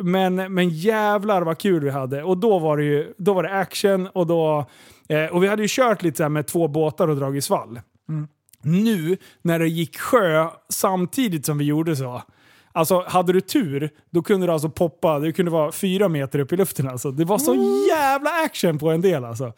men, 0.00 0.34
men 0.54 0.68
jävlar 0.68 1.42
vad 1.42 1.58
kul 1.58 1.84
vi 1.84 1.90
hade. 1.90 2.22
Och 2.22 2.38
då 2.38 2.58
var 2.58 2.76
det, 2.76 2.84
ju, 2.84 3.14
då 3.18 3.32
var 3.32 3.42
det 3.42 3.58
action 3.58 4.06
och 4.06 4.26
då... 4.26 4.66
Eh, 5.08 5.24
och 5.24 5.42
vi 5.42 5.48
hade 5.48 5.62
ju 5.62 5.68
kört 5.70 6.02
lite 6.02 6.16
så 6.16 6.28
med 6.28 6.46
två 6.46 6.68
båtar 6.68 7.08
och 7.08 7.16
dragit 7.16 7.44
svall. 7.44 7.80
Nu 8.62 9.16
när 9.42 9.58
det 9.58 9.68
gick 9.68 9.98
sjö 9.98 10.48
samtidigt 10.68 11.46
som 11.46 11.58
vi 11.58 11.64
gjorde 11.64 11.96
så. 11.96 12.22
Alltså 12.72 13.04
hade 13.08 13.32
du 13.32 13.40
tur, 13.40 13.90
då 14.10 14.22
kunde 14.22 14.46
du 14.46 14.52
alltså 14.52 14.68
poppa, 14.70 15.18
det 15.18 15.32
kunde 15.32 15.50
vara 15.50 15.72
fyra 15.72 16.08
meter 16.08 16.38
upp 16.38 16.52
i 16.52 16.56
luften 16.56 16.88
alltså. 16.88 17.10
Det 17.10 17.24
var 17.24 17.38
så 17.38 17.54
jävla 17.88 18.30
action 18.44 18.78
på 18.78 18.90
en 18.90 19.00
del 19.00 19.24
alltså. 19.24 19.52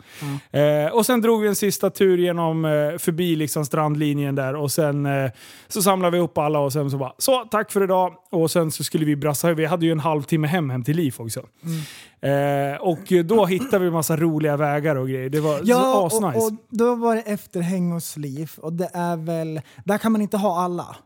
Eh, 0.50 0.92
och 0.92 1.06
sen 1.06 1.20
drog 1.20 1.42
vi 1.42 1.48
en 1.48 1.54
sista 1.54 1.90
tur 1.90 2.18
genom, 2.18 2.64
eh, 2.64 2.98
förbi 2.98 3.36
liksom 3.36 3.64
strandlinjen 3.64 4.34
där 4.34 4.54
och 4.56 4.72
sen 4.72 5.06
eh, 5.06 5.30
så 5.68 5.82
samlade 5.82 6.16
vi 6.16 6.22
upp 6.22 6.38
alla 6.38 6.58
och 6.58 6.72
sen 6.72 6.90
så 6.90 6.98
bara 6.98 7.12
så, 7.18 7.44
tack 7.50 7.72
för 7.72 7.84
idag. 7.84 8.14
Och 8.30 8.50
sen 8.50 8.70
så 8.70 8.84
skulle 8.84 9.04
vi 9.04 9.16
brassa, 9.16 9.52
vi 9.52 9.64
hade 9.64 9.86
ju 9.86 9.92
en 9.92 10.00
halvtimme 10.00 10.46
hem, 10.48 10.70
hem 10.70 10.84
till 10.84 10.96
Liv 10.96 11.14
också. 11.18 11.40
Eh, 12.20 12.80
och 12.80 13.12
då 13.24 13.46
hittade 13.46 13.84
vi 13.84 13.90
massa 13.90 14.16
roliga 14.16 14.56
vägar 14.56 14.96
och 14.96 15.08
grejer. 15.08 15.28
Det 15.28 15.40
var 15.40 15.60
Ja, 15.64 15.82
så 15.82 16.00
och, 16.00 16.06
asnice. 16.28 16.46
och 16.46 16.52
då 16.70 16.94
var 16.94 17.14
det 17.14 17.22
efterhäng 17.22 17.92
hos 17.92 18.16
Liv 18.16 18.50
och 18.56 18.72
det 18.72 18.90
är 18.94 19.16
väl, 19.16 19.60
där 19.84 19.98
kan 19.98 20.12
man 20.12 20.20
inte 20.22 20.36
ha 20.36 20.60
alla. 20.60 20.96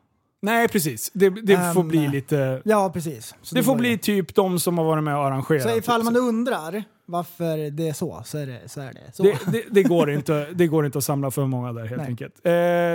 Nej 0.43 0.69
precis, 0.69 1.11
det, 1.15 1.31
det 1.31 1.57
får 1.75 1.81
Ehm, 1.81 1.89
bli 1.89 2.09
lite... 2.09 2.63
Ja, 2.65 2.91
precis. 2.95 3.35
Så 3.43 3.55
Det 3.55 3.63
får 3.63 3.73
var 3.73 3.79
bli 3.79 3.99
typ 3.99 4.35
de 4.35 4.61
som 4.61 4.79
har 4.79 4.85
varit 4.85 5.05
med 5.05 5.17
och 5.17 5.27
arrangerat. 5.27 5.63
Så 5.63 5.77
ifall 5.77 6.01
typ. 6.01 6.05
man 6.05 6.17
undrar 6.17 6.85
varför 7.07 7.71
det 7.71 7.89
är 7.89 7.93
så, 7.93 8.23
så 8.25 8.39
är 8.39 8.47
det 8.47 8.61
så. 8.67 8.81
Är 8.81 8.93
det, 8.93 9.01
så. 9.13 9.23
det, 9.23 9.39
det, 9.53 9.63
det, 9.71 9.83
går 9.83 10.11
inte, 10.11 10.47
det 10.55 10.67
går 10.67 10.87
inte 10.87 10.99
att 10.99 11.05
samla 11.05 11.31
för 11.31 11.47
många 11.47 11.73
där 11.73 11.85
helt 11.87 12.03
Nej. 12.03 12.07
enkelt. 12.11 12.35
Eh, 12.45 12.51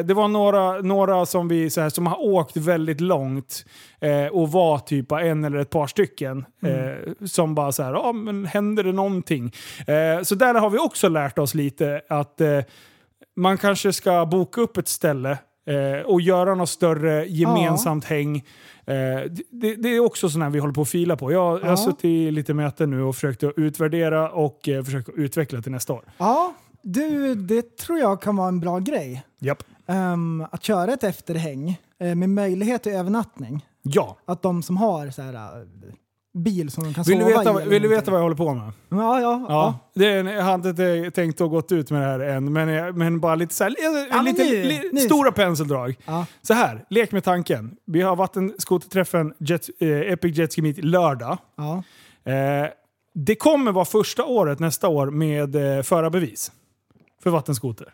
det 0.07 0.13
var 0.13 0.27
några, 0.27 0.81
några 0.81 1.25
som, 1.25 1.47
vi, 1.47 1.69
så 1.69 1.81
här, 1.81 1.89
som 1.89 2.07
har 2.07 2.21
åkt 2.21 2.57
väldigt 2.57 3.01
långt 3.01 3.65
eh, 3.99 4.25
och 4.25 4.51
var 4.51 4.79
typ 4.79 5.11
en 5.11 5.43
eller 5.43 5.57
ett 5.57 5.69
par 5.69 5.87
stycken. 5.87 6.45
Eh, 6.63 7.25
som 7.25 7.55
bara 7.55 7.71
så 7.71 7.83
här, 7.83 7.93
ja 7.93 8.11
men 8.11 8.45
händer 8.45 8.83
det 8.83 8.91
någonting? 8.91 9.53
Eh, 9.87 10.23
så 10.23 10.35
där 10.35 10.53
har 10.53 10.69
vi 10.69 10.77
också 10.77 11.09
lärt 11.09 11.39
oss 11.39 11.53
lite 11.53 12.01
att 12.09 12.41
eh, 12.41 12.59
man 13.35 13.57
kanske 13.57 13.93
ska 13.93 14.25
boka 14.25 14.61
upp 14.61 14.77
ett 14.77 14.87
ställe 14.87 15.37
eh, 15.67 16.05
och 16.05 16.21
göra 16.21 16.55
något 16.55 16.69
större 16.69 17.25
gemensamt 17.27 18.05
häng. 18.05 18.35
Eh, 18.85 18.95
det, 19.51 19.75
det 19.75 19.89
är 19.89 19.99
också 19.99 20.29
sådana 20.29 20.45
här 20.45 20.51
vi 20.51 20.59
håller 20.59 20.73
på 20.73 20.81
att 20.81 20.89
fila 20.89 21.15
på. 21.17 21.31
Jag, 21.31 21.59
jag 21.59 21.63
har 21.63 21.69
Ja. 21.69 21.77
suttit 21.77 22.05
i 22.05 22.31
lite 22.31 22.53
möten 22.53 22.89
nu 22.91 23.01
och 23.03 23.15
försökt 23.15 23.43
att 23.43 23.53
utvärdera 23.57 24.29
och 24.31 24.69
eh, 24.69 24.83
försökt 24.83 25.09
utveckla 25.15 25.61
till 25.61 25.71
nästa 25.71 25.93
år. 25.93 26.03
Ja, 26.17 26.53
du, 26.81 27.35
det 27.35 27.77
tror 27.77 27.99
jag 27.99 28.21
kan 28.21 28.35
vara 28.35 28.47
en 28.47 28.59
bra 28.59 28.79
grej. 28.79 29.23
Japp. 29.39 29.63
Ehm, 29.87 30.45
att 30.51 30.63
köra 30.63 30.93
ett 30.93 31.03
efterhäng 31.03 31.79
eh, 31.99 32.15
med 32.15 32.29
möjlighet 32.29 32.83
till 32.83 32.91
övernattning. 32.91 33.65
Ja. 33.81 34.17
Att 34.25 34.41
de 34.41 34.63
som 34.63 34.77
har 34.77 35.09
så 35.09 35.21
här, 35.21 35.33
eh, 35.33 35.67
bil 36.33 36.71
som 36.71 36.83
de 36.83 36.93
kan 36.93 37.03
Vill 37.03 37.17
du, 37.19 37.23
sova 37.25 37.37
veta, 37.53 37.63
i. 37.65 37.69
vill 37.69 37.81
du 37.81 37.87
veta 37.87 38.11
vad 38.11 38.19
jag 38.19 38.23
håller 38.23 38.35
på 38.35 38.53
med? 38.53 38.71
Ja, 38.89 39.21
ja. 39.21 39.45
Ja. 39.49 39.79
Det 39.93 40.05
är, 40.07 40.23
jag 40.23 40.43
hade 40.43 40.69
inte 40.69 41.11
tänkt 41.11 41.41
att 41.41 41.49
gått 41.49 41.71
ut 41.71 41.91
med 41.91 42.01
det 42.01 42.05
här 42.07 42.19
än, 42.19 42.53
men, 42.53 42.97
men 42.97 43.19
bara 43.19 43.35
lite, 43.35 43.53
så 43.53 43.63
här, 43.63 43.75
Ja, 44.11 44.21
lite 44.21 44.43
nu- 44.43 44.63
li, 44.63 44.89
nu- 44.93 44.99
stora 44.99 45.31
penseldrag. 45.31 45.95
Ja. 46.05 46.25
Så 46.41 46.53
här, 46.53 46.85
lek 46.89 47.11
med 47.11 47.23
tanken. 47.23 47.75
Vi 47.85 48.01
har 48.01 48.15
vattenskoterträffen 48.15 49.33
Jet, 49.39 49.69
eh, 49.79 49.89
Epic 49.89 50.37
Jet 50.37 50.53
Ski 50.55 50.61
Meet 50.61 50.83
lördag. 50.83 51.37
ja. 51.55 51.83
Eh, 52.31 52.67
det 53.13 53.35
kommer 53.35 53.71
vara 53.71 53.85
första 53.85 54.25
året 54.25 54.59
nästa 54.59 54.87
år 54.87 55.09
med 55.11 55.55
eh, 55.77 55.83
förarbevis 55.83 56.51
för 57.23 57.29
vattenskoter. 57.29 57.91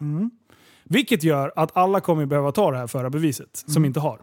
Vilket 0.84 1.24
gör 1.24 1.52
att 1.56 1.78
alla 1.78 2.00
kommer 2.00 2.26
behöva 2.26 2.52
ta 2.52 2.72
det 2.72 2.78
här 2.78 2.88
förarbeviset 2.88 3.64
som 3.68 3.86
inte 3.86 4.00
har. 4.00 4.20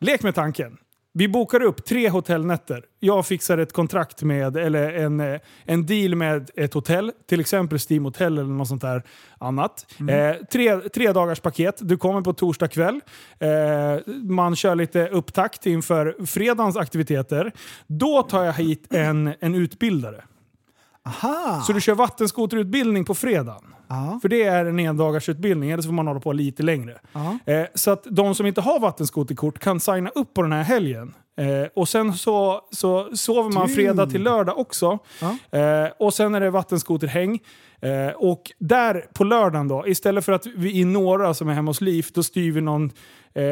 Lek 0.00 0.22
med 0.22 0.34
tanken. 0.34 0.76
Vi 1.12 1.28
bokar 1.28 1.62
upp 1.62 1.84
tre 1.84 2.08
hotellnätter. 2.08 2.84
Jag 3.00 3.26
fixar 3.26 3.58
ett 3.58 3.72
kontrakt 3.72 4.22
med, 4.22 4.56
eller 4.56 4.92
en, 4.92 5.20
eh, 5.20 5.40
en 5.64 5.86
deal 5.86 6.14
med 6.14 6.50
ett 6.56 6.74
hotell. 6.74 7.12
Till 7.28 7.40
exempel 7.40 7.78
Steam 7.90 8.04
Hotel 8.04 8.38
eller 8.38 8.48
något 8.48 8.68
sånt 8.68 8.82
där 8.82 9.02
annat. 9.38 9.94
Eh, 10.08 10.36
tre, 10.52 10.80
tre 10.80 11.12
dagars 11.12 11.40
paket. 11.40 11.76
Du 11.80 11.96
kommer 11.96 12.20
på 12.20 12.32
torsdag 12.32 12.68
kväll. 12.68 13.00
Eh, 13.38 14.12
man 14.22 14.56
kör 14.56 14.74
lite 14.74 15.08
upptakt 15.08 15.66
inför 15.66 16.26
fredagens 16.26 16.76
aktiviteter. 16.76 17.52
Då 17.86 18.22
tar 18.22 18.44
jag 18.44 18.52
hit 18.52 18.94
en, 18.94 19.34
en 19.40 19.54
utbildare. 19.54 20.24
Aha. 21.06 21.62
Så 21.66 21.72
du 21.72 21.80
kör 21.80 21.94
vattenskoterutbildning 21.94 23.04
på 23.04 23.14
fredagen. 23.14 23.74
Ja. 23.88 24.18
För 24.22 24.28
det 24.28 24.42
är 24.42 24.66
en 24.66 24.78
endagarsutbildning, 24.78 25.70
eller 25.70 25.82
så 25.82 25.86
får 25.86 25.94
man 25.94 26.06
hålla 26.06 26.20
på 26.20 26.32
lite 26.32 26.62
längre. 26.62 26.98
Eh, 27.44 27.66
så 27.74 27.90
att 27.90 28.06
de 28.10 28.34
som 28.34 28.46
inte 28.46 28.60
har 28.60 28.80
vattenskoterkort 28.80 29.58
kan 29.58 29.80
signa 29.80 30.10
upp 30.10 30.34
på 30.34 30.42
den 30.42 30.52
här 30.52 30.62
helgen. 30.62 31.14
Eh, 31.40 31.68
och 31.74 31.88
sen 31.88 32.14
så, 32.14 32.60
så 32.70 33.16
sover 33.16 33.50
man 33.50 33.68
fredag 33.68 34.06
till 34.06 34.22
lördag 34.22 34.58
också. 34.58 34.98
Eh, 35.50 35.88
och 35.98 36.14
sen 36.14 36.34
är 36.34 36.40
det 36.40 36.50
vattenskoterhäng. 36.50 37.38
Eh, 37.82 38.14
och 38.16 38.52
där 38.58 39.06
på 39.14 39.24
lördagen 39.24 39.68
då, 39.68 39.86
istället 39.86 40.24
för 40.24 40.32
att 40.32 40.46
vi 40.46 40.80
är 40.80 40.86
några 40.86 41.34
som 41.34 41.48
är 41.48 41.54
hemma 41.54 41.70
hos 41.70 41.80
Liv, 41.80 42.06
då 42.14 42.22
styr 42.22 42.52
vi 42.52 42.60
någon 42.60 42.90
Eh, 43.34 43.42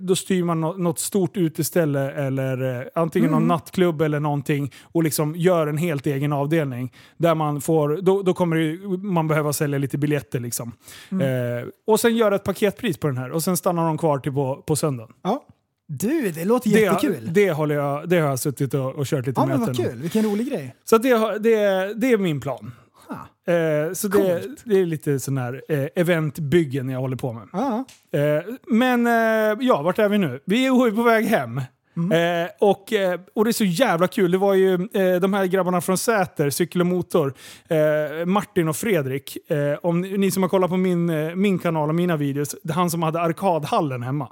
då 0.00 0.16
styr 0.16 0.44
man 0.44 0.60
nå- 0.60 0.72
något 0.76 0.98
stort 0.98 1.36
uteställe 1.36 2.10
eller 2.10 2.80
eh, 2.80 2.86
antingen 2.94 3.30
någon 3.30 3.46
nattklubb 3.46 4.02
eller 4.02 4.20
någonting 4.20 4.72
och 4.82 5.02
liksom 5.02 5.36
gör 5.36 5.66
en 5.66 5.78
helt 5.78 6.06
egen 6.06 6.32
avdelning. 6.32 6.92
Där 7.16 7.34
man 7.34 7.60
får, 7.60 7.98
då, 8.02 8.22
då 8.22 8.34
kommer 8.34 8.56
det, 8.56 8.98
man 8.98 9.28
behöva 9.28 9.52
sälja 9.52 9.78
lite 9.78 9.98
biljetter. 9.98 10.40
Liksom. 10.40 10.72
Eh, 11.10 11.68
och 11.86 12.00
sen 12.00 12.16
göra 12.16 12.34
ett 12.34 12.44
paketpris 12.44 12.96
på 12.98 13.06
den 13.06 13.16
här 13.16 13.30
och 13.30 13.42
sen 13.42 13.56
stannar 13.56 13.86
de 13.86 13.98
kvar 13.98 14.18
till 14.18 14.32
på, 14.32 14.62
på 14.66 14.76
söndagen. 14.76 15.12
ja. 15.22 15.44
Du, 15.90 16.30
det 16.30 16.44
låter 16.44 16.70
Det, 16.70 16.80
jättekul. 16.80 17.28
det, 17.32 17.50
håller 17.52 17.74
jag, 17.74 18.08
det 18.08 18.18
har 18.20 18.28
jag 18.28 18.38
suttit 18.38 18.74
och, 18.74 18.94
och 18.94 19.06
kört 19.06 19.26
lite 19.26 19.40
ja, 19.40 19.46
men 19.46 19.60
möten 19.60 19.74
vad 19.78 19.86
kul. 19.90 19.98
Vilken 20.02 20.22
rolig 20.24 20.48
grej. 20.48 20.74
Så 20.84 20.98
det, 20.98 21.38
det, 21.38 21.58
det 21.94 22.12
är 22.12 22.18
min 22.18 22.40
plan. 22.40 22.72
Ah. 23.10 23.52
Eh, 23.52 23.92
så 23.92 24.08
det, 24.08 24.42
det 24.64 24.80
är 24.80 24.86
lite 24.86 25.20
sån 25.20 25.38
här 25.38 25.62
eh, 25.68 25.86
eventbyggen 25.94 26.88
jag 26.88 27.00
håller 27.00 27.16
på 27.16 27.32
med. 27.32 27.48
Ja. 27.52 27.84
Eh, 28.12 28.44
men 28.66 29.06
eh, 29.06 29.56
ja, 29.60 29.82
vart 29.82 29.98
är 29.98 30.08
vi 30.08 30.18
nu? 30.18 30.40
Vi 30.44 30.66
är 30.66 30.90
på 30.90 31.02
väg 31.02 31.26
hem. 31.26 31.60
Eh, 31.98 32.50
och, 32.58 32.92
och 33.34 33.44
det 33.44 33.50
är 33.50 33.52
så 33.52 33.64
jävla 33.64 34.08
kul. 34.08 34.30
Det 34.30 34.38
var 34.38 34.54
ju 34.54 34.74
eh, 34.74 35.20
de 35.20 35.34
här 35.34 35.46
grabbarna 35.46 35.80
från 35.80 35.98
Säter, 35.98 36.50
Cykel 36.50 36.80
och 36.80 36.86
Motor, 36.86 37.34
eh, 37.68 38.26
Martin 38.26 38.68
och 38.68 38.76
Fredrik. 38.76 39.38
Om 39.82 40.00
ni, 40.00 40.18
ni 40.18 40.30
som 40.30 40.42
har 40.42 40.50
kollat 40.50 40.70
på 40.70 40.76
min, 40.76 41.32
min 41.40 41.58
kanal 41.58 41.88
och 41.88 41.94
mina 41.94 42.16
videos, 42.16 42.56
det 42.62 42.72
är 42.72 42.74
han 42.74 42.90
som 42.90 43.02
hade 43.02 43.20
arkadhallen 43.20 44.02
hemma. 44.02 44.28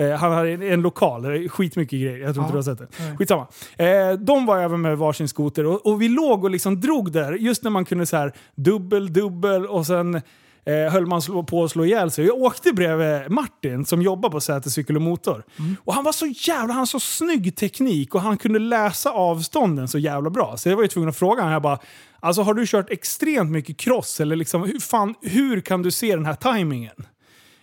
Eh, 0.00 0.10
han 0.10 0.32
hade 0.32 0.50
en, 0.50 0.62
en 0.62 0.82
lokal, 0.82 1.48
skitmycket 1.48 2.00
grejer. 2.00 2.18
Jag 2.18 2.34
tror 2.34 2.44
inte 2.44 2.52
du 2.52 2.58
har 2.58 2.62
sett 2.62 2.78
det. 2.78 3.16
Skitsamma. 3.16 3.46
Eh, 3.76 4.12
de 4.12 4.46
var 4.46 4.58
även 4.58 4.80
med 4.80 4.98
varsin 4.98 5.28
skoter 5.28 5.66
och, 5.66 5.86
och 5.86 6.02
vi 6.02 6.08
låg 6.08 6.44
och 6.44 6.50
liksom 6.50 6.80
drog 6.80 7.12
där, 7.12 7.32
just 7.32 7.64
när 7.64 7.70
man 7.70 7.84
kunde 7.84 8.06
så 8.06 8.16
här 8.16 8.32
dubbel, 8.54 9.12
dubbel 9.12 9.66
och 9.66 9.86
sen 9.86 10.14
eh, 10.14 10.92
höll 10.92 11.06
man 11.06 11.22
slå, 11.22 11.42
på 11.42 11.64
att 11.64 11.70
slå 11.70 11.84
ihjäl 11.84 12.10
sig. 12.10 12.26
Jag 12.26 12.36
åkte 12.36 12.72
bredvid 12.72 13.30
Martin 13.30 13.84
som 13.84 14.02
jobbar 14.02 14.30
på 14.30 14.40
Säter 14.40 14.70
Cykel 14.70 14.96
och 14.96 15.02
Motor. 15.02 15.44
Och 15.84 15.94
han 15.94 16.04
var 16.04 16.12
så 16.12 16.26
jävla, 16.26 16.66
han 16.66 16.70
hade 16.70 16.86
så 16.86 17.00
snygg 17.00 17.56
teknik 17.56 18.14
och 18.14 18.20
han 18.20 18.38
kunde 18.38 18.58
läsa 18.58 19.10
avstånden 19.10 19.88
så 19.88 19.98
jävla 19.98 20.30
bra. 20.30 20.56
Så 20.56 20.68
jag 20.68 20.76
var 20.76 20.82
ju 20.82 20.88
tvungen 20.88 21.08
att 21.08 21.16
fråga 21.16 21.40
honom, 21.40 21.52
jag 21.52 21.62
bara, 21.62 21.78
alltså 22.20 22.42
har 22.42 22.54
du 22.54 22.66
kört 22.66 22.90
extremt 22.90 23.50
mycket 23.50 23.76
cross 23.76 24.20
eller 24.20 24.36
liksom, 24.36 24.62
hur, 24.62 24.80
fan, 24.80 25.14
hur 25.22 25.60
kan 25.60 25.82
du 25.82 25.90
se 25.90 26.16
den 26.16 26.26
här 26.26 26.34
tajmingen? 26.34 27.06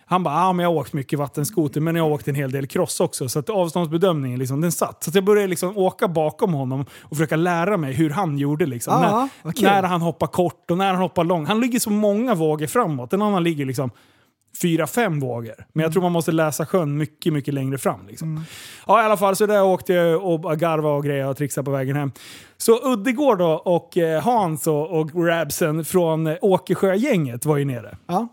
Han 0.08 0.22
bara, 0.22 0.34
ah, 0.34 0.52
men 0.52 0.62
jag 0.62 0.70
har 0.70 0.76
åkt 0.76 0.92
mycket 0.92 1.18
vattenskoter 1.18 1.80
men 1.80 1.96
jag 1.96 2.04
har 2.04 2.10
åkt 2.10 2.28
en 2.28 2.34
hel 2.34 2.50
del 2.50 2.66
cross 2.66 3.00
också. 3.00 3.28
Så 3.28 3.38
att 3.38 3.50
avståndsbedömningen 3.50 4.38
liksom, 4.38 4.60
den 4.60 4.72
satt. 4.72 5.04
Så 5.04 5.10
jag 5.14 5.24
började 5.24 5.48
liksom 5.48 5.78
åka 5.78 6.08
bakom 6.08 6.54
honom 6.54 6.86
och 7.00 7.16
försöka 7.16 7.36
lära 7.36 7.76
mig 7.76 7.92
hur 7.92 8.10
han 8.10 8.38
gjorde. 8.38 8.66
Liksom. 8.66 9.02
Ja, 9.02 9.28
när, 9.42 9.52
kul. 9.52 9.62
när 9.62 9.82
han 9.82 10.02
hoppar 10.02 10.26
kort 10.26 10.70
och 10.70 10.78
när 10.78 10.86
han 10.86 11.02
hoppar 11.02 11.24
långt. 11.24 11.48
Han 11.48 11.60
ligger 11.60 11.78
så 11.78 11.90
många 11.90 12.34
vågor 12.34 12.66
framåt. 12.66 13.12
En 13.12 13.22
annan 13.22 13.44
ligger 13.44 13.66
liksom 13.66 13.90
fyra, 14.62 14.86
fem 14.86 15.20
vågor. 15.20 15.54
Men 15.72 15.82
jag 15.82 15.92
tror 15.92 16.02
man 16.02 16.12
måste 16.12 16.32
läsa 16.32 16.66
sjön 16.66 16.96
mycket, 16.96 17.32
mycket 17.32 17.54
längre 17.54 17.78
fram. 17.78 18.06
Liksom. 18.06 18.44
Ja, 18.86 19.02
i 19.02 19.04
alla 19.04 19.16
fall 19.16 19.36
så 19.36 19.46
där 19.46 19.64
åkte 19.64 19.92
jag 19.92 20.24
och 20.24 20.58
garva 20.58 20.90
och 20.90 21.04
grejer 21.04 21.26
och 21.26 21.36
trixade 21.36 21.64
på 21.64 21.70
vägen 21.70 21.96
hem. 21.96 22.12
Så 22.56 22.92
Uddegård 22.92 23.38
då 23.38 23.50
och 23.50 23.96
eh, 23.96 24.22
Hans 24.22 24.66
och, 24.66 24.90
och 24.90 25.26
Rabsen 25.26 25.84
från 25.84 26.26
eh, 26.26 26.36
Åkersjögänget 26.40 27.44
var 27.44 27.56
ju 27.56 27.64
nere. 27.64 27.96
Ja. 28.06 28.28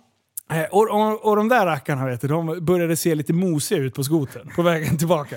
Eh, 0.52 0.64
Och, 0.72 0.90
och, 0.90 1.26
och 1.26 1.36
de 1.36 1.50
där 1.50 1.66
rackarna 1.66 2.06
vet 2.06 2.22
du, 2.22 2.28
de 2.28 2.66
började 2.66 2.96
se 2.98 3.16
lite 3.16 3.34
mosiga 3.34 3.80
ut 3.80 3.94
på 3.96 4.04
skoten 4.04 4.50
på 4.56 4.62
vägen 4.62 4.98
tillbaka. 4.98 5.36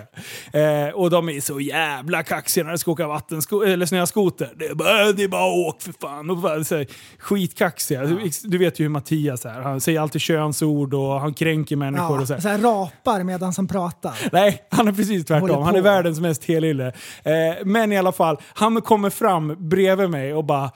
Eh, 0.52 0.94
och 0.94 1.10
de 1.10 1.28
är 1.28 1.40
så 1.40 1.60
jävla 1.60 2.22
kaxiga 2.22 2.64
när 2.64 2.70
de 2.72 2.78
ska 2.78 2.90
åka 2.90 3.06
vattensko- 3.06 3.66
eller 3.66 3.86
snöskoter. 3.86 4.50
Det 4.56 4.66
är 4.66 4.74
bara, 4.74 5.08
"Äh, 5.08 5.14
det 5.14 5.22
är 5.24 5.28
bara 5.28 5.52
åk 5.68 5.82
för 5.82 5.92
fan. 6.00 6.30
Och 6.30 6.36
bara, 6.36 6.64
så 6.64 6.76
här, 6.76 6.86
skitkaxiga. 7.18 8.02
Du, 8.04 8.30
du 8.44 8.58
vet 8.58 8.80
ju 8.80 8.84
hur 8.84 8.88
Mattias 8.90 9.44
är. 9.46 9.60
Han 9.60 9.80
säger 9.80 10.00
alltid 10.00 10.20
könsord 10.20 10.94
och 10.94 11.20
han 11.20 11.34
kränker 11.34 11.76
människor. 11.76 12.16
Ja, 12.16 12.20
och 12.20 12.26
så 12.28 12.34
här. 12.34 12.40
så 12.40 12.48
här 12.48 12.58
rapar 12.58 13.24
medan 13.24 13.52
han 13.56 13.68
pratar. 13.68 14.28
Nej, 14.32 14.62
han 14.70 14.88
är 14.88 14.92
precis 14.92 15.24
tvärtom. 15.24 15.62
Han 15.62 15.76
är 15.76 15.80
världens 15.82 16.20
mest 16.20 16.44
helylle. 16.44 16.86
Eh, 17.22 17.32
men 17.64 17.92
i 17.92 17.98
alla 17.98 18.12
fall, 18.12 18.36
han 18.54 18.80
kommer 18.82 19.10
fram 19.10 19.68
bredvid 19.68 20.10
mig 20.10 20.34
och 20.34 20.44
bara 20.44 20.70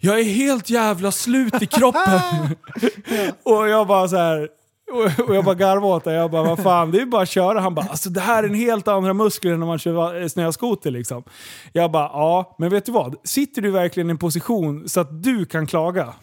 “Jag 0.00 0.20
är 0.20 0.24
helt 0.24 0.70
jävla 0.70 1.12
slut 1.12 1.62
i 1.62 1.66
kroppen”. 1.66 2.56
och 3.42 3.68
jag 3.68 3.86
bara 3.86 4.08
så 4.08 4.16
här. 4.16 4.48
Och 5.28 5.34
jag 5.34 5.44
bara 5.44 5.54
garvade 5.54 5.86
åt 5.86 6.04
det. 6.04 6.12
Jag 6.12 6.30
bara, 6.30 6.42
vad 6.42 6.62
fan, 6.62 6.90
det 6.90 7.00
är 7.00 7.06
bara 7.06 7.22
att 7.22 7.28
köra. 7.28 7.60
Han 7.60 7.74
bara, 7.74 7.86
alltså 7.86 8.10
det 8.10 8.20
här 8.20 8.42
är 8.42 8.48
en 8.48 8.54
helt 8.54 8.88
andra 8.88 9.14
muskler 9.14 9.52
än 9.52 9.60
när 9.60 9.66
man 9.66 9.78
kör 9.78 10.28
snöskoter 10.28 10.90
liksom. 10.90 11.24
Jag 11.72 11.90
bara, 11.90 12.04
ja, 12.04 12.56
men 12.58 12.70
vet 12.70 12.86
du 12.86 12.92
vad? 12.92 13.16
Sitter 13.24 13.62
du 13.62 13.70
verkligen 13.70 14.08
i 14.08 14.10
en 14.10 14.18
position 14.18 14.88
så 14.88 15.00
att 15.00 15.22
du 15.22 15.46
kan 15.46 15.66
klaga? 15.66 16.14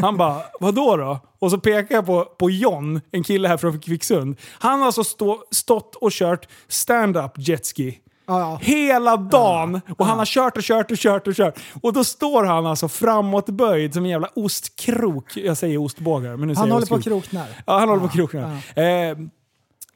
Han 0.00 0.16
bara, 0.16 0.42
vadå 0.60 0.96
då? 0.96 1.18
Och 1.38 1.50
så 1.50 1.58
pekar 1.58 1.94
jag 1.94 2.06
på, 2.06 2.24
på 2.24 2.50
John, 2.50 3.00
en 3.10 3.22
kille 3.22 3.48
här 3.48 3.56
från 3.56 3.80
Kvicksund. 3.80 4.36
Han 4.58 4.78
har 4.78 4.86
alltså 4.86 5.04
stå, 5.04 5.44
stått 5.50 5.96
och 5.96 6.12
kört 6.12 6.48
stand-up 6.68 7.32
jetski. 7.36 7.98
Ja. 8.38 8.58
Hela 8.62 9.16
dagen! 9.16 9.80
Och 9.98 10.06
han 10.06 10.18
har 10.18 10.26
kört 10.26 10.56
och 10.56 10.62
kört 10.62 10.90
och 10.90 10.96
kört 10.96 11.26
och 11.26 11.34
kört. 11.34 11.60
Och 11.82 11.92
då 11.92 12.04
står 12.04 12.44
han 12.44 12.66
alltså 12.66 12.88
framåtböjd 12.88 13.94
som 13.94 14.04
en 14.04 14.10
jävla 14.10 14.28
ostkrok. 14.34 15.36
Jag 15.36 15.56
säger 15.56 15.78
ostbågar, 15.78 16.36
men 16.36 16.48
nu 16.48 16.54
säger 16.54 16.60
Han 16.60 16.68
jag 16.68 16.74
håller 16.74 16.86
på 16.86 16.94
ostkrok. 16.94 17.24
att 17.24 17.30
kroknar. 17.30 17.46
Ja, 17.66 17.78
han 17.78 17.88
håller 17.88 18.02
på 18.02 18.08
kroknar. 18.08 18.50
Eh, 18.74 19.18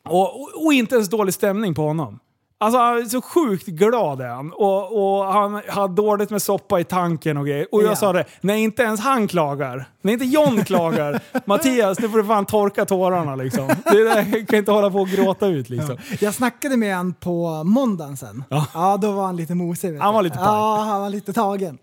och, 0.08 0.40
och, 0.40 0.64
och 0.66 0.72
inte 0.72 0.94
ens 0.94 1.08
dålig 1.10 1.34
stämning 1.34 1.74
på 1.74 1.82
honom. 1.82 2.18
Alltså 2.60 2.78
han 2.80 2.96
är 2.98 3.04
så 3.04 3.22
sjukt 3.22 3.66
glad 3.66 4.20
är 4.20 4.28
han. 4.28 4.52
Och, 4.52 5.18
och 5.18 5.32
han 5.32 5.62
hade 5.68 5.94
dåligt 5.94 6.30
med 6.30 6.42
soppa 6.42 6.80
i 6.80 6.84
tanken 6.84 7.36
och 7.36 7.46
grejer. 7.46 7.66
Och 7.72 7.82
jag 7.82 7.90
Ja. 7.90 7.96
sa 7.96 8.12
det, 8.12 8.24
när 8.40 8.54
inte 8.54 8.82
ens 8.82 9.00
han 9.00 9.28
klagar, 9.28 9.88
när 10.02 10.12
inte 10.12 10.24
John 10.24 10.64
klagar, 10.64 11.20
Mattias, 11.46 11.98
nu 12.00 12.08
får 12.08 12.18
du 12.18 12.24
fan 12.24 12.46
torka 12.46 12.84
tårarna 12.84 13.36
liksom. 13.36 13.66
Det 13.66 14.04
där 14.04 14.46
kan 14.46 14.58
inte 14.58 14.72
hålla 14.72 14.90
på 14.90 14.98
och 14.98 15.08
gråta 15.08 15.46
ut 15.46 15.68
liksom. 15.70 15.96
Jag 16.20 16.34
snackade 16.34 16.76
med 16.76 16.96
han 16.96 17.12
på 17.14 17.64
måndagen 17.64 18.16
sen. 18.16 18.44
Ja. 18.50 18.66
Ja, 18.74 18.96
då 18.96 19.12
var 19.12 19.26
han 19.26 19.36
lite 19.36 19.54
mosig. 19.54 19.98
Han 19.98 20.08
du. 20.12 20.14
var 20.14 20.22
lite 20.22 20.36
paj. 20.36 20.46
Ja, 20.46 20.84
han 20.88 21.00
var 21.00 21.10
lite 21.10 21.32
tagen. 21.32 21.78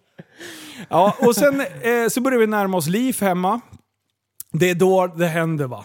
Ja, 0.89 1.15
och 1.19 1.35
sen 1.35 1.61
eh, 1.61 2.07
så 2.09 2.21
börjar 2.21 2.39
vi 2.39 2.47
närma 2.47 2.77
oss 2.77 2.87
liv 2.87 3.17
hemma. 3.21 3.61
Det 4.51 4.69
är 4.69 4.75
då 4.75 5.07
det 5.07 5.27
händer 5.27 5.67
va. 5.67 5.83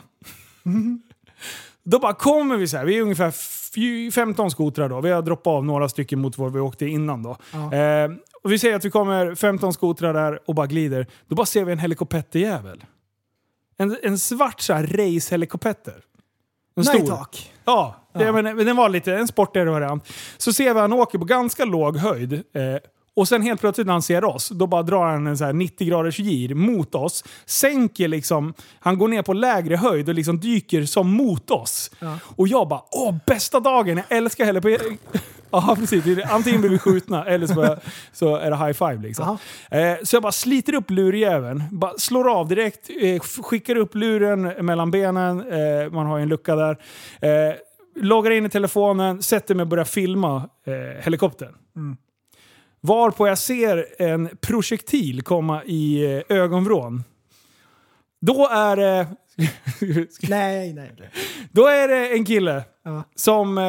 Då 1.84 1.99
bara 1.99 2.12
kommer 2.14 2.57
vi 2.57 2.68
så 2.68 2.76
här, 2.76 2.84
vi 2.84 2.99
är 2.99 3.03
ungefär 3.03 3.30
15 4.14 4.51
skotrar 4.51 4.89
då. 4.89 5.01
Vi 5.01 5.11
har 5.11 5.22
droppat 5.22 5.51
av 5.51 5.64
några 5.64 5.89
stycken 5.89 6.20
mot 6.20 6.39
var 6.39 6.51
vi 6.51 6.61
åkte 6.61 6.87
innan 6.87 7.22
då. 7.22 7.31
Eh, 7.77 8.11
och 8.43 8.53
vi 8.53 8.59
säger 8.59 8.77
att 8.77 8.85
vi 8.85 8.91
kommer 8.91 9.35
15 9.35 9.72
skotrar 9.72 10.14
där 10.14 10.41
och 10.47 10.55
bara 10.55 10.66
glider. 10.66 11.07
Då 11.27 11.35
bara 11.35 11.47
ser 11.47 11.64
vi 11.64 11.72
en 11.72 11.79
helikopterjävel. 11.79 12.85
En, 13.79 13.97
en 14.03 14.18
svart 14.18 14.61
så 14.61 14.72
här 14.72 14.87
racehelikopter. 14.87 15.95
En 16.77 16.85
stor. 16.85 16.99
Nighthawk. 16.99 17.53
Ja, 17.64 17.95
det, 18.12 18.33
men, 18.33 18.45
men 18.45 18.66
den 18.66 18.77
var 18.77 18.89
lite 18.89 19.14
en 19.14 19.29
sportigare 19.29 19.70
variant. 19.70 20.09
Så 20.37 20.53
ser 20.53 20.74
vi 20.74 20.81
han 20.81 20.93
åker 20.93 21.18
på 21.18 21.24
ganska 21.24 21.64
låg 21.64 21.97
höjd. 21.97 22.33
Eh, 22.33 22.43
och 23.16 23.28
sen 23.28 23.42
helt 23.42 23.60
plötsligt 23.60 23.86
när 23.86 23.92
han 23.92 24.02
ser 24.02 24.24
oss, 24.24 24.48
då 24.48 24.66
bara 24.66 24.82
drar 24.82 25.06
han 25.06 25.26
en 25.26 25.38
så 25.38 25.44
här 25.44 25.52
90 25.52 25.88
graders 25.88 26.18
gir 26.18 26.54
mot 26.54 26.94
oss. 26.94 27.24
Sänker 27.46 28.08
liksom, 28.08 28.54
han 28.80 28.98
går 28.98 29.08
ner 29.08 29.22
på 29.22 29.32
lägre 29.32 29.76
höjd 29.76 30.08
och 30.08 30.14
liksom 30.14 30.40
dyker 30.40 30.84
som 30.84 31.10
mot 31.12 31.50
oss. 31.50 31.90
Och 32.36 32.48
jag 32.48 32.68
bara, 32.68 32.82
åh 32.90 33.14
bästa 33.26 33.60
dagen, 33.60 33.96
jag 34.08 34.18
älskar 34.18 34.44
helikopter. 34.44 34.86
Ja 35.50 35.76
precis, 35.80 36.04
Det 36.04 36.12
är- 36.12 36.34
antingen 36.34 36.60
blir 36.60 36.70
vi 36.70 36.78
skjutna 36.78 37.24
eller 37.24 37.46
så, 37.46 37.76
så 38.12 38.36
är 38.36 38.50
det 38.50 38.56
high 38.56 38.72
five 38.72 39.02
liksom. 39.02 39.38
Eh, 39.70 39.94
så 40.02 40.16
jag 40.16 40.22
bara 40.22 40.32
sliter 40.32 40.74
upp 40.74 40.90
lurjäveln, 40.90 41.62
bara 41.70 41.92
slår 41.98 42.30
av 42.30 42.48
direkt, 42.48 42.90
eh, 43.00 43.20
skickar 43.20 43.76
upp 43.76 43.94
luren 43.94 44.42
mellan 44.66 44.90
benen, 44.90 45.40
eh, 45.40 45.90
man 45.92 46.06
har 46.06 46.16
ju 46.18 46.22
en 46.22 46.28
lucka 46.28 46.56
där. 46.56 46.70
Eh, 47.20 47.54
loggar 47.96 48.30
in 48.30 48.46
i 48.46 48.48
telefonen, 48.48 49.22
sätter 49.22 49.54
mig 49.54 49.62
och 49.62 49.68
börjar 49.68 49.84
filma 49.84 50.36
eh, 50.66 51.02
helikoptern. 51.04 51.54
Varpå 52.87 53.26
jag 53.28 53.39
ser 53.39 53.87
en 54.03 54.28
projektil 54.41 55.22
komma 55.22 55.64
i 55.64 56.14
eh, 56.28 56.37
ögonvrån. 56.37 57.05
Då 58.20 58.49
är 58.49 58.76
det... 58.76 59.07
Nej, 60.28 60.72
nej. 60.72 60.95
nej. 60.99 61.11
Då 61.53 61.66
är 61.66 61.89
det 61.89 62.09
en 62.09 62.24
kille 62.24 62.64
Ja. 62.84 63.03
som 63.14 63.59
eh, 63.59 63.64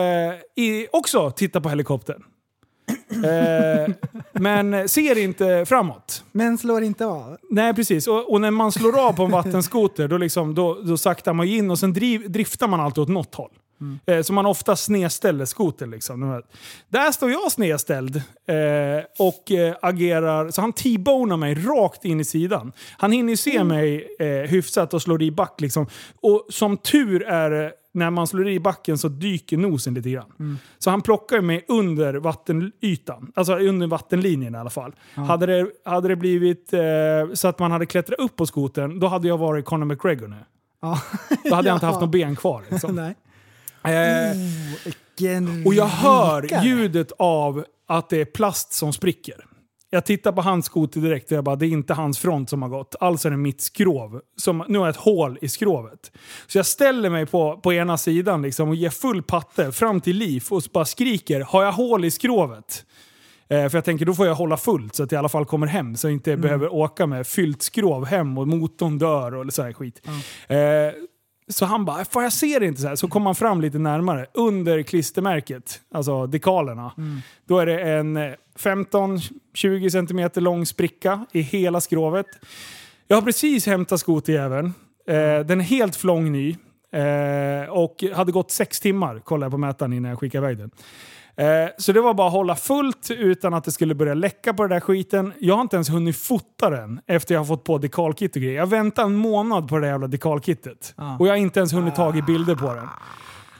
också 0.91 1.31
tittar 1.31 1.59
på 1.59 1.69
helikoptern. 1.69 2.23
Eh, 3.11 3.93
men 4.33 4.89
ser 4.89 5.17
inte 5.17 5.65
framåt. 5.65 6.23
Men 6.31 6.57
slår 6.57 6.83
inte 6.83 7.05
av. 7.05 7.37
Nej, 7.49 7.73
precis. 7.73 8.07
Och, 8.07 8.31
och 8.31 8.41
när 8.41 8.51
man 8.51 8.71
slår 8.71 8.99
av 9.07 9.13
på 9.13 9.23
en 9.23 9.31
vattenskoter 9.31 10.07
då, 10.07 10.17
liksom, 10.17 10.55
då, 10.55 10.73
då 10.81 10.97
saktar 10.97 11.33
man 11.33 11.47
in 11.47 11.71
och 11.71 11.79
sen 11.79 11.93
driv, 11.93 12.31
driftar 12.31 12.67
man 12.67 12.79
alltid 12.79 13.01
åt 13.01 13.09
något 13.09 13.35
håll. 13.35 13.51
Eh, 14.05 14.21
så 14.21 14.33
man 14.33 14.45
ofta 14.45 14.75
snedställer 14.75 15.45
skotern. 15.45 15.91
Liksom. 15.91 16.41
Där 16.89 17.11
står 17.11 17.31
jag 17.31 17.51
snedställd 17.51 18.15
eh, 18.15 19.05
och 19.19 19.51
eh, 19.51 19.75
agerar, 19.81 20.51
så 20.51 20.61
han 20.61 20.73
t-bonar 20.73 21.37
mig 21.37 21.53
rakt 21.55 22.05
in 22.05 22.19
i 22.19 22.25
sidan. 22.25 22.71
Han 22.97 23.11
hinner 23.11 23.29
ju 23.29 23.37
se 23.37 23.63
mig 23.63 24.07
eh, 24.19 24.27
hyfsat 24.27 24.93
och 24.93 25.01
slår 25.01 25.21
i 25.23 25.31
back. 25.31 25.61
Liksom. 25.61 25.87
Och 26.21 26.45
som 26.49 26.77
tur 26.77 27.23
är 27.23 27.49
det, 27.49 27.71
när 27.93 28.09
man 28.09 28.27
slår 28.27 28.47
i 28.49 28.59
backen 28.59 28.97
så 28.97 29.07
dyker 29.09 29.57
nosen 29.57 29.93
lite 29.93 30.09
grann. 30.09 30.59
Så 30.79 30.89
han 30.89 31.01
plockar 31.01 31.41
mig 31.41 31.65
under 31.67 32.13
vattenytan. 32.13 33.31
Alltså 33.35 33.55
under 33.55 33.87
vattenlinjen 33.87 34.55
i 34.55 34.57
alla 34.57 34.69
fall. 34.69 34.95
Hade, 35.13 35.45
det, 35.45 35.67
hade 35.85 36.07
det 36.07 36.15
blivit 36.15 36.73
eh, 36.73 36.79
så 37.33 37.47
att 37.47 37.59
man 37.59 37.71
hade 37.71 37.85
klättrat 37.85 38.19
upp 38.19 38.35
på 38.35 38.45
skoten, 38.45 38.99
då 38.99 39.07
hade 39.07 39.27
jag 39.27 39.37
varit 39.37 39.65
Conor 39.65 39.85
McGregor 39.85 40.27
nu. 40.27 40.35
Ja. 40.81 41.01
Då 41.43 41.55
hade 41.55 41.67
jag 41.69 41.75
inte 41.75 41.85
Ja. 41.85 41.91
haft 41.91 42.01
något 42.01 42.11
ben 42.11 42.35
kvar. 42.35 42.63
Liksom. 42.69 42.95
Eh, 43.83 44.37
och 45.65 45.73
jag 45.73 45.85
hör 45.85 46.63
ljudet 46.63 47.11
av 47.19 47.65
att 47.87 48.09
det 48.09 48.21
är 48.21 48.25
plast 48.25 48.73
som 48.73 48.93
spricker. 48.93 49.45
Jag 49.89 50.05
tittar 50.05 50.31
på 50.31 50.41
hans 50.41 50.65
skoter 50.65 51.01
direkt 51.01 51.31
och 51.31 51.37
jag 51.37 51.43
bara, 51.43 51.55
det 51.55 51.65
är 51.65 51.69
inte 51.69 51.93
hans 51.93 52.19
front 52.19 52.49
som 52.49 52.61
har 52.61 52.69
gått. 52.69 52.95
Alltså 52.99 53.27
är 53.27 53.31
det 53.31 53.37
mitt 53.37 53.61
skrov. 53.61 54.21
Som, 54.37 54.63
nu 54.67 54.77
har 54.77 54.85
jag 54.85 54.93
ett 54.93 55.01
hål 55.01 55.37
i 55.41 55.49
skrovet. 55.49 56.11
Så 56.47 56.57
jag 56.57 56.65
ställer 56.65 57.09
mig 57.09 57.25
på, 57.25 57.57
på 57.57 57.73
ena 57.73 57.97
sidan 57.97 58.41
liksom 58.41 58.69
och 58.69 58.75
ger 58.75 58.89
full 58.89 59.23
patte 59.23 59.71
fram 59.71 60.01
till 60.01 60.17
liv 60.17 60.43
och 60.49 60.63
bara 60.73 60.85
skriker, 60.85 61.41
har 61.41 61.63
jag 61.63 61.71
hål 61.71 62.05
i 62.05 62.11
skrovet? 62.11 62.85
Eh, 63.49 63.69
för 63.69 63.77
jag 63.77 63.85
tänker, 63.85 64.05
då 64.05 64.13
får 64.13 64.27
jag 64.27 64.35
hålla 64.35 64.57
fullt 64.57 64.95
så 64.95 65.03
att 65.03 65.11
jag 65.11 65.17
i 65.17 65.19
alla 65.19 65.29
fall 65.29 65.45
kommer 65.45 65.67
hem. 65.67 65.95
Så 65.95 66.07
jag 66.07 66.13
inte 66.13 66.37
behöver 66.37 66.73
åka 66.73 67.07
med 67.07 67.27
fyllt 67.27 67.61
skrov 67.61 68.05
hem 68.05 68.37
och 68.37 68.47
motorn 68.47 68.97
dör 68.97 69.35
och 69.35 69.53
så 69.53 69.63
här 69.63 69.73
skit. 69.73 70.01
Eh, 70.47 70.57
så 71.49 71.65
han 71.65 71.85
bara, 71.85 72.05
får 72.05 72.23
jag 72.23 72.33
se 72.33 72.59
det 72.59 72.65
inte 72.65 72.81
så 72.81 72.87
här. 72.87 72.95
Så 72.95 73.07
kom 73.07 73.25
han 73.25 73.35
fram 73.35 73.61
lite 73.61 73.79
närmare. 73.79 74.25
Under 74.33 74.83
klistermärket, 74.83 75.81
alltså 75.91 76.27
dekalerna, 76.27 76.91
då 77.45 77.59
är 77.59 77.65
det 77.65 77.79
en 77.79 78.17
eh, 78.17 78.33
15-20 78.59 79.89
cm 79.89 80.43
lång 80.43 80.65
spricka 80.65 81.25
i 81.31 81.41
hela 81.41 81.81
skrovet. 81.81 82.27
Jag 83.07 83.17
har 83.17 83.21
precis 83.21 83.65
hämtat 83.65 83.99
skoterjäveln. 83.99 84.73
Eh, 85.07 85.39
den 85.45 85.61
är 85.61 85.63
helt 85.63 85.95
flång 85.95 86.31
ny. 86.31 86.55
Eh, 86.91 87.69
och 87.69 88.03
hade 88.13 88.31
gått 88.31 88.51
sex 88.51 88.79
timmar, 88.79 89.19
kollade 89.19 89.45
jag 89.45 89.51
på 89.51 89.57
mätaren 89.57 89.93
innan 89.93 90.09
jag 90.09 90.19
skickade 90.19 90.45
iväg 90.47 90.57
den. 90.57 90.71
Eh, 91.39 91.69
så 91.77 91.91
det 91.91 92.01
var 92.01 92.13
bara 92.13 92.27
att 92.27 92.33
hålla 92.33 92.55
fullt 92.55 93.11
utan 93.11 93.53
att 93.53 93.63
det 93.63 93.71
skulle 93.71 93.95
börja 93.95 94.13
läcka 94.13 94.53
på 94.53 94.63
den 94.63 94.69
där 94.69 94.79
skiten. 94.79 95.33
Jag 95.39 95.55
har 95.55 95.61
inte 95.61 95.75
ens 95.75 95.89
hunnit 95.89 96.17
fota 96.17 96.69
den 96.69 96.99
efter 97.07 97.33
jag 97.35 97.39
har 97.39 97.45
fått 97.45 97.63
på 97.63 97.77
dekalkit 97.77 98.35
och 98.35 98.41
grejer. 98.41 98.57
Jag 98.57 98.67
väntar 98.67 99.03
en 99.03 99.15
månad 99.15 99.67
på 99.69 99.75
det 99.75 99.81
där 99.81 99.91
jävla 99.91 100.07
dekalkittet. 100.07 100.93
Och 101.19 101.27
jag 101.27 101.31
har 101.31 101.37
inte 101.37 101.59
ens 101.59 101.73
hunnit 101.73 101.95
tag 101.95 102.17
i 102.17 102.21
bilder 102.21 102.55
på 102.55 102.73
den. 102.73 102.87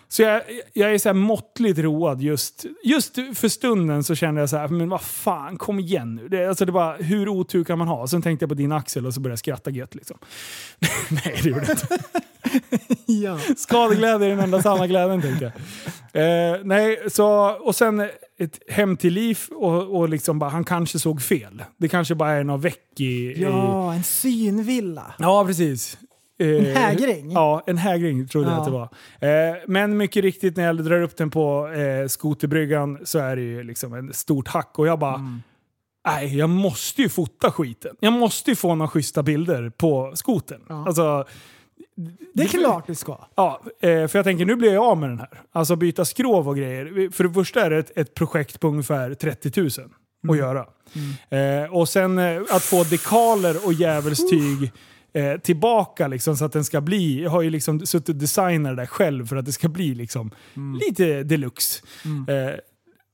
Så 0.10 0.22
jag, 0.22 0.42
jag 0.74 0.94
är 0.94 0.98
så 0.98 1.10
här 1.10 1.14
måttligt 1.14 1.80
road 1.80 2.22
just, 2.22 2.66
just 2.84 3.16
för 3.16 3.48
stunden 3.48 4.04
så 4.04 4.16
kände 4.16 4.42
jag 4.42 4.50
så 4.50 4.58
här, 4.58 4.68
men 4.68 4.90
vad 4.90 5.02
fan, 5.02 5.58
kom 5.58 5.80
igen 5.80 6.16
nu. 6.16 6.28
Det, 6.28 6.50
alltså 6.50 6.66
det 6.66 6.72
var, 6.72 6.98
hur 6.98 7.30
otur 7.30 7.64
kan 7.64 7.78
man 7.78 7.88
ha? 7.88 8.08
Sen 8.08 8.22
tänkte 8.22 8.44
jag 8.44 8.50
på 8.50 8.56
din 8.56 8.72
axel 8.72 9.06
och 9.06 9.14
så 9.14 9.20
började 9.20 9.32
jag 9.32 9.40
skratta 9.40 9.70
gött 9.70 9.96
liksom. 9.96 10.18
Nej, 11.10 11.40
det 11.44 11.50
gjorde 11.50 11.66
jag 11.68 11.70
inte. 11.70 11.88
Ja. 13.06 13.40
Skadeglädje 13.58 14.28
är 14.28 14.30
den 14.30 14.40
enda 14.40 14.62
sanna 14.62 14.88
glädjen 14.88 15.22
tänkte 15.22 15.52
jag. 16.14 16.54
Eh, 16.54 16.60
nej, 16.64 17.00
så, 17.10 17.50
och 17.50 17.76
sen 17.76 18.10
ett 18.38 18.60
hem 18.68 18.98
till 18.98 19.14
liv 19.14 19.40
och, 19.52 19.98
och 19.98 20.10
liksom 20.10 20.40
bara, 20.40 20.50
han 20.50 20.64
kanske 20.64 21.00
såg 21.00 21.22
fel. 21.22 21.64
Det 21.78 21.88
kanske 21.88 22.16
bara 22.16 22.32
är 22.32 22.44
någon 22.44 22.62
väck 22.62 23.00
i... 23.00 23.04
i 23.04 23.42
ja, 23.42 23.94
en 23.94 24.04
synvilla. 24.04 25.14
ja 25.20 25.46
precis. 25.46 25.98
Eh, 26.40 26.48
En 26.48 26.66
hägring? 26.76 27.32
Ja, 27.32 27.64
en 27.68 27.78
hägring 27.78 28.28
trodde 28.28 28.48
jag 28.50 28.56
Ja. 28.58 28.60
att 28.60 28.66
det 28.66 28.72
var. 28.72 29.50
Eh, 29.50 29.56
men 29.68 29.98
mycket 29.98 30.24
riktigt 30.24 30.58
när 30.58 30.64
jag 30.64 30.84
drar 30.84 31.02
upp 31.02 31.18
den 31.18 31.30
på 31.30 31.68
eh, 31.68 32.08
skoterbryggan 32.08 33.00
så 33.04 33.20
är 33.20 33.36
det 33.36 33.42
ju 33.42 33.64
liksom 33.64 34.10
ett 34.10 34.16
stort 34.16 34.48
hack 34.48 34.80
och 34.80 34.88
jag 34.88 35.00
bara 35.00 35.16
Mm. 35.16 35.42
Nej, 36.08 36.38
jag 36.38 36.50
måste 36.50 37.02
ju 37.02 37.10
fota 37.10 37.52
skiten. 37.52 37.96
Jag 38.00 38.14
måste 38.14 38.52
ju 38.52 38.56
få 38.56 38.76
några 38.76 38.90
schyssta 38.90 39.24
bilder 39.24 39.70
på 39.70 40.12
skoten. 40.16 40.62
Ja. 40.70 40.86
Alltså, 40.88 41.26
Det 42.34 42.44
är 42.44 42.48
klart 42.48 42.88
du 42.88 42.96
ska. 42.96 43.18
Ja, 43.36 43.62
eh, 43.82 44.08
för 44.08 44.16
jag 44.18 44.24
tänker 44.24 44.46
nu 44.46 44.56
blir 44.56 44.74
jag 44.74 44.84
av 44.84 44.98
med 44.98 45.10
den 45.10 45.20
här. 45.20 45.42
Alltså 45.52 45.76
byta 45.76 46.06
skrov 46.06 46.50
och 46.50 46.58
grejer. 46.58 47.12
För 47.12 47.24
det 47.24 47.34
första 47.34 47.66
är 47.66 47.70
det 47.70 47.78
ett, 47.78 47.98
ett 47.98 48.14
projekt 48.14 48.60
på 48.60 48.68
ungefär 48.68 49.14
30 49.14 49.62
000 49.62 49.70
att 50.30 50.38
göra. 50.38 50.66
Eh, 51.30 51.74
och 51.74 51.90
sen 51.90 52.18
eh, 52.18 52.42
att 52.52 52.64
få 52.64 52.84
dekaler 52.84 53.66
och 53.66 53.74
djävulstyg 53.74 54.72
eh, 55.18 55.38
tillbaka 55.40 56.08
liksom, 56.08 56.38
så 56.38 56.46
att 56.46 56.52
den 56.54 56.64
ska 56.64 56.82
bli... 56.82 57.24
Jag 57.24 57.30
har 57.30 57.42
ju 57.42 57.50
liksom 57.50 57.86
suttit 57.86 58.10
och 58.10 58.16
designat 58.16 58.72
det 58.76 58.82
där 58.82 58.86
själv 58.86 59.26
för 59.26 59.36
att 59.36 59.46
det 59.46 59.52
ska 59.52 59.68
bli 59.70 59.96
liksom 59.96 60.32
lite 60.80 61.24
deluxe. 61.24 61.84
Eh, 62.28 62.60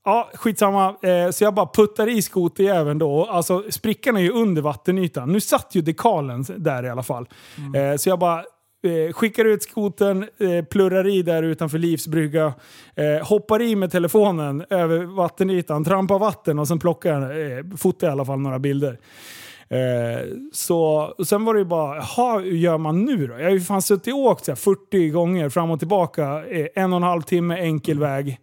Ja, 0.06 0.30
skitsamma. 0.34 0.96
Eh, 1.02 1.32
så 1.32 1.44
jag 1.44 1.54
bara 1.54 1.70
puttar 1.74 2.10
i 2.10 2.22
skoterjäveln 2.22 3.00
då. 3.00 3.26
Alltså, 3.26 3.64
sprickan 3.70 4.18
är 4.18 4.22
ju 4.22 4.30
under 4.32 4.62
vattenytan. 4.62 5.32
Nu 5.34 5.40
satt 5.42 5.76
ju 5.76 5.82
dekalen 5.82 6.46
där 6.58 6.86
i 6.86 6.90
alla 6.90 7.04
fall. 7.04 7.28
Eh, 7.76 7.98
så 7.98 8.10
jag 8.10 8.20
bara 8.20 8.40
eh, 8.40 9.14
skickar 9.14 9.46
ut 9.46 9.64
skotern, 9.64 10.24
eh, 10.24 10.66
plurrar 10.66 11.08
i 11.08 11.22
där 11.22 11.44
utanför 11.44 11.78
Livs 11.78 12.08
brygga, 12.08 12.54
eh, 12.96 13.28
hoppar 13.28 13.62
i 13.62 13.76
med 13.76 13.92
telefonen 13.92 14.66
över 14.70 15.04
vattenytan, 15.04 15.84
trampar 15.84 16.20
vatten 16.20 16.60
och 16.60 16.68
sen 16.68 16.80
plockar 16.80 17.22
eh, 17.22 17.78
fotar 17.78 18.08
i 18.08 18.12
alla 18.12 18.26
fall 18.26 18.40
några 18.40 18.60
bilder. 18.60 19.00
Eh, 19.74 20.28
så, 20.52 21.14
sen 21.26 21.46
var 21.46 21.54
det 21.54 21.60
ju 21.60 21.66
bara, 21.66 21.96
jaha, 21.96 22.40
hur 22.40 22.58
gör 22.58 22.78
man 22.78 23.06
nu 23.06 23.28
då? 23.28 23.34
Jag 23.34 23.44
har 23.44 23.52
ju 23.52 23.62
fan 23.62 23.82
suttit 23.82 24.14
och 24.14 24.20
åkt 24.20 24.46
så 24.46 24.52
här 24.52 24.56
40 24.56 25.10
gånger 25.10 25.50
fram 25.50 25.72
och 25.72 25.80
tillbaka, 25.80 26.46
eh, 26.46 26.68
en 26.76 26.94
och 26.94 26.98
en 26.98 27.04
halv 27.04 27.22
timme 27.22 27.58
enkel 27.58 28.00
väg 28.00 28.40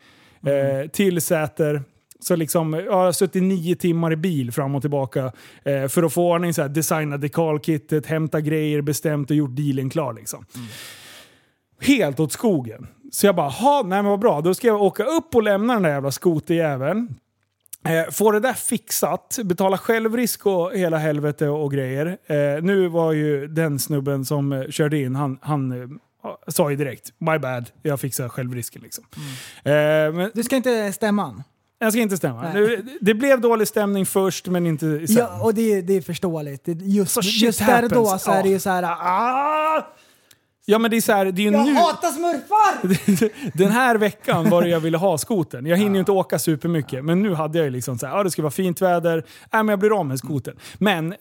eh, 0.47 0.91
till 0.91 1.21
Säter. 1.21 1.83
Så 2.21 2.37
liksom, 2.37 2.75
jag 2.75 2.93
har 2.93 3.13
suttit 3.13 3.43
nio 3.43 3.77
timmar 3.77 4.13
i 4.13 4.17
bil 4.17 4.53
fram 4.53 4.75
och 4.75 4.81
tillbaka 4.81 5.33
eh, 5.65 5.89
för 5.89 6.03
att 6.03 6.13
få 6.13 6.33
ordning, 6.33 6.55
så 6.55 6.63
här, 6.63 6.69
designa 6.69 7.17
dekalkittet, 7.17 8.07
hämta 8.07 8.41
grejer, 8.41 8.81
bestämt 8.81 9.31
och 9.31 9.37
gjort 9.37 9.57
dealen 9.57 9.91
klar. 9.91 10.13
Liksom. 10.13 10.45
Helt 11.81 12.21
åt 12.21 12.33
skogen. 12.33 12.87
Så 13.13 13.27
jag 13.27 13.37
bara, 13.37 13.49
ha, 13.49 13.83
nej 13.83 14.03
men 14.03 14.11
vad 14.11 14.21
bra, 14.21 14.41
då 14.41 14.55
ska 14.55 14.67
jag 14.67 14.83
åka 14.83 15.05
upp 15.05 15.35
och 15.35 15.43
lämna 15.43 15.73
den 15.75 15.83
där 15.83 15.91
jävla 15.91 16.11
skoterjäveln. 16.11 17.09
Eh, 17.89 18.11
få 18.11 18.31
det 18.31 18.41
där 18.41 18.53
fixat, 18.53 19.39
betala 19.45 19.79
självrisk 19.79 20.47
och 20.47 20.73
hela 20.75 20.99
helvete 20.99 21.49
och 21.49 21.73
grejer. 21.73 22.07
Eh, 22.27 22.63
nu 22.63 22.89
var 22.89 23.13
ju 23.13 23.47
den 23.47 23.79
snubben 23.79 24.25
som 24.25 24.53
eh, 24.53 24.69
körde 24.69 24.99
in, 24.99 25.15
han, 25.17 25.39
han 25.43 25.83
eh, 25.83 25.89
sa 26.49 26.71
ju 26.71 26.77
direkt 26.77 27.13
“My 27.19 27.39
bad, 27.39 27.71
jag 27.83 28.01
fixar 28.01 28.29
självrisken”. 28.29 28.83
Liksom. 28.83 29.05
Eh, 29.65 29.73
men 29.73 30.31
Du 30.35 30.43
ska 30.43 30.57
inte 30.57 30.93
stämma 30.93 31.23
han. 31.23 31.43
jag 31.79 31.93
ska 31.93 32.03
inte 32.03 32.17
stämma. 32.17 32.53
Nu, 32.53 32.87
det 33.01 33.15
blev 33.15 33.41
dålig 33.41 33.69
stämning 33.69 34.07
först, 34.07 34.47
men 34.49 34.67
inte 34.67 35.07
sen. 35.07 35.17
Ja, 35.17 35.41
och 35.43 35.55
det, 35.55 35.81
det 35.81 35.95
är 35.97 36.01
förståeligt. 36.01 36.63
Just, 36.67 37.13
Så 37.13 37.21
just 37.23 37.59
där 37.67 37.83
och 37.85 37.91
då 37.91 38.05
happens. 38.05 38.23
så 38.23 38.31
är 38.31 38.43
det 38.43 38.49
ju 38.49 38.59
så 38.59 38.71
här. 38.71 38.83
Ah, 38.83 39.87
Ja, 40.65 40.79
men 40.79 40.91
det 40.91 40.97
är 40.97 41.01
så 41.01 41.13
här, 41.13 41.25
det 41.25 41.43
är 41.43 41.45
ju 41.45 41.53
jag 41.53 41.67
nu... 41.67 41.75
hatar 41.75 42.09
smurfar! 42.09 43.53
Den 43.59 43.71
här 43.71 43.97
veckan 43.97 44.51
var 44.51 44.63
det 44.63 44.69
jag 44.69 44.81
ville 44.81 44.99
ha 44.99 45.19
skoten. 45.19 45.67
Jag 45.67 45.77
hinner 45.77 45.95
ju 45.95 46.01
inte 46.01 46.13
åka 46.13 46.39
supermycket, 46.39 47.05
men 47.05 47.23
nu 47.23 47.35
hade 47.35 47.59
jag 47.59 47.65
ju 47.65 47.71
liksom 47.71 47.99
så 47.99 48.07
här, 48.07 48.17
ja, 48.17 48.23
det 48.23 48.31
ska 48.31 48.43
vara 48.43 48.51
fint 48.51 48.83
väder, 48.83 49.19
äh, 49.19 49.23
men 49.51 49.69
jag 49.69 49.79
blir 49.79 49.99
av 49.99 50.07
med 50.07 50.19
skoten. 50.19 50.57
Men 50.79 51.13
eh, 51.13 51.19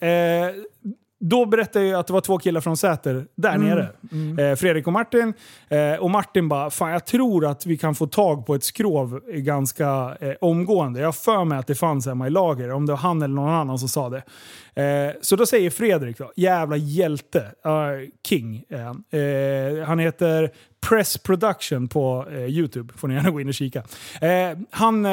då 1.20 1.46
berättade 1.46 1.86
jag 1.86 2.00
att 2.00 2.08
det 2.08 2.14
var 2.14 2.22
två 2.22 2.38
killar 2.38 2.62
från 2.62 2.78
Säter 2.78 3.26
där 3.36 3.58
nere. 3.58 3.90
Eh, 4.50 4.56
Fredrik 4.56 4.88
och 4.88 4.94
Martin. 4.94 5.34
Eh, 5.70 5.94
och 5.94 6.10
Martin 6.10 6.50
bara, 6.50 6.70
fan 6.70 6.92
jag 6.92 7.06
tror 7.06 7.46
att 7.46 7.66
vi 7.66 7.78
kan 7.78 7.96
få 7.96 8.08
tag 8.08 8.46
på 8.46 8.56
ett 8.56 8.64
skrov 8.64 9.22
ganska 9.28 10.18
eh, 10.20 10.34
omgående. 10.42 11.00
Jag 11.00 11.16
för 11.16 11.46
mig 11.46 11.58
att 11.58 11.68
det 11.68 11.76
fanns 11.76 12.06
hemma 12.06 12.28
i 12.28 12.30
lager, 12.30 12.72
om 12.72 12.86
det 12.86 12.92
var 12.92 12.98
han 12.98 13.22
eller 13.22 13.36
någon 13.36 13.50
annan 13.50 13.80
som 13.80 13.90
sa 13.90 14.10
det. 14.10 14.24
Eh, 14.84 15.14
så 15.22 15.36
då 15.36 15.46
säger 15.46 15.70
Fredrik 15.70 16.18
då, 16.18 16.32
jävla 16.36 16.78
hjälte, 16.78 17.40
uh, 17.40 18.10
king 18.28 18.64
är 18.70 19.86
han. 19.86 20.00
Heter 20.00 20.52
Press 20.90 21.18
Production 21.18 21.88
på 21.88 22.26
YouTube, 22.32 22.94
får 22.94 23.08
ni 23.08 23.14
gärna 23.14 23.30
gå 23.30 23.42
in 23.42 23.48
och 23.48 23.54
kika. 23.54 23.84
Han... 24.72 25.06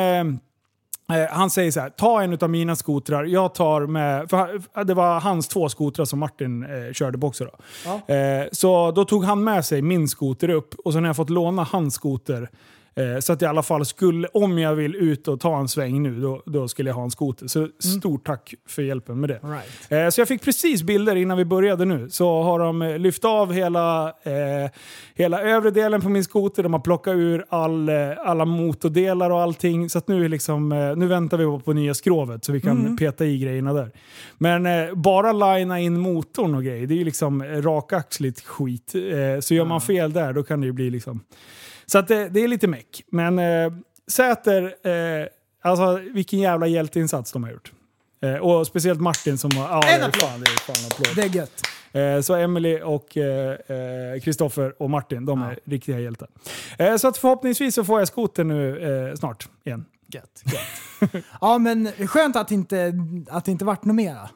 Eh, 1.12 1.16
Eh, 1.22 1.26
han 1.30 1.50
säger 1.50 1.70
så 1.70 1.80
här, 1.80 1.90
ta 1.90 2.22
en 2.22 2.38
av 2.40 2.50
mina 2.50 2.76
skotrar, 2.76 3.24
jag 3.24 3.54
tar 3.54 3.86
med... 3.86 4.30
För 4.30 4.36
han- 4.36 4.86
det 4.86 4.94
var 4.94 5.20
hans 5.20 5.48
två 5.48 5.68
skotrar 5.68 6.04
som 6.04 6.18
Martin 6.18 6.62
eh, 6.62 6.92
körde 6.92 7.18
på 7.18 7.26
också. 7.26 7.44
Då. 7.44 8.14
Eh, 8.14 8.46
så 8.52 8.90
då 8.90 9.04
tog 9.04 9.24
han 9.24 9.44
med 9.44 9.64
sig 9.64 9.82
min 9.82 10.08
skoter 10.08 10.48
upp 10.50 10.74
och 10.84 10.92
sen 10.92 11.02
har 11.02 11.08
jag 11.08 11.16
fått 11.16 11.30
låna 11.30 11.62
hans 11.64 11.94
skoter. 11.94 12.50
Eh, 12.96 13.18
så 13.20 13.32
att 13.32 13.42
i 13.42 13.44
alla 13.46 13.62
fall 13.62 13.84
skulle, 13.84 14.28
om 14.28 14.58
jag 14.58 14.74
vill 14.74 14.96
ut 14.96 15.28
och 15.28 15.40
ta 15.40 15.58
en 15.58 15.68
sväng 15.68 16.02
nu, 16.02 16.20
då, 16.20 16.42
då 16.46 16.68
skulle 16.68 16.90
jag 16.90 16.94
ha 16.94 17.02
en 17.04 17.10
skoter. 17.10 17.46
Så 17.46 17.68
stort 17.78 18.26
tack 18.26 18.54
för 18.68 18.82
hjälpen 18.82 19.20
med 19.20 19.30
det. 19.30 19.40
Right. 19.42 19.92
Eh, 19.92 20.08
Så 20.08 20.20
jag 20.20 20.28
fick 20.28 20.42
precis 20.42 20.82
bilder 20.82 21.16
innan 21.16 21.36
vi 21.38 21.44
började 21.44 21.84
nu. 21.84 22.10
Så 22.10 22.42
har 22.42 22.58
de 22.58 22.82
eh, 22.82 22.98
lyft 22.98 23.24
av 23.24 23.52
hela, 23.52 24.08
eh, 24.08 24.70
hela 25.14 25.42
övre 25.42 25.70
delen 25.70 26.00
på 26.00 26.08
min 26.08 26.24
skoter. 26.24 26.62
De 26.62 26.72
har 26.72 26.80
plockat 26.80 27.14
ur 27.14 27.44
all, 27.48 27.88
eh, 27.88 27.94
alla 28.24 28.44
motordelar 28.44 29.30
och 29.30 29.40
allting. 29.40 29.90
Så 29.90 29.98
att 29.98 30.08
nu, 30.08 30.24
är 30.24 30.28
liksom, 30.28 30.72
eh, 30.72 30.96
nu 30.96 31.06
väntar 31.06 31.38
vi 31.38 31.62
på 31.62 31.72
nya 31.72 31.94
skrovet 31.94 32.44
så 32.44 32.52
vi 32.52 32.60
kan 32.60 32.96
peta 32.96 33.24
i 33.26 33.38
grejerna 33.38 33.72
där. 33.72 33.90
Men 34.38 34.66
bara 35.02 35.32
linea 35.32 35.78
in 35.78 36.00
motorn 36.00 36.54
och 36.54 36.64
grejer, 36.64 36.86
det 36.86 36.94
är 36.94 36.98
ju 36.98 37.04
liksom 37.04 37.44
rakaxligt 37.44 38.40
skit. 38.44 38.94
Så 39.40 39.54
gör 39.54 39.64
man 39.64 39.80
fel 39.80 40.12
där, 40.12 40.32
då 40.32 40.42
kan 40.42 40.60
det 40.60 40.66
ju 40.66 40.72
bli 40.72 40.90
liksom... 40.90 41.20
Så 41.86 41.98
att 41.98 42.08
det, 42.08 42.28
det 42.28 42.40
är 42.44 42.48
lite 42.48 42.66
meck. 42.68 43.04
Men 43.10 43.38
eh, 43.38 43.72
Säter, 44.08 44.62
eh, 44.86 45.26
alltså 45.62 46.00
vilken 46.12 46.38
jävla 46.38 46.66
hjälteinsats 46.66 47.32
de 47.32 47.44
har 47.44 47.50
gjort. 47.50 47.72
Eh, 48.22 48.34
och 48.34 48.66
speciellt 48.66 49.00
Martin 49.00 49.38
som 49.38 49.56
har... 49.56 49.68
Ja, 49.68 49.82
En 49.88 50.00
det 50.00 50.06
applåd! 50.06 50.22
fan, 50.22 50.40
det 50.40 50.50
är 50.50 50.72
fan 50.72 50.86
applåd. 50.86 51.16
Det 51.16 51.22
är 51.22 51.36
gött. 51.36 51.62
Eh, 51.92 52.20
så 52.20 52.34
Emily 52.34 52.80
och 52.80 53.16
eh, 53.16 54.20
Kristoffer 54.20 54.82
och 54.82 54.90
Martin, 54.90 55.24
de 55.24 55.42
är 55.42 55.58
riktiga 55.64 56.00
hjältar. 56.00 56.28
Eh, 56.78 56.96
så 56.96 57.08
att 57.08 57.18
förhoppningsvis 57.18 57.74
så 57.74 57.84
får 57.84 57.98
jag 57.98 58.08
skoter 58.08 58.44
nu 58.44 58.78
eh, 59.08 59.14
snart 59.14 59.48
igen. 59.64 59.84
Gött, 60.08 60.42
gött. 60.44 61.24
ja 61.40 61.58
men 61.58 61.92
skönt 61.92 62.36
att 62.36 62.50
inte, 62.50 62.92
att 63.30 63.44
det 63.44 63.50
inte 63.50 63.64
vart 63.64 63.84
något 63.84 63.96
mera. 63.96 64.28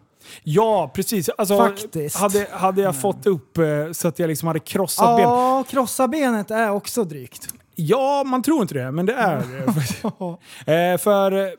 Ja, 0.43 0.91
precis. 0.95 1.29
Alltså, 1.29 1.59
Faktiskt. 1.59 2.16
Hade, 2.16 2.47
hade 2.53 2.83
jag 2.83 3.01
fått 3.01 3.27
upp 3.27 3.59
eh, 3.59 3.64
så 3.93 4.09
att 4.09 4.18
jag 4.18 4.29
liksom 4.29 4.47
hade 4.47 4.61
krossat 4.61 5.16
ben. 5.16 5.29
Ja, 5.29 5.64
krossa 5.68 6.09
benet 6.09 6.51
är 6.51 6.71
också 6.71 7.05
drygt. 7.05 7.49
Ja, 7.75 8.23
man 8.27 8.43
tror 8.43 8.62
inte 8.62 8.75
det, 8.75 8.91
men 8.91 9.07
det 9.07 9.14
är 9.14 9.37
eh, 10.93 10.99
För, 10.99 11.51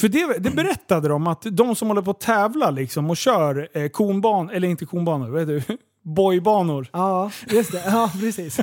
för 0.00 0.08
det, 0.08 0.38
det 0.38 0.50
berättade 0.50 1.08
de 1.08 1.26
att 1.26 1.42
de 1.50 1.76
som 1.76 1.88
håller 1.88 2.02
på 2.02 2.10
att 2.10 2.20
tävla 2.20 2.70
liksom 2.70 3.10
och 3.10 3.16
kör 3.16 3.68
eh, 3.72 3.88
konban, 3.88 4.50
eller 4.50 4.68
inte 4.68 4.86
konbanor, 4.86 5.28
vad 5.28 5.40
heter 5.40 5.64
det? 5.68 5.76
Boybanor. 6.02 6.88
Ja, 6.92 7.30
just 7.50 7.72
det. 7.72 7.82
Ja, 7.86 8.10
precis. 8.20 8.60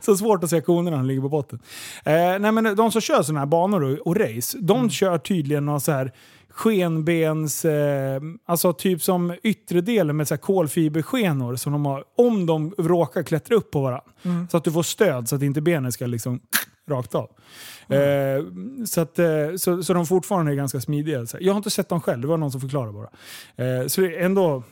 Så 0.00 0.16
svårt 0.16 0.44
att 0.44 0.50
se 0.50 0.60
konerna 0.60 0.90
när 0.90 1.02
de 1.02 1.06
ligger 1.08 1.22
på 1.22 1.28
botten. 1.28 1.58
Eh, 2.04 2.38
nej, 2.38 2.52
men 2.52 2.76
de 2.76 2.92
som 2.92 3.00
kör 3.00 3.22
sådana 3.22 3.40
här 3.40 3.46
banor 3.46 3.82
och, 3.82 4.06
och 4.06 4.16
race, 4.16 4.58
de 4.60 4.90
kör 4.90 5.18
tydligen 5.18 5.66
någon 5.66 5.80
så 5.80 5.92
här 5.92 6.12
skenbens, 6.58 7.64
eh, 7.64 8.20
alltså 8.46 8.72
typ 8.72 9.02
som 9.02 9.34
yttre 9.42 9.80
delen 9.80 10.16
med 10.16 10.28
så 10.28 10.34
här 10.34 10.40
kolfiberskenor 10.40 11.56
som 11.56 11.72
de 11.72 11.86
har, 11.86 12.04
om 12.16 12.46
de 12.46 12.74
råkar 12.78 13.22
klättra 13.22 13.56
upp 13.56 13.70
på 13.70 13.80
varandra. 13.80 14.04
Så 14.50 14.56
att 14.56 14.64
du 14.64 14.72
får 14.72 14.82
stöd 14.82 15.28
så 15.28 15.36
att 15.36 15.42
inte 15.42 15.60
benen 15.60 15.92
ska 15.92 16.06
liksom 16.06 16.40
rakt 16.90 17.14
av. 17.14 17.30
Eh, 17.88 18.44
så, 18.86 19.00
att, 19.00 19.18
eh, 19.18 19.26
så, 19.56 19.82
så 19.82 19.94
de 19.94 20.06
fortfarande 20.06 20.52
är 20.52 20.56
ganska 20.56 20.80
smidiga. 20.80 21.26
Så 21.26 21.36
Jag 21.40 21.52
har 21.52 21.56
inte 21.56 21.70
sett 21.70 21.88
dem 21.88 22.00
själv, 22.00 22.20
det 22.20 22.28
var 22.28 22.36
någon 22.36 22.52
som 22.52 22.60
förklarade 22.60 22.92
bara. 22.92 23.10
Eh, 23.56 23.86
så 23.86 24.00
det 24.00 24.16
är 24.16 24.20
ändå, 24.20 24.62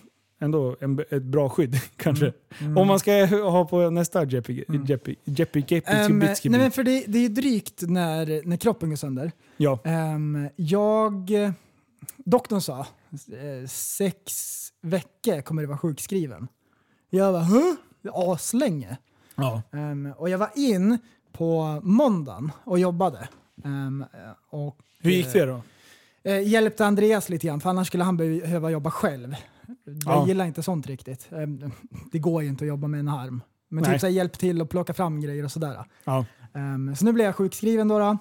ändå 0.41 0.76
en, 0.80 0.99
ett 1.11 1.22
bra 1.22 1.49
skydd 1.49 1.80
kanske. 1.97 2.32
Om 2.76 2.89
man 2.89 2.99
ska 2.99 3.26
ha 3.26 3.64
på 3.64 3.91
nästa 3.91 4.24
Jeppy, 4.24 4.64
Jeppy, 4.68 4.78
Jeppy, 4.87 5.14
Jeppy, 5.24 5.64
Jeppy, 5.68 6.49
nej 6.49 6.61
men 6.61 6.70
för 6.70 6.82
det, 6.82 7.05
det 7.07 7.24
är 7.24 7.28
drygt 7.28 7.82
när, 7.82 8.49
när 8.49 8.57
kroppen 8.57 8.89
går 8.89 8.97
sönder. 8.97 9.32
Ja. 9.57 9.78
Ehm, 9.84 10.49
jag, 10.57 11.30
doktorn 12.16 12.61
sa, 12.61 12.78
eh, 13.11 13.66
sex 13.68 14.32
veckor 14.82 15.40
kommer 15.40 15.62
du 15.62 15.68
vara 15.68 15.78
sjukskriven. 15.78 16.49
Jag 17.11 17.32
var 17.32 17.40
huh? 17.40 17.74
Aslänge. 18.12 18.97
Ja. 19.34 19.62
Ehm, 19.72 20.12
och 20.16 20.28
jag 20.30 20.38
var 20.38 20.51
in 20.55 20.99
på 21.32 21.80
måndagen 21.82 22.53
och 22.64 22.78
jobbade. 22.78 23.28
Ehm, 23.64 24.05
och, 24.51 24.76
Hur 25.01 25.11
gick 25.11 25.32
det 25.32 25.44
då? 25.47 25.62
Eh, 26.22 26.49
hjälpte 26.49 26.86
Andreas 26.86 27.28
lite 27.28 27.47
grann, 27.47 27.61
för 27.61 27.70
annars 27.70 27.86
skulle 27.86 28.05
han 28.05 28.16
behöva 28.16 28.70
jobba 28.70 28.90
själv. 28.90 29.34
Jag 29.84 29.97
Ja. 30.05 30.26
gillar 30.26 30.44
inte 30.44 30.62
sånt 30.62 30.86
riktigt. 30.86 31.28
Ehm, 31.32 31.70
det 32.12 32.18
går 32.18 32.42
ju 32.42 32.49
inte 32.49 32.64
att 32.64 32.68
jobba 32.68 32.88
med 32.88 33.01
en 33.01 33.09
arm. 33.09 33.42
Men 33.68 33.82
Nej. 33.82 33.92
typ 33.92 34.01
så 34.01 34.07
här, 34.07 34.14
hjälp 34.14 34.38
till 34.38 34.61
att 34.62 34.68
plocka 34.68 34.94
fram 34.94 35.20
grejer 35.20 35.44
och 35.44 35.53
sådär. 35.53 35.84
Ja. 36.05 36.24
Så 36.99 37.05
nu 37.05 37.12
blev 37.12 37.26
jag 37.26 37.36
sjukskriven 37.36 37.88
då. 37.88 37.99
då. 37.99 38.18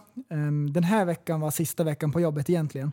Den 0.71 0.83
här 0.83 1.05
veckan 1.05 1.39
var 1.39 1.51
sista 1.51 1.83
veckan 1.83 2.11
på 2.11 2.19
jobbet 2.21 2.49
egentligen. 2.49 2.91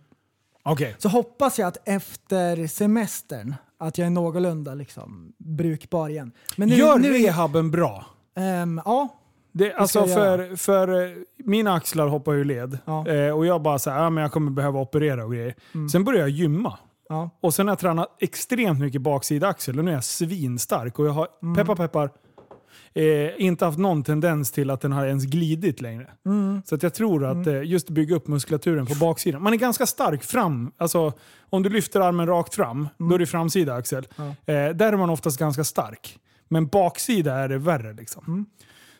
Okej. 0.63 0.95
Så 0.99 1.09
hoppas 1.09 1.59
jag 1.59 1.69
att 1.69 1.89
efter 1.89 2.67
semestern 2.67 3.55
att 3.79 3.99
jag 3.99 4.07
är 4.07 4.11
någorlunda 4.11 4.75
liksom, 4.75 5.33
brukbar 5.39 6.09
igen. 6.09 6.33
Men 6.57 6.69
nu, 6.69 6.75
Gör 6.75 6.99
nu, 6.99 7.13
rehaben 7.13 7.71
bra. 7.71 8.07
Ehm, 8.37 8.81
ja, 8.85 9.09
Det, 9.53 9.75
alltså 9.75 10.07
för, 10.07 10.57
för 10.57 11.05
eh, 11.05 11.11
mina 11.37 11.75
axlar 11.75 12.07
hoppar 12.09 12.33
ju 12.33 12.45
led. 12.45 12.79
Ja. 12.85 13.09
Eh, 13.09 13.37
och 13.37 13.47
jag 13.47 13.63
bara 13.63 13.79
så 13.79 13.91
här, 13.91 14.03
ja, 14.03 14.11
men 14.11 14.23
jag 14.23 14.33
kommer 14.33 14.51
behöva 14.51 14.81
operera 14.81 15.25
och 15.25 15.33
grejer. 15.33 15.55
Sen 15.93 16.05
började 16.05 16.23
jag 16.29 16.31
gymma. 16.39 16.79
ja. 17.09 17.31
Och 17.41 17.55
sen 17.55 17.67
har 17.69 17.73
jag 17.73 17.79
tränat 17.79 18.17
extremt 18.21 18.81
mycket 18.81 19.03
baksida 19.03 19.49
axel 19.49 19.79
och 19.79 19.85
nu 19.85 19.91
är 19.91 19.95
jag 19.95 20.05
svinstark. 20.05 20.99
Och 20.99 21.07
jag 21.07 21.13
har, 21.13 21.29
Mm. 21.43 21.55
peppar 21.55 21.75
peppar, 21.77 22.11
eh, 22.95 23.43
inte 23.43 23.65
haft 23.65 23.79
någon 23.79 24.03
tendens 24.03 24.51
till 24.51 24.71
att 24.71 24.81
den 24.81 24.93
har 24.93 25.07
ens 25.07 25.25
glidit 25.25 25.81
längre. 25.81 26.11
Mm. 26.27 26.63
Så 26.65 26.75
att 26.75 26.83
jag 26.83 26.95
tror 26.95 27.25
att 27.25 27.47
eh, 27.47 27.63
just 27.63 27.91
bygga 27.91 28.17
upp 28.17 28.29
muskulaturen 28.29 28.87
på 28.87 28.95
baksidan. 28.95 29.43
Man 29.43 29.53
är 29.53 29.57
ganska 29.57 29.87
stark 29.87 30.25
fram. 30.25 30.73
Alltså, 30.77 31.13
om 31.51 31.63
du 31.63 31.69
lyfter 31.71 32.01
armen 32.01 32.27
rakt 32.27 32.55
fram, 32.55 32.89
då 32.99 33.15
är 33.15 33.19
det 33.19 33.27
framsida 33.27 33.75
axel. 33.75 34.09
Eh, 34.19 34.25
där 34.55 34.93
är 34.93 34.97
man 34.97 35.11
oftast 35.11 35.39
ganska 35.39 35.65
stark. 35.65 36.19
Men 36.49 36.67
baksida 36.67 37.35
är 37.35 37.49
det 37.49 37.59
värre. 37.59 37.93
Liksom. 37.93 38.47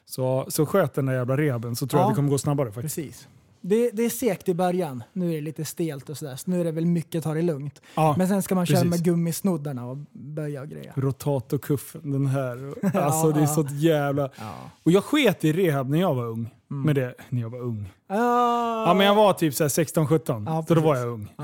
Så, 0.05 0.47
så 0.49 0.67
sköt 0.67 0.95
den 0.95 1.07
där 1.07 1.15
jävla 1.15 1.37
rehaben 1.37 1.77
så 1.77 1.87
tror 1.87 2.01
jag 2.01 2.05
Ja. 2.07 2.09
att 2.11 2.15
det 2.15 2.17
kommer 2.17 2.31
gå 2.31 2.39
snabbare 2.39 2.73
faktiskt. 2.73 2.97
Precis. 2.97 3.29
Det, 3.65 3.91
det 3.91 4.03
är 4.03 4.11
segt 4.11 4.49
i 4.49 4.55
början. 4.55 5.03
Nu 5.13 5.31
är 5.31 5.35
det 5.35 5.41
lite 5.41 5.65
stelt 5.65 6.11
och 6.11 6.19
sådär. 6.19 6.37
Så 6.37 6.51
nu 6.51 6.61
är 6.61 6.65
det 6.65 6.73
väl 6.73 6.87
mycket 6.87 7.25
ta 7.25 7.35
det 7.35 7.43
lugnt. 7.43 7.83
Ja, 7.95 8.15
Men 8.19 8.29
sen 8.29 8.43
ska 8.43 8.55
man 8.55 8.67
köra 8.67 8.77
precis. 8.77 8.91
med 8.91 9.05
gummisnoddarna 9.05 9.87
och 9.87 9.97
böja 10.13 10.61
och 10.63 10.69
grejer. 10.69 10.93
Rotatorkuffen, 10.97 12.13
den 12.13 12.27
här. 12.27 12.75
Alltså 12.99 13.31
det 13.31 13.41
är 13.41 13.47
så 13.47 13.67
jävla... 13.71 14.31
Ja. 14.39 14.55
Och 14.83 14.93
jag 14.93 15.05
sket 15.05 15.45
i 15.45 15.53
rehab 15.53 15.91
när 15.91 16.01
jag 16.01 16.15
var 16.15 16.25
ung. 16.27 16.51
Med 16.69 16.95
det, 16.95 17.15
när 17.29 17.41
jag 17.41 17.51
var 17.51 17.59
ung. 17.61 17.93
Ah, 18.07 18.87
Ja 18.87 18.95
men 18.95 19.07
jag 19.07 19.15
var 19.15 19.33
typ 19.33 19.55
så 19.55 19.65
här 19.65 19.69
16-17. 19.69 20.45
Ja, 20.47 20.65
så 20.69 20.75
då 20.75 20.81
var 20.81 20.97
jag 20.97 21.09
ung. 21.09 21.35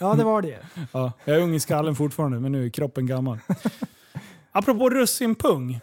ja, 0.00 0.14
det 0.14 0.24
var 0.24 0.42
det. 0.42 0.58
Ja, 0.92 1.12
jag 1.24 1.36
är 1.36 1.40
ung 1.42 1.54
i 1.54 1.60
skallen 1.60 1.94
fortfarande 1.96 2.40
men 2.40 2.52
nu 2.52 2.66
är 2.66 2.70
kroppen 2.70 3.06
gammal. 3.06 3.38
Apropå 4.52 4.90
russinpung. 4.90 5.80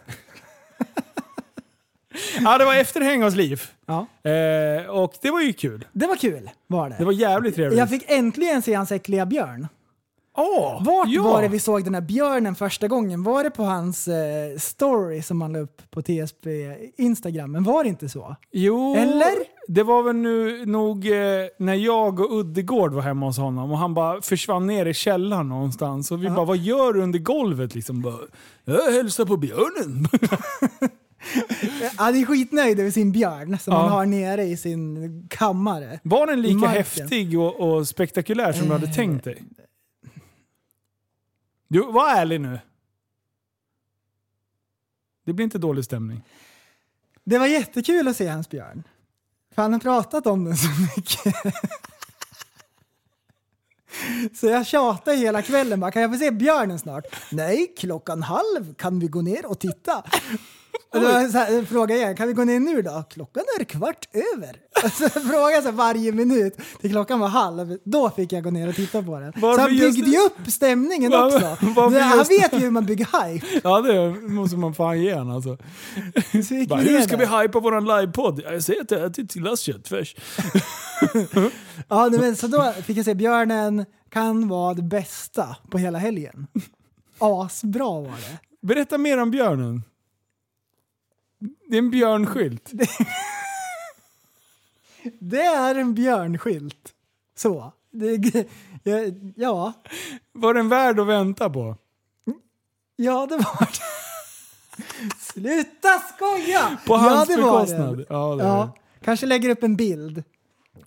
Ja 2.40 2.58
det 2.58 2.64
var 2.64 2.74
efterhängavsliv. 2.74 3.62
Ja. 3.86 4.06
Eh, 4.30 4.86
och 4.90 5.14
det 5.22 5.30
var 5.30 5.40
ju 5.40 5.52
kul. 5.52 5.84
Det 5.92 6.06
var 6.06 6.16
kul, 6.16 6.50
var 6.66 6.90
det. 6.90 6.96
Det 6.98 7.04
var 7.04 7.12
jävligt 7.12 7.54
trevligt. 7.54 7.78
Jag 7.78 7.90
fick 7.90 8.04
äntligen 8.10 8.62
se 8.62 8.74
hans 8.74 8.92
äckliga 8.92 9.26
björn. 9.26 9.68
Åh, 10.38 10.82
Vart 10.84 11.08
ja. 11.08 11.22
var 11.22 11.42
det 11.42 11.48
vi 11.48 11.58
såg 11.58 11.84
den 11.84 11.94
här 11.94 12.00
björnen 12.00 12.54
första 12.54 12.88
gången? 12.88 13.22
Var 13.22 13.44
det 13.44 13.50
på 13.50 13.62
hans 13.62 14.08
eh, 14.08 14.58
story 14.58 15.22
som 15.22 15.40
han 15.40 15.52
la 15.52 15.58
upp 15.58 15.82
på 15.90 16.02
TSB 16.02 16.48
Instagram? 16.96 17.52
Men 17.52 17.64
var 17.64 17.82
det 17.82 17.88
inte 17.88 18.08
så? 18.08 18.36
Jo, 18.52 18.94
Eller? 18.96 19.32
det 19.68 19.82
var 19.82 20.02
väl 20.02 20.16
nu 20.16 20.66
nog 20.66 21.06
eh, 21.06 21.46
när 21.58 21.74
jag 21.74 22.20
och 22.20 22.38
Uddegård 22.38 22.92
var 22.92 23.02
hemma 23.02 23.26
hos 23.26 23.38
honom 23.38 23.70
och 23.72 23.78
han 23.78 23.94
bara 23.94 24.22
försvann 24.22 24.66
ner 24.66 24.86
i 24.86 24.94
källaren 24.94 25.48
någonstans. 25.48 26.10
Och 26.10 26.24
vi 26.24 26.30
bara, 26.30 26.44
vad 26.44 26.56
gör 26.56 26.92
du 26.92 27.02
under 27.02 27.18
golvet? 27.18 27.74
Liksom 27.74 28.02
bara, 28.02 28.18
jag 28.64 28.92
hälsar 28.92 29.24
på 29.24 29.36
björnen. 29.36 30.08
Han 31.96 32.16
är 32.16 32.24
skitnöjd 32.26 32.80
över 32.80 32.90
sin 32.90 33.12
björn 33.12 33.58
som 33.58 33.72
Ja. 33.74 33.80
han 33.80 33.90
har 33.92 34.06
nere 34.06 34.42
i 34.44 34.56
sin 34.56 35.26
kammare. 35.30 36.00
Var 36.02 36.26
den 36.26 36.42
lika 36.42 36.66
häftig 36.66 37.38
och, 37.40 37.60
och 37.60 37.88
spektakulär 37.88 38.52
som 38.52 38.66
du 38.66 38.72
hade 38.72 38.86
Eh. 38.86 38.94
tänkt 38.94 39.24
dig? 39.24 39.42
Du, 41.68 41.80
var 41.92 42.10
ärlig 42.16 42.40
nu. 42.40 42.58
Det 45.24 45.32
blir 45.32 45.44
inte 45.44 45.58
dålig 45.58 45.84
stämning. 45.84 46.22
Det 47.24 47.38
var 47.38 47.46
jättekul 47.46 48.08
att 48.08 48.16
se 48.16 48.26
hans 48.28 48.50
björn. 48.50 48.82
För 49.54 49.62
han 49.62 49.72
har 49.72 49.80
pratat 49.80 50.26
om 50.26 50.44
den 50.44 50.56
så 50.56 50.68
mycket. 50.96 51.34
Så 54.40 54.46
jag 54.46 54.66
tjatade 54.66 55.16
hela 55.16 55.42
kvällen 55.42 55.80
bara, 55.80 55.90
kan 55.90 56.02
jag 56.02 56.12
få 56.12 56.18
se 56.18 56.30
björnen 56.30 56.78
snart? 56.78 57.04
Nej, 57.32 57.74
klockan 57.78 58.22
halv 58.22 58.74
kan 58.74 58.98
vi 58.98 59.06
gå 59.08 59.22
ner 59.22 59.46
och 59.46 59.58
titta. 59.58 60.04
Och 60.94 61.00
då 61.00 61.08
så 61.08 61.38
här, 61.38 61.64
frågade 61.64 62.00
jag, 62.00 62.16
kan 62.16 62.28
vi 62.28 62.32
gå 62.34 62.44
ner 62.44 62.60
nu 62.60 62.82
då? 62.82 63.04
Klockan 63.10 63.42
är 63.60 63.64
kvart 63.64 64.08
över. 64.12 64.56
Och 64.84 64.90
så 64.92 65.08
frågade 65.08 65.52
jag 65.52 65.64
så 65.64 65.70
varje 65.70 66.12
minut 66.12 66.56
till 66.80 66.90
klockan 66.90 67.20
var 67.20 67.28
halv. 67.28 67.78
Då 67.84 68.10
fick 68.10 68.32
jag 68.32 68.44
gå 68.44 68.50
ner 68.50 68.68
och 68.68 68.74
titta 68.74 69.02
på 69.02 69.20
den. 69.20 69.32
Varför 69.36 69.54
så 69.56 69.60
han 69.60 69.70
byggde 69.70 70.10
ju 70.10 70.18
upp 70.18 70.50
stämningen 70.52 71.10
Varför- 71.12 71.52
också. 71.52 71.66
varför 71.76 72.00
han 72.00 72.18
vet 72.18 72.52
ju 72.52 72.58
hur 72.58 72.70
man 72.70 72.86
bygger 72.86 73.24
hype. 73.24 73.46
Ja, 73.64 73.80
det 73.80 74.10
måste 74.28 74.56
man 74.56 74.74
fan 74.74 75.02
ge 75.02 75.14
han 75.14 75.30
alltså. 75.30 75.56
Bara, 76.68 76.80
hur 76.80 77.00
ska 77.00 77.16
där. 77.16 77.26
vi 77.38 77.42
hypa 77.42 77.60
våran 77.60 77.84
livepodd? 77.84 78.40
Jag 78.44 78.62
säger 78.62 78.82
att 78.82 78.90
jag 78.90 79.04
ätit 79.04 79.30
till 79.30 79.42
glass 79.42 79.60
köttfärs. 79.60 80.16
Ja, 81.88 82.08
men 82.10 82.36
så 82.36 82.46
då 82.46 82.72
fick 82.84 82.96
jag 82.96 83.04
se 83.04 83.14
björnen 83.14 83.84
kan 84.10 84.48
vara 84.48 84.74
det 84.74 84.82
bästa 84.82 85.56
på 85.70 85.78
hela 85.78 85.98
helgen. 85.98 86.46
Asbra 87.18 87.84
var 88.00 88.02
det. 88.02 88.66
Berätta 88.66 88.98
mer 88.98 89.18
om 89.18 89.30
björnen. 89.30 89.82
Det 91.68 91.76
är 91.76 91.78
en 91.78 91.90
björnskylt. 91.90 92.72
Det 95.18 95.42
är 95.42 95.74
en 95.74 95.94
björnskylt. 95.94 96.92
Så. 97.36 97.72
Det, 97.90 98.46
ja, 99.36 99.72
Var 100.32 100.54
den 100.54 100.68
värd 100.68 101.00
att 101.00 101.06
vänta 101.06 101.50
på? 101.50 101.76
ja, 102.96 103.26
det 103.26 103.36
var 103.36 103.68
det. 103.72 105.16
Sluta 105.18 105.98
skoja! 106.14 106.78
På 106.86 106.96
hans 106.96 107.28
ja, 107.28 107.36
det 107.36 107.42
var 107.42 107.52
bekostnad? 107.52 107.98
det. 107.98 108.06
Ja, 108.08 108.34
det 108.36 108.44
Ja, 108.44 108.76
kanske 109.04 109.26
lägger 109.26 109.48
upp 109.48 109.62
en 109.62 109.76
bild. 109.76 110.24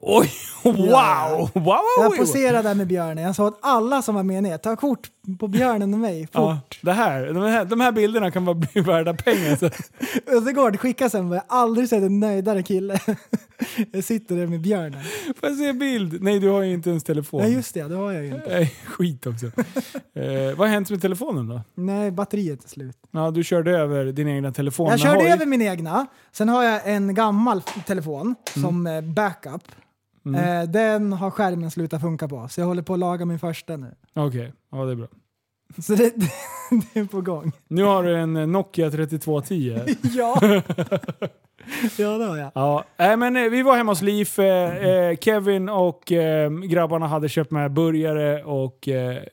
Oj! 0.01 0.31
Wow! 0.63 0.75
Ja. 0.89 1.49
wow, 1.53 1.79
Jag 1.99 2.17
poserade 2.17 2.69
där 2.69 2.75
med 2.75 2.87
björnen. 2.87 3.23
Jag 3.23 3.35
sa 3.35 3.47
att 3.47 3.57
alla 3.61 4.01
som 4.01 4.15
var 4.15 4.23
med 4.23 4.43
ner, 4.43 4.57
ta 4.57 4.75
kort 4.75 5.07
på 5.39 5.47
björnen 5.47 5.93
och 5.93 5.99
mig. 5.99 6.27
Fort. 6.27 6.33
Ja, 6.33 6.59
det 6.81 6.91
här, 6.91 7.33
de, 7.33 7.43
här, 7.43 7.65
de 7.65 7.79
här 7.79 7.91
bilderna 7.91 8.31
kan 8.31 8.45
vara 8.45 8.55
bli 8.55 8.81
värda 8.81 9.13
pengar. 9.13 9.55
Så. 9.55 9.65
Östergård 10.37 10.79
skickade 10.79 11.09
sen, 11.09 11.31
jag 11.31 11.41
har 11.47 11.59
aldrig 11.61 11.89
sett 11.89 12.03
en 12.03 12.19
nöjdare 12.19 12.63
kille. 12.63 12.99
jag 13.91 14.03
sitter 14.03 14.35
där 14.35 14.47
med 14.47 14.61
björnen. 14.61 15.03
Får 15.35 15.49
jag 15.49 15.57
se 15.57 15.73
bild? 15.73 16.21
Nej, 16.23 16.39
du 16.39 16.49
har 16.49 16.61
ju 16.61 16.73
inte 16.73 16.89
ens 16.89 17.03
telefon. 17.03 17.41
Nej 17.41 17.53
just 17.53 17.73
det, 17.73 17.83
det 17.83 17.95
har 17.95 18.11
jag 18.11 18.25
ju 18.25 18.35
inte. 18.35 18.49
Nej, 18.49 18.73
skit 18.85 19.27
också. 19.27 19.45
eh, 19.45 19.53
vad 20.57 20.57
har 20.57 20.67
hänt 20.67 20.89
med 20.89 21.01
telefonen 21.01 21.47
då? 21.47 21.61
Nej, 21.75 22.11
batteriet 22.11 22.63
är 22.63 22.69
slut. 22.69 22.97
Ja, 23.11 23.31
du 23.31 23.43
körde 23.43 23.71
över 23.71 24.05
din 24.05 24.27
egna 24.27 24.51
telefon. 24.51 24.89
Jag 24.89 24.99
körde 24.99 25.23
hoj. 25.23 25.31
över 25.31 25.45
min 25.45 25.61
egna. 25.61 26.07
Sen 26.31 26.49
har 26.49 26.63
jag 26.63 26.81
en 26.85 27.13
gammal 27.13 27.61
telefon 27.61 28.35
som 28.53 28.87
eh, 28.87 29.01
backup. 29.01 29.63
Eh, 30.35 30.69
den 30.69 31.13
har 31.13 31.31
skärmen 31.31 31.71
slutat 31.71 32.01
funka 32.01 32.27
på, 32.27 32.47
så 32.47 32.61
jag 32.61 32.65
håller 32.67 32.81
på 32.81 32.93
att 32.93 32.99
laga 32.99 33.25
min 33.25 33.39
första 33.39 33.77
nu. 33.77 33.95
Okej, 34.13 34.53
ja 34.71 34.85
det 34.85 34.91
är 34.91 34.95
bra. 34.95 35.07
Så 35.81 35.93
det, 35.95 36.13
det 36.93 36.99
är 36.99 37.05
på 37.05 37.21
gång. 37.21 37.51
Nu 37.67 37.83
har 37.83 38.03
du 38.03 38.15
en 38.17 38.33
Nokia 38.51 38.91
3210. 38.91 39.79
Ja, 40.15 40.39
ja 41.97 42.09
det 42.17 42.25
har 42.25 42.37
jag. 42.37 42.51
Ja, 42.55 42.83
äh, 42.97 43.17
men 43.17 43.35
eh, 43.35 43.43
vi 43.43 43.61
var 43.61 43.77
hemma 43.77 43.91
hos 43.91 44.01
Liv. 44.01 44.29
Eh, 44.37 44.45
eh, 44.87 45.17
Kevin 45.17 45.69
och 45.69 46.11
eh, 46.11 46.49
grabbarna 46.51 47.07
hade 47.07 47.29
köpt 47.29 47.51
med 47.51 47.71
burgare 47.73 48.43
och 48.43 48.87
eh, 48.87 49.23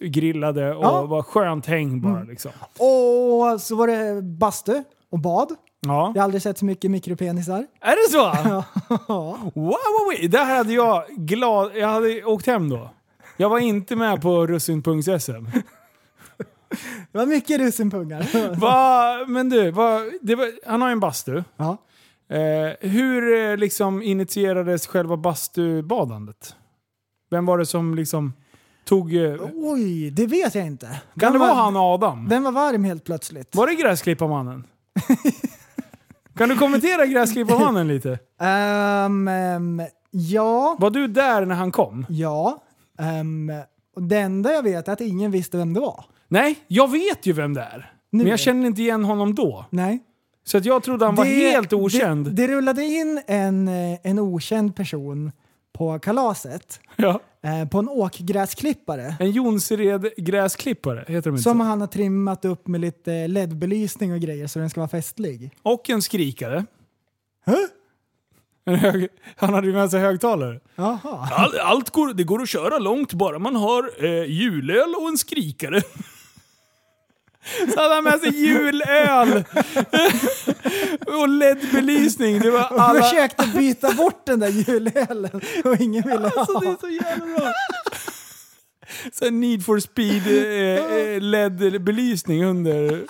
grillade 0.00 0.74
och 0.74 0.84
Ja. 0.84 1.02
var 1.02 1.22
skönt 1.22 1.66
häng 1.66 2.00
bara 2.00 2.22
liksom. 2.22 2.50
Och 2.78 3.60
så 3.60 3.76
var 3.76 3.86
det 3.86 4.22
bastu 4.22 4.82
och 5.10 5.18
bad. 5.18 5.48
Ja. 5.86 6.12
Jag 6.14 6.20
har 6.20 6.24
aldrig 6.24 6.42
sett 6.42 6.58
så 6.58 6.64
mycket 6.64 6.90
mikropenisar. 6.90 7.66
Är 7.80 8.06
det 8.06 8.12
så? 8.12 8.48
Ja. 8.48 8.64
Wow, 8.88 9.52
wow, 9.54 9.74
wow. 10.20 10.30
Där 10.30 10.44
hade 10.44 10.72
jag 10.72 11.04
glad... 11.08 11.70
Jag 11.76 11.88
hade 11.88 12.24
åkt 12.24 12.46
hem 12.46 12.68
då. 12.70 12.90
Jag 13.36 13.48
var 13.48 13.58
inte 13.58 13.96
med 13.96 14.22
på 14.22 14.46
russinpungs-SM. 14.46 15.46
Det 17.12 17.18
var 17.18 17.26
mycket 17.26 17.60
russinpungar. 17.60 18.56
Va, 18.60 19.24
men 19.28 19.48
du, 19.48 19.70
va, 19.70 19.98
var, 20.22 20.68
han 20.68 20.82
har 20.82 20.88
ju 20.88 20.92
en 20.92 21.00
bastu. 21.00 21.42
ja. 21.56 21.76
Eh, 22.28 22.90
hur 22.90 23.50
eh, 23.50 23.56
liksom 23.56 24.02
initierades 24.02 24.86
själva 24.86 25.16
bastubadandet? 25.16 26.56
Vem 27.30 27.46
var 27.46 27.58
det 27.58 27.66
som 27.66 27.94
liksom 27.94 28.32
tog... 28.84 29.14
Eh, 29.14 29.34
Oj, 29.54 30.10
det 30.10 30.26
vet 30.26 30.54
jag 30.54 30.66
inte. 30.66 30.86
kan 30.86 31.00
Den 31.14 31.32
det 31.32 31.38
var, 31.38 31.46
vara 31.46 31.56
han 31.56 31.76
Adam? 31.76 32.28
Den 32.28 32.42
var 32.42 32.52
varm 32.52 32.84
helt 32.84 33.04
plötsligt. 33.04 33.54
Var 33.56 33.66
det 33.66 33.74
Gräsklipparmannen? 33.74 34.64
kan 36.36 36.48
du 36.48 36.56
kommentera 36.58 37.06
Gräsklipparmannen 37.06 37.88
lite? 37.88 38.18
Ehm, 38.40 39.28
ehm, 39.28 39.82
ja, 40.10 40.76
Var 40.78 40.90
du 40.90 41.06
där 41.08 41.46
när 41.46 41.54
han 41.54 41.72
kom? 41.72 42.06
ja. 42.08 42.60
Ehm, 42.98 43.52
och 43.96 44.02
det 44.02 44.18
enda 44.18 44.52
jag 44.52 44.62
vet 44.62 44.88
är 44.88 44.92
att 44.92 45.00
ingen 45.00 45.30
visste 45.30 45.56
vem 45.56 45.74
det 45.74 45.80
var. 45.80 46.04
Nej, 46.28 46.56
jag 46.68 46.90
vet 46.90 47.26
ju 47.26 47.32
vem 47.32 47.54
det 47.54 47.60
är. 47.60 47.92
Nu. 48.10 48.18
Men 48.18 48.30
jag 48.30 48.38
känner 48.40 48.66
inte 48.66 48.82
igen 48.82 49.04
honom 49.04 49.34
då. 49.34 49.66
Nej. 49.70 49.98
Så 50.44 50.58
att 50.58 50.64
jag 50.64 50.82
trodde 50.82 51.04
han 51.04 51.14
var 51.14 51.24
helt 51.24 51.72
okänd. 51.72 52.26
Det, 52.26 52.30
det 52.30 52.48
rullade 52.48 52.84
in 52.84 53.20
en, 53.26 53.68
eh, 53.68 53.98
en 54.02 54.18
okänd 54.18 54.76
person 54.76 55.32
på 55.72 55.98
kalaset. 55.98 56.80
Ja. 56.96 57.20
Eh, 57.42 57.68
på 57.68 57.78
en 57.78 57.88
åkgräsklippare. 57.88 59.16
En 59.20 59.30
Jonsered 59.30 60.08
gräsklippare, 60.16 60.98
heter 61.08 61.22
de 61.22 61.30
inte 61.30 61.42
Som 61.42 61.58
så? 61.58 61.64
han 61.64 61.80
har 61.80 61.88
trimmat 61.88 62.44
upp 62.44 62.66
med 62.66 62.80
lite 62.80 63.28
LED-belysning 63.28 64.12
och 64.12 64.20
grejer 64.20 64.46
så 64.46 64.58
den 64.58 64.70
ska 64.70 64.80
vara 64.80 64.88
festlig. 64.88 65.50
Och 65.62 65.90
en 65.90 66.02
skrikare. 66.02 66.64
Huh? 67.46 67.54
En 68.66 68.74
hög, 68.74 69.08
han 69.36 69.54
hade 69.54 69.66
ju 69.66 69.72
med 69.72 69.90
sig 69.90 70.00
högtalare. 70.00 70.60
Jaha. 70.76 71.28
All, 71.32 71.58
allt 71.58 71.90
går, 71.90 72.14
det 72.14 72.24
går 72.24 72.42
att 72.42 72.48
köra 72.48 72.78
långt 72.78 73.12
bara 73.12 73.38
man 73.38 73.56
har 73.56 74.04
eh, 74.04 74.24
julöl 74.24 74.94
och 74.94 75.08
en 75.08 75.18
skrikare. 75.18 75.82
Så 77.74 77.80
hade 77.80 77.94
han 77.94 78.04
med 78.04 78.20
sig 78.20 78.36
julöl 78.36 79.28
och 81.06 81.28
LED-belysning. 81.28 82.38
Det 82.38 82.50
var 82.50 82.72
Och 82.72 82.80
alla... 82.80 83.02
försökte 83.02 83.46
byta 83.54 83.92
bort 83.92 84.26
den 84.26 84.40
där 84.40 84.48
julölen 84.48 85.40
och 85.64 85.80
ingen 85.80 86.02
ville 86.02 86.28
ha. 86.28 86.40
Alltså 86.40 86.58
det 86.60 86.68
är 86.68 86.76
så 86.80 86.88
jävla 86.88 87.26
bra. 87.26 87.52
Så 89.12 89.30
need 89.30 89.64
for 89.64 89.80
speed 89.80 90.26
eh, 90.26 90.96
eh, 90.98 91.20
LED-belysning 91.20 92.44
under. 92.44 93.04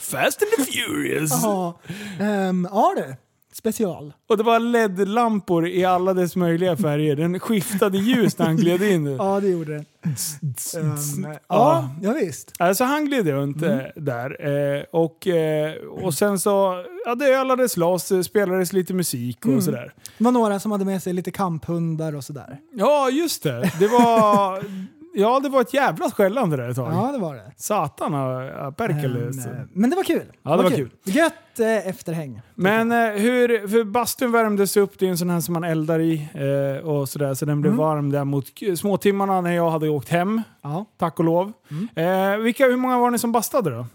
Fast 0.00 0.42
and 0.42 0.50
the 0.56 0.72
Furious. 0.72 1.30
Ja, 1.42 1.80
um, 2.20 2.68
ja 2.72 2.94
du. 2.96 3.16
Special. 3.52 4.12
Och 4.28 4.36
det 4.36 4.42
var 4.42 4.60
LED-lampor 4.60 5.68
i 5.68 5.84
alla 5.84 6.14
dess 6.14 6.36
möjliga 6.36 6.76
färger. 6.76 7.16
Den 7.16 7.40
skiftade 7.40 7.98
ljus 7.98 8.38
när 8.38 8.46
han 8.46 8.56
gled 8.56 8.82
in. 8.82 9.06
Ja, 9.18 9.40
det 9.40 9.48
gjorde 9.48 9.72
den. 9.72 9.84
Um, 10.76 11.22
Ja. 11.24 11.38
ja, 11.48 11.88
ja, 12.02 12.12
visst. 12.12 12.52
Alltså 12.58 12.84
han 12.84 13.04
gled 13.04 13.26
runt 13.26 13.62
eh, 13.62 13.78
där. 13.96 14.46
Eh, 14.46 14.82
och, 14.92 15.26
eh, 15.26 15.72
och 15.74 16.14
sen 16.14 16.38
så, 16.38 16.84
ja 17.06 17.14
det 17.14 17.26
ölades 17.26 17.76
loss, 17.76 18.12
spelades 18.24 18.72
lite 18.72 18.94
musik 18.94 19.46
och 19.46 19.62
sådär. 19.62 19.92
Det 20.18 20.24
var 20.24 20.32
några 20.32 20.60
som 20.60 20.72
hade 20.72 20.84
med 20.84 21.02
sig 21.02 21.12
lite 21.12 21.30
kamphundar 21.30 22.14
och 22.14 22.24
sådär. 22.24 22.58
Ja, 22.74 23.10
just 23.10 23.42
det. 23.42 23.72
Det 23.78 23.88
var, 23.88 24.62
ja, 25.14 25.40
det 25.40 25.48
var 25.48 25.60
ett 25.60 25.74
jävla 25.74 26.10
skällande 26.10 26.56
där 26.56 26.68
ett 26.68 26.76
tag. 26.76 26.92
Ja, 26.92 27.12
det 27.12 27.18
var 27.18 27.34
det. 27.34 27.52
Satan 27.56 28.14
och 28.14 28.76
Perkeles. 28.76 29.36
Men, 29.36 29.54
eh, 29.54 29.62
men 29.72 29.90
det 29.90 29.96
var 29.96 30.04
kul. 30.04 30.32
Ja, 30.42 30.56
det 30.56 30.62
var 30.62 30.70
kul. 30.70 30.90
Gött 31.04 31.60
eh, 31.60 31.88
efterhäng. 31.88 32.40
Men 32.54 32.92
eh, 32.92 33.20
hur, 33.20 33.68
för 33.68 33.84
bastun 33.84 34.32
värmdes 34.32 34.76
upp, 34.76 34.98
det 34.98 35.06
är 35.06 35.10
en 35.10 35.18
sån 35.18 35.30
här 35.30 35.40
som 35.40 35.52
man 35.52 35.64
eldar 35.64 35.98
i 35.98 36.28
eh, 36.34 36.88
och 36.88 37.08
sådär. 37.08 37.34
Så 37.34 37.44
den 37.44 37.60
blev 37.60 37.72
varm 37.72 38.10
där 38.10 38.24
mot 38.24 38.46
småtimmarna 38.76 39.40
när 39.40 39.52
jag 39.52 39.70
hade 39.70 39.88
åkt 39.88 40.08
hem. 40.08 40.42
Ja. 40.62 40.84
Tack 40.98 41.18
och 41.18 41.24
lov. 41.24 41.52
Eh, 41.96 42.36
vilka, 42.36 42.66
hur 42.66 42.76
många 42.76 42.98
var 42.98 43.10
ni 43.10 43.18
som 43.18 43.32
bastade 43.32 43.70
då? 43.70 43.86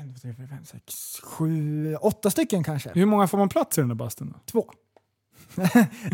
En, 0.00 0.14
två, 0.14 0.20
tre, 0.20 0.34
fyra, 0.34 0.46
fem, 0.48 0.64
sex, 0.64 1.20
sju, 1.22 1.96
åtta 2.00 2.30
stycken 2.30 2.64
kanske. 2.64 2.90
Hur 2.94 3.06
många 3.06 3.28
får 3.28 3.38
man 3.38 3.48
plats 3.48 3.78
i 3.78 3.80
den 3.80 3.88
där 3.88 3.94
bastun? 3.94 4.34
Då? 4.34 4.40
Två. 4.52 4.70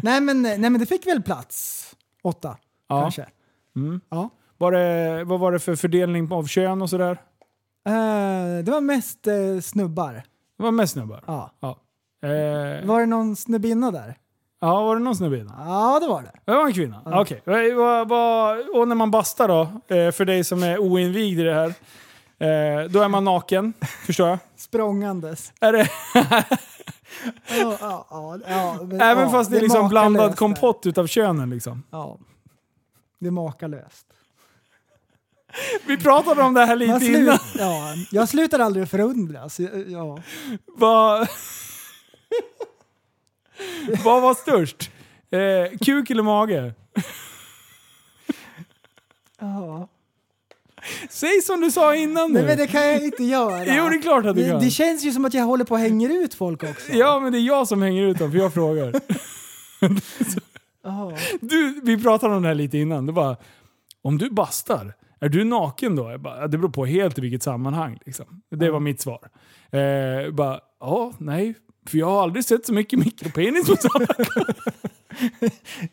nej, 0.03 0.21
men, 0.21 0.43
nej 0.43 0.59
men 0.59 0.79
det 0.79 0.87
fick 0.87 1.07
väl 1.07 1.23
plats. 1.23 1.89
Åtta 2.23 2.57
Ja. 2.93 3.01
kanske. 3.03 3.27
Mm. 3.77 4.01
Ja. 4.09 4.31
Var 4.59 4.73
det, 4.73 5.25
vad 5.25 5.41
var 5.41 5.53
det 5.53 5.59
för 5.59 5.77
fördelning 5.77 6.33
av 6.33 6.47
kön 6.47 6.83
och 6.83 6.91
sådär? 6.91 7.11
Eh, 7.87 8.65
det 8.65 8.71
var 8.73 8.81
mest 8.81 9.27
eh, 9.27 9.61
snubbar. 9.63 10.13
Det 10.59 10.63
var 10.63 10.71
mest 10.71 10.93
snubbar? 10.93 11.23
Ja. 11.27 11.51
Ja. 11.61 11.69
Eh, 12.29 12.87
Var 12.87 13.01
det 13.01 13.07
någon 13.07 13.37
snubbinna 13.37 13.91
där? 13.91 14.19
ja, 14.61 14.83
var 14.83 14.97
det 14.97 15.03
någon 15.03 15.17
snubbe 15.17 15.39
innan? 15.39 15.69
Ja, 15.69 16.01
det 16.01 16.09
var 16.09 16.23
det. 16.23 16.33
Det 16.45 16.53
var 16.57 16.67
en 16.67 16.73
kvinna? 16.73 17.03
Okej. 17.05 17.43
Vad- 17.75 18.09
vad- 18.09 18.59
Och 18.75 18.89
när 18.89 18.95
man 18.95 19.11
bastar 19.11 19.49
då, 19.49 19.61
eh, 19.97 20.11
för 20.13 20.25
dig 20.25 20.45
som 20.45 20.63
är 20.63 20.79
oinvigd 20.79 21.41
i 21.41 21.43
det 21.43 21.55
här. 21.55 21.69
Eh, 22.39 22.89
då 22.91 23.01
är 23.01 23.09
man 23.09 23.25
naken, 23.25 23.73
förstår 24.07 24.29
jag. 24.29 24.39
Språngandes. 24.57 25.53
Är 25.61 25.73
det, 25.73 25.89
Ja, 26.15 27.77
ja, 27.81 28.07
ja, 28.11 28.39
ja, 28.49 28.77
men, 28.83 29.01
även 29.01 29.23
ja, 29.25 29.31
fast 29.31 29.51
det 29.51 29.57
är 29.57 29.61
liksom 29.61 29.89
blandad 29.89 30.37
kompott 30.37 30.87
utav 30.87 31.07
könen 31.07 31.51
liksom. 31.51 31.83
Ja. 31.91 32.19
Det 33.23 33.29
är 33.29 33.31
makalöst. 33.31 34.07
Vi 35.87 35.97
pratade 35.97 36.43
om 36.43 36.55
det 36.55 36.67
här 36.67 36.77
lite 36.77 36.93
Man 36.93 37.03
innan. 37.03 37.39
ja, 37.59 37.95
jag 38.11 38.29
slutar 38.29 38.59
aldrig 38.59 38.89
förundras. 38.89 39.61
Ja. 39.87 40.23
Vad... 40.67 41.29
Vad 44.05 44.23
var 44.23 44.35
störst? 44.35 44.91
Eh, 45.31 45.79
kuk 45.79 46.11
eller 46.11 46.23
mage? 46.23 46.75
Ja. 49.41 49.89
Säg 51.11 51.43
som 51.43 51.61
du 51.61 51.71
sa 51.71 51.95
innan 51.97 52.33
Nej 52.33 52.43
nu. 52.43 52.49
men 52.49 52.59
det 52.59 52.67
kan 52.67 52.87
jag 52.87 53.05
inte 53.05 53.25
göra. 53.25 53.65
Jo, 53.77 53.89
det 53.89 53.97
är 53.97 54.03
klart 54.03 54.27
att 54.27 54.37
du 54.37 54.43
det, 54.43 54.51
kan. 54.51 54.61
det 54.61 54.71
känns 54.71 55.05
ju 55.05 55.13
som 55.13 55.25
att 55.25 55.35
jag 55.35 55.45
håller 55.45 55.65
på 55.65 55.75
och 55.75 55.81
hänger 55.81 56.09
ut 56.25 56.35
folk 56.35 56.63
också. 56.63 56.93
Ja, 56.93 57.21
men 57.21 57.33
det 57.33 57.39
är 57.39 57.47
jag 57.47 57.69
som 57.69 57.83
hänger 57.83 58.03
ut 58.03 58.19
dem, 58.19 58.31
för 58.33 58.39
jag 58.39 58.55
frågar. 58.55 58.93
Ja. 61.53 61.59
Du, 61.59 61.81
vi 61.97 62.03
pratade 62.03 62.35
om 62.37 62.43
det 62.43 62.49
här 62.49 62.55
lite 62.55 62.79
innan. 62.79 63.07
Det 63.07 63.13
bara, 63.13 63.37
om 64.03 64.19
du 64.19 64.31
bastar, 64.31 64.95
är 65.21 65.29
du 65.29 65.45
naken 65.45 65.97
då? 65.97 66.11
Jag 66.11 66.21
bara, 66.21 66.41
"Ja, 66.41 66.47
det 66.47 66.59
beror 66.59 66.71
på 66.71 66.85
helt 66.87 67.19
i 67.19 67.21
vilket 67.21 67.43
sammanhang. 67.43 67.99
Liksom. 68.07 68.43
Det 68.51 68.71
var 68.71 68.81
mitt 68.81 69.01
svar. 69.01 69.29
Eh, 69.71 70.31
bara, 70.33 70.61
ja, 70.81 71.13
nej. 71.19 71.55
För 71.89 71.99
jag 71.99 72.07
har 72.07 72.23
aldrig 72.23 72.45
sett 72.45 72.67
så 72.67 72.73
mycket 72.73 72.99
mikropenis 72.99 73.67
på 73.69 73.77
samma 73.77 74.07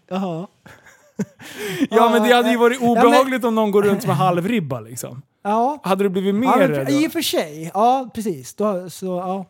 Jaha. 0.08 0.48
Ja, 1.90 2.10
men 2.10 2.24
det 2.24 2.34
hade 2.36 2.52
ju 2.52 2.58
varit 2.58 2.80
men- 2.82 2.90
obehagligt 2.90 3.44
om 3.46 3.56
någon 3.56 3.72
går 3.72 3.84
runt 3.84 4.08
med 4.08 4.16
halvribba 4.16 4.80
liksom. 4.80 5.22
Ja. 5.44 5.80
Hade 5.84 6.04
du 6.04 6.10
blivit 6.10 6.36
mer 6.36 6.48
ja 6.48 6.68
men, 6.68 6.88
I 6.90 7.08
och 7.08 7.12
för 7.12 7.22
sig. 7.22 7.72
Ja, 7.74 8.10
precis. 8.14 8.56
Då, 8.56 8.90
så, 8.90 9.06
ja. 9.06 9.46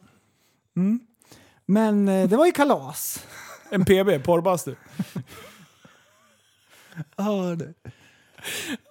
Mm. 0.77 0.99
Men 1.65 2.07
eh, 2.07 2.29
det 2.29 2.37
var 2.37 2.45
ju 2.45 2.51
kalas. 2.51 3.25
En 3.69 3.85
PB, 3.85 4.23
porrbastu. 4.25 4.75
Ja, 7.17 7.55
det. 7.55 7.73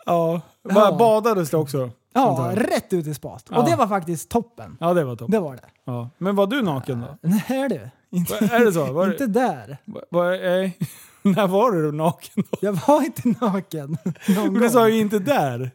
Ja. 0.06 0.40
Ja. 0.62 0.74
Ba- 0.74 0.96
Badades 0.98 1.50
det 1.50 1.56
också? 1.56 1.90
ja 2.14 2.50
rätt 2.54 2.92
ut 2.92 3.06
i 3.06 3.14
spat. 3.14 3.46
Ja. 3.50 3.58
Och 3.58 3.70
det 3.70 3.76
var 3.76 3.86
faktiskt 3.86 4.28
toppen. 4.28 4.76
Ja, 4.80 4.94
det 4.94 5.04
var 5.04 5.16
toppen. 5.16 5.30
Det 5.30 5.40
var 5.40 5.52
det. 5.54 5.62
Ja. 5.84 6.10
Men 6.18 6.36
var 6.36 6.46
du 6.46 6.62
naken 6.62 7.00
då? 7.00 7.28
Nej 7.48 7.68
du. 7.68 7.90
Inte, 8.18 8.34
Är 8.34 8.64
det 8.64 8.72
så? 8.72 8.92
Var, 8.92 9.10
inte 9.10 9.26
där. 9.26 9.78
va, 9.84 10.00
va, 10.10 10.34
eh, 10.36 10.70
när 11.22 11.46
var 11.46 11.72
du 11.72 11.92
naken 11.92 12.44
då? 12.50 12.58
Jag 12.60 12.72
var 12.72 13.02
inte 13.04 13.28
naken. 13.44 13.90
Någon 14.36 14.52
Men 14.52 14.62
du 14.62 14.70
sa 14.70 14.88
ju 14.88 15.00
inte 15.00 15.18
där. 15.18 15.70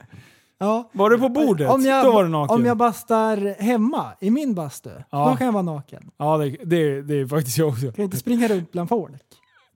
Ja. 0.57 0.89
Var 0.91 1.09
du 1.09 1.17
på 1.19 1.29
bordet? 1.29 1.69
Om 1.71 1.81
jag, 1.81 2.05
då 2.05 2.11
var 2.11 2.23
du 2.23 2.29
naken. 2.29 2.55
Om 2.55 2.65
jag 2.65 2.77
bastar 2.77 3.61
hemma, 3.61 4.11
i 4.19 4.29
min 4.29 4.55
bastu, 4.55 4.89
Ja. 5.09 5.29
då 5.29 5.35
kan 5.35 5.45
jag 5.45 5.53
vara 5.53 5.63
naken. 5.63 6.11
Ja, 6.17 6.37
det, 6.37 6.49
det, 6.49 7.01
det 7.01 7.15
är 7.19 7.27
faktiskt 7.27 7.57
jag 7.57 7.67
också. 7.67 7.85
Jag 7.85 7.95
kan 7.95 8.05
inte 8.05 8.17
springa 8.17 8.47
runt 8.47 8.71
bland 8.71 8.89
folk. 8.89 9.21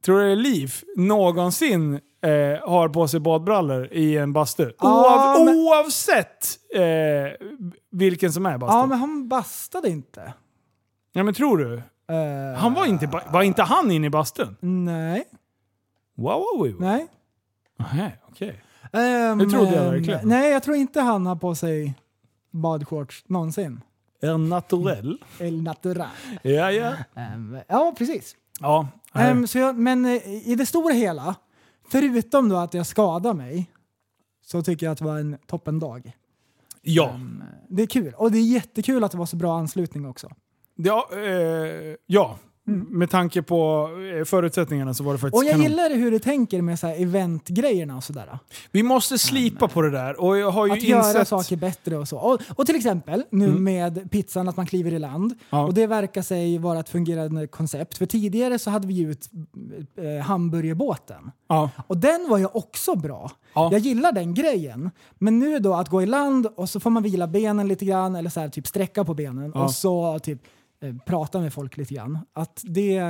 Tror 0.07 0.19
du 0.19 0.35
Liv 0.35 0.73
någonsin 0.95 1.93
eh, 2.21 2.69
har 2.69 2.89
på 2.89 3.07
sig 3.07 3.19
badbrallor 3.19 3.87
i 3.93 4.17
en 4.17 4.33
bastu? 4.33 4.71
Ja, 4.79 5.35
Oav, 5.37 5.45
men- 5.45 5.55
Oavsett 5.55 6.47
eh, 6.75 7.47
vilken 7.91 8.33
som 8.33 8.45
är 8.45 8.57
bastu. 8.57 8.73
Ja, 8.73 8.77
Ja, 8.77 8.81
men, 8.81 8.89
men 8.89 8.99
han 8.99 9.27
bastade 9.27 9.89
inte. 9.89 10.33
tror 11.33 11.57
du? 11.57 11.73
Eh, 12.15 12.59
Han 12.59 12.73
var, 12.73 12.85
inte, 12.85 13.21
var 13.31 13.41
inte 13.43 13.63
han 13.63 13.91
inne 13.91 14.07
i 14.07 14.09
bastun? 14.09 14.55
Nej. 14.59 15.23
Wow, 16.17 16.33
wow, 16.33 16.67
wow. 16.67 16.75
Nej. 16.81 17.07
Nej, 17.93 18.19
okej. 18.29 18.61
Ehm, 18.93 19.37
Det 19.37 19.49
trodde 19.49 19.75
jag 19.75 19.91
verkligen. 19.91 20.27
Nej, 20.29 20.51
jag 20.51 20.63
tror 20.63 20.75
inte 20.75 21.01
han 21.01 21.25
har 21.25 21.35
på 21.35 21.55
sig 21.55 21.95
badshorts 22.51 23.23
någonsin. 23.27 23.81
En 24.21 24.49
naturell. 24.49 25.17
El 25.39 25.61
natural. 25.63 26.07
Ja, 26.41 26.71
ja. 26.71 26.93
Ehm, 27.15 27.57
ja, 27.67 27.93
precis. 27.97 28.35
Ja. 28.59 28.87
Ehm, 29.13 29.47
så 29.47 29.57
jag, 29.57 29.77
men 29.77 30.05
eh, 30.05 30.49
i 30.49 30.55
det 30.57 30.65
stora 30.65 30.93
hela, 30.93 31.35
förutom 31.89 32.49
då 32.49 32.55
att 32.55 32.73
jag 32.73 32.85
skadade 32.85 33.35
mig, 33.37 33.71
så 34.45 34.61
tycker 34.61 34.85
jag 34.85 34.91
att 34.91 34.97
det 34.97 35.05
var 35.05 35.19
en 35.19 35.37
toppendag. 35.45 36.11
ja. 36.81 37.19
Det 37.69 37.83
är 37.83 37.87
kul. 37.87 38.13
Och 38.17 38.31
det 38.31 38.37
är 38.37 38.43
jättekul 38.43 39.03
att 39.03 39.11
det 39.11 39.17
var 39.17 39.25
så 39.25 39.35
bra 39.35 39.57
anslutning 39.57 40.05
också. 40.05 40.29
Ja, 40.75 41.09
eh, 41.13 41.95
ja, 42.05 42.37
med 42.69 43.09
tanke 43.09 43.41
på 43.41 43.89
eh, 44.19 44.25
förutsättningarna 44.25 44.93
så 44.93 45.03
var 45.03 45.13
det 45.13 45.19
faktiskt 45.19 45.37
Och 45.37 45.43
jag 45.45 45.51
kanon. 45.51 45.63
gillar 45.63 45.89
hur 45.95 46.11
du 46.11 46.19
tänker 46.19 46.61
med 46.61 46.79
så 46.79 46.87
här 46.87 47.01
eventgrejerna 47.01 47.97
och 47.97 48.03
sådär. 48.03 48.39
Vi 48.71 48.83
måste 48.83 49.17
slipa 49.17 49.67
på 49.67 49.81
det 49.81 49.91
där 49.91 50.21
och 50.21 50.37
jag 50.37 50.51
har 50.51 50.65
ju 50.65 50.71
Att 50.73 50.83
göra 50.83 51.07
insett... 51.07 51.27
saker 51.27 51.55
bättre 51.55 51.97
och 51.97 52.07
så. 52.07 52.17
Och, 52.17 52.39
och 52.55 52.65
till 52.65 52.75
exempel 52.75 53.23
nu 53.29 53.47
med 53.51 54.11
pizzan, 54.11 54.49
att 54.49 54.57
man 54.57 54.65
kliver 54.65 54.93
i 54.93 54.99
land. 54.99 55.33
Ja. 55.49 55.65
Och 55.65 55.73
det 55.73 55.87
verkar 55.87 56.21
sig 56.21 56.57
vara 56.57 56.79
ett 56.79 56.89
fungerande 56.89 57.47
koncept. 57.47 57.97
För 57.97 58.05
tidigare 58.05 58.59
så 58.59 58.69
hade 58.69 58.87
vi 58.87 58.93
ju 58.93 59.11
ut 59.11 59.29
eh, 59.97 60.25
hamburgerbåten. 60.25 61.31
Ja. 61.49 61.69
Och 61.87 61.97
den 61.97 62.27
var 62.29 62.37
ju 62.37 62.45
också 62.45 62.95
bra. 62.95 63.31
Ja. 63.53 63.69
Jag 63.71 63.79
gillar 63.81 64.11
den 64.11 64.33
grejen. 64.33 64.91
Men 65.17 65.39
nu 65.39 65.59
då 65.59 65.73
att 65.73 65.89
gå 65.89 66.01
i 66.01 66.05
land 66.05 66.47
och 66.55 66.69
så 66.69 66.79
får 66.79 66.89
man 66.89 67.03
vila 67.03 67.27
benen 67.27 67.67
lite 67.67 67.85
grann 67.85 68.15
eller 68.15 68.29
så 68.29 68.39
här, 68.39 68.49
typ 68.49 68.67
sträcka 68.67 69.03
på 69.03 69.13
benen 69.13 69.51
Ja. 69.55 69.63
och 69.63 69.71
så 69.71 70.19
typ 70.19 70.41
prata 71.05 71.39
med 71.39 71.53
folk 71.53 71.77
lite 71.77 71.93
grann. 71.93 72.19
Att 72.33 72.61
det 72.65 73.01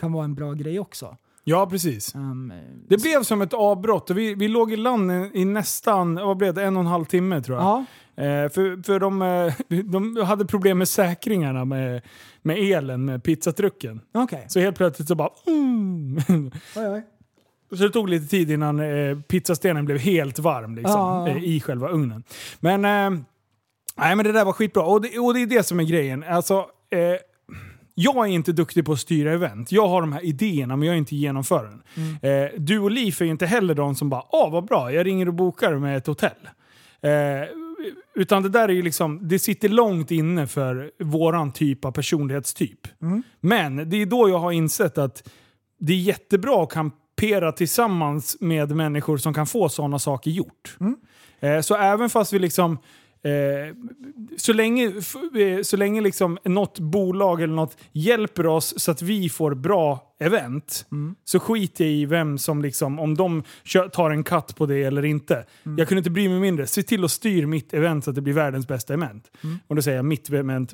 kan 0.00 0.12
vara 0.12 0.24
en 0.24 0.34
bra 0.34 0.52
grej 0.52 0.80
också. 0.80 1.16
ja, 1.44 1.66
precis. 1.70 2.14
Um, 2.14 2.52
Det 2.88 3.02
blev 3.02 3.22
som 3.22 3.42
ett 3.42 3.52
avbrott 3.54 4.10
vi, 4.10 4.34
vi 4.34 4.48
låg 4.48 4.72
i 4.72 4.76
land 4.76 5.12
i, 5.12 5.30
i 5.34 5.44
nästan, 5.44 6.14
vad 6.14 6.36
blev 6.36 6.54
det, 6.54 6.64
en 6.64 6.76
och 6.76 6.80
en 6.80 6.86
halv 6.86 7.04
timme 7.04 7.40
tror 7.42 7.58
jag. 7.58 7.64
ja. 7.66 7.84
Eh, 8.22 8.48
för 8.48 8.82
för 8.82 9.00
de, 9.00 9.22
eh, 9.22 9.54
de 9.84 10.16
hade 10.16 10.44
problem 10.46 10.78
med 10.78 10.88
säkringarna 10.88 11.64
med, 11.64 12.02
med 12.42 12.58
elen, 12.58 13.04
med 13.04 13.22
pizzatrucken. 13.24 14.00
Okej. 14.14 14.44
Så 14.48 14.60
helt 14.60 14.76
plötsligt 14.76 15.08
så 15.08 15.14
bara... 15.14 15.30
Mm. 15.46 16.16
Oj, 16.76 16.86
oj. 16.88 17.02
Så 17.70 17.82
det 17.82 17.90
tog 17.90 18.08
lite 18.08 18.26
tid 18.26 18.50
innan 18.50 18.80
eh, 18.80 19.18
pizzastenen 19.20 19.84
blev 19.84 19.98
helt 19.98 20.38
varm 20.38 20.74
liksom, 20.76 20.92
Ja. 21.00 21.28
eh, 21.28 21.44
i 21.44 21.60
själva 21.60 21.88
ugnen. 21.88 22.24
Men, 22.60 22.84
eh, 22.84 23.20
nej, 23.96 24.16
men 24.16 24.24
det 24.24 24.32
där 24.32 24.44
var 24.44 24.52
skitbra. 24.52 24.82
Och 24.82 25.00
det, 25.02 25.18
och 25.18 25.34
det 25.34 25.40
är 25.42 25.46
det 25.46 25.62
som 25.62 25.80
är 25.80 25.84
grejen. 25.84 26.22
Alltså, 26.28 26.66
eh, 26.92 27.16
jag 27.94 28.16
är 28.16 28.30
inte 28.30 28.52
duktig 28.52 28.84
på 28.84 28.92
att 28.92 29.00
styra 29.00 29.32
event. 29.32 29.72
Jag 29.72 29.88
har 29.88 30.00
de 30.00 30.12
här 30.12 30.24
idéerna 30.24 30.76
men 30.76 30.86
jag 30.86 30.94
är 30.94 30.98
inte 30.98 31.16
genomföraren. 31.16 31.82
Eh, 32.22 32.58
du 32.58 32.78
och 32.78 32.90
Liv 32.90 33.16
är 33.20 33.24
inte 33.24 33.46
heller 33.46 33.74
de 33.74 33.94
som 33.94 34.10
bara 34.10 34.22
“Åh 34.30 34.52
vad 34.52 34.64
bra, 34.64 34.92
jag 34.92 35.06
ringer 35.06 35.28
och 35.28 35.34
bokar 35.34 35.74
med 35.74 35.96
ett 35.96 36.06
hotell”. 36.06 36.48
Eh, 37.02 37.48
utan 38.14 38.42
det 38.42 38.48
där 38.48 38.68
är 38.68 38.72
ju 38.72 38.82
liksom, 38.82 39.28
det 39.28 39.38
sitter 39.38 39.68
långt 39.68 40.10
inne 40.10 40.46
för 40.46 40.90
våran 40.98 41.52
typ 41.52 41.84
av 41.84 41.92
personlighetstyp. 41.92 42.88
Men 43.40 43.90
det 43.90 44.02
är 44.02 44.06
då 44.06 44.28
jag 44.28 44.38
har 44.38 44.52
insett 44.52 44.98
att 44.98 45.28
det 45.78 45.92
är 45.92 45.96
jättebra 45.96 46.62
att 46.62 46.70
kampera 46.70 47.52
tillsammans 47.52 48.36
med 48.40 48.70
människor 48.76 49.16
som 49.16 49.34
kan 49.34 49.46
få 49.46 49.68
sådana 49.68 49.98
saker 49.98 50.30
gjort. 50.30 50.76
Eh, 51.40 51.60
så 51.60 51.76
även 51.76 52.10
fast 52.10 52.32
vi 52.32 52.38
liksom 52.38 52.78
Eh, 53.24 53.74
så 54.36 54.52
länge, 54.52 54.92
f- 54.98 55.36
eh, 55.36 55.62
så 55.62 55.76
länge 55.76 56.00
liksom 56.00 56.38
något 56.44 56.78
bolag 56.78 57.42
eller 57.42 57.54
något 57.54 57.76
hjälper 57.92 58.46
oss 58.46 58.74
så 58.76 58.90
att 58.90 59.02
vi 59.02 59.28
får 59.28 59.54
bra 59.54 60.11
event, 60.20 60.86
så 61.24 61.38
skiter 61.40 61.84
jag 61.84 61.92
i 61.94 62.06
vem 62.06 62.38
som 62.38 62.62
liksom, 62.62 62.98
om 63.00 63.14
de 63.16 63.42
tar 63.92 64.10
en 64.10 64.24
katt 64.24 64.56
på 64.56 64.66
det 64.66 64.82
eller 64.82 65.04
inte. 65.04 65.44
Jag 65.76 65.88
kunde 65.88 65.98
inte 65.98 66.10
bry 66.10 66.28
mig 66.28 66.40
mindre. 66.40 66.66
Se 66.66 66.82
till 66.82 67.04
att 67.04 67.10
styra 67.10 67.46
mitt 67.46 67.74
event 67.74 68.04
så 68.04 68.10
att 68.10 68.14
det 68.16 68.22
blir 68.22 68.34
världens 68.34 68.68
bästa 68.68 68.94
event. 68.94 69.30
Och 69.66 69.76
då 69.76 69.82
säger 69.82 69.96
jag 69.98 70.04
mitt 70.04 70.28
event, 70.30 70.72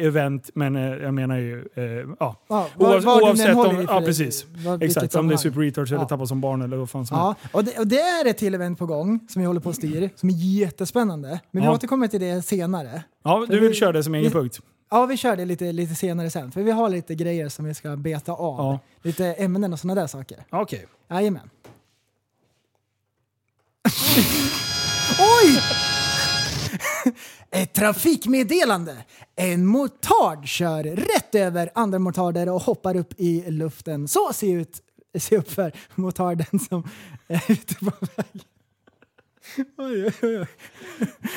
event 0.00 0.50
men 0.54 0.76
eh, 0.76 0.82
jag 0.82 1.14
menar 1.14 1.36
ju, 1.38 1.58
eh, 1.74 1.84
ja. 2.20 2.36
Ja, 2.48 2.68
var- 2.76 3.00
var 3.00 3.22
oavsett 3.22 3.56
om, 3.56 3.86
ja 3.88 4.00
precis. 4.00 4.46
vilket 4.54 4.82
Exakt, 4.82 5.14
om 5.14 5.28
det 5.28 5.34
är. 5.34 5.36
Super 5.36 5.60
Retards 5.60 5.90
eller 5.90 6.02
Ja. 6.02 6.08
Tappa 6.08 6.26
som 6.26 6.40
barn 6.40 6.62
eller 6.62 6.76
vad 6.76 6.90
fan 6.90 7.06
som 7.06 7.16
Ja, 7.16 7.26
helst. 7.42 7.54
och 7.54 7.64
det, 7.64 7.78
och 7.78 7.86
det 7.86 8.00
är 8.00 8.26
ett 8.30 8.38
till 8.38 8.54
event 8.54 8.78
på 8.78 8.86
gång 8.86 9.20
som 9.28 9.40
vi 9.42 9.46
håller 9.46 9.60
på 9.60 9.70
att 9.70 9.76
styra, 9.76 10.08
som 10.14 10.28
är 10.28 10.34
jättespännande. 10.34 11.40
Men 11.50 11.62
vi 11.62 11.66
Ja. 11.68 11.74
återkommer 11.74 12.08
till 12.08 12.20
det 12.20 12.42
senare. 12.42 13.02
Ja, 13.24 13.46
du 13.50 13.60
vill 13.60 13.68
vi- 13.68 13.74
köra 13.74 13.92
det 13.92 14.02
som 14.02 14.14
egen 14.14 14.24
vi- 14.28 14.34
punkt. 14.34 14.60
Ja, 14.90 15.06
vi 15.06 15.16
kör 15.16 15.36
det 15.36 15.44
lite, 15.44 15.72
lite 15.72 15.94
senare 15.94 16.30
sen, 16.30 16.52
för 16.52 16.62
vi 16.62 16.70
har 16.70 16.88
lite 16.88 17.14
grejer 17.14 17.48
som 17.48 17.64
vi 17.64 17.74
ska 17.74 17.96
beta 17.96 18.32
av. 18.32 18.58
Ja. 18.58 18.78
Lite 19.02 19.26
ämnen 19.32 19.72
och 19.72 19.80
sådana 19.80 20.00
där 20.00 20.06
saker. 20.06 20.44
Okej. 20.50 20.86
Jajamän. 21.10 21.50
Oj! 25.18 25.62
Ett 27.50 27.72
trafikmeddelande. 27.72 28.96
En 29.36 29.66
motard 29.66 30.46
kör 30.46 30.84
rätt 30.84 31.34
över 31.34 31.70
andra 31.74 31.98
motarder 31.98 32.48
och 32.48 32.62
hoppar 32.62 32.96
upp 32.96 33.14
i 33.16 33.50
luften. 33.50 34.08
Så 34.08 34.32
ser 34.32 34.56
ut 34.56 34.82
se 35.18 35.36
upp 35.36 35.50
för 35.50 35.72
motarden 35.94 36.58
som 36.68 36.90
är 37.28 37.44
ute 37.48 37.74
på 37.74 37.92
väg. 38.00 38.44
Oj, 39.78 40.04
oj, 40.22 40.38
oj. 40.38 40.46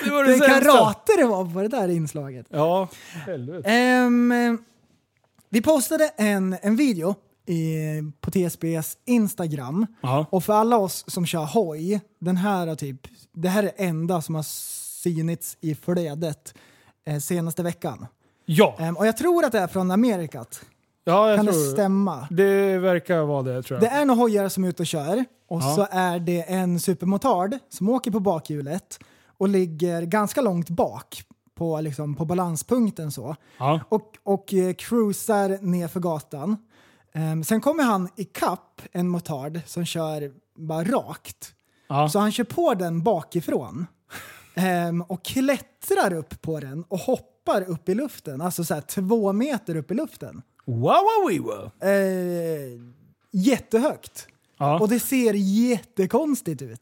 Det 0.03 0.09
var 0.11 0.23
Det 0.23 0.31
det 0.31 0.37
sämsta. 0.37 0.59
karate 0.71 1.11
det 1.17 1.25
var 1.25 1.53
på 1.53 1.61
det 1.61 1.67
där 1.67 1.87
inslaget. 1.87 2.45
Ja, 2.49 2.87
helvete. 3.11 3.69
Ehm, 3.69 4.33
vi 5.49 5.61
postade 5.61 6.11
en, 6.17 6.57
en 6.61 6.75
video 6.75 7.15
i, 7.45 7.75
på 8.21 8.31
TSBs 8.31 8.97
Instagram. 9.05 9.87
Ja. 10.01 10.25
Och 10.29 10.43
för 10.43 10.53
alla 10.53 10.77
oss 10.77 11.03
som 11.07 11.25
kör 11.25 11.45
hoj, 11.45 12.01
den 12.19 12.37
här 12.37 12.67
har 12.67 12.75
typ, 12.75 13.07
det 13.33 13.49
här 13.49 13.63
är 13.63 13.71
enda 13.77 14.21
som 14.21 14.35
har 14.35 14.43
synits 15.03 15.57
i 15.61 15.75
flödet 15.75 16.53
eh, 17.07 17.19
senaste 17.19 17.63
veckan. 17.63 18.07
Ja, 18.45 18.75
Ehm, 18.79 18.97
och 18.97 19.07
jag 19.07 19.17
tror 19.17 19.45
att 19.45 19.51
det 19.51 19.59
är 19.59 19.67
från 19.67 19.91
Amerikat. 19.91 20.61
Ja 21.03 21.29
jag 21.29 21.37
Kan 21.37 21.45
det 21.45 21.53
stämma? 21.53 22.27
det 22.31 22.77
verkar 22.77 23.21
vara 23.21 23.43
det 23.43 23.63
tror 23.63 23.79
jag. 23.81 23.89
Det 23.91 23.95
är 23.95 24.05
några 24.05 24.21
hojar 24.21 24.49
som 24.49 24.63
är 24.63 24.69
ute 24.69 24.83
och 24.83 24.87
kör 24.87 25.25
och 25.47 25.61
Ja. 25.61 25.75
så 25.75 25.87
är 25.91 26.19
det 26.19 26.41
en 26.41 26.79
supermotard 26.79 27.57
som 27.69 27.89
åker 27.89 28.11
på 28.11 28.19
bakhjulet 28.19 28.99
och 29.37 29.49
ligger 29.49 30.01
ganska 30.01 30.41
långt 30.41 30.69
bak 30.69 31.23
på, 31.55 31.81
liksom, 31.81 32.15
på 32.15 32.25
balanspunkten 32.25 33.11
så. 33.11 33.35
Ja. 33.57 33.79
Och, 33.89 34.17
och 34.23 34.53
eh, 34.53 34.73
cruisar 34.73 35.57
ner 35.61 35.87
för 35.87 35.99
gatan. 35.99 36.57
Ehm, 37.13 37.43
sen 37.43 37.61
kommer 37.61 37.83
han 37.83 38.09
i 38.15 38.23
kapp 38.23 38.81
en 38.91 39.07
motard 39.09 39.59
som 39.65 39.85
kör 39.85 40.31
bara 40.57 40.83
rakt. 40.83 41.53
Ja. 41.89 42.09
Så 42.09 42.19
han 42.19 42.31
kör 42.31 42.43
på 42.43 42.73
den 42.73 43.03
bakifrån 43.03 43.87
ehm, 44.55 45.01
och 45.01 45.25
klättrar 45.25 46.13
upp 46.13 46.41
på 46.41 46.59
den 46.59 46.83
och 46.87 46.99
hoppar 46.99 47.61
upp 47.69 47.89
i 47.89 47.95
luften. 47.95 48.41
Alltså 48.41 48.63
så 48.63 48.73
här 48.73 48.81
två 48.81 49.33
meter 49.33 49.75
upp 49.75 49.91
i 49.91 49.93
luften. 49.93 50.41
Wow, 50.75 50.81
wow, 50.81 51.31
wow, 51.31 51.71
wow. 51.81 51.89
Eh, 51.89 52.79
jättehögt. 53.31 54.27
Ja. 54.57 54.79
Och 54.79 54.89
det 54.89 54.99
ser 54.99 55.33
jättekonstigt 55.33 56.61
ut. 56.61 56.81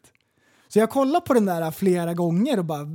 Så 0.68 0.80
jag 0.80 0.90
kollar 0.90 1.20
på 1.20 1.34
den 1.34 1.46
där 1.46 1.72
flera 1.72 2.14
gånger 2.14 2.60
och 2.60 2.66
bara 2.66 2.88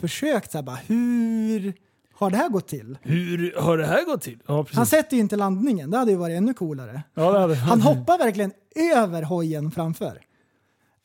försökt 0.00 0.52
så 0.52 0.58
här, 0.58 0.62
bara, 0.62 0.76
hur 0.86 1.74
har 2.14 2.30
det 2.30 2.36
här 2.36 2.48
gått 2.48 2.68
till? 2.68 2.98
Hur 3.02 3.54
har 3.60 3.78
det 3.78 3.86
här 3.86 4.04
gått 4.04 4.22
till? 4.22 4.38
Ja. 4.46 4.66
Han 4.72 4.86
sätter 4.86 5.16
ju 5.16 5.20
inte 5.20 5.36
landningen, 5.36 5.90
det 5.90 5.98
hade 5.98 6.10
ju 6.10 6.16
varit 6.16 6.36
ännu 6.36 6.54
coolare. 6.54 7.02
ja, 7.14 7.38
hade. 7.40 7.54
Han 7.54 7.80
hoppar 7.80 8.18
verkligen 8.18 8.52
över 8.96 9.22
hojen 9.22 9.70
framför. 9.70 10.20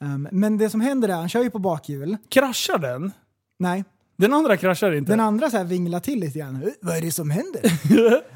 Ehm, 0.01 0.27
men 0.31 0.57
det 0.57 0.69
som 0.69 0.81
händer 0.81 1.09
är, 1.09 1.13
han 1.13 1.29
kör 1.29 1.43
ju 1.43 1.49
på 1.49 1.59
bakhjul. 1.59 2.17
Kraschar 2.29 2.77
den? 2.77 3.11
Nej, 3.59 3.83
Den 4.17 4.33
andra 4.33 4.57
kraschar 4.57 4.91
inte? 4.91 5.11
den 5.11 5.19
andra 5.19 5.49
så 5.49 5.57
här 5.57 5.63
vinglar 5.63 5.99
till 5.99 6.19
lite 6.19 6.39
grann. 6.39 6.55
"Eh, 6.63 6.69
Vad 6.81 6.97
är 6.97 7.01
det 7.01 7.11
som 7.11 7.29
händer? 7.29 7.61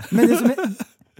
men 0.15 0.27
det 0.27 0.37
som, 0.37 0.45
är, 0.45 0.55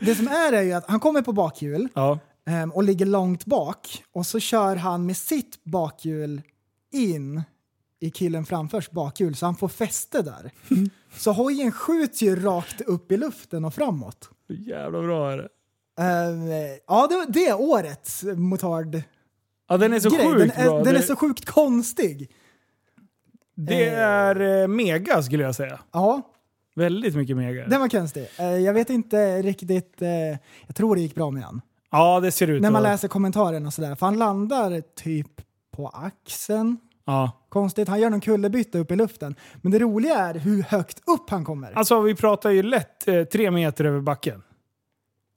det 0.01 0.15
som 0.15 0.27
är 0.27 0.53
är 0.53 0.61
ju 0.61 0.73
att 0.73 0.89
han 0.89 0.99
kommer 0.99 1.21
på 1.21 1.33
bakhjul 1.33 1.87
Ja. 1.93 2.19
ehm, 2.45 2.71
och 2.71 2.83
ligger 2.83 3.05
långt 3.05 3.45
bak 3.45 4.03
och 4.11 4.25
så 4.25 4.39
kör 4.39 4.75
han 4.75 5.05
med 5.05 5.17
sitt 5.17 5.63
bakhjul 5.63 6.41
in 6.91 7.43
i 8.01 8.09
killen 8.11 8.45
framförs 8.45 8.89
bakhjul 8.91 9.35
så 9.35 9.45
han 9.45 9.55
får 9.55 9.67
fäste 9.67 10.21
där. 10.21 10.51
Så 11.17 11.31
hojen 11.31 11.71
skjuts 11.71 12.21
ju 12.21 12.35
rakt 12.35 12.81
upp 12.81 13.11
i 13.11 13.17
luften 13.17 13.65
och 13.65 13.73
framåt. 13.73 14.29
Jävla 14.47 15.01
bra 15.01 15.31
är 15.31 15.37
det. 15.37 15.49
Ehm, 16.03 16.77
ja, 16.87 17.07
det, 17.07 17.25
det 17.33 17.47
är 17.47 17.61
årets 17.61 18.23
motard 18.23 19.01
Ja, 19.67 19.77
den 19.77 19.93
är 19.93 19.99
så 19.99 20.09
grej. 20.09 20.25
sjukt 20.27 20.39
den 20.55 20.65
är, 20.65 20.69
bra. 20.69 20.83
Den 20.83 20.95
är 20.95 21.01
så 21.01 21.15
sjukt 21.15 21.45
konstig. 21.45 22.31
det 23.55 23.85
är 23.89 24.61
eh, 24.61 24.67
mega 24.67 25.23
skulle 25.23 25.43
jag 25.43 25.55
säga. 25.55 25.79
Ja, 25.91 26.21
Väldigt 26.75 27.15
mycket 27.15 27.37
mega. 27.37 27.67
den 27.67 27.79
var 27.79 27.89
konstig. 27.89 28.27
Eh, 28.37 28.45
jag 28.45 28.73
vet 28.73 28.89
inte 28.89 29.41
riktigt, 29.41 30.01
eh, 30.01 30.09
jag 30.67 30.75
tror 30.75 30.95
det 30.95 31.01
gick 31.01 31.15
bra 31.15 31.31
med 31.31 31.43
han. 31.43 31.61
Ja, 31.91 32.19
det 32.19 32.31
ser 32.31 32.47
ut 32.47 32.61
När 32.61 32.71
man 32.71 32.83
läser 32.83 33.07
kommentaren 33.07 33.65
och 33.65 33.73
sådär. 33.73 33.95
För 33.95 34.05
han 34.05 34.17
landar 34.17 34.81
typ 34.95 35.41
på 35.75 35.87
axeln. 35.87 36.77
Ja. 37.05 37.31
Konstigt, 37.49 37.87
han 37.87 37.99
gör 37.99 38.09
någon 38.09 38.21
kullerbytta 38.21 38.77
upp 38.77 38.91
i 38.91 38.95
luften. 38.95 39.35
Men 39.61 39.71
det 39.71 39.79
roliga 39.79 40.15
är 40.15 40.33
hur 40.33 40.63
högt 40.63 41.09
upp 41.09 41.29
han 41.29 41.45
kommer. 41.45 41.71
Alltså 41.77 42.01
vi 42.01 42.15
pratar 42.15 42.49
ju 42.49 42.63
lätt 42.63 43.07
eh, 43.07 43.23
tre 43.23 43.51
meter 43.51 43.85
över 43.85 44.01
backen. 44.01 44.43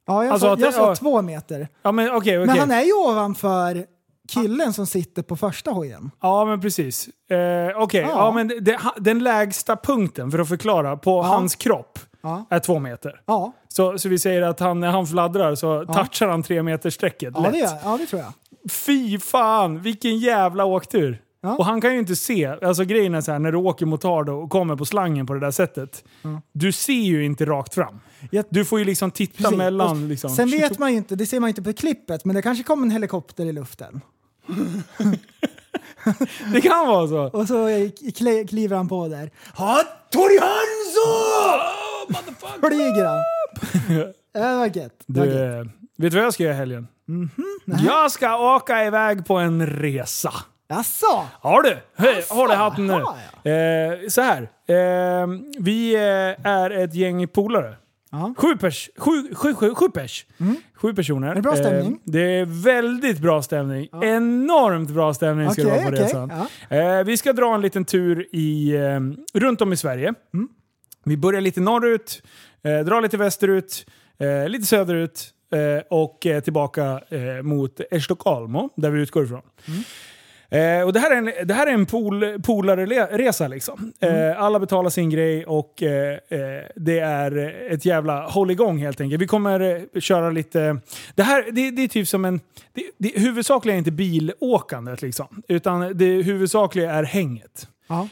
ja, 0.06 0.24
jag 0.24 0.32
alltså 0.32 0.56
sa, 0.56 0.62
jag 0.62 0.74
sa 0.74 0.88
ja. 0.88 0.94
två 0.94 1.22
meter. 1.22 1.68
Ja 1.82 1.92
men 1.92 2.06
okej, 2.08 2.18
okej. 2.18 2.46
Men 2.46 2.58
han 2.58 2.70
är 2.70 2.82
ju 2.82 2.92
ovanför 2.92 3.86
killen 4.34 4.72
som 4.72 4.86
sitter 4.86 5.22
på 5.22 5.36
första 5.36 5.70
hojen. 5.70 6.10
Ja 6.22 6.44
men 6.44 6.60
precis. 6.60 7.08
Eh, 7.30 7.36
okej, 7.82 8.00
ja. 8.00 8.08
Ja. 8.10 8.30
men 8.30 8.48
det, 8.48 8.60
det, 8.60 8.78
den 8.96 9.18
lägsta 9.18 9.76
punkten 9.76 10.30
för 10.30 10.38
att 10.38 10.48
förklara 10.48 10.96
på 10.96 11.10
Ja. 11.10 11.22
hans 11.22 11.54
kropp 11.54 11.98
Ja, 12.24 12.44
är 12.50 12.58
två 12.58 12.78
meter. 12.78 13.20
ja, 13.26 13.52
Så, 13.68 13.98
så 13.98 14.08
vi 14.08 14.18
säger 14.18 14.42
att 14.42 14.60
han, 14.60 14.80
när 14.80 14.90
han 14.90 15.06
fladdrar 15.06 15.54
så 15.54 15.84
touchar 15.84 16.28
han 16.28 16.42
tre 16.42 16.62
meter 16.62 16.90
strecket 16.90 17.32
ja, 17.36 17.42
lätt. 17.42 17.52
det, 17.52 17.78
ja 17.84 17.96
det 18.00 18.06
tror 18.06 18.22
jag. 18.22 18.32
Fy 18.72 19.18
fan, 19.18 19.80
vilken 19.82 20.18
jävla 20.18 20.64
åktur. 20.64 21.22
Ja. 21.44 21.56
Och 21.56 21.64
han 21.64 21.80
kan 21.80 21.92
ju 21.92 21.98
inte 21.98 22.16
se. 22.16 22.46
Alltså 22.46 22.84
grejen 22.84 23.14
är 23.14 23.20
så 23.20 23.32
här, 23.32 23.38
när 23.38 23.52
du 23.52 23.58
åker 23.58 23.86
motard 23.86 24.28
och 24.28 24.50
kommer 24.50 24.76
på 24.76 24.84
slangen 24.84 25.26
på 25.26 25.34
det 25.34 25.40
där 25.40 25.50
sättet. 25.50 26.04
Du 26.52 26.72
ser 26.72 26.92
ju 26.92 27.24
inte 27.24 27.44
rakt 27.46 27.74
fram. 27.74 28.00
Du 28.48 28.64
får 28.64 28.78
ju 28.78 28.84
liksom 28.84 29.10
titta 29.10 29.36
Precis. 29.42 29.58
mellan. 29.58 30.08
Liksom. 30.08 30.30
Sen 30.30 30.50
vet 30.50 30.78
man 30.78 30.90
ju 30.90 30.96
inte, 30.96 31.16
det 31.16 31.26
ser 31.26 31.40
man 31.40 31.48
ju 31.48 31.50
inte 31.50 31.62
på 31.62 31.72
klippet, 31.72 32.24
men 32.24 32.36
det 32.36 32.42
kanske 32.42 32.64
kom 32.64 32.82
en 32.82 32.90
helikopter 32.90 33.44
i 33.46 33.52
luften. 33.52 34.00
Det 36.52 36.60
kan 36.60 36.86
vara 36.86 37.08
så. 37.08 37.38
Och 37.38 37.48
så 37.48 37.54
kli- 37.68 38.46
kliver 38.48 38.76
han 38.76 38.88
på 38.88 39.08
där. 39.08 39.30
Hattori 39.54 40.38
Hanzo! 40.38 41.08
Flyger 42.68 43.04
han. 43.04 43.18
Det 44.32 44.40
var 44.56 44.66
gött. 44.66 44.92
Det 45.06 45.20
var 45.20 45.26
Du, 45.26 45.32
gött. 45.32 45.66
eh, 45.66 45.72
vet 45.98 46.12
du 46.12 46.16
vad 46.18 46.24
jag 46.26 46.34
ska 46.34 46.42
göra 46.42 46.54
i 46.54 46.56
helgen? 46.56 46.88
Mhm. 47.08 47.30
Jag 47.86 48.10
ska 48.12 48.54
åka 48.56 48.84
iväg 48.84 49.26
på 49.26 49.34
en 49.36 49.66
resa. 49.66 50.32
Jaså? 50.68 51.26
Har 51.40 51.62
du? 51.62 51.78
Hej, 51.96 52.18
Asså, 52.18 52.34
håll 52.34 52.50
i 52.50 52.54
hatten 52.54 52.86
nu. 52.86 52.92
har 52.92 53.16
Eh, 53.50 54.08
så 54.08 54.20
här. 54.20 54.42
Eh, 54.68 55.26
vi 55.58 55.94
eh, 55.94 56.46
är 56.46 56.70
ett 56.70 56.94
gäng 56.94 57.28
polare. 57.28 57.74
Ja. 58.12 58.34
Sju, 58.36 58.56
pers, 58.56 58.90
sju, 58.96 59.34
sju, 59.34 59.54
sju, 59.54 59.74
sju 59.74 59.88
pers. 59.88 60.26
Sju 60.74 60.94
personer. 60.94 61.28
Är 61.30 61.34
det 61.34 61.42
bra 61.42 61.56
stämning? 61.56 61.92
Eh, 61.92 61.98
det 62.04 62.20
är 62.20 62.44
väldigt 62.64 63.18
bra 63.18 63.42
stämning. 63.42 63.88
Enormt 64.02 64.90
bra 64.90 65.14
stämning 65.14 65.50
ska 65.50 65.62
det 65.62 65.68
Okej, 65.68 65.78
vara 65.78 65.90
på 65.90 65.94
okej, 65.96 66.04
resan. 66.04 66.32
ja. 66.70 66.76
Eh, 66.98 67.04
vi 67.04 67.16
ska 67.16 67.32
dra 67.32 67.54
en 67.54 67.60
liten 67.60 67.84
tur 67.84 68.26
i, 68.32 68.74
eh, 68.76 69.00
runt 69.40 69.60
om 69.60 69.72
i 69.72 69.76
Sverige. 69.76 70.14
Mm. 70.34 70.48
Vi 71.04 71.16
börjar 71.16 71.40
lite 71.40 71.60
norrut, 71.60 72.22
eh, 72.64 72.78
drar 72.80 73.00
lite 73.00 73.16
västerut, 73.16 73.86
eh, 74.18 74.48
lite 74.48 74.66
söderut 74.66 75.30
eh, 75.54 75.82
och 75.90 76.26
eh, 76.26 76.40
tillbaka 76.42 77.00
eh, 77.08 77.42
mot 77.42 77.80
Estocolmo, 77.90 78.70
där 78.76 78.90
vi 78.90 79.00
utgår 79.00 79.24
ifrån. 79.24 79.42
Eh, 80.52 80.82
och 80.82 80.92
det 80.92 81.00
här 81.00 81.10
är 81.10 81.16
en, 81.16 81.46
det 81.48 81.54
här 81.54 81.66
är 81.66 81.72
en 81.72 81.86
pool, 81.86 82.42
polarresa 82.42 83.48
liksom. 83.48 83.92
Eh, 84.00 84.42
alla 84.42 84.58
betalar 84.60 84.90
sin 84.90 85.10
grej 85.10 85.44
och 85.46 85.82
eh, 85.82 86.12
eh, 86.12 86.64
det 86.76 86.98
är 86.98 87.54
ett 87.70 87.84
jävla 87.84 88.26
hålligång 88.26 88.78
helt 88.78 89.00
enkelt. 89.00 89.22
Vi 89.22 89.26
kommer 89.26 89.60
eh, 89.94 90.00
köra 90.00 90.30
lite... 90.30 90.78
Det 91.14 91.22
här 91.22 91.44
det, 91.52 91.70
det 91.70 91.82
är 91.82 91.88
typ 91.88 92.08
som 92.08 92.24
en... 92.24 92.40
Det, 92.72 92.82
det 92.98 93.20
huvudsakliga 93.20 93.74
är 93.74 93.78
inte 93.78 93.90
bilåkandet 93.90 95.02
liksom. 95.02 95.42
Utan 95.48 95.98
det 95.98 96.22
huvudsakliga 96.22 96.92
är 96.92 97.02
hänget. 97.02 97.68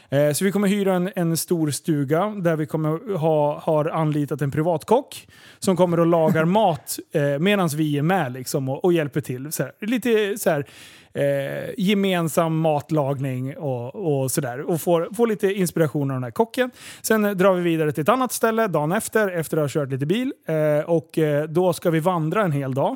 Eh, 0.09 0.33
Så 0.33 0.45
vi 0.45 0.51
kommer 0.51 0.67
hyra 0.67 0.95
en, 0.95 1.09
en 1.15 1.37
stor 1.37 1.71
stuga 1.71 2.25
där 2.37 2.55
vi 2.55 2.65
kommer 2.65 3.17
ha 3.17 3.59
har 3.59 3.85
anlitat 3.85 4.41
en 4.41 4.51
privatkock 4.51 5.27
som 5.59 5.77
kommer 5.77 5.99
och 5.99 6.05
lagar 6.05 6.45
mat 6.59 6.99
eh, 7.11 7.39
medan 7.39 7.67
vi 7.67 7.97
är 7.97 8.01
med 8.01 8.31
liksom, 8.33 8.69
och, 8.69 8.85
och 8.85 8.93
hjälper 8.93 9.21
till. 9.21 9.51
Så 9.51 9.63
här, 9.63 9.71
lite 9.81 10.37
så 10.37 10.49
här, 10.49 10.65
eh, 11.13 11.69
gemensam 11.77 12.59
matlagning 12.59 13.57
och, 13.57 13.95
och 13.95 14.31
sådär. 14.31 14.61
Och 14.61 14.81
får, 14.81 15.09
får 15.15 15.27
lite 15.27 15.53
inspiration 15.53 16.11
av 16.11 16.15
den 16.15 16.23
här 16.23 16.31
kocken. 16.31 16.71
Sen 17.01 17.21
drar 17.37 17.53
vi 17.53 17.61
vidare 17.61 17.91
till 17.91 18.01
ett 18.01 18.09
annat 18.09 18.31
ställe 18.31 18.67
dagen 18.67 18.91
efter, 18.91 19.31
efter 19.31 19.57
att 19.57 19.63
ha 19.63 19.81
kört 19.81 19.91
lite 19.91 20.05
bil. 20.05 20.33
Eh, 20.47 20.89
och 20.89 21.17
eh, 21.17 21.43
då 21.43 21.73
ska 21.73 21.89
vi 21.89 21.99
vandra 21.99 22.43
en 22.43 22.51
hel 22.51 22.73
dag. 22.73 22.95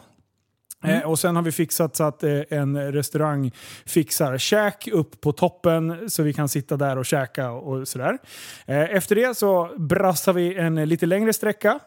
Eh, 0.84 1.02
och 1.02 1.20
sen 1.20 1.36
har 1.36 1.44
vi 1.44 1.52
fixat 1.52 1.96
så 1.96 2.04
att 2.04 2.24
eh, 2.24 2.42
en 2.50 2.92
restaurang 2.92 3.52
fixar 3.86 4.38
käk 4.38 4.88
upp 4.88 5.22
på 5.22 5.32
toppen 5.32 6.10
så 6.10 6.24
vi 6.24 6.34
kan 6.34 6.50
sitta 6.50 6.78
där 6.78 6.98
och 6.98 7.06
käka 7.06 7.52
och, 7.52 7.88
sådär. 7.88 8.18
Efter 8.66 9.16
det 9.16 9.38
så 9.38 9.70
brassar 9.78 10.34
vi 10.34 10.56
en 10.56 10.76
lite 10.76 11.06
längre 11.06 11.34
sträcka 11.34 11.80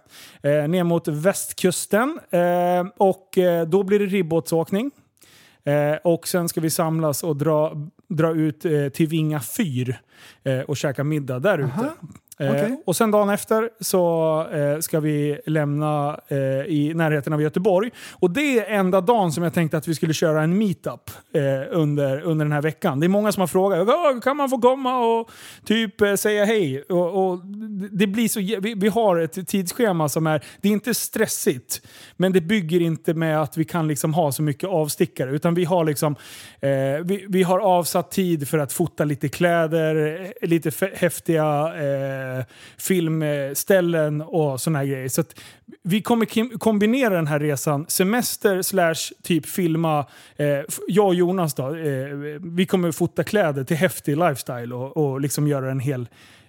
ner 0.43 0.85
mot 0.85 1.09
västkusten 1.09 2.19
och 2.97 3.39
då 3.67 3.83
blir 3.83 3.99
det 3.99 4.07
ribbåtsåkning. 4.07 4.91
Eh, 5.69 5.97
och 6.05 6.29
sen 6.29 6.49
ska 6.49 6.61
vi 6.61 6.71
samlas 6.71 7.23
och 7.23 7.37
dra, 7.37 7.87
dra 8.09 8.35
ut 8.35 8.65
eh, 8.65 8.89
till 8.89 9.07
Vinga 9.09 9.41
fyr 9.41 10.01
eh, 10.45 10.61
och 10.61 10.77
käka 10.77 11.05
middag 11.05 11.39
där 11.39 11.59
ute. 11.59 11.91
Eh, 12.41 12.51
okej. 12.51 12.83
och 12.87 12.97
sen 12.97 13.11
dagen 13.11 13.29
efter 13.31 13.71
så 13.81 14.47
eh, 14.53 14.81
ska 14.81 15.01
vi 15.01 15.41
lämna 15.47 16.21
eh, 16.29 16.39
i 16.67 16.93
närheten 16.95 17.33
av 17.33 17.43
Göteborg. 17.43 17.91
Och 18.13 18.31
det 18.31 18.59
är 18.59 18.79
enda 18.79 19.01
dagen 19.01 19.33
som 19.33 19.45
jag 19.45 19.55
tänkte 19.55 19.77
att 19.77 19.89
vi 19.89 19.95
skulle 19.95 20.15
köra 20.15 20.43
en 20.43 20.59
meetup 20.59 21.11
under, 21.71 22.21
under 22.21 22.45
den 22.45 22.53
här 22.53 22.63
veckan. 22.63 23.01
Det 23.01 23.07
är 23.07 23.09
många 23.09 23.33
som 23.33 23.41
har 23.41 23.47
frågat 23.47 23.89
"Ja, 23.89 24.21
kan 24.23 24.37
man 24.37 24.51
få 24.51 24.59
komma 24.59 24.99
och 24.99 25.31
typ 25.65 25.95
säga 26.19 26.45
hej. 26.45 26.83
Och, 26.83 27.31
och 27.31 27.41
det 27.91 28.07
blir 28.07 28.29
så, 28.29 28.41
vi, 28.41 28.75
vi 28.77 28.89
har 28.89 29.17
ett 29.17 29.49
tidsschema 29.49 30.09
som 30.09 30.27
är, 30.27 30.45
det 30.61 30.69
är 30.69 30.73
inte 30.73 30.95
stressigt, 30.95 31.81
men 32.17 32.33
det 32.33 32.41
bygger 32.41 32.81
inte 32.81 33.15
med 33.15 33.43
att 33.43 33.57
vi 33.57 33.65
kan 33.65 33.89
liksom 33.89 34.15
ha 34.15 34.33
så 34.33 34.43
mycket 34.43 34.69
avstickare. 34.69 35.31
Utan 35.31 35.55
vi 35.55 35.65
har, 35.65 35.85
liksom, 35.85 36.17
eh, 36.61 36.69
vi, 37.05 37.27
vi 37.29 37.43
har 37.43 37.59
avsatt 37.59 38.11
tid 38.11 38.49
för 38.49 38.59
att 38.59 38.73
fota 38.73 39.05
lite 39.05 39.29
kläder, 39.29 40.27
lite 40.47 40.71
häftiga 40.95 41.75
eh, 41.77 42.28
filmställen 42.79 44.21
och 44.21 44.61
såna 44.61 44.79
här 44.79 44.87
grejer. 44.87 45.09
Så 45.09 45.25
vi 45.83 46.03
kommer 46.03 46.59
kombinera 46.59 47.15
den 47.15 47.27
här 47.27 47.39
resan, 47.39 47.87
semester 47.89 48.63
slash 48.63 49.13
typ 49.23 49.47
filma, 49.47 50.07
eh, 50.37 50.47
jag 50.89 51.07
och 51.07 51.15
Jonas 51.15 51.55
då, 51.55 51.75
eh, 51.75 52.09
vi 52.41 52.67
kommer 52.67 52.93
fota 52.93 53.25
kläder 53.25 53.65
till 53.65 53.77
häftig 53.77 54.17
lifestyle 54.17 54.73
och, 54.73 54.97
och 54.97 55.21
liksom 55.21 55.49
göra 55.49 55.71
en 55.71 55.81
hel 55.81 56.09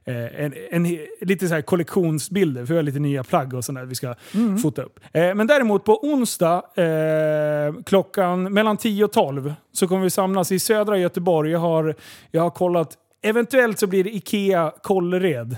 Eh, 0.09 0.43
en, 0.45 0.53
en, 0.71 0.97
lite 1.21 1.47
så 1.47 1.53
här 1.53 1.61
kollektionsbilder, 1.61 2.65
för 2.65 2.73
vi 2.73 2.77
har 2.77 2.83
lite 2.83 2.99
nya 2.99 3.23
plagg 3.23 3.53
och 3.53 3.65
sånt 3.65 3.77
där 3.77 3.85
vi 3.85 3.95
ska 3.95 4.15
fota 4.61 4.81
upp. 4.81 4.99
Eh, 5.11 5.35
men 5.35 5.47
däremot 5.47 5.85
på 5.85 5.99
onsdag 6.05 6.63
eh, 6.75 7.73
klockan 7.85 8.53
mellan 8.53 8.77
10 8.77 9.03
och 9.03 9.11
12 9.11 9.53
så 9.71 9.87
kommer 9.87 10.03
vi 10.03 10.09
samlas 10.09 10.51
i 10.51 10.59
södra 10.59 10.97
Göteborg. 10.97 11.51
Jag 11.51 11.59
har, 11.59 11.95
jag 12.31 12.41
har 12.41 12.49
kollat, 12.49 12.97
eventuellt 13.21 13.79
så 13.79 13.87
blir 13.87 14.03
det 14.03 14.15
Ikea 14.15 14.73
Kållered. 14.83 15.57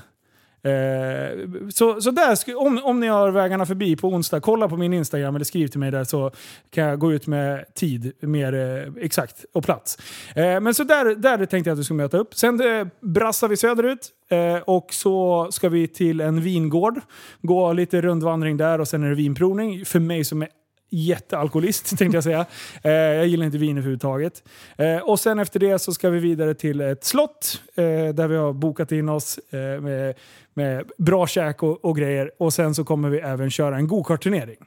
Eh, 0.63 1.49
så 1.69 2.01
så 2.01 2.11
där, 2.11 2.37
om, 2.57 2.79
om 2.83 2.99
ni 2.99 3.07
har 3.07 3.31
vägarna 3.31 3.65
förbi 3.65 3.95
på 3.95 4.07
onsdag, 4.07 4.39
kolla 4.39 4.69
på 4.69 4.77
min 4.77 4.93
Instagram 4.93 5.35
eller 5.35 5.45
skriv 5.45 5.67
till 5.67 5.79
mig 5.79 5.91
där 5.91 6.03
så 6.03 6.31
kan 6.69 6.83
jag 6.83 6.99
gå 6.99 7.13
ut 7.13 7.27
med 7.27 7.65
tid 7.73 8.11
mer 8.19 8.53
eh, 8.53 9.03
exakt 9.03 9.45
och 9.53 9.63
plats. 9.63 9.97
Eh, 10.35 10.59
men 10.59 10.73
så 10.73 10.83
där, 10.83 11.15
där 11.15 11.45
tänkte 11.45 11.69
jag 11.69 11.75
att 11.75 11.79
du 11.79 11.83
skulle 11.83 11.97
möta 11.97 12.17
upp. 12.17 12.33
Sen 12.33 12.79
eh, 12.79 12.87
brassar 13.01 13.47
vi 13.47 13.57
söderut 13.57 14.09
eh, 14.29 14.55
och 14.55 14.93
så 14.93 15.47
ska 15.51 15.69
vi 15.69 15.87
till 15.87 16.21
en 16.21 16.41
vingård. 16.41 17.01
Gå 17.41 17.73
lite 17.73 18.01
rundvandring 18.01 18.57
där 18.57 18.81
och 18.81 18.87
sen 18.87 19.03
är 19.03 19.09
det 19.09 19.15
vinprovning. 19.15 19.85
För 19.85 19.99
mig 19.99 20.23
som 20.23 20.41
är 20.41 20.47
jättealkoholist 20.91 21.97
tänkte 21.97 22.17
jag 22.17 22.23
säga. 22.23 22.45
Eh, 22.83 22.91
jag 22.91 23.27
gillar 23.27 23.45
inte 23.45 23.57
vin 23.57 23.77
överhuvudtaget. 23.77 24.43
Eh, 24.77 24.97
och 24.97 25.19
sen 25.19 25.39
efter 25.39 25.59
det 25.59 25.79
så 25.79 25.91
ska 25.93 26.09
vi 26.09 26.19
vidare 26.19 26.53
till 26.53 26.81
ett 26.81 27.03
slott 27.03 27.61
eh, 27.75 27.83
där 28.13 28.27
vi 28.27 28.35
har 28.35 28.53
bokat 28.53 28.91
in 28.91 29.09
oss 29.09 29.37
eh, 29.37 29.81
med, 29.81 30.15
med 30.53 30.91
bra 30.97 31.27
käk 31.27 31.63
och, 31.63 31.85
och 31.85 31.97
grejer. 31.97 32.31
Och 32.39 32.53
sen 32.53 32.75
så 32.75 32.83
kommer 32.83 33.09
vi 33.09 33.19
även 33.19 33.51
köra 33.51 33.75
en 33.75 33.87
go-kart-turnering. 33.87 34.57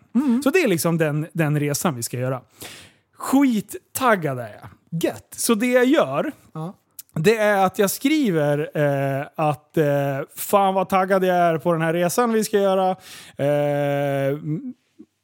Så 0.44 0.50
det 0.50 0.58
är 0.58 0.68
liksom 0.68 0.98
den, 0.98 1.26
den 1.32 1.60
resan 1.60 1.96
vi 1.96 2.02
ska 2.02 2.18
göra. 2.18 2.40
Skittaggad 3.16 4.38
är 4.38 4.48
jag. 4.60 5.02
Gött. 5.02 5.34
Så 5.36 5.54
det 5.54 5.66
jag 5.66 5.84
gör, 5.84 6.32
Ja. 6.52 6.74
det 7.14 7.36
är 7.36 7.64
att 7.66 7.78
jag 7.78 7.90
skriver 7.90 8.70
eh, 8.74 9.26
att 9.36 9.76
eh, 9.76 9.86
fan 10.36 10.74
vad 10.74 10.88
taggad 10.88 11.24
jag 11.24 11.36
är 11.36 11.58
på 11.58 11.72
den 11.72 11.82
här 11.82 11.92
resan 11.92 12.32
vi 12.32 12.44
ska 12.44 12.58
göra. 12.58 12.90
Eh, 13.36 14.38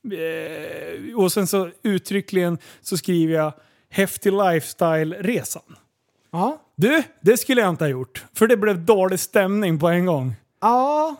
eh, 0.04 1.16
och 1.16 1.32
sen 1.32 1.46
så 1.46 1.70
uttryckligen 1.82 2.58
så 2.80 2.96
skriver 2.96 3.34
jag 3.34 3.52
häftig 3.90 4.32
lifestyle-resan. 4.32 5.76
Ja. 6.32 6.60
Du, 6.76 7.02
det 7.20 7.36
skulle 7.36 7.60
jag 7.60 7.70
inte 7.70 7.84
ha 7.84 7.88
gjort. 7.88 8.24
För 8.34 8.46
det 8.46 8.56
blev 8.56 8.84
dålig 8.84 9.20
stämning 9.20 9.78
på 9.78 9.88
en 9.88 10.06
gång. 10.06 10.34
Ja. 10.60 11.16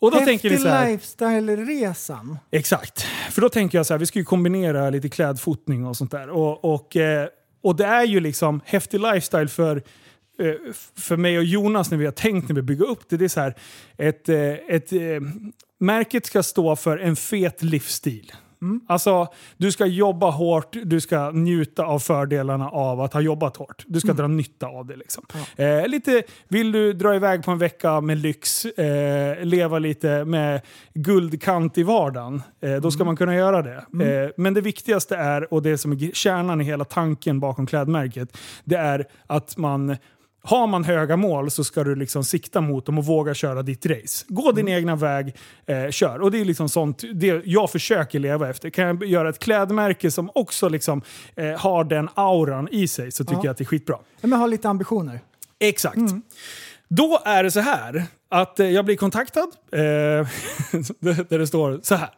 Och 0.00 0.10
då 0.10 0.16
Häftig 0.18 0.32
tänker 0.32 0.50
vi 0.50 0.62
så 0.62 0.68
här. 0.68 0.90
lifestyle-resan. 0.90 2.38
Exakt. 2.50 3.02
För 3.30 3.40
då 3.40 3.48
tänker 3.48 3.78
jag 3.78 3.86
så 3.86 3.94
här, 3.94 3.98
vi 3.98 4.06
ska 4.06 4.18
ju 4.18 4.24
kombinera 4.24 4.90
lite 4.90 5.08
klädfotning 5.08 5.86
och 5.86 5.96
sånt 5.96 6.10
där. 6.10 6.30
Och, 6.30 6.64
och, 6.74 6.96
eh, 6.96 7.28
och 7.62 7.76
det 7.76 7.84
är 7.84 8.04
ju 8.04 8.20
liksom 8.20 8.60
häftig 8.64 9.00
lifestyle 9.00 9.48
för, 9.48 9.76
eh, 10.38 10.54
för 10.96 11.16
mig 11.16 11.38
och 11.38 11.44
Jonas 11.44 11.90
när 11.90 11.98
vi 11.98 12.04
har 12.04 12.12
tänkt 12.12 12.48
när 12.48 12.56
vi 12.56 12.62
bygger 12.62 12.84
upp 12.90 13.08
det. 13.08 13.16
Det 13.16 13.24
är 13.24 13.28
så 13.28 13.40
här, 13.40 13.54
ett, 13.96 14.28
eh, 14.28 14.52
ett, 14.52 14.92
märket 15.80 16.26
ska 16.26 16.42
stå 16.42 16.76
för 16.76 16.98
en 16.98 17.16
fet 17.16 17.62
livsstil. 17.62 18.32
Alltså, 18.86 19.28
du 19.56 19.72
ska 19.72 19.86
jobba 19.86 20.30
hårt, 20.30 20.76
du 20.84 21.00
ska 21.00 21.30
njuta 21.30 21.84
av 21.84 21.98
fördelarna 21.98 22.68
av 22.68 23.00
att 23.00 23.12
ha 23.12 23.20
jobbat 23.20 23.56
hårt. 23.56 23.84
Du 23.86 24.00
ska 24.00 24.12
dra 24.12 24.26
nytta 24.26 24.66
av 24.66 24.86
det. 24.86 24.96
Liksom. 24.96 25.24
Eh, 25.56 25.86
lite, 25.86 26.22
vill 26.48 26.72
du 26.72 26.92
dra 26.92 27.14
iväg 27.14 27.44
på 27.44 27.50
en 27.50 27.58
vecka 27.58 28.00
med 28.00 28.18
lyx, 28.18 28.64
eh, 28.64 29.44
leva 29.44 29.78
lite 29.78 30.24
med 30.24 30.60
guldkant 30.94 31.78
i 31.78 31.82
vardagen, 31.82 32.42
eh, 32.60 32.76
då 32.76 32.90
ska 32.90 33.04
man 33.04 33.16
kunna 33.16 33.34
göra 33.34 33.62
det. 33.62 33.76
Eh, 34.04 34.30
men 34.36 34.54
det 34.54 34.60
viktigaste 34.60 35.16
är, 35.16 35.54
och 35.54 35.62
det 35.62 35.78
som 35.78 35.92
är 35.92 36.14
kärnan 36.14 36.60
i 36.60 36.64
hela 36.64 36.84
tanken 36.84 37.40
bakom 37.40 37.66
klädmärket, 37.66 38.38
det 38.64 38.76
är 38.76 39.06
att 39.26 39.56
man 39.56 39.96
Har 40.42 40.66
man 40.66 40.84
höga 40.84 41.16
mål 41.16 41.50
så 41.50 41.64
ska 41.64 41.84
du 41.84 41.94
liksom 41.94 42.24
sikta 42.24 42.60
mot 42.60 42.86
dem 42.86 42.98
och 42.98 43.04
våga 43.06 43.34
köra 43.34 43.62
ditt 43.62 43.86
race. 43.86 44.24
Gå 44.28 44.52
din 44.52 44.68
egna 44.68 44.96
väg, 44.96 45.34
eh, 45.66 45.90
kör. 45.90 46.20
Och 46.22 46.30
det 46.30 46.40
är 46.40 46.44
liksom 46.44 46.68
sånt 46.68 47.02
det 47.14 47.42
jag 47.44 47.70
försöker 47.70 48.18
leva 48.18 48.50
efter. 48.50 48.70
Kan 48.70 48.84
jag 48.86 49.04
göra 49.04 49.28
ett 49.28 49.38
klädmärke 49.38 50.10
som 50.10 50.30
också 50.34 50.68
liksom, 50.68 51.02
eh, 51.36 51.50
har 51.58 51.84
den 51.84 52.08
auran 52.14 52.68
i 52.70 52.88
sig 52.88 53.10
så 53.12 53.24
tycker 53.24 53.34
Ja. 53.34 53.40
jag 53.44 53.50
att 53.50 53.58
det 53.58 53.64
är 53.64 53.66
skitbra. 53.66 53.96
Men 54.20 54.32
ha 54.32 54.46
lite 54.46 54.68
ambitioner. 54.68 55.20
Exakt. 55.58 55.98
Då 56.94 57.20
är 57.24 57.42
det 57.42 57.50
så 57.50 57.60
här 57.60 58.04
att 58.30 58.60
eh, 58.60 58.70
jag 58.70 58.84
blir 58.84 58.96
kontaktad 58.96 59.48
eh, 59.72 59.78
där 61.28 61.38
det 61.38 61.46
står 61.46 61.80
så 61.82 61.94
här. 61.94 62.10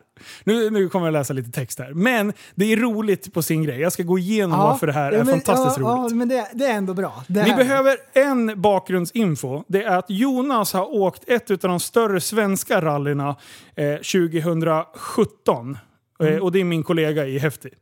Nu, 0.44 0.70
nu 0.70 0.89
kommer 0.89 1.07
jag 1.07 1.12
läsa 1.12 1.32
lite 1.32 1.51
text 1.51 1.78
här. 1.78 1.93
Men 1.94 2.32
det 2.55 2.73
är 2.73 2.77
roligt 2.77 3.35
på 3.35 3.43
sin 3.43 3.62
grej. 3.62 3.81
Jag 3.81 3.93
ska 3.93 4.03
gå 4.03 4.19
igenom 4.19 4.59
varför 4.59 4.86
det 4.86 4.93
här 4.93 5.12
ja, 5.12 5.19
är 5.19 5.24
men, 5.24 5.40
fantastiskt 5.40 5.78
ja, 5.78 5.82
roligt. 5.85 6.11
Ja, 6.11 6.16
men 6.16 6.28
det, 6.28 6.49
det 6.53 6.66
är 6.66 6.74
ändå 6.74 6.94
bra. 6.94 7.24
Det 7.28 7.43
Ni 7.43 7.51
här- 7.51 7.57
behöver 7.57 7.97
en 8.12 8.61
bakgrundsinfo. 8.61 9.65
Det 9.69 9.82
är 9.82 9.99
att 9.99 10.07
Jonas 10.09 10.73
har 10.73 10.94
åkt 10.94 11.28
ett 11.28 11.51
av 11.51 11.59
de 11.59 11.81
större 11.81 12.20
svenska 12.20 12.81
rallyna 12.81 13.36
eh, 13.77 13.94
2017. 13.94 15.78
Eh, 16.20 16.36
och 16.36 16.53
det 16.53 16.61
är 16.61 16.65
min 16.65 16.82
kollega 16.82 17.27
i 17.27 17.39
Häftig. 17.39 17.73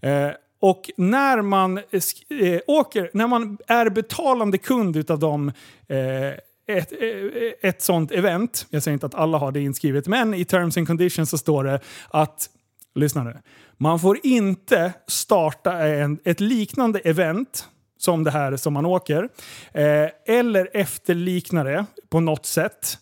Eh, 0.00 0.30
och 0.64 0.90
när 0.96 1.42
man, 1.42 1.78
eh, 1.78 2.60
åker, 2.66 3.10
när 3.12 3.26
man 3.26 3.58
är 3.66 3.90
betalande 3.90 4.58
kund 4.58 4.96
utav 4.96 5.18
dem 5.18 5.52
eh, 5.88 6.76
ett, 6.76 6.92
eh, 6.92 7.68
ett 7.70 7.82
sånt 7.82 8.12
event, 8.12 8.66
jag 8.70 8.82
säger 8.82 8.92
inte 8.92 9.06
att 9.06 9.14
alla 9.14 9.38
har 9.38 9.52
det 9.52 9.60
inskrivet, 9.60 10.06
men 10.06 10.34
i 10.34 10.44
terms 10.44 10.76
and 10.76 10.86
conditions 10.86 11.30
så 11.30 11.38
står 11.38 11.64
det 11.64 11.80
att, 12.10 12.50
lyssna 12.94 13.22
nu, 13.22 13.38
man 13.76 14.00
får 14.00 14.18
inte 14.22 14.92
starta 15.06 15.72
en, 15.72 16.18
ett 16.24 16.40
liknande 16.40 16.98
event 16.98 17.68
som 17.98 18.24
det 18.24 18.30
här 18.30 18.56
som 18.56 18.72
man 18.72 18.86
åker, 18.86 19.28
eh, 19.72 20.36
eller 20.36 20.76
efterlikna 20.76 21.64
det 21.64 21.86
på 22.10 22.20
något 22.20 22.46
sätt. 22.46 22.98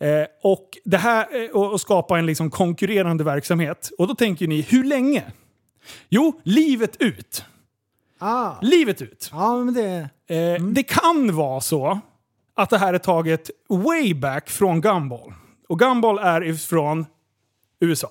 Eh, 0.00 0.24
och, 0.42 0.68
det 0.84 0.96
här, 0.98 1.44
eh, 1.44 1.50
och, 1.50 1.72
och 1.72 1.80
skapa 1.80 2.18
en 2.18 2.26
liksom 2.26 2.50
konkurrerande 2.50 3.24
verksamhet. 3.24 3.90
Och 3.98 4.08
då 4.08 4.14
tänker 4.14 4.46
ni, 4.46 4.60
hur 4.60 4.84
länge? 4.84 5.22
Jo, 6.08 6.40
livet 6.42 6.96
ut. 7.02 7.44
Ah. 8.18 8.52
Livet 8.62 9.02
ut. 9.02 9.28
Ja, 9.32 9.56
men 9.56 9.74
det... 9.74 10.08
Eh, 10.36 10.62
Det 10.62 10.82
kan 10.82 11.36
vara 11.36 11.60
så 11.60 12.00
att 12.54 12.70
det 12.70 12.78
här 12.78 12.94
är 12.94 12.98
taget 12.98 13.50
way 13.68 14.14
back 14.14 14.50
från 14.50 14.80
Gumball. 14.80 15.32
Och 15.68 15.78
Gumball 15.78 16.18
är 16.18 16.44
ifrån 16.44 17.06
USA. 17.80 18.08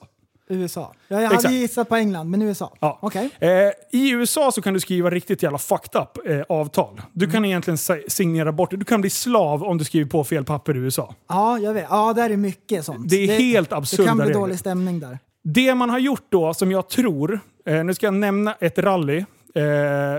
USA. 0.49 0.93
Ja, 1.07 1.15
jag 1.21 1.23
hade 1.23 1.35
Exakt. 1.35 1.53
gissat 1.53 1.89
på 1.89 1.95
England, 1.95 2.29
men 2.29 2.41
USA. 2.41 2.73
Ja. 2.79 2.99
Okej. 3.01 3.29
Eh, 3.39 3.49
I 3.91 4.09
USA 4.11 4.51
så 4.51 4.61
kan 4.61 4.73
du 4.73 4.79
skriva 4.79 5.09
riktigt 5.09 5.43
jävla 5.43 5.57
fucked 5.57 6.01
up 6.01 6.27
eh, 6.27 6.41
avtal. 6.49 7.01
Du 7.13 7.31
kan 7.31 7.45
egentligen 7.45 7.77
si- 7.77 8.03
signera 8.07 8.51
bort 8.51 8.71
det. 8.71 8.77
Du 8.77 8.85
kan 8.85 9.01
bli 9.01 9.09
slav 9.09 9.63
om 9.63 9.77
du 9.77 9.83
skriver 9.85 10.09
på 10.09 10.23
fel 10.23 10.43
papper 10.45 10.75
i 10.75 10.79
USA. 10.79 11.15
Ja, 11.27 11.59
jag 11.59 11.73
vet. 11.73 11.87
Ja, 11.89 12.13
där 12.13 12.29
är 12.29 12.37
mycket 12.37 12.85
sånt. 12.85 13.09
Det 13.09 13.15
är 13.15 13.39
helt 13.39 13.73
absurda 13.73 14.03
Det 14.03 14.07
kan 14.07 14.17
bli 14.17 14.25
regler. 14.25 14.39
dålig 14.39 14.59
stämning 14.59 14.99
där. 14.99 15.19
Det 15.43 15.75
man 15.75 15.89
har 15.89 15.99
gjort 15.99 16.25
då, 16.29 16.53
som 16.53 16.71
jag 16.71 16.89
tror, 16.89 17.39
eh, 17.65 17.83
nu 17.83 17.93
ska 17.93 18.05
jag 18.05 18.13
nämna 18.13 18.53
ett 18.59 18.79
rally, 18.79 19.17
eh, 19.17 19.25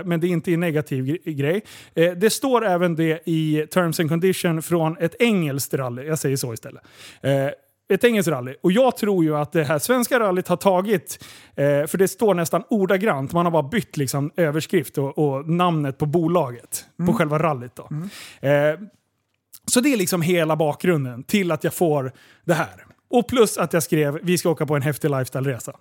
men 0.05 0.19
det 0.19 0.27
är 0.27 0.29
inte 0.29 0.53
en 0.53 0.59
negativ 0.59 1.05
gre- 1.05 1.31
grej. 1.31 1.61
Eh, 1.95 2.11
det 2.11 2.29
står 2.29 2.65
även 2.65 2.95
det 2.95 3.21
i 3.25 3.67
Terms 3.71 3.99
and 3.99 4.09
Condition 4.09 4.61
från 4.61 4.97
ett 4.97 5.15
engelskt 5.19 5.73
rally. 5.73 6.03
Jag 6.03 6.19
säger 6.19 6.37
så 6.37 6.53
istället. 6.53 6.83
Eh, 7.21 7.47
ett 7.89 8.03
engelskt 8.03 8.31
rally. 8.31 8.55
Och 8.61 8.71
jag 8.71 8.97
tror 8.97 9.23
ju 9.23 9.35
att 9.37 9.51
det 9.51 9.63
här 9.63 9.79
svenska 9.79 10.19
rallyt 10.19 10.47
har 10.47 10.55
tagit, 10.57 11.23
eh, 11.55 11.85
för 11.87 11.97
det 11.97 12.07
står 12.07 12.33
nästan 12.33 12.63
ordagrant, 12.69 13.33
man 13.33 13.45
har 13.45 13.51
bara 13.51 13.63
bytt 13.63 13.97
liksom 13.97 14.31
överskrift 14.35 14.97
och, 14.97 15.17
och 15.17 15.49
namnet 15.49 15.97
på 15.97 16.05
bolaget, 16.05 16.85
på 17.05 17.13
själva 17.13 17.39
rallyt. 17.39 17.75
Då. 17.75 17.89
Eh, 18.47 18.79
så 19.71 19.79
det 19.79 19.93
är 19.93 19.97
liksom 19.97 20.21
hela 20.21 20.55
bakgrunden 20.55 21.23
till 21.23 21.51
att 21.51 21.63
jag 21.63 21.73
får 21.73 22.11
det 22.45 22.53
här. 22.53 22.85
Och 23.09 23.27
plus 23.27 23.57
att 23.57 23.73
jag 23.73 23.83
skrev 23.83 24.19
vi 24.23 24.37
ska 24.37 24.49
åka 24.49 24.65
på 24.65 24.75
en 24.75 24.81
häftig 24.81 25.09
lifestyle-resa. 25.11 25.73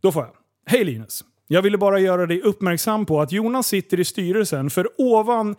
Då 0.00 0.12
får 0.12 0.22
jag. 0.22 0.32
Hej 0.70 0.84
Linus! 0.84 1.24
Jag 1.46 1.62
ville 1.62 1.78
bara 1.78 2.00
göra 2.00 2.26
dig 2.26 2.40
uppmärksam 2.42 3.06
på 3.06 3.20
att 3.20 3.32
Jonas 3.32 3.66
sitter 3.66 4.00
i 4.00 4.04
styrelsen 4.04 4.70
för 4.70 4.88
ovan... 4.98 5.56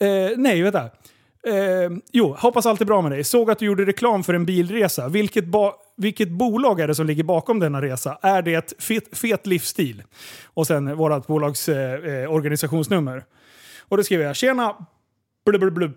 Eh, 0.00 0.08
nej, 0.36 0.62
vänta. 0.62 0.84
Eh, 1.46 1.90
jo, 2.12 2.36
hoppas 2.38 2.66
allt 2.66 2.80
är 2.80 2.84
bra 2.84 3.02
med 3.02 3.12
dig. 3.12 3.24
Såg 3.24 3.50
att 3.50 3.58
du 3.58 3.66
gjorde 3.66 3.84
reklam 3.84 4.24
för 4.24 4.34
en 4.34 4.46
bilresa. 4.46 5.08
Vilket, 5.08 5.44
ba- 5.46 5.72
vilket 5.96 6.28
bolag 6.28 6.80
är 6.80 6.88
det 6.88 6.94
som 6.94 7.06
ligger 7.06 7.24
bakom 7.24 7.60
denna 7.60 7.82
resa? 7.82 8.18
Är 8.22 8.42
det 8.42 8.54
ett 8.54 8.74
fet, 8.78 9.18
fet 9.18 9.46
livsstil? 9.46 10.02
Och 10.44 10.66
sen 10.66 10.96
vårt 10.96 11.26
bolags 11.26 11.68
eh, 11.68 12.22
eh, 12.22 12.32
organisationsnummer. 12.32 13.24
Och 13.80 13.96
då 13.96 14.02
skriver 14.02 14.24
jag 14.24 14.36
“Tjena 14.36 14.76
Blub. 15.52 15.94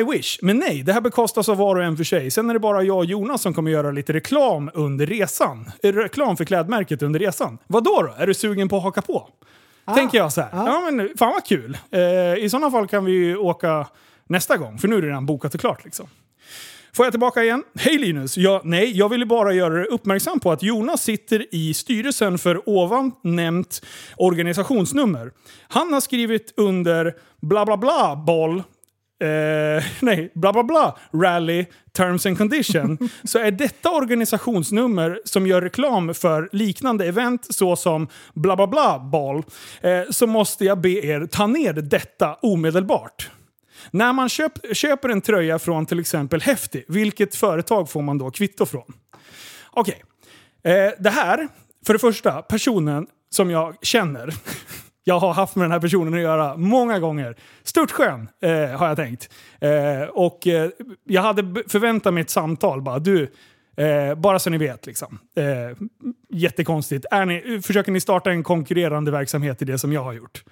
I 0.00 0.02
wish. 0.12 0.38
Men 0.42 0.58
nej, 0.58 0.82
det 0.82 0.92
här 0.92 1.00
bekostas 1.00 1.48
av 1.48 1.56
var 1.56 1.76
och 1.76 1.82
en 1.84 1.96
för 1.96 2.04
sig. 2.04 2.30
Sen 2.30 2.50
är 2.50 2.54
det 2.54 2.60
bara 2.60 2.82
jag 2.82 2.96
och 2.98 3.04
Jonas 3.04 3.42
som 3.42 3.54
kommer 3.54 3.70
göra 3.70 3.90
lite 3.90 4.12
reklam 4.12 4.70
under 4.74 5.06
resan. 5.06 5.70
Eh, 5.82 5.92
Reklam 5.92 6.36
för 6.36 6.44
klädmärket 6.44 7.02
under 7.02 7.20
resan. 7.20 7.58
Vad 7.66 7.84
då? 7.84 8.14
Är 8.18 8.26
du 8.26 8.34
sugen 8.34 8.68
på 8.68 8.76
att 8.76 8.82
haka 8.82 9.02
på? 9.02 9.28
Tänker 9.94 10.18
jag 10.18 10.32
så 10.32 10.40
här. 10.40 10.48
Ja. 10.52 10.90
men 10.90 11.10
fan 11.18 11.32
vad 11.32 11.44
kul. 11.44 11.78
Eh, 11.90 12.00
I 12.44 12.48
sådana 12.50 12.70
fall 12.70 12.86
kan 12.86 13.04
vi 13.04 13.12
ju 13.12 13.36
åka 13.36 13.86
nästa 14.26 14.56
gång, 14.56 14.78
för 14.78 14.88
nu 14.88 14.96
är 14.96 15.02
det 15.02 15.08
redan 15.08 15.26
bokat 15.26 15.54
och 15.54 15.60
klart. 15.60 15.84
Liksom. 15.84 16.06
Får 16.92 17.06
jag 17.06 17.12
tillbaka 17.12 17.42
igen? 17.44 17.62
Hej 17.78 17.98
Linus! 17.98 18.36
Ja, 18.36 18.60
nej, 18.64 18.98
jag 18.98 19.08
ville 19.08 19.26
bara 19.26 19.52
göra 19.52 19.74
dig 19.74 19.84
uppmärksam 19.86 20.40
på 20.40 20.52
att 20.52 20.62
Jonas 20.62 21.02
sitter 21.02 21.46
i 21.54 21.74
styrelsen 21.74 22.38
för 22.38 22.68
ovan 22.68 23.12
nämnt 23.22 23.82
organisationsnummer. 24.16 25.30
Han 25.68 25.92
har 25.92 26.00
skrivit 26.00 26.54
under 26.56 27.14
bla 27.40 27.66
bla 27.66 27.76
bla 27.76 28.16
boll 28.26 28.62
Eh, 29.24 29.84
nej, 30.00 30.32
bla 30.34 30.52
bla 30.52 30.62
bla, 30.62 30.98
rally, 31.12 31.66
terms 31.92 32.26
and 32.26 32.38
condition, 32.38 32.98
så 33.24 33.38
är 33.38 33.50
detta 33.50 33.90
organisationsnummer 33.90 35.20
som 35.24 35.46
gör 35.46 35.62
reklam 35.62 36.14
för 36.14 36.48
liknande 36.52 37.06
event 37.06 37.46
såsom 37.50 38.08
bla 38.34 38.56
bla 38.56 38.66
bla 38.66 38.98
ball, 38.98 39.42
eh, 39.80 40.02
så 40.10 40.26
måste 40.26 40.64
jag 40.64 40.80
be 40.80 40.90
er 40.90 41.26
ta 41.26 41.46
ner 41.46 41.72
detta 41.72 42.34
omedelbart. 42.34 43.30
När 43.90 44.12
man 44.12 44.28
köp, 44.28 44.76
köper 44.76 45.08
en 45.08 45.20
tröja 45.20 45.58
från 45.58 45.86
till 45.86 46.00
exempel 46.00 46.40
Häftig, 46.40 46.84
vilket 46.88 47.36
företag 47.36 47.90
får 47.90 48.02
man 48.02 48.18
då 48.18 48.30
kvitto 48.30 48.66
från? 48.66 48.92
Okej, 49.70 50.02
eh, 50.64 50.90
det 50.98 51.10
här, 51.10 51.48
för 51.86 51.92
det 51.92 51.98
första, 51.98 52.42
personen 52.42 53.06
som 53.30 53.50
jag 53.50 53.76
känner, 53.82 54.34
jag 55.04 55.18
har 55.18 55.32
haft 55.32 55.56
med 55.56 55.64
den 55.64 55.72
här 55.72 55.80
personen 55.80 56.14
att 56.14 56.20
göra 56.20 56.56
många 56.56 56.98
gånger. 56.98 57.36
Störtskön, 57.62 58.28
eh, 58.42 58.50
har 58.50 58.88
jag 58.88 58.96
tänkt. 58.96 59.30
Eh, 59.60 60.08
och 60.12 60.46
eh, 60.46 60.70
jag 61.04 61.22
hade 61.22 61.62
förväntat 61.68 62.14
mig 62.14 62.20
ett 62.20 62.30
samtal 62.30 62.82
bara. 62.82 62.98
Du, 62.98 63.32
eh, 63.76 64.14
bara 64.14 64.38
så 64.38 64.50
ni 64.50 64.58
vet 64.58 64.86
liksom. 64.86 65.18
Eh, 65.36 65.86
jättekonstigt. 66.30 67.06
Är 67.10 67.26
ni, 67.26 67.62
försöker 67.62 67.92
ni 67.92 68.00
starta 68.00 68.30
en 68.30 68.42
konkurrerande 68.42 69.10
verksamhet 69.10 69.62
i 69.62 69.64
det 69.64 69.78
som 69.78 69.92
jag 69.92 70.04
har 70.04 70.12
gjort? 70.12 70.44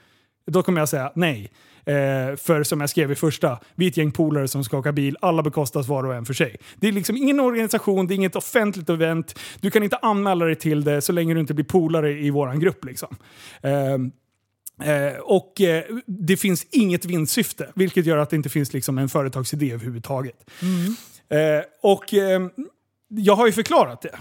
Då 0.46 0.62
kommer 0.62 0.80
jag 0.80 0.88
säga 0.88 1.12
nej. 1.14 1.52
Eh, 1.84 2.36
för 2.36 2.62
som 2.62 2.80
jag 2.80 2.90
skrev 2.90 3.12
i 3.12 3.14
första, 3.14 3.58
vi 3.74 3.86
är 3.86 3.90
ett 3.90 3.96
gäng 3.96 4.12
polare 4.12 4.48
som 4.48 4.64
ska 4.64 4.78
åka 4.78 4.92
bil, 4.92 5.16
alla 5.20 5.42
bekostas 5.42 5.88
var 5.88 6.04
och 6.04 6.14
en 6.14 6.24
för 6.24 6.34
sig. 6.34 6.56
Det 6.76 6.88
är 6.88 6.92
liksom 6.92 7.16
ingen 7.16 7.40
organisation, 7.40 8.06
det 8.06 8.14
är 8.14 8.16
inget 8.16 8.36
offentligt 8.36 8.90
event. 8.90 9.38
Du 9.60 9.70
kan 9.70 9.82
inte 9.82 9.96
anmäla 9.96 10.44
dig 10.44 10.54
till 10.54 10.84
det 10.84 11.00
så 11.00 11.12
länge 11.12 11.34
du 11.34 11.40
inte 11.40 11.54
blir 11.54 11.64
polare 11.64 12.12
i 12.12 12.30
våran 12.30 12.60
grupp. 12.60 12.84
Liksom. 12.84 13.16
Eh, 13.62 13.98
Eh, 14.84 15.18
och 15.20 15.60
eh, 15.60 15.84
det 16.06 16.36
finns 16.36 16.66
inget 16.70 17.04
vinstsyfte, 17.04 17.72
vilket 17.74 18.06
gör 18.06 18.18
att 18.18 18.30
det 18.30 18.36
inte 18.36 18.48
finns 18.48 18.72
liksom 18.72 18.98
en 18.98 19.08
företagsidé 19.08 19.72
överhuvudtaget. 19.72 20.50
Eh, 21.28 21.38
och 21.82 22.14
eh, 22.14 22.40
jag 23.08 23.36
har 23.36 23.46
ju 23.46 23.52
förklarat 23.52 24.02
det. 24.02 24.16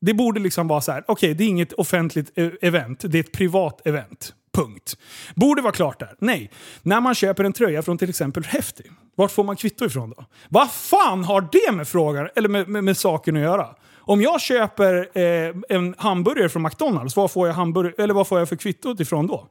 Det 0.00 0.14
borde 0.14 0.40
liksom 0.40 0.68
vara 0.68 0.80
så 0.80 0.92
här, 0.92 1.04
okej 1.08 1.34
det 1.34 1.44
är 1.44 1.48
inget 1.48 1.72
offentligt 1.72 2.32
eh, 2.34 2.48
event, 2.62 3.04
det 3.08 3.18
är 3.18 3.20
ett 3.20 3.32
privat 3.32 3.86
event. 3.86 4.34
Punkt. 4.54 4.96
Borde 5.34 5.62
vara 5.62 5.72
klart 5.72 6.00
där. 6.00 6.14
Nej. 6.18 6.50
När 6.82 7.00
man 7.00 7.14
köper 7.14 7.44
en 7.44 7.52
tröja 7.52 7.82
från 7.82 7.98
till 7.98 8.08
exempel 8.08 8.44
Häftig, 8.44 8.86
vart 9.14 9.30
får 9.30 9.44
man 9.44 9.56
kvitto 9.56 9.84
ifrån 9.84 10.10
då? 10.10 10.24
Vad 10.48 10.70
fan 10.72 11.24
har 11.24 11.48
det 11.52 11.72
med 11.72 11.88
frågan, 11.88 12.28
eller 12.36 12.48
med, 12.48 12.68
med, 12.68 12.84
med 12.84 12.96
saken 12.96 13.36
att 13.36 13.42
göra? 13.42 13.68
Om 13.98 14.22
jag 14.22 14.40
köper 14.40 15.18
eh, 15.18 15.54
en 15.68 15.94
hamburgare 15.98 16.48
från 16.48 16.62
McDonalds, 16.62 17.16
vad 17.16 17.30
får 17.30 17.48
jag, 17.48 17.54
hamburg- 17.54 17.94
eller 17.98 18.14
vad 18.14 18.28
får 18.28 18.38
jag 18.38 18.48
för 18.48 18.56
kvittot 18.56 19.00
ifrån 19.00 19.26
då? 19.26 19.48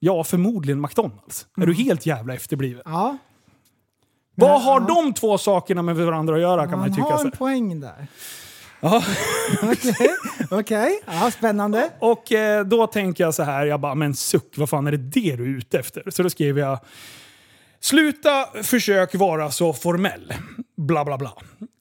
Ja, 0.00 0.24
förmodligen 0.24 0.80
McDonalds. 0.80 1.46
Är 1.60 1.66
du 1.66 1.74
helt 1.74 2.06
jävla 2.06 2.34
efterbliven? 2.34 2.82
Ja, 2.84 3.16
Vad 4.34 4.62
har 4.62 4.80
de 4.80 5.14
två 5.14 5.38
sakerna 5.38 5.82
med 5.82 5.96
varandra 5.96 6.34
att 6.34 6.40
göra 6.40 6.62
kan 6.62 6.70
man 6.70 6.78
man 6.80 6.90
tycka. 6.96 7.08
har 7.08 7.18
så 7.18 7.24
en 7.24 7.30
poäng 7.30 7.80
där. 7.80 8.06
Ja. 8.80 9.02
Okej, 9.62 10.08
okej. 10.50 11.00
Ja, 11.06 11.30
spännande. 11.30 11.90
Och 11.98 12.32
eh, 12.32 12.64
då 12.64 12.86
tänker 12.86 13.24
jag 13.24 13.34
så 13.34 13.42
här, 13.42 13.66
jag 13.66 13.80
bara, 13.80 13.94
men 13.94 14.14
suck, 14.14 14.52
vad 14.56 14.68
fan 14.68 14.86
är 14.86 14.90
det 14.90 14.96
det 14.96 15.36
du 15.36 15.42
är 15.44 15.58
ute 15.58 15.78
efter? 15.78 16.02
Så 16.10 16.22
då 16.22 16.30
skrev 16.30 16.58
jag, 16.58 16.78
Sluta 17.80 18.46
försök 18.62 19.14
vara 19.14 19.50
så 19.50 19.72
formell. 19.72 20.32
Bla 20.76 21.04
bla 21.04 21.18
bla. 21.18 21.32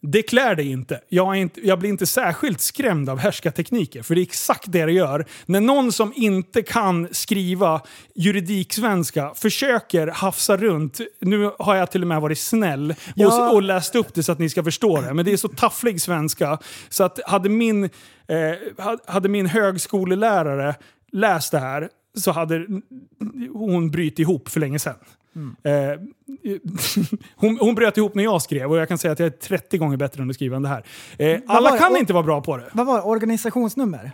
Det 0.02 0.22
klär 0.22 0.56
dig 0.56 0.72
inte. 0.72 1.02
Jag, 1.10 1.36
inte. 1.36 1.68
jag 1.68 1.80
blir 1.80 1.90
inte 1.90 2.06
särskilt 2.06 2.62
skrämd 2.62 3.10
av 3.10 3.20
härskartekniker, 3.20 4.02
för 4.04 4.16
det 4.16 4.22
är 4.22 4.24
exakt 4.24 4.64
det 4.72 4.86
det 4.86 4.92
gör. 4.92 5.26
När 5.46 5.62
någon 5.62 5.92
som 5.92 6.14
inte 6.16 6.62
kan 6.62 7.08
skriva 7.12 7.82
juridiksvenska 8.16 9.32
försöker 9.36 10.08
hafsa 10.08 10.58
runt, 10.58 11.00
nu 11.22 11.52
har 11.60 11.76
jag 11.76 11.92
till 11.92 12.02
och 12.02 12.08
med 12.08 12.22
varit 12.22 12.40
snäll 12.40 12.92
och, 12.92 12.96
Ja. 13.16 13.52
och 13.52 13.62
läst 13.62 13.96
upp 13.96 14.14
det 14.14 14.24
så 14.24 14.32
att 14.32 14.40
ni 14.40 14.50
ska 14.50 14.64
förstå 14.64 15.02
det, 15.02 15.14
men 15.14 15.26
det 15.26 15.34
är 15.34 15.38
så 15.38 15.48
tafflig 15.48 16.02
svenska 16.02 16.58
så 16.90 17.04
att 17.04 17.20
hade 17.26 17.50
min, 17.50 17.84
eh, 17.84 18.84
ha- 18.84 18.98
hade 19.08 19.30
min 19.30 19.46
högskolelärare 19.46 20.76
läst 21.12 21.52
det 21.52 21.60
här 21.60 21.90
så 22.18 22.32
hade 22.32 22.66
hon 23.54 23.92
brytit 23.92 24.20
ihop 24.20 24.50
för 24.50 24.60
länge 24.60 24.80
sedan. 24.80 24.96
Eh, 25.64 25.74
hon, 27.36 27.58
hon 27.62 27.76
bröt 27.76 27.98
ihop 27.98 28.16
när 28.16 28.24
jag 28.24 28.42
skrev 28.42 28.72
och 28.72 28.78
jag 28.78 28.88
kan 28.88 28.98
säga 28.98 29.12
att 29.12 29.20
jag 29.20 29.26
är 29.26 29.30
30 29.30 29.78
gånger 29.78 29.98
bättre 29.98 30.22
än 30.24 30.30
att 30.30 30.36
skriva 30.36 30.56
än 30.56 30.62
det 30.64 30.70
här. 30.70 30.84
Eh, 31.18 31.40
alla 31.48 31.70
var- 31.72 31.78
kan 31.78 31.92
och- 31.92 31.98
inte 31.98 32.14
vara 32.14 32.24
bra 32.24 32.42
på 32.42 32.58
det. 32.58 32.70
Vad 32.74 32.86
var? 32.86 33.08
Organisationsnummer? 33.08 34.12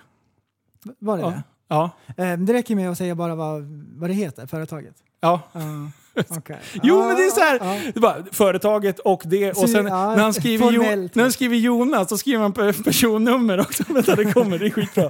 Var 0.99 1.17
det 1.17 1.23
det? 1.23 1.43
Ja. 1.67 1.89
Eh, 2.17 2.37
det 2.37 2.53
räcker 2.53 2.75
med 2.75 2.89
att 2.91 2.97
säga 2.97 3.15
bara 3.15 3.35
vad, 3.35 3.63
vad 3.97 4.09
det 4.09 4.13
heter, 4.13 4.47
företaget. 4.47 4.95
ja. 5.21 5.41
Ja, 5.53 6.21
okej. 6.37 6.57
Jo 6.73 6.99
Ja, 6.99 7.07
men 7.07 7.15
det 7.17 7.23
är 7.23 7.29
så 7.29 7.39
här, 7.39 7.59
ja. 7.61 7.91
det 7.93 7.99
bara, 7.99 8.15
företaget 8.31 8.99
och 8.99 9.21
det 9.25 9.51
och 9.51 9.69
sen 9.69 9.85
ja, 9.85 10.15
när, 10.15 10.23
han 10.23 10.33
skriver 10.33 10.71
jo, 10.71 10.81
när 11.13 11.21
han 11.21 11.31
skriver 11.31 11.55
Jonas 11.57 12.09
så 12.09 12.17
skriver 12.17 12.41
han 12.41 12.53
pe- 12.53 12.83
personnummer 12.83 13.59
också. 13.59 13.83
Vänta 13.93 14.15
det 14.15 14.33
kommer, 14.33 14.59
det 14.59 14.65
är 14.65 14.69
skitbra. 14.69 15.03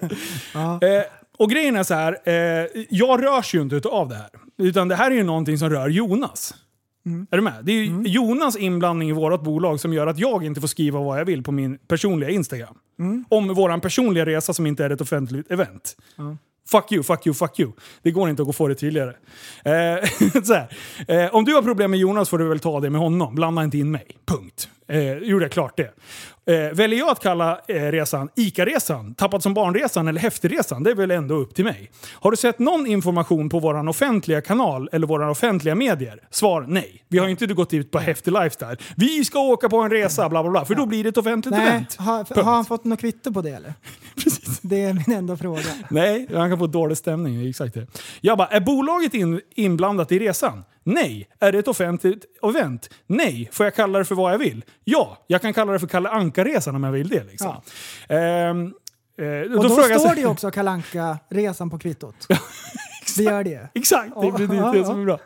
eh, 0.97 1.03
och 1.37 1.49
grejen 1.49 1.75
är 1.75 1.83
så 1.83 1.93
här, 1.93 2.17
eh, 2.25 2.67
jag 2.89 3.23
rörs 3.23 3.55
ju 3.55 3.61
inte 3.61 3.75
utav 3.75 4.09
det 4.09 4.15
här. 4.15 4.29
Utan 4.57 4.87
det 4.87 4.95
här 4.95 5.11
är 5.11 5.15
ju 5.15 5.23
någonting 5.23 5.57
som 5.57 5.69
rör 5.69 5.89
Jonas. 5.89 6.53
Mm. 7.05 7.27
Är 7.31 7.37
du 7.37 7.43
med? 7.43 7.65
Det 7.65 7.71
är 7.71 7.75
ju 7.75 8.01
Jonas 8.05 8.57
inblandning 8.57 9.09
i 9.09 9.11
vårt 9.11 9.43
bolag 9.43 9.79
som 9.79 9.93
gör 9.93 10.07
att 10.07 10.19
jag 10.19 10.45
inte 10.45 10.61
får 10.61 10.67
skriva 10.67 10.99
vad 10.99 11.19
jag 11.19 11.25
vill 11.25 11.43
på 11.43 11.51
min 11.51 11.77
personliga 11.77 12.29
Instagram. 12.29 12.75
Mm. 12.99 13.25
Om 13.29 13.53
våran 13.53 13.81
personliga 13.81 14.25
resa 14.25 14.53
som 14.53 14.67
inte 14.67 14.85
är 14.85 14.89
ett 14.89 15.01
offentligt 15.01 15.51
event. 15.51 15.95
Fuck 16.67 16.91
you, 16.91 17.03
fuck 17.03 17.27
you, 17.27 17.33
fuck 17.33 17.59
you. 17.59 17.71
Det 18.01 18.11
går 18.11 18.29
inte 18.29 18.41
att 18.41 18.45
gå 18.45 18.53
få 18.53 18.67
det 18.67 18.75
tydligare. 18.75 19.13
Eh. 19.63 19.73
Eh, 21.07 21.35
om 21.35 21.45
du 21.45 21.53
har 21.53 21.61
problem 21.61 21.91
med 21.91 21.99
Jonas 21.99 22.29
får 22.29 22.37
du 22.37 22.49
väl 22.49 22.59
ta 22.59 22.79
det 22.79 22.89
med 22.89 23.01
honom. 23.01 23.35
Blanda 23.35 23.63
inte 23.63 23.77
in 23.77 23.91
mig. 23.91 24.07
Punkt. 24.25 24.69
Eh, 24.87 25.17
gjorde 25.17 25.45
jag 25.45 25.51
klart 25.51 25.77
det. 25.77 25.93
Eh, 26.45 26.73
väljer 26.73 26.99
jag 26.99 27.09
att 27.09 27.19
kalla 27.19 27.59
eh, 27.67 27.75
resan 27.75 28.29
ICA-resan, 28.35 29.15
Tappad 29.15 29.43
som 29.43 29.53
barnresan 29.53 30.07
eller 30.07 30.21
Häftigresan, 30.21 30.83
det 30.83 30.91
är 30.91 30.95
väl 30.95 31.11
ändå 31.11 31.35
upp 31.35 31.55
till 31.55 31.65
mig. 31.65 31.91
Har 32.13 32.31
du 32.31 32.37
sett 32.37 32.59
någon 32.59 32.87
information 32.87 33.49
på 33.49 33.59
vår 33.59 33.89
offentliga 33.89 34.41
kanal 34.41 34.89
eller 34.91 35.07
våra 35.07 35.31
offentliga 35.31 35.75
medier? 35.75 36.19
Svar 36.29 36.65
nej. 36.67 37.03
Vi 37.07 37.17
har 37.17 37.27
inte 37.27 37.45
gått 37.45 37.73
ut 37.73 37.91
på 37.91 37.99
Häftig 37.99 38.31
Lifestyle. 38.31 38.77
Vi 38.95 39.25
ska 39.25 39.39
åka 39.39 39.69
på 39.69 39.77
en 39.77 39.89
resa, 39.89 40.29
bla 40.29 40.43
bla 40.43 40.51
bla. 40.51 40.65
För 40.65 40.75
då 40.75 40.85
blir 40.85 41.03
det 41.03 41.09
ett 41.09 41.17
offentligt 41.17 41.55
Nej, 41.55 41.67
event. 41.67 41.95
har, 41.95 42.43
har 42.43 42.53
han 42.53 42.65
fått 42.65 42.83
något 42.83 42.99
kvitto 42.99 43.33
på 43.33 43.41
det 43.41 43.49
eller? 43.49 43.73
Precis. 44.23 44.59
Det 44.61 44.81
är 44.83 44.93
min 44.93 45.17
enda 45.17 45.37
fråga. 45.37 45.61
Nej, 45.89 46.27
han 46.33 46.49
kan 46.49 46.59
få 46.59 46.67
dålig 46.67 46.97
stämning. 46.97 47.49
Exakt 47.49 47.73
det. 47.73 47.87
Jag 48.21 48.37
bara, 48.37 48.47
är 48.47 48.59
bolaget 48.59 49.13
in, 49.13 49.41
inblandat 49.55 50.11
i 50.11 50.19
resan? 50.19 50.63
Nej. 50.83 51.27
Är 51.39 51.51
det 51.51 51.59
ett 51.59 51.67
offentligt 51.67 52.25
event? 52.43 52.89
Nej. 53.07 53.49
Får 53.51 53.65
jag 53.65 53.75
kalla 53.75 53.99
det 53.99 54.05
för 54.05 54.15
vad 54.15 54.33
jag 54.33 54.37
vill? 54.37 54.65
Ja. 54.83 55.17
Jag 55.27 55.41
kan 55.41 55.53
kalla 55.53 55.71
det 55.71 55.79
för 55.79 55.87
Kalle 55.87 56.09
Anka-resan 56.09 56.75
om 56.75 56.83
jag 56.83 56.91
vill 56.91 57.07
det. 57.07 57.23
Liksom. 57.23 57.55
Ehm, 58.09 58.73
eh, 59.17 59.57
Och 59.57 59.63
då, 59.63 59.69
står 59.69 60.15
det 60.15 60.21
ju 60.21 60.27
också 60.27 60.51
kalanka 60.51 61.17
resan 61.29 61.69
på 61.69 61.79
kvittot. 61.79 62.27
det 63.17 63.23
gör 63.23 63.43
det. 63.43 63.69
Exakt, 63.75 64.13
det 64.21 64.27
är 64.27 64.31
precis 64.31 64.73
det 64.73 64.85
som 64.85 65.01
är 65.01 65.05
bra. 65.05 65.19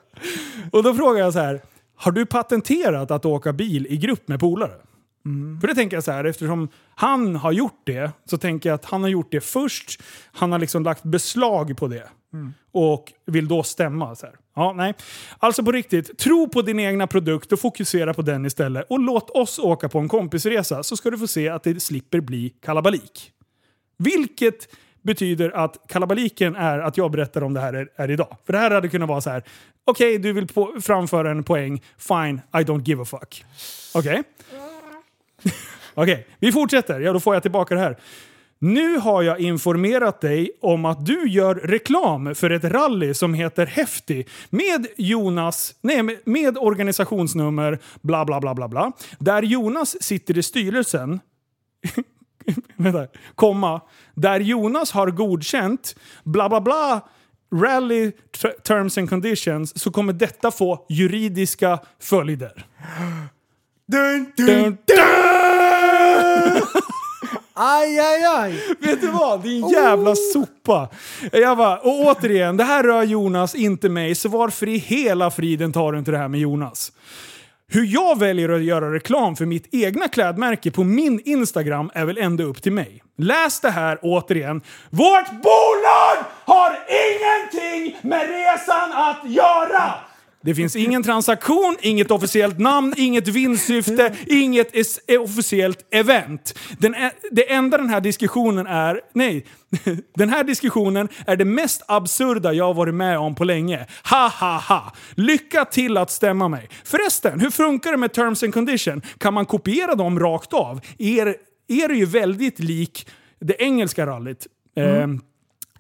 Och 0.72 0.84
då 0.84 0.94
frågar 0.94 1.24
jag 1.24 1.34
så 1.34 1.40
här, 1.40 1.62
har 1.96 2.12
du 2.12 2.26
patenterat 2.26 3.12
att 3.12 3.26
åka 3.26 3.54
bil 3.54 3.88
i 3.90 3.98
grupp 3.98 4.28
med 4.28 4.40
polare? 4.40 4.74
För 5.62 5.68
det 5.68 5.76
tänker 5.76 5.98
jag 5.98 6.04
så 6.04 6.12
här, 6.12 6.24
eftersom 6.24 6.70
han 6.95 7.36
har 7.36 7.52
gjort 7.52 7.82
det, 7.84 8.12
så 8.26 8.38
tänker 8.38 8.70
jag 8.70 8.76
att 8.76 8.86
han 8.86 9.02
har 9.02 9.10
gjort 9.10 9.32
det 9.32 9.41
först. 9.41 10.02
Han 10.32 10.52
har 10.52 10.60
liksom 10.60 10.84
lagt 10.84 11.04
beslag 11.04 11.78
på 11.78 11.88
det. 11.88 12.08
Och 12.72 13.14
vill 13.26 13.48
då 13.48 13.64
stämma. 13.64 14.16
Så 14.16 14.26
här. 14.26 14.36
Ja, 14.56 14.74
nej. 14.74 14.94
Alltså 15.40 15.64
på 15.64 15.72
riktigt, 15.72 16.18
tro 16.18 16.49
på 16.49 16.62
din 16.62 16.80
egna 16.80 17.08
produkt 17.08 17.52
och 17.52 17.60
fokusera 17.60 18.14
på 18.14 18.22
den 18.22 18.45
istället. 18.45 18.86
Och 18.90 18.99
låt 18.99 19.30
oss 19.30 19.60
åka 19.60 19.90
på 19.90 19.99
en 19.99 20.08
kompisresa 20.08 20.84
så 20.84 20.98
ska 20.98 21.10
du 21.10 21.18
få 21.18 21.28
se 21.28 21.49
att 21.49 21.64
det 21.64 21.80
slipper 21.80 22.20
bli 22.20 22.49
kalabalik. 22.49 23.32
Vilket 23.98 24.68
betyder 25.02 25.49
att 25.49 25.78
kalabaliken 25.88 26.56
är 26.56 26.80
att 26.80 26.98
jag 26.98 27.12
berättar 27.12 27.44
om 27.44 27.54
det 27.54 27.60
här 27.60 27.74
är, 27.74 27.90
är 27.95 28.12
idag. 28.12 28.38
För 28.45 28.54
det 28.54 28.60
här 28.60 28.72
hade 28.72 28.90
kunnat 28.90 29.10
vara 29.10 29.22
så 29.22 29.30
här. 29.30 29.44
okej 29.86 30.18
du 30.18 30.34
vill 30.34 30.48
på, 30.48 30.76
framföra 30.82 31.32
en 31.32 31.44
poäng, 31.44 31.84
fine, 31.98 32.41
I 32.54 32.58
don't 32.58 32.84
give 32.88 33.02
a 33.02 33.06
fuck. 33.06 33.45
Okej? 33.94 34.24
Okej, 35.94 36.28
vi 36.40 36.52
fortsätter. 36.52 37.00
Ja, 37.00 37.14
då 37.14 37.20
får 37.20 37.36
jag 37.36 37.42
tillbaka 37.42 37.76
det 37.76 37.82
här. 37.82 37.98
Nu 38.60 38.98
har 38.98 39.22
jag 39.24 39.40
informerat 39.40 40.22
dig 40.22 40.52
om 40.62 40.86
att 40.86 41.06
du 41.06 41.28
gör 41.30 41.56
reklam 41.56 42.36
för 42.36 42.50
ett 42.50 42.64
rally 42.64 43.14
som 43.14 43.34
heter 43.34 43.66
Häftig 43.66 44.28
med 44.50 44.88
Jonas, 44.98 45.76
nej, 45.82 46.04
med- 46.26 46.58
organisationsnummer 46.58 47.80
bla 48.02 48.26
bla 48.26 48.40
bla 48.40 48.56
bla 48.56 48.68
bla. 48.68 48.92
Där 49.20 49.42
Jonas 49.44 50.04
sitter 50.04 50.38
i 50.38 50.44
styrelsen 50.44 51.20
vänta, 52.76 53.08
komma, 53.36 53.82
där 54.14 54.40
Jonas 54.40 54.92
har 54.92 55.12
godkänt 55.12 55.96
bla 56.24 56.50
bla 56.50 56.62
bla 56.62 57.02
rally 57.56 58.12
terms 58.64 58.98
and 58.98 59.10
conditions 59.10 59.80
så 59.82 59.92
kommer 59.92 60.14
detta 60.14 60.52
få 60.52 60.86
juridiska 60.90 61.80
följder. 62.00 62.66
Dun, 63.92 64.32
dun, 64.36 64.78
dun! 64.86 64.98
Aj, 67.54 68.00
aj, 68.00 68.24
aj! 68.24 68.64
Vet 68.80 69.02
du 69.02 69.08
vad? 69.08 69.44
Din 69.44 69.70
jävla 69.70 70.16
sopa. 70.16 70.90
Jag 71.32 71.58
bara, 71.58 71.78
och 71.78 72.00
återigen, 72.06 72.58
det 72.58 72.64
här 72.64 72.84
rör 72.84 73.04
Jonas, 73.04 73.56
inte 73.56 73.90
mig, 73.90 74.16
så 74.16 74.30
varför 74.30 74.70
i 74.70 74.78
hela 74.78 75.32
friden 75.32 75.74
tar 75.74 75.92
du 75.92 76.00
inte 76.00 76.12
det 76.12 76.18
här 76.18 76.28
med 76.28 76.40
Jonas? 76.40 76.92
Hur 77.72 77.86
jag 77.86 78.20
väljer 78.20 78.50
att 78.50 78.64
göra 78.64 78.94
reklam 78.94 79.36
för 79.36 79.46
mitt 79.46 79.74
egna 79.74 80.08
klädmärke 80.08 80.72
på 80.72 80.84
min 80.84 81.22
Instagram 81.26 81.92
är 81.94 82.06
väl 82.06 82.18
ändå 82.18 82.44
upp 82.44 82.62
till 82.62 82.72
mig. 82.72 83.04
Läs 83.18 83.60
det 83.60 83.70
här 83.70 84.00
återigen. 84.02 84.62
Vårt 84.90 85.32
bolag 85.32 86.18
har 86.46 86.78
ingenting 86.90 88.00
med 88.02 88.30
resan 88.30 88.92
att 88.92 89.32
göra! 89.32 89.94
Det 90.42 90.56
finns 90.56 90.76
ingen 90.76 91.04
transaktion, 91.04 91.78
inget 91.82 92.12
officiellt 92.12 92.60
namn, 92.60 92.94
inget 92.98 93.28
vinstsyfte, 93.28 94.16
inget 94.28 94.76
eh, 95.08 95.22
officiellt 95.22 95.88
event. 95.92 96.60
Den 96.80 96.96
det 97.32 97.54
enda 97.54 97.78
den 97.78 97.90
här 97.90 98.02
diskussionen 98.02 98.68
är, 98.68 99.02
nej, 99.14 99.46
den 100.16 100.30
här 100.30 100.44
diskussionen 100.44 101.08
är 101.28 101.36
det 101.36 101.46
mest 101.46 101.84
absurda 101.88 102.54
jag 102.54 102.66
har 102.66 102.74
varit 102.74 102.94
med 102.94 103.20
om 103.20 103.36
på 103.36 103.44
länge. 103.44 103.86
Ha 104.10 104.28
ha 104.40 104.58
ha! 104.58 104.94
Lycka 105.16 105.66
till 105.66 105.98
att 105.98 106.12
stämma 106.12 106.48
mig. 106.48 106.70
Förresten, 106.84 107.40
hur 107.40 107.50
funkar 107.50 107.92
det 107.92 107.98
med 107.98 108.14
terms 108.14 108.44
and 108.44 108.54
condition? 108.54 109.02
Kan 109.18 109.34
man 109.34 109.46
kopiera 109.46 109.96
dem 109.96 110.20
rakt 110.20 110.54
av? 110.54 110.82
Er, 110.98 111.36
er 111.68 111.90
är 111.90 111.96
ju 111.96 112.06
väldigt 112.06 112.60
lik 112.60 113.08
det 113.40 113.62
engelska 113.62 114.06
rallyt. 114.06 114.48
Ehm, 114.76 115.22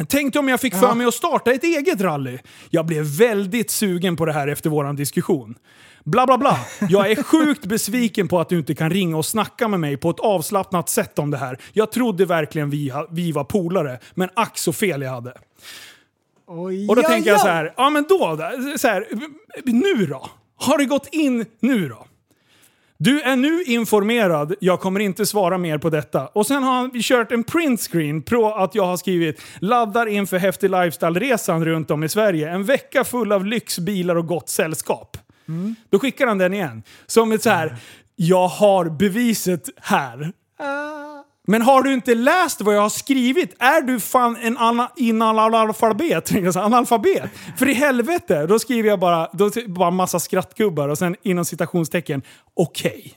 Tänkte 0.05 0.39
om 0.39 0.49
jag 0.49 0.61
fick 0.61 0.75
för 0.75 0.93
mig 0.95 1.07
att 1.07 1.13
starta 1.13 1.51
ett 1.51 1.63
eget 1.63 2.01
rally. 2.01 2.37
Jag 2.69 2.85
blev 2.85 3.03
väldigt 3.05 3.71
sugen 3.71 4.15
på 4.15 4.25
det 4.25 4.33
här 4.33 4.47
efter 4.47 4.69
våran 4.69 4.95
diskussion. 4.95 5.55
Bla 6.03 6.25
bla 6.25 6.37
bla. 6.37 6.59
Jag 6.89 7.11
är 7.11 7.23
sjukt 7.23 7.65
besviken 7.65 8.27
på 8.27 8.39
att 8.39 8.49
du 8.49 8.57
inte 8.57 8.75
kan 8.75 8.89
ringa 8.89 9.17
och 9.17 9.25
snacka 9.25 9.67
med 9.67 9.79
mig 9.79 9.97
på 9.97 10.09
ett 10.09 10.19
avslappnat 10.19 10.89
sätt 10.89 11.19
om 11.19 11.31
det 11.31 11.37
här. 11.37 11.57
Jag 11.73 11.91
trodde 11.91 12.25
verkligen 12.25 12.69
vi, 12.69 12.91
vi 13.11 13.31
var 13.31 13.43
polare, 13.43 13.99
men 14.13 14.29
ack 14.33 14.57
så 14.57 14.73
fel 14.73 15.01
jag 15.01 15.11
hade. 15.11 15.33
Oj, 16.47 16.87
Och 16.87 16.95
då 16.95 17.01
tänker 17.01 17.29
jag 17.29 17.41
så 17.41 17.47
här, 17.47 17.73
ja 17.77 17.89
men 17.89 18.05
då, 18.09 18.37
så 18.77 18.87
här, 18.87 19.07
nu 19.65 20.05
då? 20.05 20.29
Har 20.55 20.77
det 20.77 20.85
gått 20.85 21.07
in 21.11 21.45
nu 21.59 21.89
då? 21.89 22.06
Du 22.99 23.21
är 23.21 23.35
nu 23.35 23.63
informerad, 23.63 24.55
jag 24.59 24.79
kommer 24.79 24.99
inte 24.99 25.25
svara 25.25 25.57
mer 25.57 25.77
på 25.77 25.89
detta. 25.89 26.27
Och 26.27 26.47
sen 26.47 26.63
har 26.63 26.73
han 26.73 26.91
kört 27.01 27.31
en 27.31 27.43
printscreen 27.43 28.21
på 28.21 28.53
att 28.53 28.75
jag 28.75 28.85
har 28.85 28.97
skrivit 28.97 29.41
“Laddar 29.59 30.07
inför 30.07 30.37
häftig 30.37 30.69
lifestyle-resan 30.69 31.65
runt 31.65 31.91
om 31.91 32.03
i 32.03 32.09
Sverige. 32.09 32.49
En 32.49 32.63
vecka 32.63 33.03
full 33.03 33.31
av 33.31 33.45
lyx, 33.45 33.79
bilar 33.79 34.15
och 34.15 34.27
gott 34.27 34.49
sällskap”. 34.49 35.17
Då 35.89 35.99
skickar 35.99 36.27
han 36.27 36.37
den 36.37 36.53
igen. 36.53 36.83
Som 37.07 37.31
ett 37.31 37.43
så 37.43 37.49
här 37.49 37.77
“Jag 38.15 38.47
har 38.47 38.85
beviset 38.85 39.69
här”. 39.81 40.31
Men 41.49 41.61
har 41.61 41.83
du 41.83 41.93
inte 41.93 42.15
läst 42.15 42.61
vad 42.61 42.75
jag 42.75 42.81
har 42.81 42.89
skrivit? 42.89 43.55
Är 43.59 43.81
du 43.81 43.99
fan 43.99 44.37
en 44.41 44.57
analfabet? 44.57 46.31
Alltså, 46.45 46.59
analfabet? 46.59 47.29
För 47.57 47.69
i 47.69 47.73
helvete, 47.73 48.45
då 48.45 48.59
skriver 48.59 48.89
jag 48.89 48.99
bara, 48.99 49.29
då, 49.33 49.51
bara 49.67 49.91
massa 49.91 50.19
skrattgubbar 50.19 50.89
och 50.89 50.97
sen 50.97 51.15
inom 51.23 51.45
citationstecken, 51.45 52.21
okej. 52.53 53.13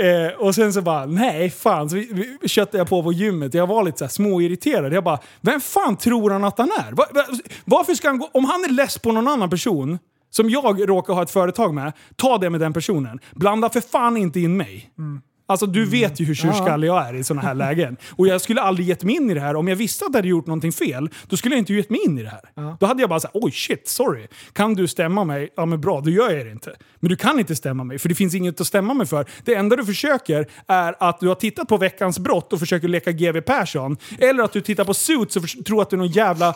Eh, 0.00 0.38
och 0.38 0.54
sen 0.54 0.72
så 0.72 0.82
bara, 0.82 1.06
nej 1.06 1.50
fan. 1.50 1.90
Så 1.90 1.96
vi, 1.96 2.36
vi, 2.40 2.48
köttade 2.48 2.78
jag 2.78 2.88
på 2.88 3.02
på 3.02 3.12
gymmet. 3.12 3.54
Jag 3.54 3.66
var 3.66 3.84
lite 3.84 3.98
så 3.98 4.04
här 4.04 4.10
småirriterad. 4.10 4.92
Jag 4.92 5.04
bara, 5.04 5.18
vem 5.40 5.60
fan 5.60 5.96
tror 5.96 6.30
han 6.30 6.44
att 6.44 6.58
han 6.58 6.70
är? 6.70 6.92
Var, 6.92 7.06
var, 7.10 7.26
varför 7.64 7.94
ska 7.94 8.08
han 8.08 8.18
gå, 8.18 8.30
om 8.32 8.44
han 8.44 8.64
är 8.64 8.68
less 8.68 8.98
på 8.98 9.12
någon 9.12 9.28
annan 9.28 9.50
person 9.50 9.98
som 10.30 10.50
jag 10.50 10.88
råkar 10.88 11.14
ha 11.14 11.22
ett 11.22 11.30
företag 11.30 11.74
med, 11.74 11.92
ta 12.16 12.38
det 12.38 12.50
med 12.50 12.60
den 12.60 12.72
personen. 12.72 13.20
Blanda 13.32 13.68
för 13.68 13.80
fan 13.80 14.16
inte 14.16 14.40
in 14.40 14.56
mig. 14.56 14.90
Mm. 14.98 15.22
Alltså 15.46 15.66
du 15.66 15.84
vet 15.84 16.20
ju 16.20 16.24
hur 16.24 16.34
tjurskallig 16.34 16.88
jag 16.88 17.08
är 17.08 17.14
i 17.14 17.24
sådana 17.24 17.42
här 17.42 17.54
lägen. 17.54 17.96
Och 18.10 18.26
jag 18.26 18.40
skulle 18.40 18.60
aldrig 18.60 18.88
gett 18.88 19.04
mig 19.04 19.14
in 19.14 19.30
i 19.30 19.34
det 19.34 19.40
här. 19.40 19.56
Om 19.56 19.68
jag 19.68 19.76
visste 19.76 20.04
att 20.04 20.10
jag 20.12 20.18
hade 20.18 20.28
gjort 20.28 20.46
någonting 20.46 20.72
fel, 20.72 21.08
då 21.28 21.36
skulle 21.36 21.54
jag 21.54 21.60
inte 21.60 21.74
gett 21.74 21.90
mig 21.90 22.00
in 22.04 22.18
i 22.18 22.22
det 22.22 22.28
här. 22.28 22.76
Då 22.80 22.86
hade 22.86 23.00
jag 23.02 23.10
bara 23.10 23.20
sagt 23.20 23.36
oj 23.36 23.52
shit, 23.52 23.88
sorry. 23.88 24.26
Kan 24.52 24.74
du 24.74 24.88
stämma 24.88 25.24
mig? 25.24 25.48
Ja 25.56 25.66
men 25.66 25.80
bra, 25.80 26.00
då 26.00 26.10
gör 26.10 26.30
jag 26.30 26.46
det 26.46 26.52
inte. 26.52 26.74
Men 27.00 27.08
du 27.08 27.16
kan 27.16 27.38
inte 27.38 27.56
stämma 27.56 27.84
mig, 27.84 27.98
för 27.98 28.08
det 28.08 28.14
finns 28.14 28.34
inget 28.34 28.60
att 28.60 28.66
stämma 28.66 28.94
mig 28.94 29.06
för. 29.06 29.26
Det 29.44 29.54
enda 29.54 29.76
du 29.76 29.84
försöker 29.84 30.46
är 30.66 30.94
att 31.00 31.20
du 31.20 31.28
har 31.28 31.34
tittat 31.34 31.68
på 31.68 31.76
veckans 31.76 32.18
brott 32.18 32.52
och 32.52 32.58
försöker 32.58 32.88
leka 32.88 33.12
GW 33.12 33.40
Persson. 33.40 33.96
Eller 34.18 34.44
att 34.44 34.52
du 34.52 34.60
tittar 34.60 34.84
på 34.84 34.94
Suits 34.94 35.36
och 35.36 35.64
tror 35.66 35.82
att 35.82 35.90
du 35.90 35.96
är 35.96 35.98
någon 35.98 36.08
jävla 36.08 36.48
eh, 36.48 36.54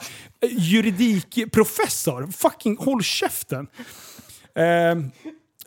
juridikprofessor. 0.51 2.27
Fucking 2.33 2.77
håll 2.77 3.03
käften. 3.03 3.67
Ehm, 4.55 5.11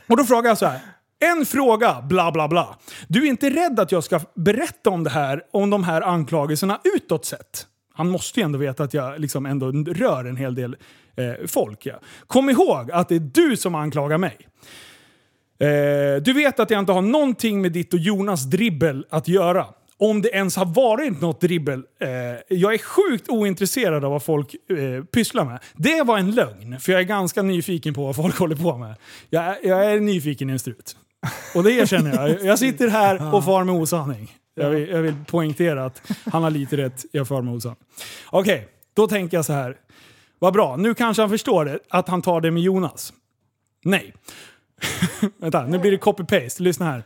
och 0.07 0.17
då 0.17 0.23
frågar 0.23 0.49
jag 0.49 0.57
så 0.57 0.65
här. 0.65 0.79
En 1.21 1.45
fråga, 1.45 2.01
bla 2.01 2.31
bla 2.31 2.47
bla. 2.47 2.77
Du 3.07 3.23
är 3.23 3.29
inte 3.29 3.49
rädd 3.49 3.79
att 3.79 3.91
jag 3.91 4.03
ska 4.03 4.19
berätta 4.35 4.89
om 4.89 5.03
det 5.03 5.09
här, 5.09 5.43
om 5.51 5.69
de 5.69 5.83
här 5.83 6.01
anklagelserna 6.01 6.79
utåt 6.95 7.25
sett? 7.25 7.67
Han 7.93 8.09
måste 8.09 8.39
ju 8.39 8.43
ändå 8.43 8.59
veta 8.59 8.83
att 8.83 8.93
jag 8.93 9.19
liksom 9.19 9.45
ändå 9.45 9.71
rör 9.71 10.25
en 10.25 10.37
hel 10.37 10.55
del 10.55 10.75
eh, 11.15 11.47
folk. 11.47 11.85
Ja. 11.85 11.99
Kom 12.27 12.49
ihåg 12.49 12.91
att 12.91 13.09
det 13.09 13.15
är 13.15 13.19
du 13.33 13.57
som 13.57 13.75
anklagar 13.75 14.17
mig. 14.17 14.37
Eh, 15.59 16.21
du 16.21 16.33
vet 16.33 16.59
att 16.59 16.69
jag 16.69 16.79
inte 16.79 16.91
har 16.91 17.01
någonting 17.01 17.61
med 17.61 17.71
ditt 17.71 17.93
och 17.93 17.99
Jonas 17.99 18.43
dribbel 18.43 19.05
att 19.09 19.27
göra. 19.27 19.65
Om 19.97 20.21
det 20.21 20.29
ens 20.29 20.55
har 20.55 20.65
varit 20.65 21.21
något 21.21 21.41
dribbel. 21.41 21.83
Eh, 21.99 22.09
jag 22.57 22.73
är 22.73 22.77
sjukt 22.77 23.29
ointresserad 23.29 24.05
av 24.05 24.11
vad 24.11 24.23
folk 24.23 24.55
eh, 24.55 25.03
pysslar 25.03 25.45
med. 25.45 25.59
Det 25.75 26.03
var 26.03 26.17
en 26.17 26.31
lögn, 26.31 26.79
för 26.79 26.91
jag 26.91 27.01
är 27.01 27.05
ganska 27.05 27.41
nyfiken 27.41 27.93
på 27.93 28.05
vad 28.05 28.15
folk 28.15 28.39
håller 28.39 28.55
på 28.55 28.77
med. 28.77 28.95
Jag, 29.29 29.55
jag 29.63 29.85
är 29.85 29.99
nyfiken 29.99 30.49
i 30.49 30.53
en 30.53 30.59
strut. 30.59 30.95
Och 31.55 31.63
det 31.63 31.71
erkänner 31.71 32.15
jag. 32.15 32.45
Jag 32.45 32.59
sitter 32.59 32.87
här 32.87 33.33
och 33.35 33.45
far 33.45 33.63
med 33.63 33.75
osanning. 33.75 34.31
Jag 34.55 34.69
vill, 34.69 34.89
jag 34.89 35.01
vill 35.01 35.15
poängtera 35.27 35.85
att 35.85 36.01
han 36.31 36.43
har 36.43 36.49
lite 36.49 36.77
rätt, 36.77 37.05
jag 37.11 37.27
far 37.27 37.41
med 37.41 37.53
osanning. 37.53 37.83
Okej, 38.29 38.67
då 38.93 39.07
tänker 39.07 39.37
jag 39.37 39.45
så 39.45 39.53
här. 39.53 39.77
Vad 40.39 40.53
bra, 40.53 40.75
nu 40.75 40.93
kanske 40.93 41.21
han 41.21 41.29
förstår 41.29 41.65
det, 41.65 41.79
att 41.89 42.07
han 42.07 42.21
tar 42.21 42.41
det 42.41 42.51
med 42.51 42.63
Jonas. 42.63 43.13
Nej. 43.83 44.13
Vänta, 45.37 45.65
nu 45.65 45.79
blir 45.79 45.91
det 45.91 45.97
copy-paste. 45.97 46.61
Lyssna 46.61 46.85
här. 46.85 47.03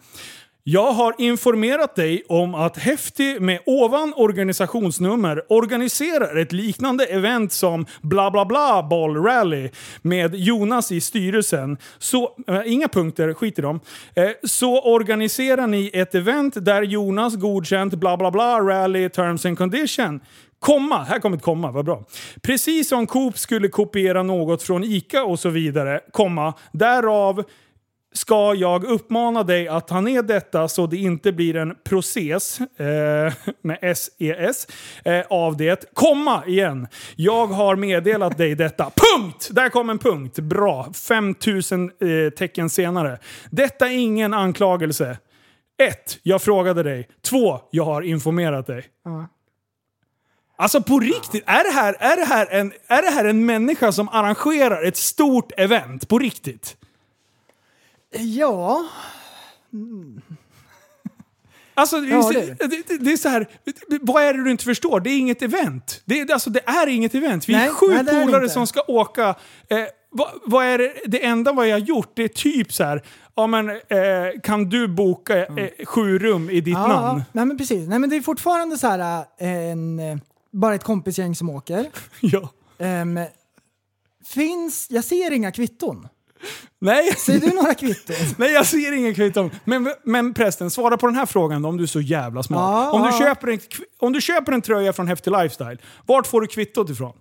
Jag 0.67 0.91
har 0.91 1.15
informerat 1.17 1.95
dig 1.95 2.23
om 2.27 2.55
att 2.55 2.77
Häftig 2.77 3.41
med 3.41 3.59
ovan 3.65 4.13
organisationsnummer 4.15 5.43
organiserar 5.49 6.37
ett 6.41 6.51
liknande 6.51 7.05
event 7.05 7.51
som 7.51 7.85
bla 8.01 8.31
bla 8.31 8.45
bla 8.45 8.83
boll 8.83 9.23
rally 9.23 9.69
med 10.01 10.35
Jonas 10.35 10.91
i 10.91 11.01
styrelsen. 11.01 11.77
Så, 11.97 12.35
äh, 12.47 12.61
inga 12.65 12.87
punkter, 12.87 13.33
skit 13.33 13.59
i 13.59 13.61
dem. 13.61 13.79
Eh, 14.15 14.29
så 14.43 14.81
organiserar 14.81 15.67
ni 15.67 15.91
ett 15.93 16.15
event 16.15 16.65
där 16.65 16.81
Jonas 16.81 17.35
godkänt 17.35 17.93
bla 17.93 18.17
bla 18.17 18.31
bla 18.31 18.59
rally 18.59 19.09
terms 19.09 19.45
and 19.45 19.57
condition. 19.57 20.19
Komma, 20.59 21.03
här 21.03 21.19
kommer 21.19 21.37
ett 21.37 21.43
komma, 21.43 21.71
vad 21.71 21.85
bra. 21.85 22.03
Precis 22.41 22.89
som 22.89 23.07
Coop 23.07 23.37
skulle 23.37 23.67
kopiera 23.67 24.23
något 24.23 24.63
från 24.63 24.83
ICA 24.83 25.23
och 25.23 25.39
så 25.39 25.49
vidare, 25.49 25.99
komma, 26.11 26.53
därav 26.71 27.43
ska 28.17 28.53
jag 28.53 28.83
uppmana 28.83 29.43
dig 29.43 29.67
att 29.67 29.87
ta 29.87 30.01
ner 30.01 30.21
detta 30.21 30.67
så 30.67 30.87
det 30.87 30.97
inte 30.97 31.31
blir 31.31 31.55
en 31.55 31.75
process 31.83 32.59
eh, 32.59 33.33
med 33.61 33.97
SES 33.97 34.67
eh, 35.05 35.23
av 35.29 35.57
det. 35.57 35.93
Komma 35.93 36.43
igen. 36.47 36.87
Jag 37.15 37.47
har 37.47 37.75
meddelat 37.75 38.37
dig 38.37 38.55
detta. 38.55 38.83
Punkt! 38.83 39.49
Där 39.51 39.69
kom 39.69 39.89
en 39.89 39.99
punkt. 39.99 40.39
Bra. 40.39 40.93
5000 41.07 41.83
eh, 41.83 42.29
tecken 42.29 42.69
senare. 42.69 43.19
Detta 43.49 43.87
är 43.87 43.97
ingen 43.97 44.33
anklagelse. 44.33 45.17
1. 45.77 46.19
Jag 46.23 46.41
frågade 46.41 46.83
dig. 46.83 47.07
2. 47.21 47.59
Jag 47.71 47.85
har 47.85 48.01
informerat 48.01 48.67
dig. 48.67 48.85
Alltså 50.57 50.81
på 50.81 50.99
riktigt, 50.99 51.43
är 51.45 51.63
det, 51.63 51.79
här, 51.79 51.95
är, 51.99 52.15
det 52.15 52.25
här 52.25 52.47
en, 52.51 52.73
är 52.87 53.01
det 53.01 53.09
här 53.09 53.25
en 53.25 53.45
människa 53.45 53.91
som 53.91 54.09
arrangerar 54.09 54.83
ett 54.83 54.97
stort 54.97 55.51
event? 55.57 56.07
På 56.07 56.19
riktigt? 56.19 56.77
Ja, 58.19 58.85
Alltså, 61.77 61.99
det, 62.01 62.07
Ja, 62.07 62.29
är, 62.33 62.33
det 62.33 62.67
det, 62.67 62.87
det, 62.87 62.97
det 62.97 63.11
är 63.11 63.17
så 63.17 63.29
här, 63.29 63.47
vad 64.01 64.23
är 64.23 64.33
det 64.33 64.43
du 64.43 64.51
inte 64.51 64.63
förstår? 64.63 64.99
Det 64.99 65.09
är 65.09 65.17
inget 65.17 65.41
event. 65.41 66.01
Det, 66.05 66.19
är- 66.19 66.33
alltså, 66.33 66.49
det 66.49 66.59
är 66.65 66.87
inget 66.87 67.15
event. 67.15 67.49
Vi 67.49 67.53
är 67.53 67.57
Nej, 67.57 67.69
sju 67.69 67.87
nej, 67.87 68.03
det 68.03 68.11
är 68.11 68.19
det 68.19 68.25
polare 68.25 68.41
inte. 68.43 68.53
som 68.53 68.67
ska 68.67 68.81
åka. 68.87 69.35
Eh, 69.69 69.77
vad, 70.09 70.29
vad 70.45 70.65
är 70.65 70.77
det, 70.77 70.93
det 71.05 71.25
enda 71.25 71.51
vad 71.51 71.67
jag 71.67 71.73
har 71.75 71.79
gjort, 71.79 72.11
det 72.15 72.23
är 72.23 72.27
typ 72.27 72.73
så 72.73 72.83
här, 72.83 73.01
ja 73.35 73.47
men 73.47 73.69
eh, 73.69 73.75
kan 74.43 74.69
du 74.69 74.87
boka 74.87 75.45
eh, 75.45 75.85
sju 75.85 76.19
rum 76.19 76.49
i 76.49 76.61
ditt 76.61 76.73
ja, 76.73 76.87
namn? 76.87 77.23
nej 77.31 77.45
men 77.45 77.57
precis. 77.57 77.87
Nej 77.87 77.99
men 77.99 78.09
det 78.09 78.15
är 78.15 78.21
fortfarande 78.21 78.77
så 78.77 78.87
här 78.87 79.25
äh, 79.39 79.47
en, 79.49 79.99
äh, 79.99 80.17
bara 80.51 80.75
ett 80.75 80.83
kompisgäng 80.83 81.35
som 81.35 81.49
åker. 81.49 81.87
Ja. 82.21 82.49
Ehm, 82.77 83.19
finns, 84.25 84.87
jag 84.89 85.03
ser 85.03 85.31
inga 85.31 85.51
kvitton. 85.51 86.07
Nej. 86.79 87.15
Ser 87.15 87.39
du 87.39 87.47
några 87.55 87.73
kvitton? 87.73 88.15
Nej, 88.37 88.51
jag 88.51 88.65
ser 88.65 88.91
ingen 88.91 89.15
kvitton. 89.15 89.51
Men, 89.63 89.93
men 90.03 90.33
prästen, 90.33 90.71
svara 90.71 90.97
på 90.97 91.07
den 91.07 91.15
här 91.15 91.25
frågan 91.25 91.61
då, 91.61 91.69
om 91.69 91.77
du 91.77 91.83
är 91.83 91.87
så 91.87 92.01
jävla 92.01 92.43
smart. 92.43 92.59
Ja, 92.59 92.91
om, 92.91 93.01
du 93.01 93.07
ja. 93.07 93.19
köper 93.19 93.47
en, 93.47 93.59
om 93.99 94.13
du 94.13 94.21
köper 94.21 94.51
en 94.51 94.61
tröja 94.61 94.93
från 94.93 95.07
Häftig 95.07 95.31
Lifestyle, 95.31 95.77
vart 96.05 96.27
får 96.27 96.41
du 96.41 96.47
kvittot 96.47 96.89
ifrån? 96.89 97.13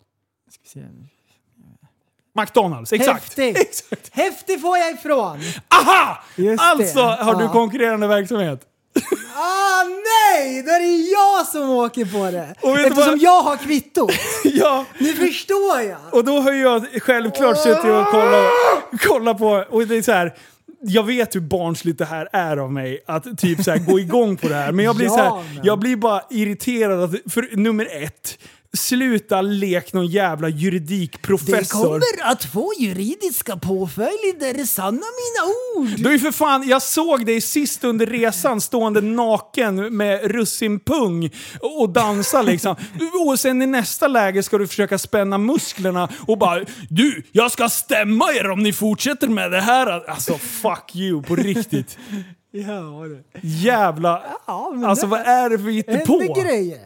McDonalds, 2.35 2.93
exakt. 2.93 3.25
Häftig! 3.25 3.57
exakt. 3.57 4.11
Häftig 4.13 4.61
får 4.61 4.79
jag 4.79 4.93
ifrån! 4.93 5.41
Aha! 5.69 6.23
Just 6.37 6.63
alltså 6.63 7.03
det. 7.03 7.25
har 7.25 7.43
du 7.43 7.49
konkurrerande 7.49 8.07
verksamhet. 8.07 8.61
Ah 9.37 9.85
nej! 9.85 10.63
Då 10.63 10.71
är 10.71 10.81
det 10.81 11.11
jag 11.11 11.47
som 11.47 11.71
åker 11.71 12.05
på 12.05 12.31
det! 12.31 12.55
Och 12.61 12.79
Eftersom 12.81 13.11
vad- 13.11 13.19
jag 13.19 13.43
har 13.43 13.57
kvittot. 13.57 14.13
ja, 14.45 14.85
Nu 14.99 15.13
förstår 15.13 15.81
jag! 15.81 15.99
och 16.13 16.25
då 16.25 16.41
har 16.41 16.53
jag 16.53 16.87
självklart 17.03 17.59
suttit 17.59 17.85
och 17.85 18.07
kollat, 18.07 18.51
kollat 19.09 19.39
på, 19.39 19.65
och 19.71 19.87
det 19.87 19.97
är 19.97 20.03
så 20.03 20.13
här. 20.13 20.35
Jag 20.87 21.03
vet 21.07 21.35
hur 21.35 21.41
barnsligt 21.41 21.99
det 21.99 22.05
här 22.05 22.29
är 22.33 22.57
av 22.57 22.73
mig, 22.73 23.01
att 23.07 23.39
typ 23.39 23.65
så 23.65 23.71
här 23.71 23.79
gå 23.79 23.99
igång 24.01 24.37
på 24.37 24.49
det 24.49 24.55
här. 24.55 24.73
Men 24.73 24.85
jag 24.85 24.97
blir, 24.97 25.07
Ja, 25.07 25.11
så 25.13 25.19
här, 25.19 25.43
jag 25.63 25.79
blir 25.79 25.97
bara 25.97 26.23
irriterad. 26.31 27.03
Att, 27.05 27.33
för 27.33 27.57
nummer 27.57 27.89
ett, 28.03 28.39
sluta 28.75 29.43
lek 29.43 29.93
någon 29.93 30.07
jävla 30.07 30.49
juridikprofessor. 30.49 32.03
att 32.23 32.45
få 32.45 32.73
juridiska 32.79 33.57
påföljder, 33.57 34.65
sanna 34.67 34.93
mina 34.93 35.53
ord! 35.77 35.89
Du 35.99 36.15
är 36.15 36.19
för 36.19 36.33
fan, 36.33 36.69
jag 36.69 36.83
såg 36.83 37.27
dig 37.27 37.41
sist 37.41 37.85
under 37.85 38.07
resan 38.07 38.61
stående 38.61 39.01
naken 39.01 39.97
med 39.97 40.31
russinpung 40.31 41.31
och 41.61 41.91
dansa 41.91 42.43
liksom. 42.43 42.77
Och 43.29 43.41
sen 43.41 43.63
i 43.63 43.67
nästa 43.67 44.09
läge 44.09 44.43
ska 44.43 44.59
du 44.59 44.67
försöka 44.67 44.99
spänna 44.99 45.39
musklerna 45.39 46.09
och 46.27 46.39
bara 46.39 46.65
Du, 46.89 47.23
jag 47.33 47.53
ska 47.53 47.69
stämma 47.69 48.33
er 48.33 48.51
om 48.51 48.63
ni 48.63 48.73
fortsätter 48.73 49.29
med 49.29 49.51
det 49.51 49.61
här. 49.61 50.11
Alltså 50.11 50.39
fuck 50.39 50.97
you, 50.97 51.23
på 51.23 51.37
riktigt. 51.37 51.99
Ja, 52.57 53.05
det. 53.09 53.39
Jävla... 53.49 54.23
Ja, 54.47 54.71
men 54.75 54.85
Alltså 54.85 55.07
det- 55.07 55.11
vad 55.11 55.21
är 55.21 55.51
det 55.51 55.59
för 55.59 55.71
hittepå? 55.71 56.21
Händer 56.21 56.43
grejer. 56.45 56.79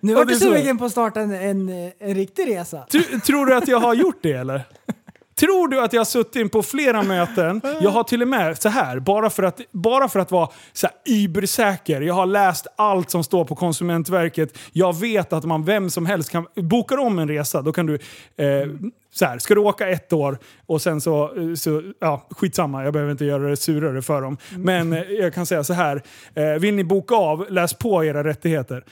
Nu 0.00 0.12
Ja, 0.12 0.18
var 0.18 0.24
det 0.24 0.32
är 0.32 0.34
du 0.34 0.40
sugen 0.40 0.78
på 0.78 0.84
att 0.84 0.92
starta 0.92 1.20
en, 1.20 1.30
en, 1.34 1.68
en 1.98 2.14
riktig 2.14 2.48
resa. 2.48 2.86
Tr- 2.90 3.20
Tror 3.20 3.46
du 3.46 3.54
att 3.56 3.68
jag 3.68 3.80
har 3.80 3.94
gjort 3.94 4.18
det 4.22 4.32
eller? 4.32 4.62
Tror 5.34 5.68
du 5.68 5.80
att 5.80 5.92
jag 5.92 6.00
har 6.00 6.04
suttit 6.04 6.52
på 6.52 6.62
flera 6.62 7.02
möten? 7.02 7.60
Jag 7.80 7.90
har 7.90 8.02
till 8.02 8.22
och 8.22 8.28
med 8.28 8.62
så 8.62 8.68
här, 8.68 8.98
bara 8.98 9.30
för 9.30 9.42
att, 9.42 9.60
bara 9.70 10.08
för 10.08 10.20
att 10.20 10.30
vara 10.30 10.48
så 10.72 10.86
här 10.86 10.96
übersäker. 11.14 12.00
Jag 12.00 12.14
har 12.14 12.26
läst 12.26 12.66
allt 12.76 13.10
som 13.10 13.24
står 13.24 13.44
på 13.44 13.54
Konsumentverket. 13.54 14.58
Jag 14.72 15.00
vet 15.00 15.32
att 15.32 15.44
man 15.44 15.64
vem 15.64 15.90
som 15.90 16.06
helst 16.06 16.30
kan... 16.30 16.46
Bokar 16.54 16.96
om 16.96 17.18
en 17.18 17.28
resa, 17.28 17.62
då 17.62 17.72
kan 17.72 17.86
du... 17.86 17.94
Eh, 18.36 18.68
så 19.12 19.24
här, 19.24 19.38
ska 19.38 19.54
du 19.54 19.60
åka 19.60 19.88
ett 19.88 20.12
år 20.12 20.38
och 20.66 20.82
sen 20.82 21.00
så, 21.00 21.36
eh, 21.36 21.54
så... 21.54 21.82
Ja, 21.98 22.26
skitsamma, 22.30 22.84
jag 22.84 22.92
behöver 22.92 23.12
inte 23.12 23.24
göra 23.24 23.48
det 23.48 23.56
surare 23.56 24.02
för 24.02 24.22
dem. 24.22 24.36
Men 24.56 24.92
eh, 24.92 25.02
jag 25.02 25.34
kan 25.34 25.46
säga 25.46 25.64
så 25.64 25.72
här. 25.72 26.02
Eh, 26.34 26.44
vill 26.44 26.74
ni 26.74 26.84
boka 26.84 27.14
av, 27.14 27.46
läs 27.50 27.74
på 27.74 28.04
era 28.04 28.24
rättigheter. 28.24 28.84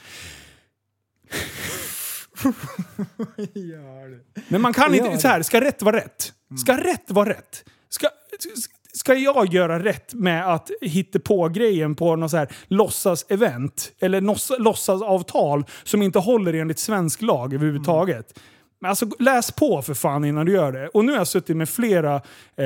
Men 4.47 4.61
man 4.61 4.73
kan 4.73 4.95
inte... 4.95 5.17
Så 5.17 5.27
här, 5.27 5.41
ska 5.41 5.61
rätt 5.61 5.81
vara 5.81 5.97
rätt? 5.97 6.33
Ska 6.61 6.77
rätt 6.77 7.11
vara 7.11 7.29
rätt? 7.29 7.63
Ska, 7.89 8.07
ska 8.93 9.13
jag 9.13 9.53
göra 9.53 9.83
rätt 9.83 10.13
med 10.13 10.53
att 10.53 10.69
hitta 10.81 11.19
på 11.19 11.49
grejen 11.49 11.95
på 11.95 12.15
något 12.15 12.31
så 12.31 12.37
här 12.37 12.47
låtsas-event? 12.67 13.91
Eller 13.99 14.21
låtsasavtal 14.59 15.65
som 15.83 16.01
inte 16.01 16.19
håller 16.19 16.53
enligt 16.53 16.79
svensk 16.79 17.21
lag 17.21 17.53
överhuvudtaget? 17.53 18.39
Men 18.83 18.89
alltså 18.89 19.05
läs 19.19 19.51
på 19.51 19.81
för 19.81 19.93
fan 19.93 20.25
innan 20.25 20.45
du 20.45 20.51
gör 20.51 20.71
det. 20.71 20.87
Och 20.87 21.05
nu 21.05 21.11
har 21.11 21.19
jag 21.19 21.27
suttit 21.27 21.57
med 21.57 21.69
flera, 21.69 22.21
eh, 22.55 22.65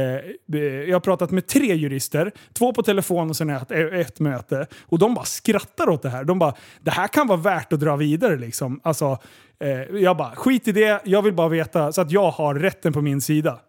jag 0.88 0.96
har 0.96 1.00
pratat 1.00 1.32
med 1.32 1.48
tre 1.48 1.76
jurister, 1.76 2.32
två 2.54 2.74
på 2.74 2.84
telefon 2.84 3.30
och 3.30 3.36
sen 3.38 3.50
ett, 3.50 3.72
ett 3.72 4.20
möte. 4.20 4.68
Och 4.86 5.00
de 5.00 5.14
bara 5.14 5.26
skrattar 5.26 5.90
åt 5.90 6.02
det 6.02 6.10
här. 6.10 6.24
De 6.24 6.40
bara, 6.40 6.54
det 6.82 6.92
här 6.92 7.08
kan 7.08 7.28
vara 7.28 7.40
värt 7.40 7.74
att 7.74 7.80
dra 7.80 7.96
vidare 7.96 8.38
liksom. 8.38 8.80
Alltså, 8.84 9.18
eh, 9.60 9.70
jag 9.98 10.18
bara, 10.18 10.36
skit 10.36 10.68
i 10.68 10.72
det, 10.72 11.02
jag 11.06 11.22
vill 11.22 11.34
bara 11.34 11.50
veta 11.50 11.92
så 11.92 12.02
att 12.02 12.12
jag 12.12 12.32
har 12.32 12.56
rätten 12.56 12.94
på 12.94 13.02
min 13.02 13.22
sida. 13.22 13.60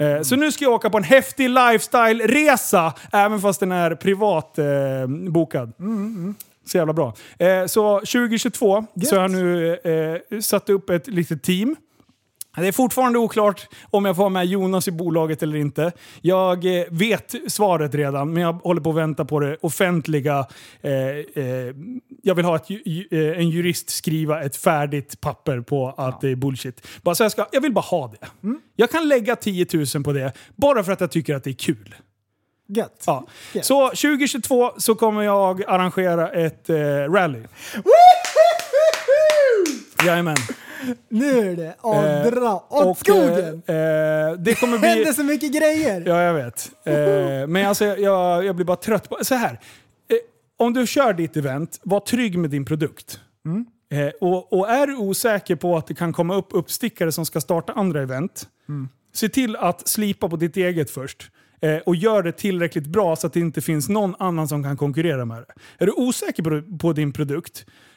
Eh, 0.00 0.22
Så 0.22 0.36
nu 0.36 0.52
ska 0.52 0.64
jag 0.64 0.74
åka 0.74 0.90
på 0.90 0.96
en 0.98 1.04
häftig 1.04 1.48
lifestyle-resa, 1.50 2.92
även 3.12 3.40
fast 3.40 3.60
den 3.60 3.72
är 3.72 3.94
privat 3.94 4.58
eh, 4.58 4.66
bokad. 5.30 5.72
Så 6.64 6.76
jävla 6.78 6.92
bra. 6.92 7.14
Eh, 7.38 7.66
så 7.66 7.98
2022 7.98 8.84
så 9.04 9.14
har 9.16 9.22
jag 9.22 9.30
nu 9.30 9.74
eh, 10.30 10.40
satt 10.40 10.70
upp 10.70 10.90
ett 10.90 11.06
litet 11.06 11.42
team. 11.42 11.76
Det 12.56 12.68
är 12.68 12.72
fortfarande 12.72 13.18
oklart 13.18 13.68
om 13.90 14.04
jag 14.04 14.16
får 14.16 14.30
med 14.30 14.46
Jonas 14.46 14.88
i 14.88 14.90
bolaget 14.90 15.42
eller 15.42 15.56
inte. 15.56 15.92
Jag 16.20 16.78
eh, 16.78 16.84
vet 16.90 17.34
svaret 17.48 17.94
redan, 17.94 18.32
men 18.32 18.42
jag 18.42 18.52
håller 18.52 18.80
på 18.80 18.90
att 18.90 18.96
vänta 18.96 19.24
på 19.24 19.40
det 19.40 19.56
offentliga. 19.60 20.46
Eh, 20.80 20.92
eh, 20.92 21.74
jag 22.22 22.34
vill 22.34 22.44
ha 22.44 22.56
ett, 22.56 22.70
eh, 22.70 23.18
en 23.18 23.50
jurist 23.50 23.90
skriva 23.90 24.42
ett 24.42 24.56
färdigt 24.56 25.20
papper 25.20 25.60
på 25.60 25.94
att 25.96 26.20
det 26.20 26.28
är 26.28 26.36
bullshit. 26.36 26.86
Bara 27.02 27.14
så 27.14 27.22
jag, 27.22 27.32
ska, 27.32 27.46
jag 27.52 27.60
vill 27.60 27.72
bara 27.72 27.80
ha 27.80 28.14
det. 28.20 28.26
Jag 28.76 28.90
kan 28.90 29.08
lägga 29.08 29.36
10 29.36 29.66
000 29.94 30.04
på 30.04 30.12
det, 30.12 30.32
bara 30.56 30.84
för 30.84 30.92
att 30.92 31.00
jag 31.00 31.10
tycker 31.10 31.34
att 31.34 31.44
det 31.44 31.50
är 31.50 31.54
kul. 31.54 31.94
Gött. 32.68 33.02
Ja. 33.06 33.26
Gött. 33.52 33.64
Så 33.64 33.88
2022 33.88 34.72
så 34.76 34.94
kommer 34.94 35.22
jag 35.22 35.62
arrangera 35.66 36.28
ett 36.28 36.70
eh, 36.70 36.76
rally. 37.12 37.42
Jajamän. 40.06 40.36
Nu 41.08 41.38
är 41.38 41.56
det 41.56 41.74
att 41.80 42.26
Eh, 42.26 42.40
dra 42.40 42.66
åt 42.70 42.84
och, 42.84 42.98
skogen! 42.98 43.62
Eh, 43.66 43.76
eh, 43.76 44.32
det 44.32 44.54
kommer 44.60 44.78
Det 44.78 44.86
händer 44.86 45.04
bli... 45.04 45.14
så 45.14 45.24
mycket 45.24 45.52
grejer! 45.52 46.02
Ja, 46.06 46.22
jag 46.22 46.34
vet. 46.34 46.70
Eh, 46.84 46.94
men 47.48 47.66
alltså, 47.66 47.84
jag, 47.84 48.44
jag 48.44 48.56
blir 48.56 48.66
bara 48.66 48.76
trött 48.76 49.08
på... 49.08 49.18
Så 49.22 49.34
här. 49.34 49.52
Eh, 49.52 50.16
om 50.56 50.72
du 50.72 50.86
kör 50.86 51.12
ditt 51.12 51.36
event, 51.36 51.80
var 51.82 52.00
trygg 52.00 52.38
med 52.38 52.50
din 52.50 52.64
produkt. 52.64 53.20
Eh, 53.92 54.08
och, 54.20 54.52
och 54.52 54.70
är 54.70 54.86
du 54.86 54.96
osäker 54.96 55.56
på 55.56 55.76
att 55.76 55.86
det 55.86 55.94
kan 55.94 56.12
komma 56.12 56.34
upp 56.34 56.48
uppstickare 56.50 57.12
som 57.12 57.26
ska 57.26 57.40
starta 57.40 57.72
andra 57.72 58.02
event, 58.02 58.48
se 59.14 59.28
till 59.28 59.56
att 59.56 59.88
slipa 59.88 60.28
på 60.28 60.36
ditt 60.36 60.56
eget 60.56 60.90
först. 60.90 61.30
Eh, 61.62 61.76
och 61.76 61.96
gör 61.96 62.22
det 62.22 62.32
tillräckligt 62.32 62.86
bra 62.86 63.16
så 63.16 63.26
att 63.26 63.32
det 63.32 63.40
inte 63.40 63.60
finns 63.60 63.88
någon 63.88 64.14
annan 64.18 64.48
som 64.48 64.62
kan 64.62 64.76
konkurrera 64.76 65.24
med 65.24 65.36
det. 65.36 65.54
Är 65.78 65.86
du 65.86 65.92
osäker 65.92 66.42
på, 66.42 66.78
på 66.78 66.92
din 66.92 67.12
produkt, 67.12 67.66
eh, 67.66 67.91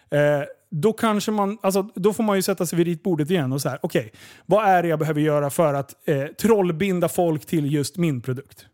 då, 0.70 0.94
kanske 0.94 1.32
man, 1.32 1.58
alltså, 1.62 1.90
då 1.96 2.14
får 2.14 2.24
man 2.24 2.36
ju 2.36 2.42
sätta 2.42 2.66
sig 2.66 2.78
vid 2.78 2.88
ritbordet 2.88 3.30
igen 3.30 3.54
och 3.54 3.62
så 3.62 3.70
här, 3.70 3.80
okej, 3.82 4.12
vad 4.46 4.66
är 4.66 4.84
det 4.84 4.90
jag 4.90 5.00
behöver 5.00 5.22
göra 5.22 5.50
för 5.50 5.74
att 5.74 5.96
eh, 6.06 6.26
trollbinda 6.26 7.10
folk 7.10 7.46
till 7.46 7.74
just 7.74 7.98
min 7.98 8.22
produkt? 8.22 8.66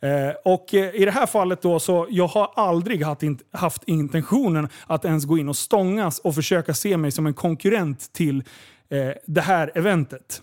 Eh, 0.00 0.34
och 0.44 0.74
eh, 0.74 0.94
i 0.94 1.04
det 1.04 1.10
här 1.10 1.26
fallet 1.26 1.62
då 1.62 1.80
så, 1.80 2.06
jag 2.10 2.26
har 2.26 2.50
aldrig 2.56 3.02
haft, 3.02 3.22
in, 3.22 3.38
haft 3.52 3.84
intentionen 3.86 4.68
att 4.86 5.04
ens 5.04 5.24
gå 5.24 5.38
in 5.38 5.48
och 5.48 5.56
stångas 5.56 6.18
och 6.18 6.34
försöka 6.34 6.74
se 6.74 6.96
mig 6.96 7.10
som 7.10 7.26
en 7.26 7.34
konkurrent 7.34 8.12
till 8.12 8.44
eh, 8.88 9.10
det 9.26 9.40
här 9.40 9.70
eventet. 9.74 10.42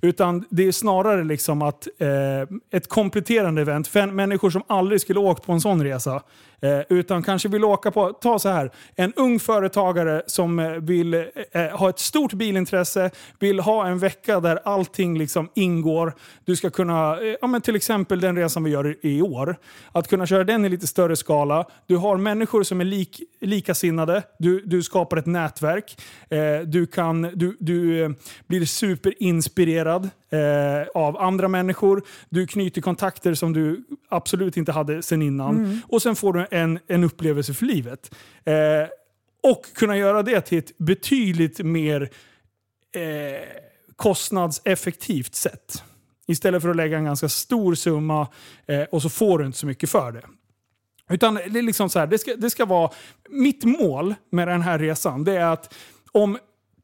Utan 0.00 0.44
det 0.50 0.66
är 0.66 0.72
snarare 0.72 1.24
liksom 1.24 1.62
att 1.62 1.88
eh, 1.98 2.56
ett 2.70 2.88
kompletterande 2.88 3.62
event 3.62 3.88
för 3.88 4.06
människor 4.06 4.50
som 4.50 4.62
aldrig 4.66 5.00
skulle 5.00 5.20
åkt 5.20 5.46
på 5.46 5.52
en 5.52 5.60
sån 5.60 5.84
resa. 5.84 6.22
Eh, 6.62 6.80
utan 6.88 7.22
kanske 7.22 7.48
vill 7.48 7.64
åka 7.64 7.90
på, 7.90 8.12
ta 8.12 8.38
så 8.38 8.48
här, 8.48 8.70
en 8.96 9.12
ung 9.12 9.40
företagare 9.40 10.22
som 10.26 10.58
eh, 10.58 10.70
vill 10.70 11.14
eh, 11.14 11.22
eh, 11.52 11.78
ha 11.78 11.88
ett 11.90 11.98
stort 11.98 12.32
bilintresse, 12.32 13.10
vill 13.38 13.60
ha 13.60 13.86
en 13.86 13.98
vecka 13.98 14.40
där 14.40 14.58
allting 14.64 15.18
liksom 15.18 15.48
ingår. 15.54 16.14
Du 16.44 16.56
ska 16.56 16.70
kunna, 16.70 17.20
eh, 17.20 17.36
ja, 17.40 17.46
men 17.46 17.60
till 17.60 17.76
exempel 17.76 18.20
den 18.20 18.36
resan 18.36 18.64
vi 18.64 18.70
gör 18.70 18.86
i, 18.86 18.98
i 19.16 19.22
år, 19.22 19.56
att 19.92 20.08
kunna 20.08 20.26
köra 20.26 20.44
den 20.44 20.64
i 20.64 20.68
lite 20.68 20.86
större 20.86 21.16
skala. 21.16 21.66
Du 21.86 21.96
har 21.96 22.16
människor 22.16 22.62
som 22.62 22.80
är 22.80 22.84
lik, 22.84 23.20
likasinnade, 23.40 24.22
du, 24.38 24.60
du 24.60 24.82
skapar 24.82 25.16
ett 25.16 25.26
nätverk, 25.26 25.96
eh, 26.28 26.60
du, 26.66 26.86
kan, 26.86 27.22
du, 27.22 27.56
du 27.60 28.04
eh, 28.04 28.10
blir 28.46 28.64
superinspirerad 28.66 30.10
eh, 30.32 30.86
av 30.94 31.16
andra 31.16 31.48
människor. 31.48 32.02
Du 32.28 32.46
knyter 32.46 32.80
kontakter 32.80 33.34
som 33.34 33.52
du 33.52 33.84
absolut 34.08 34.56
inte 34.56 34.72
hade 34.72 35.02
sen 35.02 35.22
innan. 35.22 35.82
Och 35.88 36.02
sen 36.02 36.16
får 36.16 36.32
du 36.32 36.46
en, 36.50 36.78
en 36.86 37.04
upplevelse 37.04 37.54
för 37.54 37.66
livet. 37.66 38.14
Eh, 38.44 38.54
och 39.42 39.64
kunna 39.74 39.96
göra 39.96 40.22
det 40.22 40.40
till 40.40 40.58
ett 40.58 40.78
betydligt 40.78 41.58
mer 41.58 42.10
eh, 42.94 43.48
kostnadseffektivt 43.96 45.34
sätt. 45.34 45.82
Istället 46.26 46.62
för 46.62 46.68
att 46.68 46.76
lägga 46.76 46.98
en 46.98 47.04
ganska 47.04 47.28
stor 47.28 47.74
summa 47.74 48.28
eh, 48.66 48.82
och 48.82 49.02
så 49.02 49.08
får 49.08 49.38
du 49.38 49.46
inte 49.46 49.58
så 49.58 49.66
mycket 49.66 49.90
för 49.90 50.12
det. 50.12 50.22
Utan 51.10 51.34
det 51.34 51.58
är 51.58 51.62
liksom 51.62 51.90
så 51.90 51.98
här, 51.98 52.06
det 52.06 52.18
ska, 52.18 52.36
det 52.36 52.50
ska 52.50 52.64
vara... 52.64 52.90
Mitt 53.30 53.64
mål 53.64 54.14
med 54.30 54.48
den 54.48 54.62
här 54.62 54.78
resan 54.78 55.24
det 55.24 55.36
är 55.36 55.44
att 55.44 55.74
om 56.12 56.38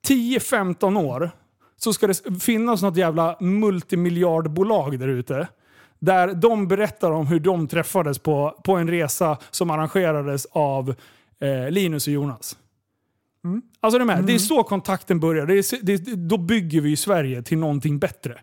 10-15 0.09 1.05
år 1.05 1.31
så 1.79 1.93
ska 1.93 2.07
det 2.07 2.41
finnas 2.41 2.83
något 2.83 2.97
jävla 2.97 3.37
multimiljardbolag 3.41 4.99
där 4.99 5.09
ute. 5.09 5.49
Där 5.99 6.35
de 6.35 6.69
berättar 6.69 7.11
om 7.11 7.27
hur 7.27 7.41
de 7.41 7.69
träffades 7.69 8.19
på, 8.19 8.61
på 8.65 8.77
en 8.77 8.91
resa 8.91 9.39
som 9.51 9.71
arrangerades 9.71 10.47
av 10.47 10.95
eh, 11.41 11.71
Linus 11.71 12.07
och 12.07 12.13
Jonas. 12.13 12.57
Alltså 13.81 13.99
de 13.99 14.09
här, 14.09 14.23
Det 14.23 14.35
är 14.35 14.39
så 14.39 14.63
kontakten 14.63 15.21
börjar. 15.21 15.47
Det 15.47 15.55
är, 15.55 15.85
det, 15.85 15.97
då 16.15 16.39
bygger 16.39 16.81
vi 16.81 16.97
Sverige 16.97 17.43
till 17.43 17.59
någonting 17.59 17.99
bättre. 17.99 18.41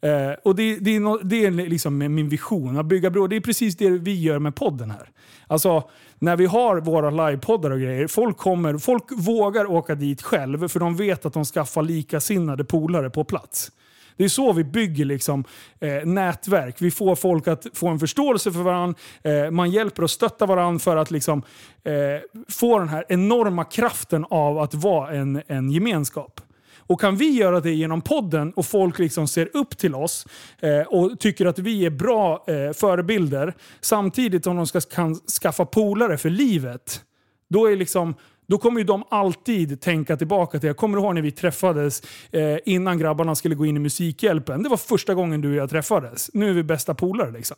Eh, 0.00 0.32
och 0.44 0.54
det, 0.54 0.76
det, 0.76 0.96
är 0.96 1.00
no, 1.00 1.18
det 1.22 1.46
är 1.46 1.50
liksom 1.50 1.98
min 1.98 2.28
vision, 2.28 2.78
att 2.78 2.86
bygga 2.86 3.10
bro. 3.10 3.26
Det 3.26 3.36
är 3.36 3.40
precis 3.40 3.76
det 3.76 3.90
vi 3.90 4.20
gör 4.20 4.38
med 4.38 4.54
podden 4.54 4.90
här. 4.90 5.10
Alltså, 5.46 5.90
när 6.18 6.36
vi 6.36 6.46
har 6.46 6.80
våra 6.80 7.10
livepoddar 7.10 7.70
och 7.70 7.80
grejer, 7.80 8.06
folk, 8.06 8.36
kommer, 8.36 8.78
folk 8.78 9.04
vågar 9.12 9.70
åka 9.70 9.94
dit 9.94 10.22
själv 10.22 10.68
för 10.68 10.80
de 10.80 10.96
vet 10.96 11.26
att 11.26 11.32
de 11.32 11.44
skaffar 11.44 11.82
likasinnade 11.82 12.64
polare 12.64 13.10
på 13.10 13.24
plats. 13.24 13.72
Det 14.16 14.24
är 14.24 14.28
så 14.28 14.52
vi 14.52 14.64
bygger 14.64 15.04
liksom, 15.04 15.44
eh, 15.80 16.04
nätverk. 16.04 16.76
Vi 16.78 16.90
får 16.90 17.16
folk 17.16 17.48
att 17.48 17.66
få 17.74 17.88
en 17.88 17.98
förståelse 17.98 18.52
för 18.52 18.60
varandra. 18.60 18.98
Eh, 19.22 19.50
man 19.50 19.70
hjälper 19.70 20.02
och 20.02 20.10
stöttar 20.10 20.46
varandra 20.46 20.78
för 20.78 20.96
att 20.96 21.10
liksom, 21.10 21.42
eh, 21.84 22.42
få 22.48 22.78
den 22.78 22.88
här 22.88 23.04
enorma 23.08 23.64
kraften 23.64 24.24
av 24.30 24.58
att 24.58 24.74
vara 24.74 25.10
en, 25.10 25.42
en 25.46 25.70
gemenskap. 25.70 26.40
Och 26.88 27.00
kan 27.00 27.16
vi 27.16 27.30
göra 27.30 27.60
det 27.60 27.72
genom 27.72 28.00
podden 28.00 28.52
och 28.52 28.66
folk 28.66 28.98
liksom 28.98 29.28
ser 29.28 29.56
upp 29.56 29.78
till 29.78 29.94
oss 29.94 30.26
eh, 30.60 30.80
och 30.80 31.20
tycker 31.20 31.46
att 31.46 31.58
vi 31.58 31.86
är 31.86 31.90
bra 31.90 32.44
eh, 32.46 32.72
förebilder 32.72 33.54
samtidigt 33.80 34.44
som 34.44 34.56
de 34.56 34.66
ska, 34.66 34.80
kan 34.80 35.14
skaffa 35.14 35.64
polare 35.64 36.18
för 36.18 36.30
livet. 36.30 37.00
Då, 37.50 37.66
är 37.66 37.76
liksom, 37.76 38.14
då 38.46 38.58
kommer 38.58 38.80
ju 38.80 38.84
de 38.84 39.04
alltid 39.10 39.80
tänka 39.80 40.16
tillbaka 40.16 40.58
till, 40.58 40.66
jag 40.66 40.76
kommer 40.76 40.98
ihåg 40.98 41.14
när 41.14 41.22
vi 41.22 41.30
träffades 41.30 42.02
eh, 42.30 42.56
innan 42.64 42.98
grabbarna 42.98 43.34
skulle 43.34 43.54
gå 43.54 43.66
in 43.66 43.76
i 43.76 43.80
Musikhjälpen. 43.80 44.62
Det 44.62 44.68
var 44.68 44.76
första 44.76 45.14
gången 45.14 45.40
du 45.40 45.48
och 45.50 45.56
jag 45.56 45.70
träffades. 45.70 46.30
Nu 46.34 46.50
är 46.50 46.54
vi 46.54 46.62
bästa 46.62 46.94
polare 46.94 47.30
liksom. 47.30 47.56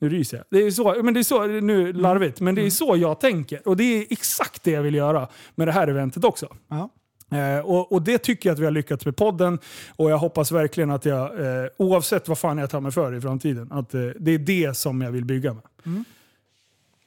Nu 0.00 0.08
ryser 0.08 0.36
jag. 0.36 0.46
Det 0.50 0.66
är 0.66 0.70
så, 0.70 1.02
men 1.02 1.14
det 1.14 1.20
är 1.20 1.24
så, 1.24 1.46
nu 1.46 1.92
larvigt, 1.92 2.40
men 2.40 2.54
det 2.54 2.66
är 2.66 2.70
så 2.70 2.96
jag 2.96 3.20
tänker. 3.20 3.68
Och 3.68 3.76
det 3.76 3.84
är 3.84 4.06
exakt 4.10 4.62
det 4.62 4.70
jag 4.70 4.82
vill 4.82 4.94
göra 4.94 5.28
med 5.54 5.68
det 5.68 5.72
här 5.72 5.88
eventet 5.88 6.24
också. 6.24 6.56
Ja. 6.68 6.90
Eh, 7.32 7.58
och, 7.58 7.92
och 7.92 8.02
det 8.02 8.18
tycker 8.18 8.48
jag 8.48 8.54
att 8.54 8.60
vi 8.60 8.64
har 8.64 8.72
lyckats 8.72 9.04
med 9.04 9.16
podden. 9.16 9.58
Och 9.96 10.10
jag 10.10 10.18
hoppas 10.18 10.52
verkligen 10.52 10.90
att 10.90 11.04
jag, 11.04 11.40
eh, 11.40 11.66
oavsett 11.76 12.28
vad 12.28 12.38
fan 12.38 12.58
jag 12.58 12.70
tar 12.70 12.80
mig 12.80 12.92
för 12.92 13.14
i 13.14 13.20
framtiden, 13.20 13.68
att 13.72 13.94
eh, 13.94 14.00
det 14.20 14.30
är 14.30 14.38
det 14.38 14.76
som 14.76 15.02
jag 15.02 15.10
vill 15.10 15.24
bygga 15.24 15.52
med. 15.54 15.62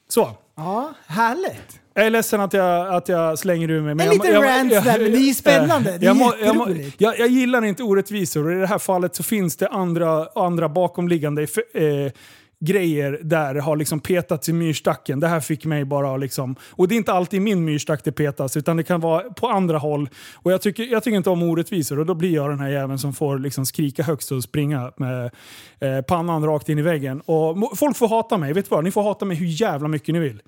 Så. 0.10 0.30
Ja, 0.56 0.94
härligt. 1.08 1.80
Jag 1.94 2.06
är 2.06 2.10
ledsen 2.10 2.42
att 2.42 2.54
jag, 2.54 2.94
att 2.96 3.10
jag 3.10 3.40
slänger 3.40 3.70
ur 3.72 3.82
mig. 3.82 3.92
En 4.08 4.14
liten 4.14 4.42
rant 4.42 4.70
där, 4.70 5.00
men 5.00 5.12
det 5.12 5.18
är 5.18 5.28
ju 5.28 5.34
spännande. 5.34 5.98
Det 5.98 6.06
är 6.06 6.08
jag, 6.08 6.18
må- 6.18 6.34
jag, 6.42 6.56
må- 6.56 6.68
jag, 6.98 7.20
jag 7.20 7.28
gillar 7.28 7.66
inte 7.66 7.84
orättvisor 7.84 8.46
och 8.48 8.52
i 8.52 8.56
det 8.56 8.68
här 8.68 8.80
fallet 8.80 9.16
så 9.16 9.24
finns 9.24 9.58
det 9.58 9.68
andra, 9.68 10.28
andra 10.36 10.70
bakomliggande 10.70 11.42
eh, 11.44 12.12
grejer 12.60 13.20
där 13.24 13.56
har 13.56 13.76
liksom 13.76 14.00
petats 14.00 14.50
i 14.50 14.54
myrstacken. 14.54 15.20
Det 15.20 15.28
här 15.28 15.40
fick 15.40 15.66
mig 15.66 15.86
bara 15.86 16.18
liksom... 16.18 16.56
Och 16.70 16.88
det 16.88 16.96
är 16.96 16.98
inte 16.98 17.14
alltid 17.14 17.42
min 17.42 17.66
myrstack 17.66 18.04
det 18.04 18.12
petas, 18.12 18.58
utan 18.58 18.78
det 18.78 18.84
kan 18.84 19.00
vara 19.02 19.22
på 19.22 19.48
andra 19.48 19.78
håll. 19.78 20.10
Och 20.36 20.52
jag 20.52 20.62
tycker, 20.62 20.84
jag 20.84 21.04
tycker 21.04 21.18
inte 21.18 21.30
om 21.30 21.44
orättvisor 21.44 22.00
och 22.00 22.06
då 22.06 22.14
blir 22.14 22.34
jag 22.34 22.50
den 22.50 22.60
här 22.60 22.70
jäveln 22.70 23.00
som 23.00 23.14
får 23.14 23.40
liksom 23.40 23.66
skrika 23.66 24.04
högst 24.04 24.32
och 24.32 24.44
springa 24.44 24.92
med 24.98 25.32
eh, 25.80 26.02
pannan 26.02 26.46
rakt 26.46 26.70
in 26.70 26.80
i 26.80 26.82
väggen. 26.82 27.22
Och 27.22 27.78
folk 27.78 27.98
får 27.98 28.08
hata 28.08 28.38
mig, 28.38 28.54
vet 28.54 28.66
du 28.66 28.76
vad? 28.76 28.84
Ni 28.84 28.92
får 28.92 29.04
hata 29.04 29.26
mig 29.26 29.38
hur 29.38 29.62
jävla 29.62 29.88
mycket 29.88 30.14
ni 30.14 30.20
vill. 30.20 30.42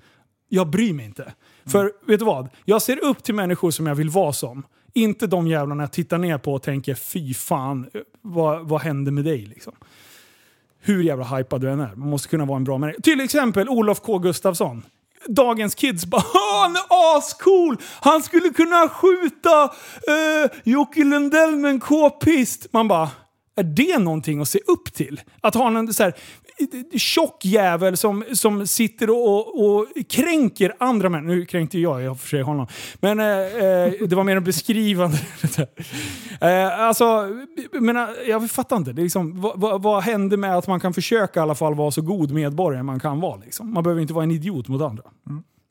Jag 0.48 0.70
bryr 0.70 0.92
mig 0.92 1.04
inte. 1.04 1.32
För 1.66 1.92
vet 2.06 2.18
du 2.18 2.24
vad? 2.24 2.48
Jag 2.64 2.82
ser 2.82 3.04
upp 3.04 3.22
till 3.22 3.34
människor 3.34 3.70
som 3.70 3.86
jag 3.86 3.94
vill 3.94 4.10
vara 4.10 4.32
som. 4.32 4.62
Inte 4.94 5.26
de 5.26 5.46
jävlarna 5.46 5.82
jag 5.82 5.92
tittar 5.92 6.18
ner 6.18 6.38
på 6.38 6.54
och 6.54 6.62
tänker 6.62 6.94
fy 6.94 7.34
fan, 7.34 7.90
vad, 8.22 8.68
vad 8.68 8.80
hände 8.80 9.10
med 9.10 9.24
dig? 9.24 9.46
Liksom. 9.46 9.74
Hur 10.80 11.02
jävla 11.02 11.24
hypad 11.24 11.60
du 11.60 11.70
än 11.70 11.80
är. 11.80 11.94
Man 11.94 12.08
måste 12.08 12.28
kunna 12.28 12.44
vara 12.44 12.56
en 12.56 12.64
bra 12.64 12.78
människa. 12.78 13.00
Till 13.02 13.20
exempel 13.20 13.68
Olof 13.68 14.00
K 14.00 14.18
Gustafsson. 14.18 14.82
Dagens 15.26 15.74
kids 15.74 16.06
bara 16.06 16.22
han 16.32 16.76
är 16.76 17.16
ascool! 17.18 17.76
Han 18.00 18.22
skulle 18.22 18.48
kunna 18.48 18.88
skjuta 18.88 19.62
eh, 19.64 20.50
Jocke 20.64 21.04
Lundell 21.04 21.56
med 21.56 21.70
en 21.70 21.80
k-pist. 21.80 22.66
Man 22.70 22.88
bara, 22.88 23.10
är 23.56 23.62
det 23.62 23.98
någonting 23.98 24.40
att 24.40 24.48
se 24.48 24.58
upp 24.58 24.94
till? 24.94 25.20
Att 25.40 25.54
ha 25.54 25.78
en 25.78 25.94
så 25.94 26.02
här, 26.02 26.14
tjock 26.98 27.44
jävel 27.44 27.96
som, 27.96 28.24
som 28.32 28.66
sitter 28.66 29.10
och, 29.10 29.64
och 29.64 29.86
kränker 30.08 30.74
andra 30.78 31.08
människor. 31.08 31.34
Nu 31.34 31.46
kränkte 31.46 31.78
jag 31.78 32.04
i 32.04 32.06
och 32.06 32.20
för 32.20 32.28
sig 32.28 32.42
honom. 32.42 32.66
Men 33.00 33.20
eh, 33.20 33.26
eh, 33.26 33.92
det 34.08 34.16
var 34.16 34.24
mer 34.24 34.36
en 34.36 34.44
beskrivande. 34.44 35.18
eh, 36.40 36.80
alltså, 36.80 37.28
men, 37.72 38.08
jag 38.26 38.50
fattar 38.50 38.76
inte. 38.76 38.92
Det 38.92 39.00
är 39.00 39.04
liksom, 39.04 39.40
vad, 39.40 39.60
vad, 39.60 39.82
vad 39.82 40.02
hände 40.02 40.36
med 40.36 40.56
att 40.56 40.66
man 40.66 40.80
kan 40.80 40.94
försöka 40.94 41.40
i 41.40 41.42
alla 41.42 41.54
fall 41.54 41.74
vara 41.74 41.90
så 41.90 42.02
god 42.02 42.30
medborgare 42.30 42.82
man 42.82 43.00
kan 43.00 43.20
vara? 43.20 43.36
Liksom? 43.36 43.74
Man 43.74 43.82
behöver 43.82 44.02
inte 44.02 44.14
vara 44.14 44.24
en 44.24 44.30
idiot 44.30 44.68
mot 44.68 44.82
andra. 44.82 45.04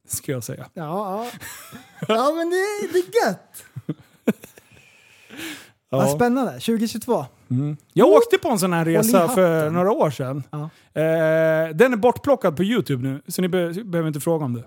Ska 0.08 0.32
jag 0.32 0.44
säga. 0.44 0.66
Ja, 0.74 0.84
ja. 0.84 1.28
ja 2.08 2.34
men 2.36 2.50
det, 2.50 2.94
det 2.94 3.00
är 3.00 3.28
gött. 3.28 3.64
Vad 5.90 6.12
spännande. 6.12 6.52
2022. 6.52 7.26
Jag 7.94 8.08
åkte 8.08 8.38
på 8.38 8.50
en 8.50 8.60
sån 8.60 8.74
här 8.74 8.86
resa 8.86 9.28
för 9.28 9.70
några 9.70 9.92
år 9.92 10.10
sedan. 10.10 10.44
Ja. 10.52 10.58
Eh, 11.02 11.70
den 11.76 11.94
är 11.94 11.96
bortplockad 11.98 12.58
på 12.58 12.64
YouTube 12.64 13.04
nu, 13.10 13.22
så 13.28 13.42
ni 13.42 13.48
be 13.50 13.74
behöver 13.84 14.08
inte 14.08 14.20
fråga 14.20 14.46
om 14.46 14.54
det. 14.54 14.64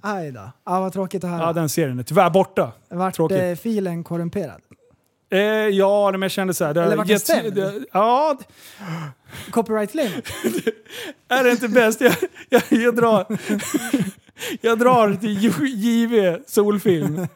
Aj 0.00 0.32
då. 0.32 0.50
Ja, 0.66 0.80
vad 0.80 0.92
tråkigt 0.92 1.24
att 1.24 1.30
höra. 1.30 1.42
Ja, 1.42 1.52
den 1.52 1.68
serien 1.68 1.98
är 1.98 2.02
tyvärr 2.02 2.30
borta. 2.30 2.72
Vart 2.88 3.14
tråkigt. 3.14 3.38
eh, 3.42 3.54
filen 3.54 4.04
korrumperad? 4.04 4.60
Eh, 5.32 5.38
ja, 5.40 6.10
men 6.12 6.22
jag 6.22 6.30
kände 6.30 6.54
så 6.54 6.64
här. 6.64 6.74
Det 6.74 6.80
har 6.80 6.86
Eller 6.86 6.96
vart 6.96 7.06
den 7.08 7.20
stämd? 7.20 7.54
det- 7.54 7.84
Ja, 7.92 8.38
Copyright 9.50 9.90
claim? 9.90 10.10
är 11.28 11.44
det 11.44 11.50
inte 11.50 11.68
bäst? 11.68 12.00
Jag, 12.00 12.14
jag, 12.48 12.62
jag, 12.68 12.96
drar, 12.96 13.26
jag 14.60 14.78
drar 14.78 15.14
till 15.14 15.52
JV 15.84 16.38
Solfilm 16.46 17.26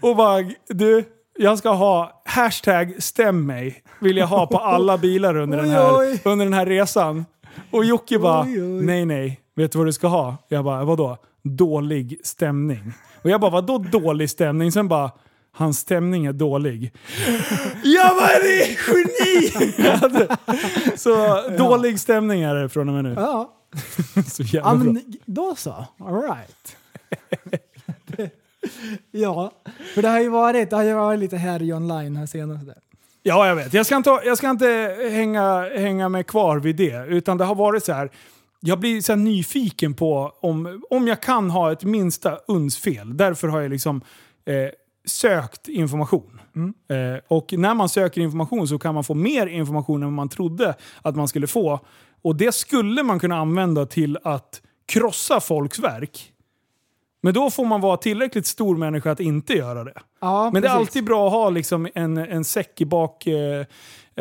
och 0.00 0.16
bara 0.16 0.50
du, 0.68 1.04
jag 1.38 1.58
ska 1.58 1.70
ha 1.70 2.22
hashtag 2.24 2.94
stäm 2.98 3.46
mig. 3.46 3.82
Vill 4.00 4.16
jag 4.16 4.26
ha 4.26 4.46
på 4.46 4.58
alla 4.58 4.98
bilar 4.98 5.36
under, 5.36 5.58
den, 5.58 5.70
här, 5.70 6.18
under 6.24 6.46
den 6.46 6.54
här 6.54 6.66
resan. 6.66 7.24
Och 7.70 7.84
Jocke 7.84 8.18
bara, 8.18 8.44
nej 8.82 9.04
nej, 9.04 9.40
vet 9.56 9.72
du 9.72 9.78
vad 9.78 9.86
du 9.86 9.92
ska 9.92 10.06
ha? 10.06 10.36
Jag 10.48 10.64
bara, 10.64 10.84
vadå? 10.84 11.16
Dålig 11.42 12.20
stämning. 12.24 12.92
Och 13.22 13.30
jag 13.30 13.40
bara, 13.40 13.50
vadå 13.50 13.78
dålig 13.78 14.30
stämning? 14.30 14.72
Sen 14.72 14.88
bara, 14.88 15.10
hans 15.52 15.78
stämning 15.78 16.26
är 16.26 16.32
dålig. 16.32 16.92
Jag 17.84 18.14
var 18.14 18.42
det 18.42 18.76
geni! 18.88 19.48
Så 20.96 21.42
dålig 21.58 22.00
stämning 22.00 22.42
är 22.42 22.54
det 22.54 22.68
från 22.68 22.88
och 22.88 22.94
med 22.94 23.04
nu. 23.04 23.14
Ja. 23.16 23.52
Så 24.26 24.42
jävla 24.42 24.70
ja, 24.70 24.74
bra. 24.74 24.92
men 24.92 25.02
då 25.24 25.54
så. 25.56 25.86
All 25.98 26.22
right. 26.22 26.76
Ja, 29.10 29.52
för 29.94 30.02
det 30.02 30.08
har 30.08 30.20
ju 30.20 30.28
varit, 30.28 30.70
det 30.70 30.76
har 30.76 30.82
ju 30.82 30.94
varit 30.94 31.20
lite 31.20 31.36
härj 31.36 31.74
online 31.74 32.16
här 32.16 32.26
senaste. 32.26 32.74
Ja, 33.22 33.48
jag 33.48 33.56
vet. 33.56 33.74
Jag 33.74 33.86
ska 33.86 33.96
inte, 33.96 34.10
jag 34.10 34.38
ska 34.38 34.50
inte 34.50 34.96
hänga, 35.10 35.68
hänga 35.76 36.08
mig 36.08 36.24
kvar 36.24 36.58
vid 36.58 36.76
det. 36.76 37.06
Utan 37.06 37.38
det 37.38 37.44
har 37.44 37.54
varit 37.54 37.84
så 37.84 37.92
här. 37.92 38.10
Jag 38.60 38.80
blir 38.80 39.00
så 39.00 39.14
nyfiken 39.14 39.94
på 39.94 40.32
om, 40.40 40.82
om 40.90 41.08
jag 41.08 41.22
kan 41.22 41.50
ha 41.50 41.72
ett 41.72 41.84
minsta 41.84 42.36
uns 42.48 42.78
fel. 42.78 43.16
Därför 43.16 43.48
har 43.48 43.60
jag 43.60 43.70
liksom 43.70 44.00
eh, 44.44 44.54
sökt 45.04 45.68
information. 45.68 46.40
Eh, 46.88 47.20
och 47.28 47.52
när 47.52 47.74
man 47.74 47.88
söker 47.88 48.20
information 48.20 48.68
så 48.68 48.78
kan 48.78 48.94
man 48.94 49.04
få 49.04 49.14
mer 49.14 49.46
information 49.46 50.02
än 50.02 50.12
man 50.12 50.28
trodde 50.28 50.74
att 51.02 51.16
man 51.16 51.28
skulle 51.28 51.46
få. 51.46 51.80
Och 52.22 52.36
det 52.36 52.54
skulle 52.54 53.02
man 53.02 53.18
kunna 53.18 53.36
använda 53.36 53.86
till 53.86 54.18
att 54.22 54.62
krossa 54.86 55.40
folks 55.40 55.78
verk. 55.78 56.32
Men 57.24 57.34
då 57.34 57.50
får 57.50 57.64
man 57.64 57.80
vara 57.80 57.96
tillräckligt 57.96 58.46
stor 58.46 58.76
människa 58.76 59.10
att 59.10 59.20
inte 59.20 59.52
göra 59.52 59.84
det. 59.84 59.94
Ja, 60.20 60.50
Men 60.52 60.62
det 60.62 60.68
är 60.68 60.72
precis. 60.72 60.88
alltid 60.88 61.04
bra 61.04 61.26
att 61.26 61.32
ha 61.32 61.50
liksom 61.50 61.88
en, 61.94 62.16
en 62.16 62.44
säck 62.44 62.80
i 62.80 62.86
bak 62.86 63.26
eh, 63.26 63.64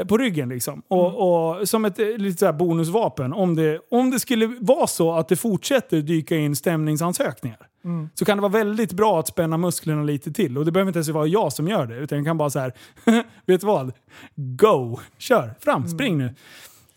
på 0.07 0.17
ryggen. 0.17 0.49
Liksom. 0.49 0.81
Och, 0.87 1.57
och 1.59 1.69
som 1.69 1.85
ett 1.85 1.99
eh, 1.99 2.07
lite 2.07 2.37
så 2.37 2.45
här 2.45 2.53
bonusvapen. 2.53 3.33
Om 3.33 3.55
det, 3.55 3.79
om 3.91 4.11
det 4.11 4.19
skulle 4.19 4.47
vara 4.59 4.87
så 4.87 5.13
att 5.13 5.27
det 5.27 5.35
fortsätter 5.35 6.01
dyka 6.01 6.35
in 6.35 6.55
stämningsansökningar. 6.55 7.67
Så 8.13 8.25
kan 8.25 8.37
det 8.37 8.41
vara 8.41 8.51
väldigt 8.51 8.91
bra 8.93 9.19
att 9.19 9.27
spänna 9.27 9.57
musklerna 9.57 10.03
lite 10.03 10.31
till. 10.31 10.57
Och 10.57 10.65
det 10.65 10.71
behöver 10.71 10.89
inte 10.89 10.97
ens 10.97 11.09
vara 11.09 11.27
jag 11.27 11.53
som 11.53 11.67
gör 11.67 11.85
det. 11.87 11.95
Utan 11.95 12.17
jag 12.17 12.27
kan 12.27 12.37
bara 12.37 12.49
så 12.49 12.59
här, 12.59 12.73
vet 13.45 13.61
du 13.61 13.67
vad? 13.67 13.91
Go! 14.35 14.99
Kör! 15.17 15.53
Fram! 15.59 15.87
Spring 15.87 16.17
nu! 16.17 16.35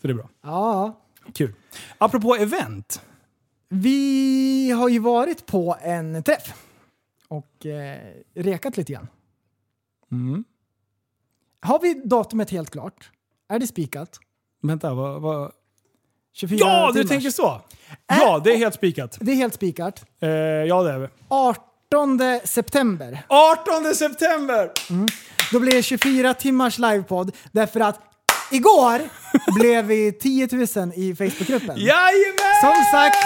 Så 0.01 0.07
det 0.07 0.13
är 0.13 0.15
bra. 0.15 0.29
Ja, 0.43 0.99
Kul. 1.33 1.53
Apropå 1.97 2.35
event. 2.35 3.01
Vi 3.69 4.71
har 4.71 4.89
ju 4.89 4.99
varit 4.99 5.45
på 5.45 5.77
en 5.81 6.23
träff 6.23 6.53
och 7.27 7.65
eh, 7.65 7.99
rekat 8.35 8.77
lite 8.77 8.93
grann. 8.93 9.07
Mm. 10.11 10.43
Har 11.61 11.79
vi 11.79 11.93
datumet 11.93 12.49
helt 12.51 12.69
klart? 12.69 13.11
Är 13.49 13.59
det 13.59 13.67
spikat? 13.67 14.19
Vänta, 14.61 14.93
vad... 14.93 15.21
vad? 15.21 15.51
24 16.33 16.57
Ja, 16.61 16.87
du 16.87 16.93
timmars. 16.93 17.09
tänker 17.09 17.29
så! 17.29 17.61
Ja, 18.07 18.41
det 18.43 18.53
är 18.53 18.57
helt 18.57 18.75
spikat. 18.75 19.17
Det 19.21 19.31
är 19.31 19.35
helt 19.35 19.53
spikat. 19.53 20.05
Eh, 20.19 20.29
ja, 20.29 20.83
det 20.83 20.91
är 20.91 20.99
vi. 20.99 21.07
18 21.27 22.19
september. 22.43 23.25
18 23.27 23.95
september! 23.95 24.71
Då 25.51 25.59
blir 25.59 25.71
det 25.71 25.83
24 25.83 26.33
timmars 26.33 26.77
livepodd 26.79 27.31
därför 27.51 27.79
att 27.79 27.99
igår 28.51 29.01
blev 29.59 29.85
vi 29.85 30.11
10 30.11 30.47
000 30.51 30.91
i 30.95 31.15
Facebookgruppen. 31.15 31.77
Jajamän! 31.77 32.61
Som 32.61 32.83
sagt 32.91 33.17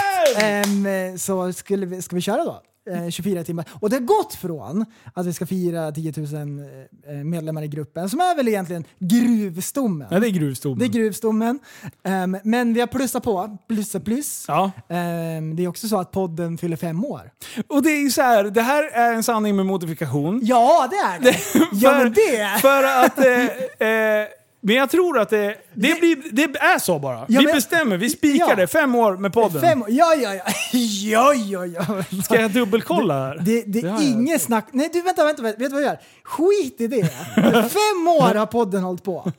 ehm, 0.42 1.18
så 1.18 1.52
skulle 1.52 1.86
vi, 1.86 2.02
ska 2.02 2.16
vi 2.16 2.22
köra 2.22 2.44
då. 2.44 2.62
Eh, 2.90 3.10
24 3.10 3.44
timmar. 3.44 3.64
Och 3.80 3.90
det 3.90 3.96
har 3.96 4.00
gått 4.00 4.34
från 4.34 4.84
att 5.14 5.26
vi 5.26 5.32
ska 5.32 5.46
fira 5.46 5.92
10 5.92 6.12
000 6.16 6.26
eh, 6.26 7.14
medlemmar 7.24 7.62
i 7.62 7.68
gruppen, 7.68 8.10
som 8.10 8.20
är 8.20 8.36
väl 8.36 8.48
egentligen 8.48 8.84
gruvstommen. 8.98 10.08
Ja, 10.10 10.20
det 10.20 10.28
är 10.28 10.30
gruvstommen. 10.30 10.78
Det 10.78 10.84
är 10.84 10.88
gruvstommen. 10.88 11.58
Ehm, 12.04 12.36
men 12.44 12.74
vi 12.74 12.80
har 12.80 12.86
plussat 12.86 13.22
på, 13.22 13.58
plussa 13.68 14.00
plus. 14.00 14.44
Ja. 14.48 14.70
Ehm, 14.88 15.56
det 15.56 15.64
är 15.64 15.68
också 15.68 15.88
så 15.88 15.98
att 15.98 16.12
podden 16.12 16.58
fyller 16.58 16.76
fem 16.76 17.04
år. 17.04 17.30
Och 17.68 17.82
det 17.82 17.90
är 17.90 18.02
ju 18.02 18.10
så 18.10 18.22
här, 18.22 18.44
det 18.44 18.62
här 18.62 18.90
är 18.92 19.12
en 19.12 19.22
sanning 19.22 19.56
med 19.56 19.66
modifikation. 19.66 20.40
Ja, 20.42 20.88
det 20.90 20.96
är 20.96 21.20
det! 21.20 21.38
ja, 21.72 21.98
men 21.98 22.12
det! 22.12 22.60
För 22.60 22.84
att... 22.84 23.18
Eh, 23.18 23.88
eh, 23.88 24.26
men 24.60 24.74
jag 24.76 24.90
tror 24.90 25.18
att 25.18 25.30
det, 25.30 25.56
det, 25.74 26.00
blir, 26.00 26.22
det 26.32 26.42
är 26.42 26.78
så 26.78 26.98
bara. 26.98 27.18
Ja, 27.18 27.24
vi 27.40 27.44
men- 27.46 27.54
bestämmer, 27.54 27.96
vi 27.96 28.10
spikar 28.10 28.48
Ja. 28.48 28.54
det. 28.56 28.66
Fem 28.66 28.94
år 28.94 29.16
med 29.16 29.32
podden. 29.32 29.60
Fem. 29.60 29.84
Ja, 29.88 30.14
ja, 30.14 30.34
ja. 30.34 30.42
ja, 31.02 31.34
ja, 31.34 31.66
ja. 31.66 32.04
Ska 32.24 32.40
jag 32.40 32.50
dubbelkolla 32.50 33.14
här? 33.26 33.38
Det, 33.44 33.62
det 33.66 33.88
har 33.88 33.98
är 34.00 34.02
inget 34.08 34.42
snack. 34.42 34.66
Nej, 34.72 34.90
du 34.92 35.02
vänta, 35.02 35.24
vänta, 35.24 35.42
vänta. 35.42 35.58
Vet 35.58 35.70
du 35.70 35.74
vad 35.74 35.82
jag 35.82 35.88
gör? 35.88 35.98
Skit 36.24 36.80
i 36.80 36.86
det. 36.86 37.04
Fem 37.70 38.08
år 38.08 38.34
har 38.34 38.46
podden 38.46 38.82
hållit 38.82 39.04
på. 39.04 39.32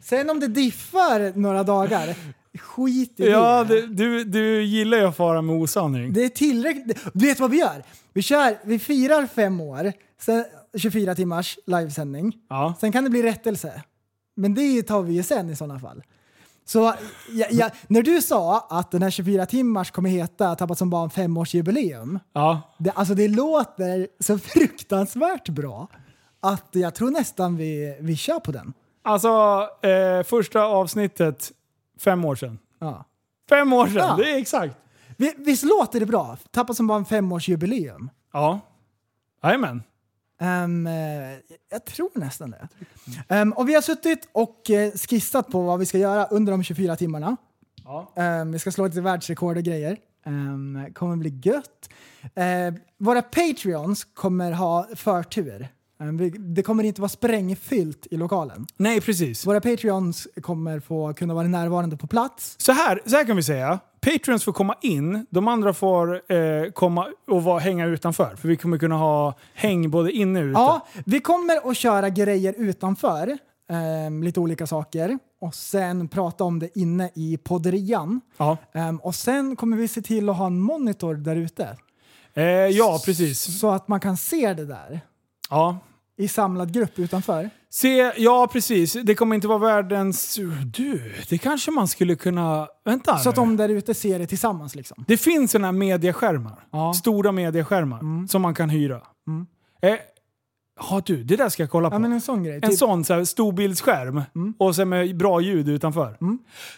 Sen 0.00 0.30
om 0.30 0.40
det 0.40 0.48
diffar 0.48 1.38
några 1.38 1.62
dagar, 1.62 2.14
skit 2.58 3.14
i 3.20 3.26
Ja, 3.30 3.64
det. 3.68 3.80
det, 3.80 3.86
du, 3.86 4.24
du 4.24 4.62
gillar 4.62 4.98
ju 4.98 5.04
att 5.04 5.16
fara 5.16 5.42
med 5.42 5.56
osanning. 5.56 6.12
Det 6.12 6.24
är 6.24 6.28
tillräckligt. 6.28 6.98
Du 7.12 7.26
vet 7.26 7.40
vad 7.40 7.50
vi 7.50 7.58
gör? 7.58 7.82
Vi, 8.12 8.22
kör, 8.22 8.58
vi 8.64 8.78
firar 8.78 9.26
fem 9.26 9.60
år, 9.60 9.92
sen 10.20 10.44
24 10.76 11.14
timmars 11.14 11.58
livesändning. 11.66 12.32
Ja. 12.50 12.74
Sen 12.80 12.92
kan 12.92 13.04
det 13.04 13.10
bli 13.10 13.22
rättelse. 13.22 13.82
Men 14.38 14.54
det 14.54 14.82
tar 14.82 15.02
vi 15.02 15.12
ju 15.14 15.22
sen 15.22 15.50
i 15.50 15.56
sådana 15.56 15.80
fall. 15.80 16.02
Så 16.64 16.94
ja, 17.32 17.46
ja, 17.50 17.70
när 17.88 18.02
du 18.02 18.22
sa 18.22 18.66
att 18.70 18.90
den 18.90 19.02
här 19.02 19.10
24 19.10 19.46
timmars 19.46 19.90
kommer 19.90 20.10
heta 20.10 20.54
Tappat 20.54 20.78
som 20.78 20.90
barn 20.90 21.10
femårsjubileum. 21.10 22.18
Ja. 22.32 22.60
Det, 22.78 22.90
alltså 22.90 23.14
det 23.14 23.28
låter 23.28 24.08
så 24.20 24.38
fruktansvärt 24.38 25.48
bra 25.48 25.86
att 26.40 26.68
jag 26.72 26.94
tror 26.94 27.10
nästan 27.10 27.56
vi, 27.56 27.96
vi 28.00 28.16
kör 28.16 28.40
på 28.40 28.52
den. 28.52 28.72
Alltså, 29.02 29.28
eh, 29.82 30.22
första 30.24 30.62
avsnittet, 30.64 31.52
fem 32.00 32.24
år 32.24 32.36
sedan. 32.36 32.58
Ja. 32.78 33.04
Fem 33.48 33.72
år 33.72 33.86
sedan, 33.86 33.96
Ja. 33.96 34.16
det 34.16 34.30
är 34.30 34.38
exakt. 34.38 34.76
Vi- 35.16 35.34
Visst 35.38 35.64
låter 35.64 36.00
det 36.00 36.06
bra? 36.06 36.36
Tappat 36.50 36.76
som 36.76 36.86
barn 36.86 37.04
femårsjubileum. 37.04 38.10
Ja. 38.32 38.60
Jajamän. 39.42 39.82
Um, 40.40 40.86
jag 41.70 41.84
tror 41.86 42.10
nästan 42.14 42.50
det. 42.50 42.68
Ehm, 43.28 43.52
och 43.52 43.68
vi 43.68 43.74
har 43.74 43.82
suttit 43.82 44.28
och 44.32 44.70
eh, 44.70 44.92
skissat 44.92 45.48
på 45.48 45.62
vad 45.62 45.78
vi 45.78 45.86
ska 45.86 45.98
göra 45.98 46.24
under 46.26 46.52
de 46.52 46.62
24 46.62 46.96
timmarna. 46.96 47.36
Ja. 47.84 48.12
Ehm, 48.16 48.52
vi 48.52 48.58
ska 48.58 48.70
slå 48.70 48.86
lite 48.86 49.00
världsrekord 49.00 49.56
och 49.56 49.62
grejer. 49.62 49.96
Um, 50.26 50.86
kommer 50.94 51.16
bli 51.16 51.40
gött. 51.44 51.90
Ehm, 52.34 52.74
våra 52.98 53.22
Patreons 53.22 54.04
kommer 54.04 54.52
ha 54.52 54.88
förtur. 54.94 55.68
Ehm, 56.00 56.54
det 56.54 56.62
kommer 56.62 56.84
inte 56.84 57.00
vara 57.00 57.08
sprängfyllt 57.08 58.06
i 58.10 58.16
lokalen. 58.16 58.66
Nej, 58.76 59.00
precis. 59.00 59.46
Våra 59.46 59.60
Patreons 59.60 60.28
kommer 60.42 60.80
få 60.80 61.12
kunna 61.14 61.34
vara 61.34 61.46
närvarande 61.48 61.96
på 61.96 62.06
plats. 62.06 62.54
Så 62.58 62.72
här, 62.72 63.00
så 63.06 63.16
här 63.16 63.24
kan 63.24 63.36
vi 63.36 63.42
säga. 63.42 63.78
Patreons 64.00 64.44
får 64.44 64.52
komma 64.52 64.74
in, 64.82 65.26
de 65.30 65.48
andra 65.48 65.74
får 65.74 66.32
eh, 66.32 66.70
komma 66.74 67.06
och 67.26 67.42
vara, 67.42 67.58
hänga 67.58 67.86
utanför. 67.86 68.36
För 68.36 68.48
vi 68.48 68.56
kommer 68.56 68.78
kunna 68.78 68.96
ha 68.96 69.34
häng 69.54 69.90
både 69.90 70.12
inne 70.12 70.40
och 70.40 70.44
ute. 70.44 70.60
Ja, 70.60 70.86
vi 71.06 71.20
kommer 71.20 71.70
att 71.70 71.76
köra 71.76 72.08
grejer 72.08 72.54
utanför. 72.58 73.38
ehm, 73.70 74.22
lite 74.22 74.40
olika 74.40 74.66
saker. 74.66 75.18
Och 75.40 75.54
sen 75.54 76.08
prata 76.08 76.44
om 76.44 76.58
det 76.58 76.78
inne 76.78 77.10
i 77.14 77.36
podderian. 77.36 78.20
Ja. 78.36 78.56
Ehm, 78.74 78.96
och 78.96 79.14
sen 79.14 79.56
kommer 79.56 79.76
vi 79.76 79.88
se 79.88 80.02
till 80.02 80.28
att 80.28 80.36
ha 80.36 80.46
en 80.46 80.60
monitor 80.60 81.14
där 81.14 81.36
ute. 81.36 81.76
Eh, 82.34 82.44
ja, 82.44 83.02
precis. 83.04 83.58
Så 83.60 83.70
att 83.70 83.88
man 83.88 84.00
kan 84.00 84.16
se 84.16 84.54
det 84.54 84.64
där. 84.64 85.00
Ja. 85.50 85.78
I 86.18 86.28
samlad 86.28 86.72
grupp 86.72 86.98
utanför. 86.98 87.50
Se, 87.70 88.12
ja 88.16 88.48
precis. 88.52 88.92
Det 88.92 89.14
kommer 89.14 89.34
inte 89.34 89.48
vara 89.48 89.58
världens... 89.58 90.38
Du, 90.64 91.14
det 91.28 91.38
kanske 91.38 91.70
man 91.70 91.88
skulle 91.88 92.14
kunna... 92.14 92.68
Vänta 92.84 93.18
Så 93.18 93.28
att 93.28 93.34
de 93.34 93.56
där 93.56 93.68
ute 93.68 93.94
ser 93.94 94.18
det 94.18 94.26
tillsammans 94.26 94.74
liksom. 94.74 95.04
Det 95.08 95.16
finns 95.16 95.50
såna 95.50 95.66
här 95.66 95.72
mediaskärmar. 95.72 96.66
Ja. 96.70 96.82
Mm. 96.82 96.94
Stora 96.94 97.32
mediaskärmar 97.32 98.26
som 98.28 98.42
man 98.42 98.54
kan 98.54 98.70
hyra. 98.70 99.00
Eh, 99.82 99.94
ja 100.90 101.02
du, 101.06 101.24
det 101.24 101.36
där 101.36 101.48
ska 101.48 101.62
jag 101.62 101.70
kolla 101.70 101.90
på. 101.90 101.94
Ja 101.94 101.98
men 101.98 102.12
en 102.12 102.20
sån 102.20 102.42
grej. 102.42 102.54
En 102.54 102.70
Typ, 102.70 102.78
sån 102.78 103.04
så 103.04 103.14
här, 103.14 103.24
storbildsskärm 103.24 104.22
och 104.58 104.76
sen 104.76 104.88
med 104.88 105.16
bra 105.16 105.40
ljud 105.40 105.68
utanför. 105.68 106.16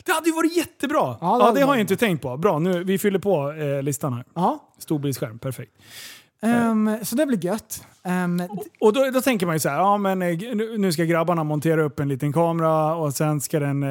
Det 0.04 0.12
hade 0.12 0.26
ju 0.28 0.34
varit 0.34 0.56
jättebra! 0.56 0.98
Ja, 0.98 1.16
Ja, 1.20 1.32
det 1.32 1.38
det, 1.38 1.44
hade 1.44 1.64
har 1.64 1.74
jag 1.74 1.80
inte 1.80 1.96
tänkt 1.96 2.22
på. 2.22 2.36
Bra, 2.36 2.58
nu, 2.58 2.84
vi 2.84 2.98
fyller 2.98 3.18
på 3.18 3.52
eh, 3.52 3.82
listan 3.82 4.12
här. 4.12 4.24
ja. 4.34 4.72
Storbildsskärm, 4.78 5.38
perfekt. 5.38 5.72
Ehm, 6.42 6.96
så 7.02 7.16
det 7.16 7.26
blir 7.26 7.44
gött. 7.44 7.84
Ehm, 8.04 8.42
Och 8.80 8.92
då, 8.92 9.10
då 9.14 9.20
tänker 9.20 9.46
man 9.46 9.54
ju 9.56 9.60
så 9.60 9.68
här, 9.68 9.76
ja 9.76 9.98
men 9.98 10.22
eh, 10.22 10.38
nu 10.78 10.92
ska 10.92 11.04
grabbarna 11.04 11.44
montera 11.44 11.82
upp 11.82 12.00
en 12.00 12.08
liten 12.08 12.32
kamera 12.32 12.94
och 12.94 13.14
sen 13.14 13.40
ska 13.40 13.60
den 13.60 13.82
eh, 13.82 13.88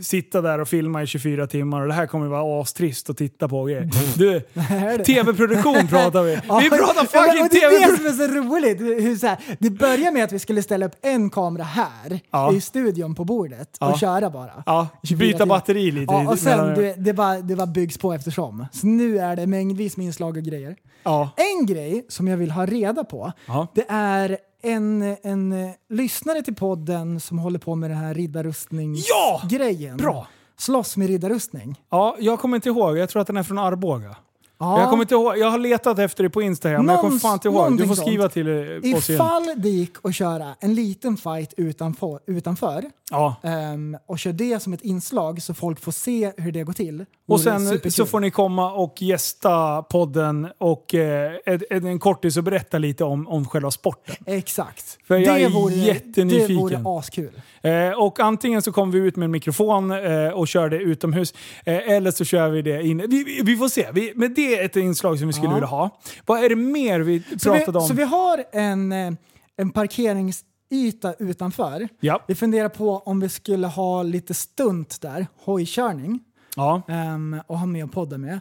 sitta 0.00 0.40
där 0.40 0.58
och 0.60 0.68
filma 0.68 1.02
i 1.02 1.06
24 1.06 1.46
timmar 1.46 1.80
och 1.80 1.88
det 1.88 1.94
här 1.94 2.06
kommer 2.06 2.26
vara 2.26 2.62
astrist 2.62 3.10
att 3.10 3.16
titta 3.16 3.48
på. 3.48 3.64
grejer. 3.64 3.88
Du, 4.18 4.40
tv-produktion 5.04 5.88
pratar 5.88 6.22
vi. 6.22 6.34
Vi 6.62 6.70
pratar 6.70 7.04
fucking 7.26 7.42
och 7.42 7.48
det 7.50 7.58
är 7.58 7.70
det 7.70 7.76
tv-produktion! 7.78 8.12
som 8.14 8.24
är 8.24 8.28
så 8.28 8.34
roligt. 8.54 8.80
Hur, 8.80 9.16
så 9.16 9.26
här, 9.26 9.38
det 9.58 9.70
börjar 9.70 10.12
med 10.12 10.24
att 10.24 10.32
vi 10.32 10.38
skulle 10.38 10.62
ställa 10.62 10.86
upp 10.86 10.94
en 11.02 11.30
kamera 11.30 11.62
här 11.64 12.20
Ja. 12.30 12.52
i 12.52 12.60
studion 12.60 13.14
på 13.14 13.24
bordet 13.24 13.68
och 13.80 13.86
Ja. 13.90 13.98
köra 13.98 14.30
bara. 14.30 14.62
Ja, 14.66 14.88
24 15.02 15.26
byta 15.32 15.46
batteri 15.46 15.90
lite. 15.90 16.12
Ja, 16.14 16.30
och 16.30 16.38
sen 16.38 16.74
du, 16.74 16.94
det, 16.98 17.12
bara, 17.12 17.38
det 17.40 17.56
bara 17.56 17.66
byggs 17.66 17.98
på 17.98 18.12
eftersom. 18.12 18.66
Så 18.72 18.86
nu 18.86 19.18
är 19.18 19.36
det 19.36 19.46
mängdvis 19.46 19.96
med 19.96 20.06
inslag 20.06 20.36
och 20.36 20.42
grejer. 20.42 20.76
ja. 21.02 21.30
En 21.36 21.66
grej 21.66 22.06
som 22.08 22.28
jag 22.28 22.36
vill 22.36 22.50
ha 22.50 22.66
reda 22.66 23.04
på, 23.04 23.31
Ja. 23.46 23.66
det 23.74 23.86
är 23.88 24.38
en, 24.62 25.16
en 25.22 25.52
eh, 25.52 25.70
lyssnare 25.88 26.42
till 26.42 26.54
podden 26.54 27.20
som 27.20 27.38
håller 27.38 27.58
på 27.58 27.74
med 27.74 27.90
den 27.90 27.98
här 27.98 28.14
riddarrustningsgrejen. 28.14 29.96
Ja! 29.98 30.04
Bra! 30.04 30.26
Slåss 30.56 30.96
med 30.96 31.08
riddarrustning. 31.08 31.80
ja, 31.90 32.16
jag 32.18 32.40
kommer 32.40 32.56
inte 32.56 32.68
ihåg. 32.68 32.98
Jag 32.98 33.08
tror 33.08 33.20
att 33.20 33.26
den 33.26 33.36
är 33.36 33.42
från 33.42 33.58
Arboga. 33.58 34.16
Ja. 34.62 34.80
Jag, 34.80 34.90
kommer 34.90 35.02
inte 35.04 35.14
ihåg. 35.14 35.38
jag 35.38 35.50
har 35.50 35.58
letat 35.58 35.98
efter 35.98 36.24
det 36.24 36.30
på 36.30 36.42
Instagram, 36.42 36.86
men 36.86 36.92
jag 36.94 37.00
kommer 37.00 37.14
Någons- 37.16 37.20
fan 37.22 37.32
inte 37.34 37.48
ihåg. 37.48 37.78
Du 37.78 37.86
får 37.86 37.94
sånt. 37.94 38.06
skriva 38.08 38.28
till 38.28 38.46
eh, 38.48 38.54
oss 38.96 39.10
igen. 39.10 39.20
Ifall 39.20 39.52
det 39.56 39.68
gick 39.68 39.92
att 40.02 40.14
köra 40.14 40.54
en 40.60 40.74
liten 40.74 41.16
fight 41.16 41.54
utanför, 41.56 42.18
utanför 42.26 42.84
Ja. 43.10 43.36
ehm, 43.42 43.96
och 44.06 44.18
kör 44.18 44.32
det 44.32 44.60
som 44.62 44.72
ett 44.72 44.82
inslag 44.82 45.42
så 45.42 45.54
folk 45.54 45.80
får 45.80 45.92
se 45.92 46.32
hur 46.36 46.52
det 46.52 46.62
går 46.64 46.72
till. 46.72 47.04
Och 47.28 47.40
sen 47.40 47.66
superkul. 47.66 47.92
så 47.92 48.06
får 48.06 48.20
ni 48.20 48.30
komma 48.30 48.72
och 48.72 49.02
gästa 49.02 49.82
podden 49.82 50.48
och 50.58 50.94
eh, 50.94 51.32
en- 51.70 51.86
en 51.86 51.98
kortis 51.98 52.36
och 52.36 52.44
berätta 52.44 52.78
lite 52.78 53.04
om, 53.04 53.28
om 53.28 53.44
själva 53.48 53.70
sporten. 53.70 54.14
Exakt. 54.26 54.98
För 55.06 55.16
jag 55.16 55.40
är 55.40 55.48
vore, 55.50 55.74
jättenyfiken. 55.74 56.56
Det 56.68 56.76
vore 56.76 56.98
askul. 56.98 57.40
Eh, 57.62 57.90
och 58.02 58.20
antingen 58.20 58.62
så 58.62 58.72
kommer 58.72 58.92
vi 58.92 58.98
ut 58.98 59.16
med 59.16 59.24
en 59.24 59.30
mikrofon 59.30 59.90
eh, 59.90 60.28
och 60.28 60.48
kör 60.48 60.68
det 60.68 60.76
utomhus, 60.76 61.34
eh, 61.64 61.88
eller 61.92 62.10
så 62.10 62.24
kör 62.24 62.48
vi 62.48 62.62
det 62.62 62.82
inne. 62.82 63.06
Vi, 63.06 63.24
vi, 63.24 63.40
vi 63.44 63.56
får 63.56 63.68
se. 63.68 63.86
Vi, 63.92 64.12
men 64.16 64.34
det 64.34 64.51
är 64.60 64.64
ett 64.64 64.76
inslag 64.76 65.18
som 65.18 65.26
vi 65.26 65.32
skulle 65.32 65.48
Ja. 65.48 65.54
vilja 65.54 65.66
ha. 65.68 66.00
Vad 66.26 66.44
är 66.44 66.48
det 66.48 66.56
mer 66.56 67.00
vi 67.00 67.22
Så 67.38 67.52
vi, 67.52 67.58
pratade 67.58 67.78
om? 67.78 67.88
så 67.88 67.94
vi 67.94 68.02
har 68.02 68.44
en, 68.52 68.92
eh, 68.92 69.12
en 69.56 69.70
parkeringsyta 69.70 71.14
utanför. 71.18 71.88
Ja. 72.00 72.22
Vi 72.28 72.34
funderar 72.34 72.68
på 72.68 72.98
om 72.98 73.20
vi 73.20 73.28
skulle 73.28 73.66
ha 73.66 74.02
lite 74.02 74.34
stunt 74.34 75.00
där, 75.00 75.26
hojkörning, 75.44 76.20
ja. 76.56 76.82
ehm, 76.88 77.40
och 77.46 77.58
ha 77.58 77.66
med 77.66 77.84
och 77.84 77.92
podda 77.92 78.18
med. 78.18 78.40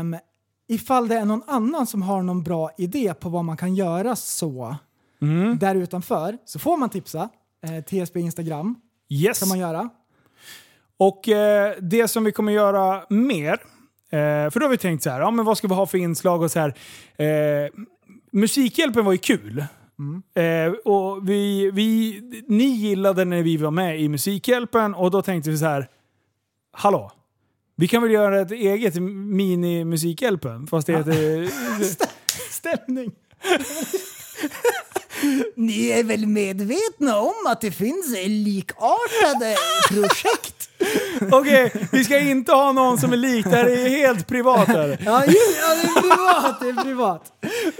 Um, 0.00 0.16
ifall 0.68 1.08
det 1.08 1.14
är 1.16 1.24
någon 1.24 1.42
annan 1.46 1.86
som 1.86 2.02
har 2.02 2.22
någon 2.22 2.42
bra 2.42 2.70
idé 2.78 3.14
på 3.14 3.28
vad 3.28 3.44
man 3.44 3.56
kan 3.56 3.74
göra 3.74 4.16
så 4.16 4.76
Mm. 5.22 5.58
där 5.58 5.74
utanför 5.74 6.38
så 6.44 6.58
får 6.58 6.76
man 6.76 6.88
tipsa. 6.90 7.28
Eh, 7.66 7.84
TSB 7.84 8.20
Instagram 8.20 8.74
Yes. 9.08 9.38
kan 9.38 9.48
man 9.48 9.58
göra. 9.58 9.88
Och 10.96 11.28
eh, 11.28 11.74
det 11.80 12.08
som 12.08 12.24
vi 12.24 12.32
kommer 12.32 12.52
göra 12.52 13.02
mer, 13.10 13.60
för 14.50 14.60
då 14.60 14.66
har 14.66 14.70
vi 14.70 14.78
tänkt 14.78 15.02
så 15.02 15.10
här, 15.10 15.20
ja, 15.20 15.30
men 15.30 15.44
vad 15.44 15.58
ska 15.58 15.68
vi 15.68 15.74
ha 15.74 15.86
för 15.86 15.98
inslag 15.98 16.42
och 16.42 16.50
så 16.50 16.60
här. 16.60 16.74
Eh, 17.16 17.70
musikhjälpen 18.32 19.04
var 19.04 19.12
ju 19.12 19.18
kul. 19.18 19.64
Eh, 20.34 20.72
och 20.84 21.28
vi, 21.28 21.70
vi, 21.70 22.20
ni 22.48 22.64
gillade 22.64 23.24
när 23.24 23.42
vi 23.42 23.56
var 23.56 23.70
med 23.70 24.00
i 24.00 24.08
Musikhjälpen 24.08 24.94
och 24.94 25.10
då 25.10 25.22
tänkte 25.22 25.50
vi 25.50 25.58
så 25.58 25.64
här, 25.64 25.88
hallå? 26.72 27.12
Vi 27.76 27.88
kan 27.88 28.02
väl 28.02 28.10
göra 28.10 28.40
ett 28.40 28.50
eget 28.50 28.94
mini-Musikhjälpen? 28.94 30.66
Fast 30.66 30.86
det 30.86 30.96
heter... 30.96 31.48
Stämning! 32.50 33.12
Ni 35.56 35.88
är 35.88 36.04
väl 36.04 36.26
medvetna 36.26 37.18
om 37.18 37.34
att 37.46 37.60
det 37.60 37.70
finns 37.70 38.14
likartade 38.26 39.56
projekt? 39.88 40.68
Okej, 41.32 41.72
vi 41.92 42.04
ska 42.04 42.18
inte 42.18 42.52
ha 42.52 42.72
någon 42.72 42.98
som 42.98 43.12
är 43.12 43.16
lik. 43.16 43.44
Det 43.44 43.56
här 43.56 43.64
är 43.66 43.88
helt 43.88 44.26
privat. 44.26 44.68
Här. 44.68 44.98
Ja, 45.04 45.24
ja, 45.26 45.74
det 45.82 45.88
är 45.88 46.00
privat. 46.00 46.60
Det 46.60 46.68
är 46.68 46.84
privat. 46.84 47.22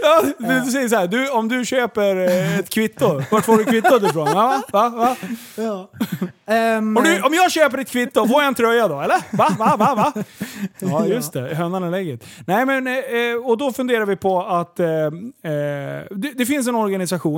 Ja, 0.03 0.23
du, 0.39 0.61
du 0.65 0.71
säger 0.71 0.89
så 0.89 0.97
här, 0.97 1.07
du, 1.07 1.31
om 1.31 1.49
du 1.49 1.65
köper 1.65 2.17
eh, 2.17 2.59
ett 2.59 2.69
kvitto, 2.71 3.23
vart 3.31 3.45
får 3.45 3.57
du 3.57 3.65
kvittot 3.65 4.03
ifrån? 4.03 4.29
Ja, 4.29 4.63
va? 4.73 4.89
Va? 4.89 5.17
Ja. 5.55 5.91
Ehm, 6.47 6.97
Om, 6.97 7.05
du, 7.05 7.21
om 7.23 7.35
jag 7.35 7.53
köper 7.53 7.79
ett 7.79 7.89
kvitto, 7.91 8.29
får 8.29 8.43
jag 8.43 8.49
en 8.49 8.55
tröja 8.55 8.89
då? 8.89 9.01
Eller? 9.01 9.17
Va? 9.31 9.49
Va? 9.59 9.77
Va? 9.79 9.95
Va? 9.95 10.13
Ja, 10.79 11.07
just 11.07 11.33
det. 11.33 11.55
Hönan 11.55 11.83
och 11.85 11.91
lägget. 11.91 12.25
Nej, 12.47 12.67
men, 12.67 12.87
eh, 12.87 12.95
och 13.45 13.59
då 13.59 13.73
funderar 13.73 14.07
vi 14.07 14.17
på 14.17 14.43
att 14.43 14.81
eh, 14.81 14.87
eh, 14.89 15.11
det, 16.11 16.33
det 16.35 16.47
finns 16.47 16.69
en 16.69 16.75
organisation 16.75 17.32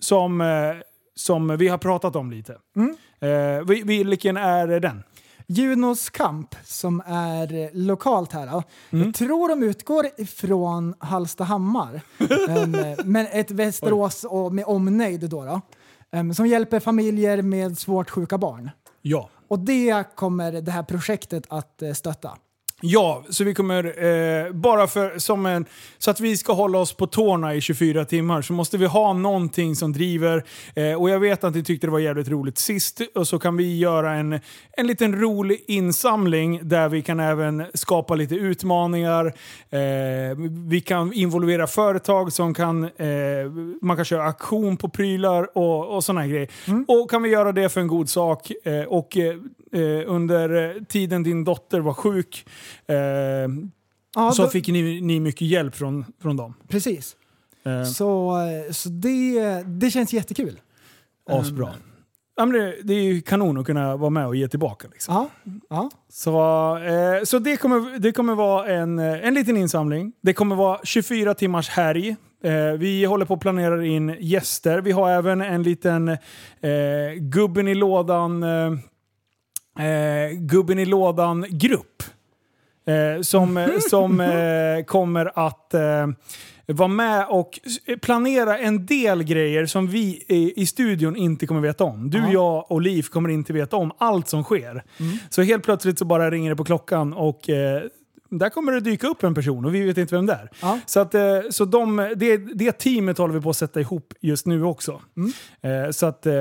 som, 0.00 0.40
eh, 0.40 0.46
som 1.14 1.56
vi 1.56 1.68
har 1.68 1.78
pratat 1.78 2.16
om 2.16 2.30
lite. 2.30 2.52
Eh, 3.20 3.64
vi- 3.66 3.82
vilken 3.82 4.36
är 4.36 4.80
den? 4.80 5.02
Junos 5.46 6.10
Kamp 6.10 6.54
som 6.64 7.02
är 7.06 7.70
lokalt 7.86 8.32
här. 8.32 8.62
Mm. 8.90 9.04
Jag 9.06 9.14
tror 9.14 9.48
de 9.48 9.62
utgår 9.62 10.06
ifrån 10.18 10.94
Hallstahammar. 10.98 12.00
Men 13.04 13.26
ett 13.26 13.50
Västerås 13.50 14.24
och 14.24 14.54
med 14.54 14.64
omnejd 14.64 15.30
då. 15.30 15.44
då. 15.44 15.60
Ehm, 16.12 16.34
som 16.34 16.46
hjälper 16.46 16.80
familjer 16.80 17.42
med 17.42 17.78
svårt 17.78 18.10
sjuka 18.10 18.38
barn. 18.38 18.70
Ja. 19.02 19.28
Och 19.48 19.58
det 19.58 20.04
kommer 20.16 20.52
det 20.52 20.70
här 20.72 20.82
projektet 20.82 21.44
att 21.48 21.82
eh, 21.82 21.92
stötta. 21.92 22.30
Ja, 22.82 23.24
så 23.30 23.44
vi 23.44 23.54
kommer, 23.54 23.84
eh, 23.84 24.52
bara 24.52 24.86
för, 24.86 25.18
som 25.18 25.46
en, 25.46 25.64
så 25.98 26.10
att 26.10 26.20
vi 26.20 26.36
ska 26.36 26.52
hålla 26.52 26.78
oss 26.78 26.92
på 26.92 27.06
tårna 27.06 27.54
i 27.54 27.60
24 27.60 28.04
timmar 28.04 28.42
så 28.42 28.52
måste 28.52 28.78
vi 28.78 28.86
ha 28.86 29.12
någonting 29.12 29.76
som 29.76 29.92
driver. 29.92 30.44
Eh, 30.74 30.94
och 30.94 31.10
jag 31.10 31.20
vet 31.20 31.44
att 31.44 31.54
ni 31.54 31.64
tyckte 31.64 31.86
det 31.86 31.90
var 31.90 31.98
jävligt 31.98 32.28
roligt 32.28 32.58
sist 32.58 33.00
och 33.14 33.28
så 33.28 33.38
kan 33.38 33.56
vi 33.56 33.78
göra 33.78 34.12
en, 34.12 34.40
en 34.72 34.86
liten 34.86 35.20
rolig 35.20 35.64
insamling 35.66 36.60
där 36.62 36.88
vi 36.88 37.02
kan 37.02 37.20
även 37.20 37.64
skapa 37.74 38.14
lite 38.14 38.34
utmaningar. 38.34 39.26
Eh, 39.70 40.36
vi 40.68 40.80
kan 40.80 41.12
involvera 41.12 41.66
företag 41.66 42.32
som 42.32 42.54
kan, 42.54 42.84
eh, 42.84 42.90
man 43.82 43.96
kan 43.96 44.04
köra 44.04 44.24
auktion 44.24 44.76
på 44.76 44.88
prylar 44.88 45.58
och, 45.58 45.96
och 45.96 46.04
sådana 46.04 46.26
grejer. 46.26 46.48
Och 46.88 47.10
kan 47.10 47.22
vi 47.22 47.28
göra 47.28 47.52
det 47.52 47.68
för 47.68 47.80
en 47.80 47.88
god 47.88 48.08
sak 48.08 48.52
eh, 48.64 48.82
och 48.82 49.16
eh, 49.16 49.34
under 50.06 50.74
tiden 50.84 51.22
din 51.22 51.44
dotter 51.44 51.80
var 51.80 51.94
sjuk 51.94 52.46
Ja, 54.14 54.32
så 54.32 54.42
då- 54.42 54.48
fick 54.48 54.68
ni, 54.68 55.00
ni 55.00 55.20
mycket 55.20 55.48
hjälp 55.48 55.74
från, 55.76 56.04
från 56.22 56.36
dem. 56.36 56.54
Precis. 56.68 57.16
Eh, 57.64 57.84
Så, 57.84 58.38
eh, 58.66 58.72
så 58.72 58.88
det, 58.88 59.62
det 59.66 59.90
känns 59.90 60.12
jättekul. 60.12 60.60
asbra. 61.30 61.74
Ja, 62.36 62.46
men 62.46 62.60
det, 62.60 62.74
det 62.82 62.94
är 62.94 63.02
ju 63.02 63.20
kanon 63.20 63.58
att 63.58 63.66
kunna 63.66 63.96
vara 63.96 64.10
med 64.10 64.26
och 64.26 64.36
ge 64.36 64.48
tillbaka. 64.48 64.88
Liksom. 64.92 65.14
Ja, 65.14 65.28
ja. 65.70 65.90
Så, 66.08 66.30
eh, 66.78 67.24
så 67.24 67.38
det, 67.38 67.56
kommer, 67.56 67.98
det 67.98 68.12
kommer 68.12 68.34
vara 68.34 68.66
en, 68.68 68.98
eh, 68.98 69.26
en 69.26 69.34
liten 69.34 69.56
insamling. 69.56 70.12
Det 70.20 70.32
kommer 70.32 70.56
vara 70.56 70.80
24 70.84 71.34
timmars 71.34 71.68
helg. 71.68 72.16
Eh, 72.44 72.72
vi 72.78 73.04
håller 73.04 73.24
på 73.26 73.34
att 73.34 73.40
planera 73.40 73.84
in 73.86 74.16
gäster. 74.20 74.80
Vi 74.80 74.92
har 74.92 75.10
även 75.10 75.40
en 75.40 75.62
liten 75.62 76.08
eh, 76.08 76.18
gubben 77.18 77.68
i 77.68 77.74
lådan 77.74 78.42
eh, 78.42 79.86
eh, 79.86 80.30
gubben 80.32 80.78
i 80.78 80.84
lådan-grupp. 80.86 82.02
Eh, 82.90 83.22
som 83.22 83.56
eh, 83.56 83.68
som 83.90 84.20
eh, 84.20 84.84
kommer 84.86 85.32
att 85.48 85.74
eh, 85.74 86.06
vara 86.66 86.88
med 86.88 87.26
och 87.28 87.60
s- 87.66 88.00
planera 88.02 88.58
en 88.58 88.86
del 88.86 89.22
grejer 89.22 89.66
som 89.66 89.86
vi 89.86 90.24
i, 90.28 90.62
i 90.62 90.66
studion 90.66 91.16
inte 91.16 91.46
kommer 91.46 91.60
veta 91.60 91.84
om. 91.84 92.10
Du, 92.10 92.18
Ja. 92.18 92.32
jag 92.32 92.70
och 92.70 92.80
Liv 92.80 93.02
kommer 93.02 93.28
inte 93.28 93.52
veta 93.52 93.76
om 93.76 93.92
allt 93.98 94.28
som 94.28 94.42
sker. 94.44 94.84
Så 95.30 95.42
helt 95.42 95.64
plötsligt 95.64 95.98
så 95.98 96.04
bara 96.04 96.30
ringer 96.30 96.50
det 96.50 96.56
på 96.56 96.64
klockan 96.64 97.12
och 97.12 97.48
eh, 97.50 97.82
där 98.32 98.48
kommer 98.50 98.72
det 98.72 98.80
dyka 98.80 99.06
upp 99.06 99.22
en 99.22 99.34
person 99.34 99.64
och 99.64 99.74
vi 99.74 99.80
vet 99.82 99.98
inte 99.98 100.14
vem 100.14 100.26
det 100.26 100.32
är. 100.32 100.50
Ja. 100.62 100.78
Så, 100.86 101.00
att, 101.00 101.14
eh, 101.14 101.22
så 101.50 101.64
de, 101.64 101.96
det, 102.16 102.36
det 102.36 102.72
teamet 102.72 103.18
håller 103.18 103.34
vi 103.34 103.40
på 103.40 103.50
att 103.50 103.56
sätta 103.56 103.80
ihop 103.80 104.14
just 104.20 104.46
nu 104.46 104.64
också. 104.64 105.00
Eh, 105.62 105.90
så 105.90 106.06
att, 106.06 106.26
eh, 106.26 106.34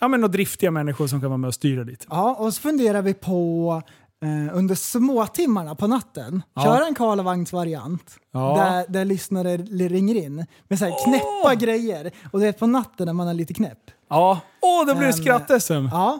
ja 0.00 0.08
men 0.08 0.24
och 0.24 0.30
driftiga 0.30 0.70
människor 0.70 1.06
som 1.06 1.20
kan 1.20 1.30
vara 1.30 1.38
med 1.38 1.48
och 1.48 1.54
styra 1.54 1.82
lite. 1.82 2.06
Ja, 2.10 2.36
och 2.38 2.54
så 2.54 2.60
funderar 2.60 3.02
vi 3.02 3.14
på 3.14 3.82
eh, 4.22 4.56
under 4.56 4.74
småtimmarna 4.74 5.74
på 5.74 5.86
natten 5.86 6.42
Ja. 6.54 6.62
köra 6.64 6.86
en 6.86 6.94
Karlavagnsvariant 6.94 8.16
Ja. 8.32 8.56
där, 8.56 8.92
där 8.92 9.04
lyssnare 9.04 9.56
ringer 9.56 10.14
in 10.14 10.46
med 10.68 10.78
så 10.78 10.84
här 10.84 10.94
knäppa 11.04 11.54
grejer. 11.54 12.10
Och 12.32 12.40
det 12.40 12.46
är 12.48 12.52
på 12.52 12.66
natten 12.66 13.06
när 13.06 13.12
man 13.12 13.28
är 13.28 13.34
lite 13.34 13.54
knäpp. 13.54 13.90
Ja. 14.08 14.40
Åh, 14.62 14.86
det 14.86 14.94
blir 14.94 15.06
Ehm, 15.06 15.12
skratt-SM. 15.12 15.88
Ja. 15.92 16.18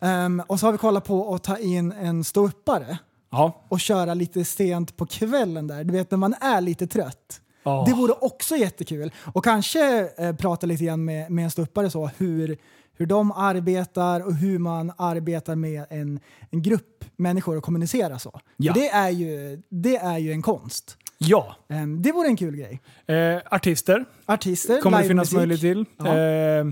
Ehm, 0.00 0.42
och 0.46 0.60
så 0.60 0.66
har 0.66 0.72
vi 0.72 0.78
kollat 0.78 1.04
på 1.04 1.34
att 1.34 1.42
ta 1.42 1.58
in 1.58 1.92
en 1.92 2.24
ståuppare 2.24 2.98
Ja. 3.30 3.64
och 3.68 3.80
köra 3.80 4.14
lite 4.14 4.44
sent 4.44 4.96
på 4.96 5.06
kvällen 5.06 5.66
där. 5.66 5.84
Du 5.84 5.92
vet 5.92 6.10
när 6.10 6.18
man 6.18 6.34
är 6.40 6.60
lite 6.60 6.86
trött. 6.86 7.40
Ja. 7.64 7.84
Det 7.88 7.94
vore 7.94 8.12
också 8.12 8.56
jättekul. 8.56 9.12
Och 9.32 9.44
kanske 9.44 10.08
eh, 10.18 10.36
prata 10.36 10.66
lite 10.66 10.84
grann 10.84 11.04
med, 11.04 11.30
med 11.30 11.44
en 11.44 11.50
ståuppare 11.50 11.90
så 11.90 12.10
hur, 12.16 12.56
hur 12.96 13.06
de 13.06 13.32
arbetar 13.32 14.20
och 14.20 14.34
hur 14.34 14.58
man 14.58 14.92
arbetar 14.96 15.56
med 15.56 15.84
en, 15.90 16.20
en 16.50 16.62
grupp 16.62 17.04
människor 17.16 17.56
och 17.56 17.64
kommunicera 17.64 18.18
så. 18.18 18.40
Ja. 18.56 18.72
Det, 18.72 18.88
är 18.88 19.10
ju, 19.10 19.62
det 19.68 19.96
är 19.96 20.18
ju 20.18 20.32
en 20.32 20.42
konst. 20.42 20.96
Ja. 21.18 21.56
Ehm, 21.68 22.02
det 22.02 22.12
vore 22.12 22.28
en 22.28 22.36
kul 22.36 22.56
grej. 22.56 22.80
Eh, 23.06 23.42
artister 23.50 24.04
Artister, 24.26 24.80
kommer 24.80 25.02
det 25.02 25.08
finnas 25.08 25.32
möjlighet 25.32 25.60
till. 25.60 25.84
Ja. 25.96 26.18
Eh, 26.18 26.64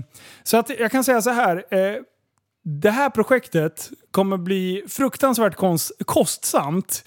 så 0.43 0.57
att 0.57 0.69
jag 0.79 0.91
kan 0.91 1.03
säga 1.03 1.21
så 1.21 1.29
här. 1.29 1.65
Eh, 1.69 2.01
det 2.63 2.91
här 2.91 3.09
projektet 3.09 3.89
kommer 4.11 4.37
bli 4.37 4.83
fruktansvärt 4.87 5.55
konst, 5.55 5.91
kostsamt. 6.05 7.03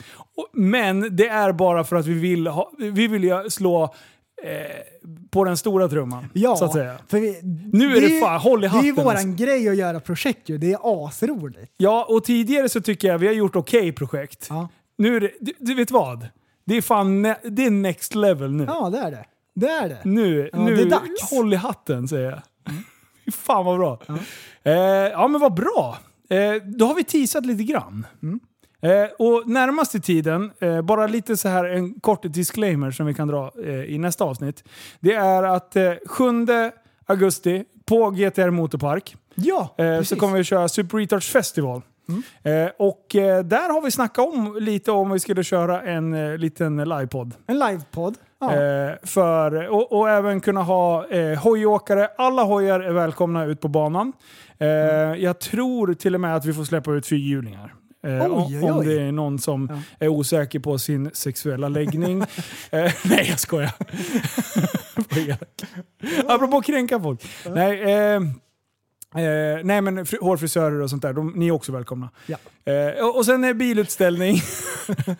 Men 0.52 1.16
det 1.16 1.28
är 1.28 1.52
bara 1.52 1.84
för 1.84 1.96
att 1.96 2.06
vi 2.06 2.14
vill, 2.14 2.46
ha, 2.46 2.72
vi 2.78 3.08
vill 3.08 3.50
slå 3.50 3.94
på 5.30 5.44
den 5.44 5.56
stora 5.56 5.88
trumman. 5.88 6.26
Ja, 6.32 6.56
Så 6.56 6.64
att 6.64 6.72
säga. 6.72 6.98
vi, 7.10 7.40
Nu 7.72 7.96
är 7.96 8.00
det 8.00 8.20
fan, 8.20 8.40
håll 8.40 8.64
i 8.64 8.68
Det 8.68 8.74
är 8.78 8.82
ju 8.82 8.90
hatten, 8.90 9.04
våran 9.04 9.16
alltså. 9.28 9.44
grej 9.44 9.68
att 9.68 9.76
göra 9.76 10.00
projekt 10.00 10.48
ju. 10.48 10.58
Det 10.58 10.72
är 10.72 11.06
asroligt. 11.06 11.72
Ja, 11.76 12.06
och 12.08 12.24
tidigare 12.24 12.68
så 12.68 12.80
tycker 12.80 13.08
jag 13.08 13.18
vi 13.18 13.26
har 13.26 13.34
gjort 13.34 13.56
okej 13.56 13.92
projekt. 13.92 14.46
Ja. 14.50 14.68
Nu 14.98 15.16
är 15.16 15.20
det, 15.20 15.30
du, 15.40 15.52
du 15.58 15.74
vet 15.74 15.90
vad? 15.90 16.28
Det 16.64 16.76
är 16.76 16.82
fan 16.82 17.22
det 17.22 17.64
är 17.66 17.70
next 17.70 18.14
level 18.14 18.52
nu. 18.52 18.64
ja, 18.64 18.90
det 18.90 18.98
är 18.98 19.10
det. 19.10 19.24
Det 19.54 19.68
är 19.68 19.88
det. 19.88 19.98
Nu, 20.04 20.50
Ja, 20.52 20.64
nu 20.64 20.76
det 20.76 20.82
är 20.82 20.90
dags. 20.90 21.30
håll 21.30 21.52
i 21.52 21.56
hatten 21.56 22.08
säger 22.08 22.30
jag. 22.30 22.40
Fy 23.24 23.30
fan 23.32 23.64
vad 23.64 23.78
bra. 23.78 24.00
Ja, 24.06 24.14
eh, 24.62 24.74
ja 25.10 25.28
men 25.28 25.40
vad 25.40 25.54
bra. 25.54 25.98
Eh, 26.30 26.54
då 26.64 26.86
har 26.86 26.94
vi 26.94 27.04
teasat 27.04 27.46
lite 27.46 27.62
grann. 27.64 28.06
Mm. 28.22 28.40
Eh, 28.85 29.09
och 29.19 29.48
närmaste 29.48 30.01
tiden, 30.01 30.51
eh, 30.61 30.82
bara 30.82 31.06
lite 31.06 31.36
så 31.36 31.48
här 31.48 31.65
en 31.65 31.94
kort 32.01 32.23
disclaimer 32.23 32.90
som 32.90 33.06
vi 33.06 33.15
kan 33.15 33.28
dra 33.28 33.51
eh, 33.65 33.70
i 33.85 33.98
nästa 33.98 34.24
avsnitt. 34.24 34.65
Det 35.01 35.15
är 35.15 35.43
att 35.43 35.77
eh, 35.77 35.93
7 36.06 36.24
augusti 37.06 37.65
på 37.86 38.11
GTR 38.11 38.51
Motorpark 38.51 39.16
Ja, 39.35 39.74
så. 39.77 39.82
Mm. 39.82 40.05
kommer 40.05 40.36
vi 40.39 40.44
köra 40.44 40.69
Super 40.69 40.98
Retards 40.98 41.28
Festival. 41.32 41.82
Eh, 42.43 42.69
och 42.78 43.06
där 43.44 43.73
har 43.73 43.82
vi 43.82 43.90
snackat 43.90 44.27
om 44.35 44.56
lite 44.61 44.90
om 44.90 45.11
vi 45.11 45.20
skulle 45.20 45.44
köra 45.44 45.82
en 45.82 46.36
liten 46.36 46.77
livepodd. 46.77 47.35
En 47.47 47.59
livepodd. 47.59 48.15
Ja. 48.40 48.51
För, 49.02 49.69
och, 49.69 49.93
och 49.93 50.11
även 50.11 50.40
kunna 50.40 50.62
ha 50.62 51.06
eh, 51.06 51.39
hojåkare. 51.39 52.09
Alla 52.19 52.43
hojar 52.43 52.81
är 52.81 52.93
välkomna 52.93 53.44
ut 53.44 53.61
på 53.61 53.69
banan. 53.69 54.12
Eh, 54.59 54.69
Jag 55.23 55.39
tror 55.40 55.94
till 55.94 56.15
och 56.15 56.20
med 56.20 56.36
att 56.36 56.44
vi 56.44 56.52
får 56.52 56.65
släppa 56.65 56.93
ut 56.93 57.06
fyrhjulingar. 57.06 57.74
Eh, 58.05 58.22
Oj, 58.22 58.26
om- 58.31 58.64
oj, 58.64 58.70
Om 58.70 58.86
det 58.86 59.01
är 59.01 59.12
någon 59.12 59.39
som 59.39 59.81
är 59.98 60.09
osäker 60.09 60.59
på 60.59 60.78
sin 60.78 61.10
sexuella 61.12 61.68
läggning. 61.68 62.20
eh, 62.70 62.93
nej, 63.05 63.26
jag 63.31 63.40
skojar. 63.40 63.72
Apropå 66.28 66.62
kränka 66.62 67.01
folk. 67.01 67.24
Nej, 67.55 67.82
eh, 67.82 68.14
eh, 68.16 69.60
nej, 69.64 69.81
men 69.81 70.05
fr- 70.05 70.20
hårfrisörer 70.20 70.81
och 70.81 70.90
sånt 70.90 71.02
där, 71.02 71.12
de, 71.12 71.32
ni 71.36 71.47
är 71.48 71.52
också 71.52 71.72
välkomna. 71.72 72.10
Ja. 72.26 72.36
Eh, 72.72 73.05
och, 73.05 73.16
och 73.16 73.26
sen 73.26 73.44
är 73.44 73.55
bilutställning. 73.55 74.36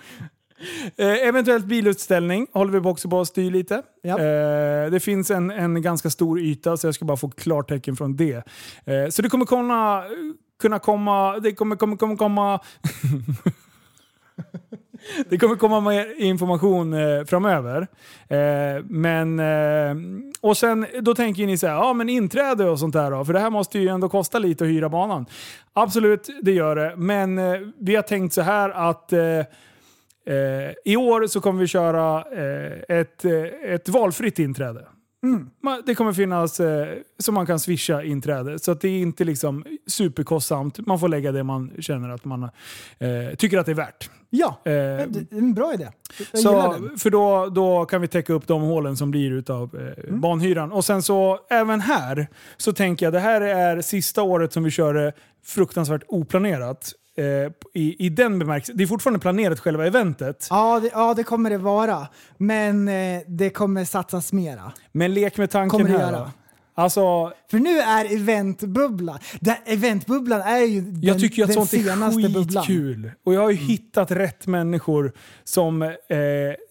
Eh, 0.97 1.07
eventuellt 1.29 1.65
bilutställning 1.65 2.47
håller 2.53 2.73
vi 2.73 2.79
också 2.89 3.09
på 3.09 3.21
att 3.21 3.29
styra 3.29 3.51
lite. 3.51 3.83
Ja. 4.03 4.19
Eh, 4.19 4.91
det 4.91 5.01
finns 5.01 5.31
en, 5.31 5.51
en 5.51 5.83
ganska 5.83 6.11
stor 6.11 6.41
yta 6.41 6.77
så 6.77 6.87
jag 6.87 6.95
ska 6.95 7.05
bara 7.05 7.17
få 7.17 7.31
klartecken 7.31 7.97
från 7.97 8.17
det. 8.17 8.35
Eh, 8.85 9.09
så 9.11 9.23
det 9.23 9.29
kommer 9.29 9.47
kunna, 9.47 10.03
kunna 10.61 10.79
komma... 10.79 11.39
Det 11.39 11.53
kommer, 11.53 11.77
kommer, 11.77 11.97
kommer 11.97 12.17
komma... 12.17 12.61
Det 15.29 15.39
kommer 15.39 15.57
komma 15.57 15.81
mer 15.81 16.15
information 16.21 16.95
eh, 16.95 17.25
framöver. 17.25 17.87
Eh, 18.29 18.85
men, 18.85 19.39
eh, 19.41 19.97
och 20.41 20.57
sen, 20.57 20.87
då 21.01 21.15
tänker 21.15 21.47
ni 21.47 21.59
så 21.59 21.67
här, 21.67 21.75
ja 21.75 21.93
men 21.93 22.09
inträde 22.09 22.69
och 22.69 22.79
sånt 22.79 22.93
där 22.93 23.11
då? 23.11 23.25
För 23.25 23.33
det 23.33 23.41
här 23.41 23.51
måste 23.51 23.79
ju 23.79 23.89
ändå 23.89 24.09
kosta 24.09 24.39
lite 24.39 24.65
att 24.65 24.71
hyra 24.71 24.89
banan. 24.89 25.27
Absolut, 25.73 26.31
det 26.43 26.53
gör 26.53 26.77
det. 26.77 26.95
Men 26.97 27.39
eh, 27.39 27.61
vi 27.79 27.97
har 27.97 28.03
tänkt 28.03 28.33
så 28.33 28.43
här 28.43 28.71
att 28.71 29.13
eh, 29.13 29.21
eh 29.21 30.73
i 30.85 30.97
år 30.97 31.27
så 31.27 31.41
kommer 31.41 31.61
vi 31.61 31.67
köra 31.67 32.25
eh, 32.33 32.99
ett, 32.99 33.25
eh, 33.25 33.73
ett 33.73 33.89
valfritt 33.89 34.39
inträde. 34.39 34.87
Ma- 35.63 35.83
Det 35.87 35.95
kommer 35.95 36.13
finnas 36.13 36.61
eh, 36.61 36.89
så 37.19 37.33
man 37.33 37.47
kan 37.47 37.61
swisha 37.61 38.03
inträde. 38.03 38.59
Så 38.59 38.73
att 38.73 38.81
det 38.81 38.89
är 38.89 38.99
inte 39.03 39.25
liksom 39.25 39.65
superkostsamt. 39.87 40.87
Man 40.87 41.01
får 41.01 41.09
lägga 41.09 41.33
det 41.33 41.43
man 41.45 41.71
känner 41.79 42.09
att 42.09 42.25
man 42.25 42.43
eh, 42.43 43.35
tycker 43.39 43.59
att 43.59 43.67
det 43.67 43.73
är 43.73 43.77
värt. 43.77 44.11
ja, 44.31 44.61
Eh, 44.65 44.73
det 44.73 45.33
är 45.33 45.39
en 45.39 45.55
bra 45.55 45.75
idé. 45.75 45.89
Jag 46.33 46.43
så, 46.43 46.89
för 46.99 47.11
då, 47.11 47.47
då 47.47 47.85
kan 47.85 48.01
vi 48.01 48.09
täcka 48.09 48.33
upp 48.33 48.47
de 48.47 48.63
hålen 48.63 48.97
som 48.97 49.11
blir 49.11 49.31
utav 49.33 49.71
eh, 49.77 50.05
Mm. 50.09 50.21
banhyran. 50.21 50.73
Och 50.73 50.85
sen 50.85 51.03
så, 51.03 51.39
även 51.51 51.81
här, 51.81 52.27
så 52.57 52.73
tänker 52.73 53.07
jag 53.07 53.13
det 53.13 53.21
här 53.21 53.41
är 53.41 53.81
sista 53.81 54.23
året 54.23 54.53
som 54.53 54.65
vi 54.65 54.71
kör 54.71 54.95
det 54.95 55.13
fruktansvärt 55.45 56.03
oplanerat. 56.09 56.93
Eh, 57.17 57.25
i, 57.75 58.07
I 58.07 58.09
den 58.09 58.39
bemärkelsen. 58.39 58.77
Det 58.77 58.83
är 58.85 58.87
fortfarande 58.87 59.21
planerat 59.21 59.61
själva 59.61 59.87
eventet. 59.87 60.47
Ja 60.51 60.81
det, 60.81 60.91
ja, 60.93 61.15
det 61.15 61.25
kommer 61.25 61.51
det 61.51 61.59
vara. 61.59 62.09
Men 62.39 62.89
eh, 62.89 63.21
det 63.27 63.51
kommer 63.51 63.85
satsas 63.85 64.33
mera. 64.33 64.73
Men 64.93 65.15
lek 65.15 65.37
med 65.37 65.51
tanken 65.51 65.79
Kommer 65.79 65.99
det 65.99 66.05
här. 66.05 66.13
göra. 66.13 66.31
Alltså, 66.77 67.33
För 67.51 67.59
nu 67.59 67.79
är 67.81 68.15
eventbubblan. 68.15 69.19
Det- 69.41 69.59
Eventbubblan 69.67 70.41
är 70.41 70.59
ju 70.67 70.81
den, 70.81 71.03
jag 71.03 71.19
tycker 71.21 71.37
ju 71.37 71.45
att 71.45 71.53
sånt 71.55 71.73
är 71.75 71.79
senaste 71.79 72.29
bubblan. 72.29 72.65
skitkul. 72.65 73.11
Och 73.27 73.35
jag 73.35 73.41
har 73.41 73.51
ju 73.51 73.57
hittat 73.57 74.11
rätt 74.11 74.47
människor 74.47 75.13
som, 75.45 75.83
eh, 75.83 75.91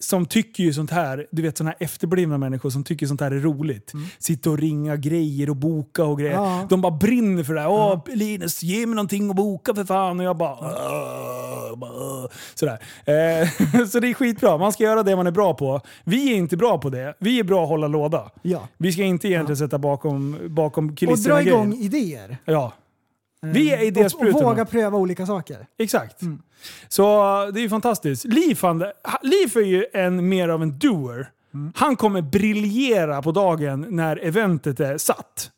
som 0.00 0.26
tycker 0.26 0.62
ju 0.64 0.72
sånt 0.72 0.90
här, 0.90 1.26
du 1.30 1.42
vet 1.42 1.58
såna 1.58 1.70
här 1.70 1.76
efterblivna 1.80 2.38
människor 2.38 2.70
som 2.70 2.84
tycker 2.84 3.06
sånt 3.06 3.20
här 3.20 3.30
är 3.30 3.40
roligt. 3.40 3.92
Sitta 4.18 4.50
och 4.50 4.58
ringa 4.58 4.96
grejer 4.96 5.50
och 5.50 5.56
boka 5.56 6.04
och 6.04 6.18
grejer. 6.18 6.34
Ja. 6.34 6.66
De 6.70 6.80
bara 6.80 6.92
brinner 6.96 7.42
för 7.44 7.54
det 7.54 7.60
här. 7.60 7.68
Åh 7.70 8.00
Linus, 8.14 8.62
ge 8.62 8.86
mig 8.86 8.94
någonting 8.96 9.30
att 9.30 9.36
boka 9.36 9.74
för 9.74 9.84
fan. 9.84 10.20
Och 10.20 10.26
jag 10.26 10.36
bara... 10.36 10.56
"Åh", 10.60 11.78
bara, 11.78 12.28
Sådär. 12.54 12.78
Eh, 13.04 13.48
så 13.90 14.00
det 14.00 14.08
är 14.10 14.14
skitbra. 14.14 14.58
Man 14.58 14.72
ska 14.72 14.82
göra 14.84 15.02
det 15.02 15.16
man 15.16 15.26
är 15.26 15.30
bra 15.30 15.54
på. 15.54 15.80
Vi 16.04 16.32
är 16.32 16.36
inte 16.36 16.56
bra 16.56 16.78
på 16.78 16.90
det. 16.90 17.14
Vi 17.18 17.38
är 17.40 17.44
bra 17.44 17.62
att 17.62 17.68
hålla 17.68 17.88
låda. 17.88 18.30
Ja. 18.42 18.68
Vi 18.78 18.92
ska 18.92 19.02
inte 19.02 19.28
egentligen 19.28 19.56
sätta 19.56 19.78
bakom, 19.94 20.38
bakom 20.48 20.88
Och 20.90 20.98
kulisserna 20.98 21.34
dra 21.34 21.42
igång 21.42 21.70
grejer. 21.70 21.84
idéer. 21.84 22.38
Ja. 22.44 22.72
Vi 23.42 23.70
är 23.70 23.74
Och, 23.76 23.80
och 23.80 23.86
idésprutorna. 23.86 24.44
våga 24.48 24.64
pröva 24.64 24.98
olika 24.98 25.26
saker. 25.26 25.66
Exakt. 25.78 26.20
Så 26.88 27.02
det 27.54 27.60
är 27.60 27.62
ju 27.62 27.68
fantastiskt. 27.68 28.24
Liv, 28.24 28.54
är 29.60 29.66
ju 29.66 29.86
en, 29.92 30.28
mer 30.28 30.48
av 30.48 30.62
en 30.62 30.78
doer. 30.78 31.30
Han 31.74 31.96
kommer 31.96 32.22
briljera 32.22 33.22
på 33.22 33.32
dagen 33.32 33.86
när 33.90 34.16
eventet 34.24 34.80
är 34.80 34.98
satt. 34.98 35.50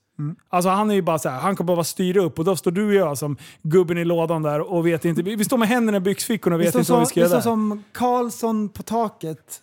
Alltså 0.49 0.69
han 0.71 0.91
är 0.91 0.95
ju 0.95 1.03
bara 1.03 1.19
så 1.19 1.29
här, 1.29 1.41
han 1.41 1.57
kommer 1.57 1.75
bara 1.77 1.85
styra 1.85 2.21
upp 2.23 2.39
och 2.39 2.45
då 2.45 2.57
står 2.57 2.71
du 2.71 2.87
och 2.87 2.95
jag 2.95 3.19
som 3.19 3.37
gubben 3.63 3.99
i 3.99 4.05
lådan 4.05 4.43
där 4.43 4.61
och 4.61 4.87
vet 4.87 5.05
inte. 5.05 5.23
Vi 5.23 5.37
vi 5.37 5.45
står 5.45 5.59
med 5.59 5.69
händerna 5.69 5.97
i 5.97 6.01
byxfickorna 6.01 6.57
och 6.57 6.61
Vi 6.61 6.65
vet 6.65 6.71
står, 6.73 6.81
inte 6.81 6.93
vad 6.93 7.01
vi 7.01 7.07
ska 7.07 7.15
vi 7.15 7.21
göra. 7.21 7.29
står 7.29 7.37
där. 7.37 7.43
som 7.57 7.85
Karlsson 7.93 8.69
på 8.69 8.83
taket 8.83 9.63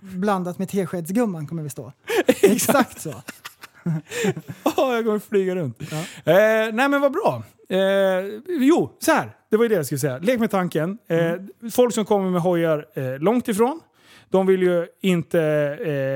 blandat 0.00 0.58
med 0.58 0.68
teskedsgumman 0.68 1.46
kommer 1.46 1.62
vi 1.62 1.70
stå. 1.70 1.92
Exakt 2.42 3.00
så. 3.00 3.14
Ja, 4.64 4.94
jag 4.94 5.04
kommer 5.04 5.18
flyga 5.18 5.54
runt. 5.54 5.82
Eh, 5.92 6.34
nej 6.72 6.88
men 6.88 7.00
vad 7.00 7.12
bra. 7.12 7.42
Eh, 7.68 7.78
jo, 8.48 8.96
så 8.98 9.12
här. 9.12 9.30
Det 9.50 9.56
var 9.56 9.64
ju 9.64 9.68
det 9.68 9.74
jag 9.74 9.86
skulle 9.86 9.98
säga. 9.98 10.18
Lek 10.18 10.40
med 10.40 10.50
tanken. 10.50 10.98
Eh, 11.08 11.70
Folk 11.70 11.94
som 11.94 12.04
kommer 12.04 12.30
med 12.30 12.40
hojar 12.42 12.86
eh, 12.94 13.18
långt 13.18 13.48
ifrån, 13.48 13.80
de 14.28 14.46
vill 14.46 14.62
ju 14.62 14.86
inte 15.02 15.40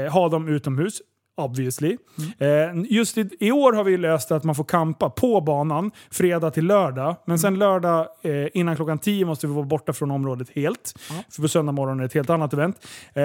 eh, 0.07 0.13
ha 0.13 0.29
dem 0.29 0.49
utomhus. 0.49 1.03
Obviously. 1.39 1.97
Eh, 2.39 2.49
just 2.91 3.19
i, 3.19 3.29
i 3.41 3.53
år 3.53 3.73
har 3.73 3.85
vi 3.85 3.97
löst 3.97 4.33
att 4.33 4.45
man 4.45 4.55
får 4.55 4.65
kampa 4.65 5.11
på 5.11 5.41
banan 5.41 5.91
fredag 6.11 6.51
till 6.51 6.67
lördag. 6.67 7.17
Men 7.27 7.39
sen 7.39 7.59
lördag 7.59 8.07
eh, 8.23 8.47
innan 8.55 8.77
klockan 8.77 8.99
10 8.99 9.25
måste 9.25 9.47
vi 9.47 9.53
vara 9.53 9.65
borta 9.67 9.93
från 9.93 10.11
området 10.11 10.49
helt. 10.55 10.95
För 11.31 11.43
på 11.43 11.49
söndag 11.49 11.73
morgon 11.73 11.97
är 11.99 12.01
det 12.01 12.07
ett 12.07 12.15
helt 12.15 12.31
annat 12.31 12.53
event. 12.53 12.87
Eh, 13.15 13.23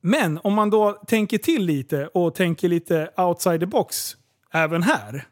men 0.00 0.38
om 0.42 0.54
man 0.54 0.70
då 0.70 0.92
tänker 0.92 1.38
till 1.38 1.64
lite 1.64 2.06
och 2.06 2.34
tänker 2.34 2.68
lite 2.68 3.10
outside 3.16 3.60
the 3.60 3.66
box 3.66 4.16
även 4.52 4.82
här. 4.82 5.26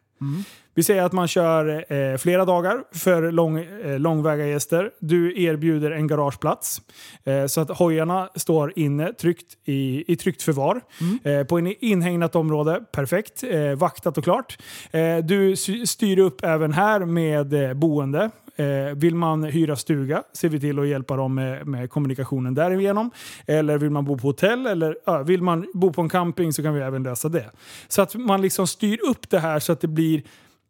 Vi 0.74 0.82
säger 0.82 1.02
att 1.02 1.12
man 1.12 1.28
kör 1.28 1.92
eh, 1.92 2.16
flera 2.16 2.44
dagar 2.44 2.84
för 2.92 3.32
lång, 3.32 3.58
eh, 3.58 3.98
långväga 3.98 4.46
gäster. 4.46 4.90
Du 5.00 5.42
erbjuder 5.42 5.90
en 5.90 6.06
garageplats. 6.06 6.82
Eh, 7.24 7.46
så 7.46 7.60
att 7.60 7.70
hojarna 7.70 8.28
står 8.34 8.72
inne 8.76 9.12
tryggt 9.12 9.56
i, 9.64 10.12
i 10.12 10.16
tryggt 10.16 10.42
förvar. 10.42 10.80
Eh, 11.24 11.44
på 11.44 11.58
en 11.58 11.84
inhägnat 11.84 12.36
område. 12.36 12.80
Perfekt. 12.92 13.42
Eh, 13.42 13.74
vaktat 13.74 14.18
och 14.18 14.24
klart. 14.24 14.58
Eh, 14.90 15.16
du 15.16 15.56
styr 15.86 16.18
upp 16.18 16.44
även 16.44 16.72
här 16.72 17.00
med 17.00 17.76
boende. 17.76 18.30
Eh, 18.58 18.94
vill 18.94 19.14
man 19.14 19.44
hyra 19.44 19.76
stuga 19.76 20.22
ser 20.32 20.48
vi 20.48 20.60
till 20.60 20.78
att 20.78 20.88
hjälpa 20.88 21.16
dem 21.16 21.34
med, 21.34 21.66
med 21.66 21.90
kommunikationen 21.90 22.54
därigenom. 22.54 23.10
Eller 23.46 23.78
vill 23.78 23.90
man 23.90 24.04
bo 24.04 24.18
på 24.18 24.26
hotell 24.26 24.66
eller 24.66 24.96
ja, 25.06 25.22
vill 25.22 25.42
man 25.42 25.66
bo 25.74 25.92
på 25.92 26.02
en 26.02 26.08
camping 26.08 26.52
så 26.52 26.62
kan 26.62 26.74
vi 26.74 26.80
även 26.80 27.02
lösa 27.02 27.28
det. 27.28 27.50
Så 27.88 28.02
att 28.02 28.14
man 28.14 28.42
liksom 28.42 28.66
styr 28.66 28.98
upp 29.10 29.30
det 29.30 29.38
här 29.38 29.58
så 29.58 29.72
att 29.72 29.80
det 29.80 29.88
blir 29.88 30.22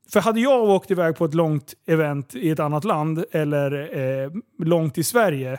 för 0.08 0.20
hade 0.20 0.40
jag 0.40 0.62
åkt 0.62 0.90
iväg 0.90 1.16
på 1.16 1.24
ett 1.24 1.34
långt 1.34 1.74
event 1.86 2.34
i 2.34 2.50
ett 2.50 2.60
annat 2.60 2.84
land 2.84 3.24
eller 3.32 3.98
eh, 3.98 4.30
långt 4.58 4.98
i 4.98 5.04
Sverige. 5.04 5.58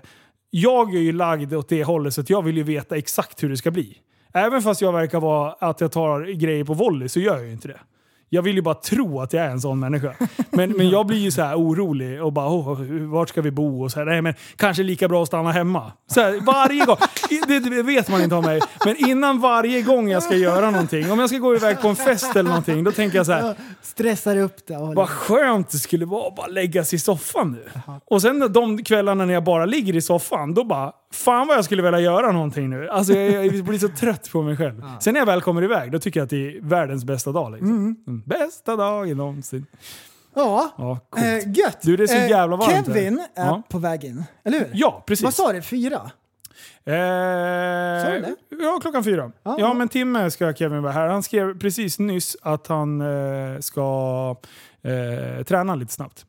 Jag 0.50 0.96
är 0.96 1.00
ju 1.00 1.12
lagd 1.12 1.54
åt 1.54 1.70
det 1.70 1.84
hållet 1.84 2.14
så 2.14 2.22
att 2.22 2.30
jag 2.30 2.42
vill 2.42 2.58
ju 2.58 2.64
veta 2.64 2.98
exakt 2.98 3.44
hur 3.44 3.50
det 3.50 3.58
ska 3.58 3.72
bli. 3.72 3.98
Även 4.34 4.62
fast 4.62 4.82
jag 4.82 4.94
verkar 4.94 5.20
vara 5.20 5.52
att 5.52 5.82
jag 5.82 5.92
tar 5.92 6.22
grejer 6.22 6.64
på 6.64 6.74
volley 6.74 7.10
så 7.10 7.20
gör 7.20 7.36
jag 7.36 7.46
ju 7.46 7.52
inte 7.52 7.68
det. 7.68 7.80
Jag 8.30 8.42
vill 8.42 8.56
ju 8.56 8.62
bara 8.62 8.76
tro 8.76 9.22
att 9.22 9.34
jag 9.34 9.46
är 9.46 9.50
en 9.50 9.62
sån 9.62 9.80
människa. 9.80 10.14
Men, 10.50 10.72
men 10.72 10.90
jag 10.90 11.06
blir 11.06 11.18
ju 11.18 11.32
så 11.32 11.42
här 11.42 11.56
orolig 11.56 12.24
och 12.24 12.34
bara 12.34 12.48
oh, 12.50 12.82
vart 13.12 13.30
ska 13.30 13.42
vi 13.42 13.52
bo? 13.52 13.84
Och 13.84 13.92
så 13.92 14.00
här, 14.00 14.06
nej, 14.06 14.22
men 14.22 14.34
kanske 14.56 14.84
lika 14.84 15.08
bra 15.08 15.22
att 15.22 15.28
stanna 15.28 15.52
hemma. 15.52 15.92
Så 16.08 16.22
här, 16.22 16.40
varje 16.46 16.86
gång. 16.86 16.98
Det, 17.48 17.60
det 17.60 17.84
vet 17.84 18.10
man 18.10 18.22
inte 18.22 18.36
om 18.36 18.46
mig. 18.46 18.62
Men 18.86 18.96
innan 19.10 19.40
varje 19.42 19.82
gång 19.82 20.10
jag 20.10 20.24
ska 20.24 20.36
göra 20.36 20.72
någonting. 20.72 21.12
Om 21.12 21.20
jag 21.20 21.30
ska 21.30 21.38
gå 21.38 21.56
iväg 21.56 21.82
på 21.82 21.88
en 21.88 21.96
fest 21.96 22.36
eller 22.36 22.50
någonting. 22.50 22.84
Då 22.84 22.92
tänker 22.92 23.18
jag 23.18 23.26
så 23.26 23.32
här. 23.32 23.56
Stressar 23.82 24.38
upp 24.38 24.68
det. 24.68 24.78
Vad 24.78 25.10
skönt 25.10 25.70
det 25.70 25.78
skulle 25.78 26.06
vara 26.06 26.28
att 26.28 26.36
bara 26.36 26.48
lägga 26.48 26.84
sig 26.84 26.96
i 26.96 27.00
soffan 27.00 27.52
nu. 27.52 27.82
Och 28.06 28.22
sen 28.22 28.54
de 28.54 28.84
kvällarna 28.84 29.26
när 29.26 29.34
jag 29.34 29.44
bara 29.44 29.66
ligger 29.66 29.96
i 29.96 30.02
soffan, 30.02 30.54
då 30.54 30.64
bara 30.64 30.92
Fan 31.14 31.48
vad 31.48 31.58
jag 31.58 31.66
skulle 31.66 31.82
vilja 31.82 32.00
göra 32.00 32.32
någonting 32.32 32.70
nu. 32.70 32.90
Alltså 32.90 33.14
jag, 33.14 33.46
jag 33.56 33.66
blir 33.66 33.80
så 33.80 33.88
trött 33.88 34.30
på 34.32 34.42
mig 34.42 34.58
själv. 34.58 34.82
Sen 35.02 35.14
när 35.14 35.22
jag 35.22 35.26
väl 35.26 35.42
kommer 35.42 35.64
iväg, 35.64 35.92
då 35.92 36.00
tycker 36.00 36.20
jag 36.20 36.24
att 36.26 36.30
det 36.30 36.58
är 36.58 36.62
världens 36.62 37.04
bästa 37.06 37.32
dag. 37.32 37.52
Liksom. 37.52 37.70
Mm. 38.08 38.22
Bästa 38.26 38.76
dagen 38.76 39.18
någonsin. 39.18 39.66
Ja, 40.36 40.74
Ja, 40.78 41.00
coolt. 41.10 41.26
eh, 41.26 41.52
gött. 41.52 41.78
Du, 41.82 41.98
det 41.98 42.04
är 42.04 42.08
så 42.08 42.16
Eh, 42.16 42.30
jävla 42.30 42.56
varmt 42.56 42.72
här. 42.72 42.84
Kevin 42.84 43.20
är 43.36 43.46
Ja. 43.46 43.62
på 43.70 43.78
väg 43.80 44.04
in, 44.04 44.24
eller 44.44 44.60
hur? 44.60 44.70
Ja, 44.74 45.04
precis. 45.08 45.24
Vad 45.24 45.34
sa 45.34 45.54
du? 45.54 45.62
Fyra? 45.62 46.12
Eh, 46.86 46.94
ja, 48.60 48.80
klockan 48.82 49.04
fyra. 49.04 49.24
Ja, 49.24 49.32
Ja, 49.44 49.56
ja. 49.60 49.74
men 49.74 49.90
timme 49.90 50.32
ska 50.32 50.54
Kevin 50.54 50.82
vara 50.84 50.94
här. 50.94 51.08
Han 51.08 51.24
skrev 51.24 51.60
precis 51.60 52.00
nyss 52.00 52.38
att 52.42 52.68
han 52.68 53.02
eh, 53.02 53.60
ska 53.60 54.36
eh, 54.82 55.44
träna 55.44 55.76
lite 55.76 55.94
snabbt. 55.94 56.26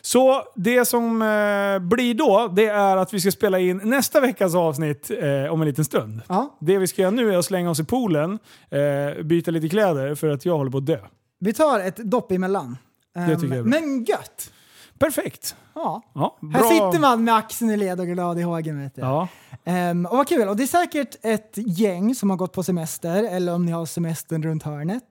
Så 0.00 0.42
det 0.54 0.84
som 0.84 1.22
eh, 1.22 1.78
blir 1.78 2.14
då, 2.14 2.48
det 2.56 2.66
är 2.66 2.96
att 2.96 3.14
vi 3.14 3.20
ska 3.20 3.30
spela 3.30 3.58
in 3.58 3.80
nästa 3.84 4.20
veckas 4.20 4.54
avsnitt 4.54 5.10
eh, 5.10 5.52
om 5.52 5.60
en 5.62 5.68
liten 5.68 5.84
stund. 5.84 6.20
Ja. 6.28 6.56
Det 6.60 6.78
vi 6.78 6.86
ska 6.86 7.02
göra 7.02 7.10
nu 7.10 7.34
är 7.34 7.38
att 7.38 7.44
slänga 7.44 7.70
oss 7.70 7.80
i 7.80 7.84
poolen, 7.84 8.38
eh, 8.70 9.22
byta 9.24 9.50
lite 9.50 9.68
kläder 9.68 10.14
för 10.14 10.28
att 10.28 10.44
jag 10.44 10.56
håller 10.56 10.70
på 10.70 10.78
att 10.78 10.86
dö. 10.86 10.98
Vi 11.38 11.52
tar 11.52 11.80
ett 11.80 11.96
dopp 11.96 12.32
emellan. 12.32 12.78
Det 13.14 13.20
tycker 13.36 13.46
jag 13.46 13.52
är 13.54 13.58
Ehm, 13.60 13.70
bra. 13.70 13.80
Men 13.80 14.04
gött! 14.04 14.50
Perfekt! 14.98 15.56
Ja. 15.74 16.02
Ja, 16.14 16.36
Här 16.52 16.62
sitter 16.62 17.00
man 17.00 17.24
med 17.24 17.34
axeln 17.36 17.70
i 17.70 17.76
led 17.76 18.00
och 18.00 18.06
glad 18.06 18.38
i 18.38 18.42
hågen. 18.42 18.82
Vet. 18.82 18.92
Ja. 18.96 19.28
Ehm, 19.64 20.06
och 20.06 20.16
vad 20.16 20.28
kul! 20.28 20.48
Och 20.48 20.56
det 20.56 20.62
är 20.62 20.66
säkert 20.66 21.16
ett 21.22 21.52
gäng 21.54 22.14
som 22.14 22.30
har 22.30 22.36
gått 22.36 22.52
på 22.52 22.62
semester, 22.62 23.24
eller 23.24 23.54
om 23.54 23.66
ni 23.66 23.72
har 23.72 23.86
semestern 23.86 24.42
runt 24.42 24.62
hörnet. 24.62 25.02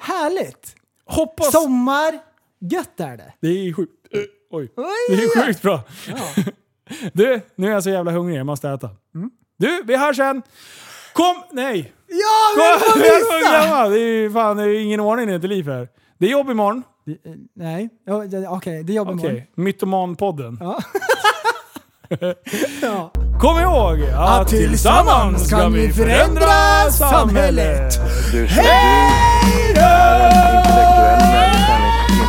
Härligt! 0.00 0.74
Hoppas... 1.04 1.52
Sommar, 1.52 2.18
gött 2.60 3.00
är 3.00 3.16
det. 3.16 3.32
Det 3.40 3.48
är 3.48 3.72
sjukt. 3.72 3.92
Eh, 4.12 4.20
Oj. 4.50 4.72
Oj, 4.76 4.86
Det 5.08 5.14
är 5.14 5.44
sjukt 5.46 5.62
bra. 5.62 5.80
Ja. 6.08 6.42
Du, 7.12 7.40
nu 7.56 7.66
är 7.68 7.70
jag 7.72 7.82
så 7.82 7.90
jävla 7.90 8.10
hungrig. 8.10 8.38
Jag 8.38 8.46
måste 8.46 8.68
äta. 8.70 8.90
Du, 9.58 9.82
vi 9.84 9.96
hörs 9.96 10.16
sen. 10.16 10.42
Kom! 11.12 11.42
Nej! 11.52 11.92
Ja, 12.08 12.54
Kom! 12.54 12.62
är 12.62 12.78
så 12.92 12.98
missa! 13.52 13.88
Det 13.88 13.98
är 14.00 14.08
ju 14.12 14.32
fan 14.32 14.56
det 14.56 14.62
är 14.62 14.80
ingen 14.80 15.00
ordning 15.00 15.30
i 15.30 15.34
ett 15.34 15.44
liv 15.44 15.68
här. 15.68 15.88
Det 16.18 16.26
är 16.26 16.30
jobb 16.30 16.50
imorgon. 16.50 16.82
Nej, 17.54 17.88
Ja, 18.06 18.18
det- 18.24 18.48
okej, 18.48 18.82
det 18.84 18.92
jobbar 18.92 19.14
Okej, 19.14 19.30
imorgon. 19.30 19.46
Mytoman-podden. 19.54 20.56
Ja. 20.60 20.78
ja. 22.82 23.10
Kom 23.40 23.58
ihåg 23.58 24.02
att, 24.14 24.40
Att 24.40 24.48
tillsammans 24.48 25.50
kan 25.50 25.72
vi 25.72 25.92
förändra 25.92 26.90
samhället. 26.90 27.94
Du 28.32 28.48
som 28.48 28.64
du 29.74 29.80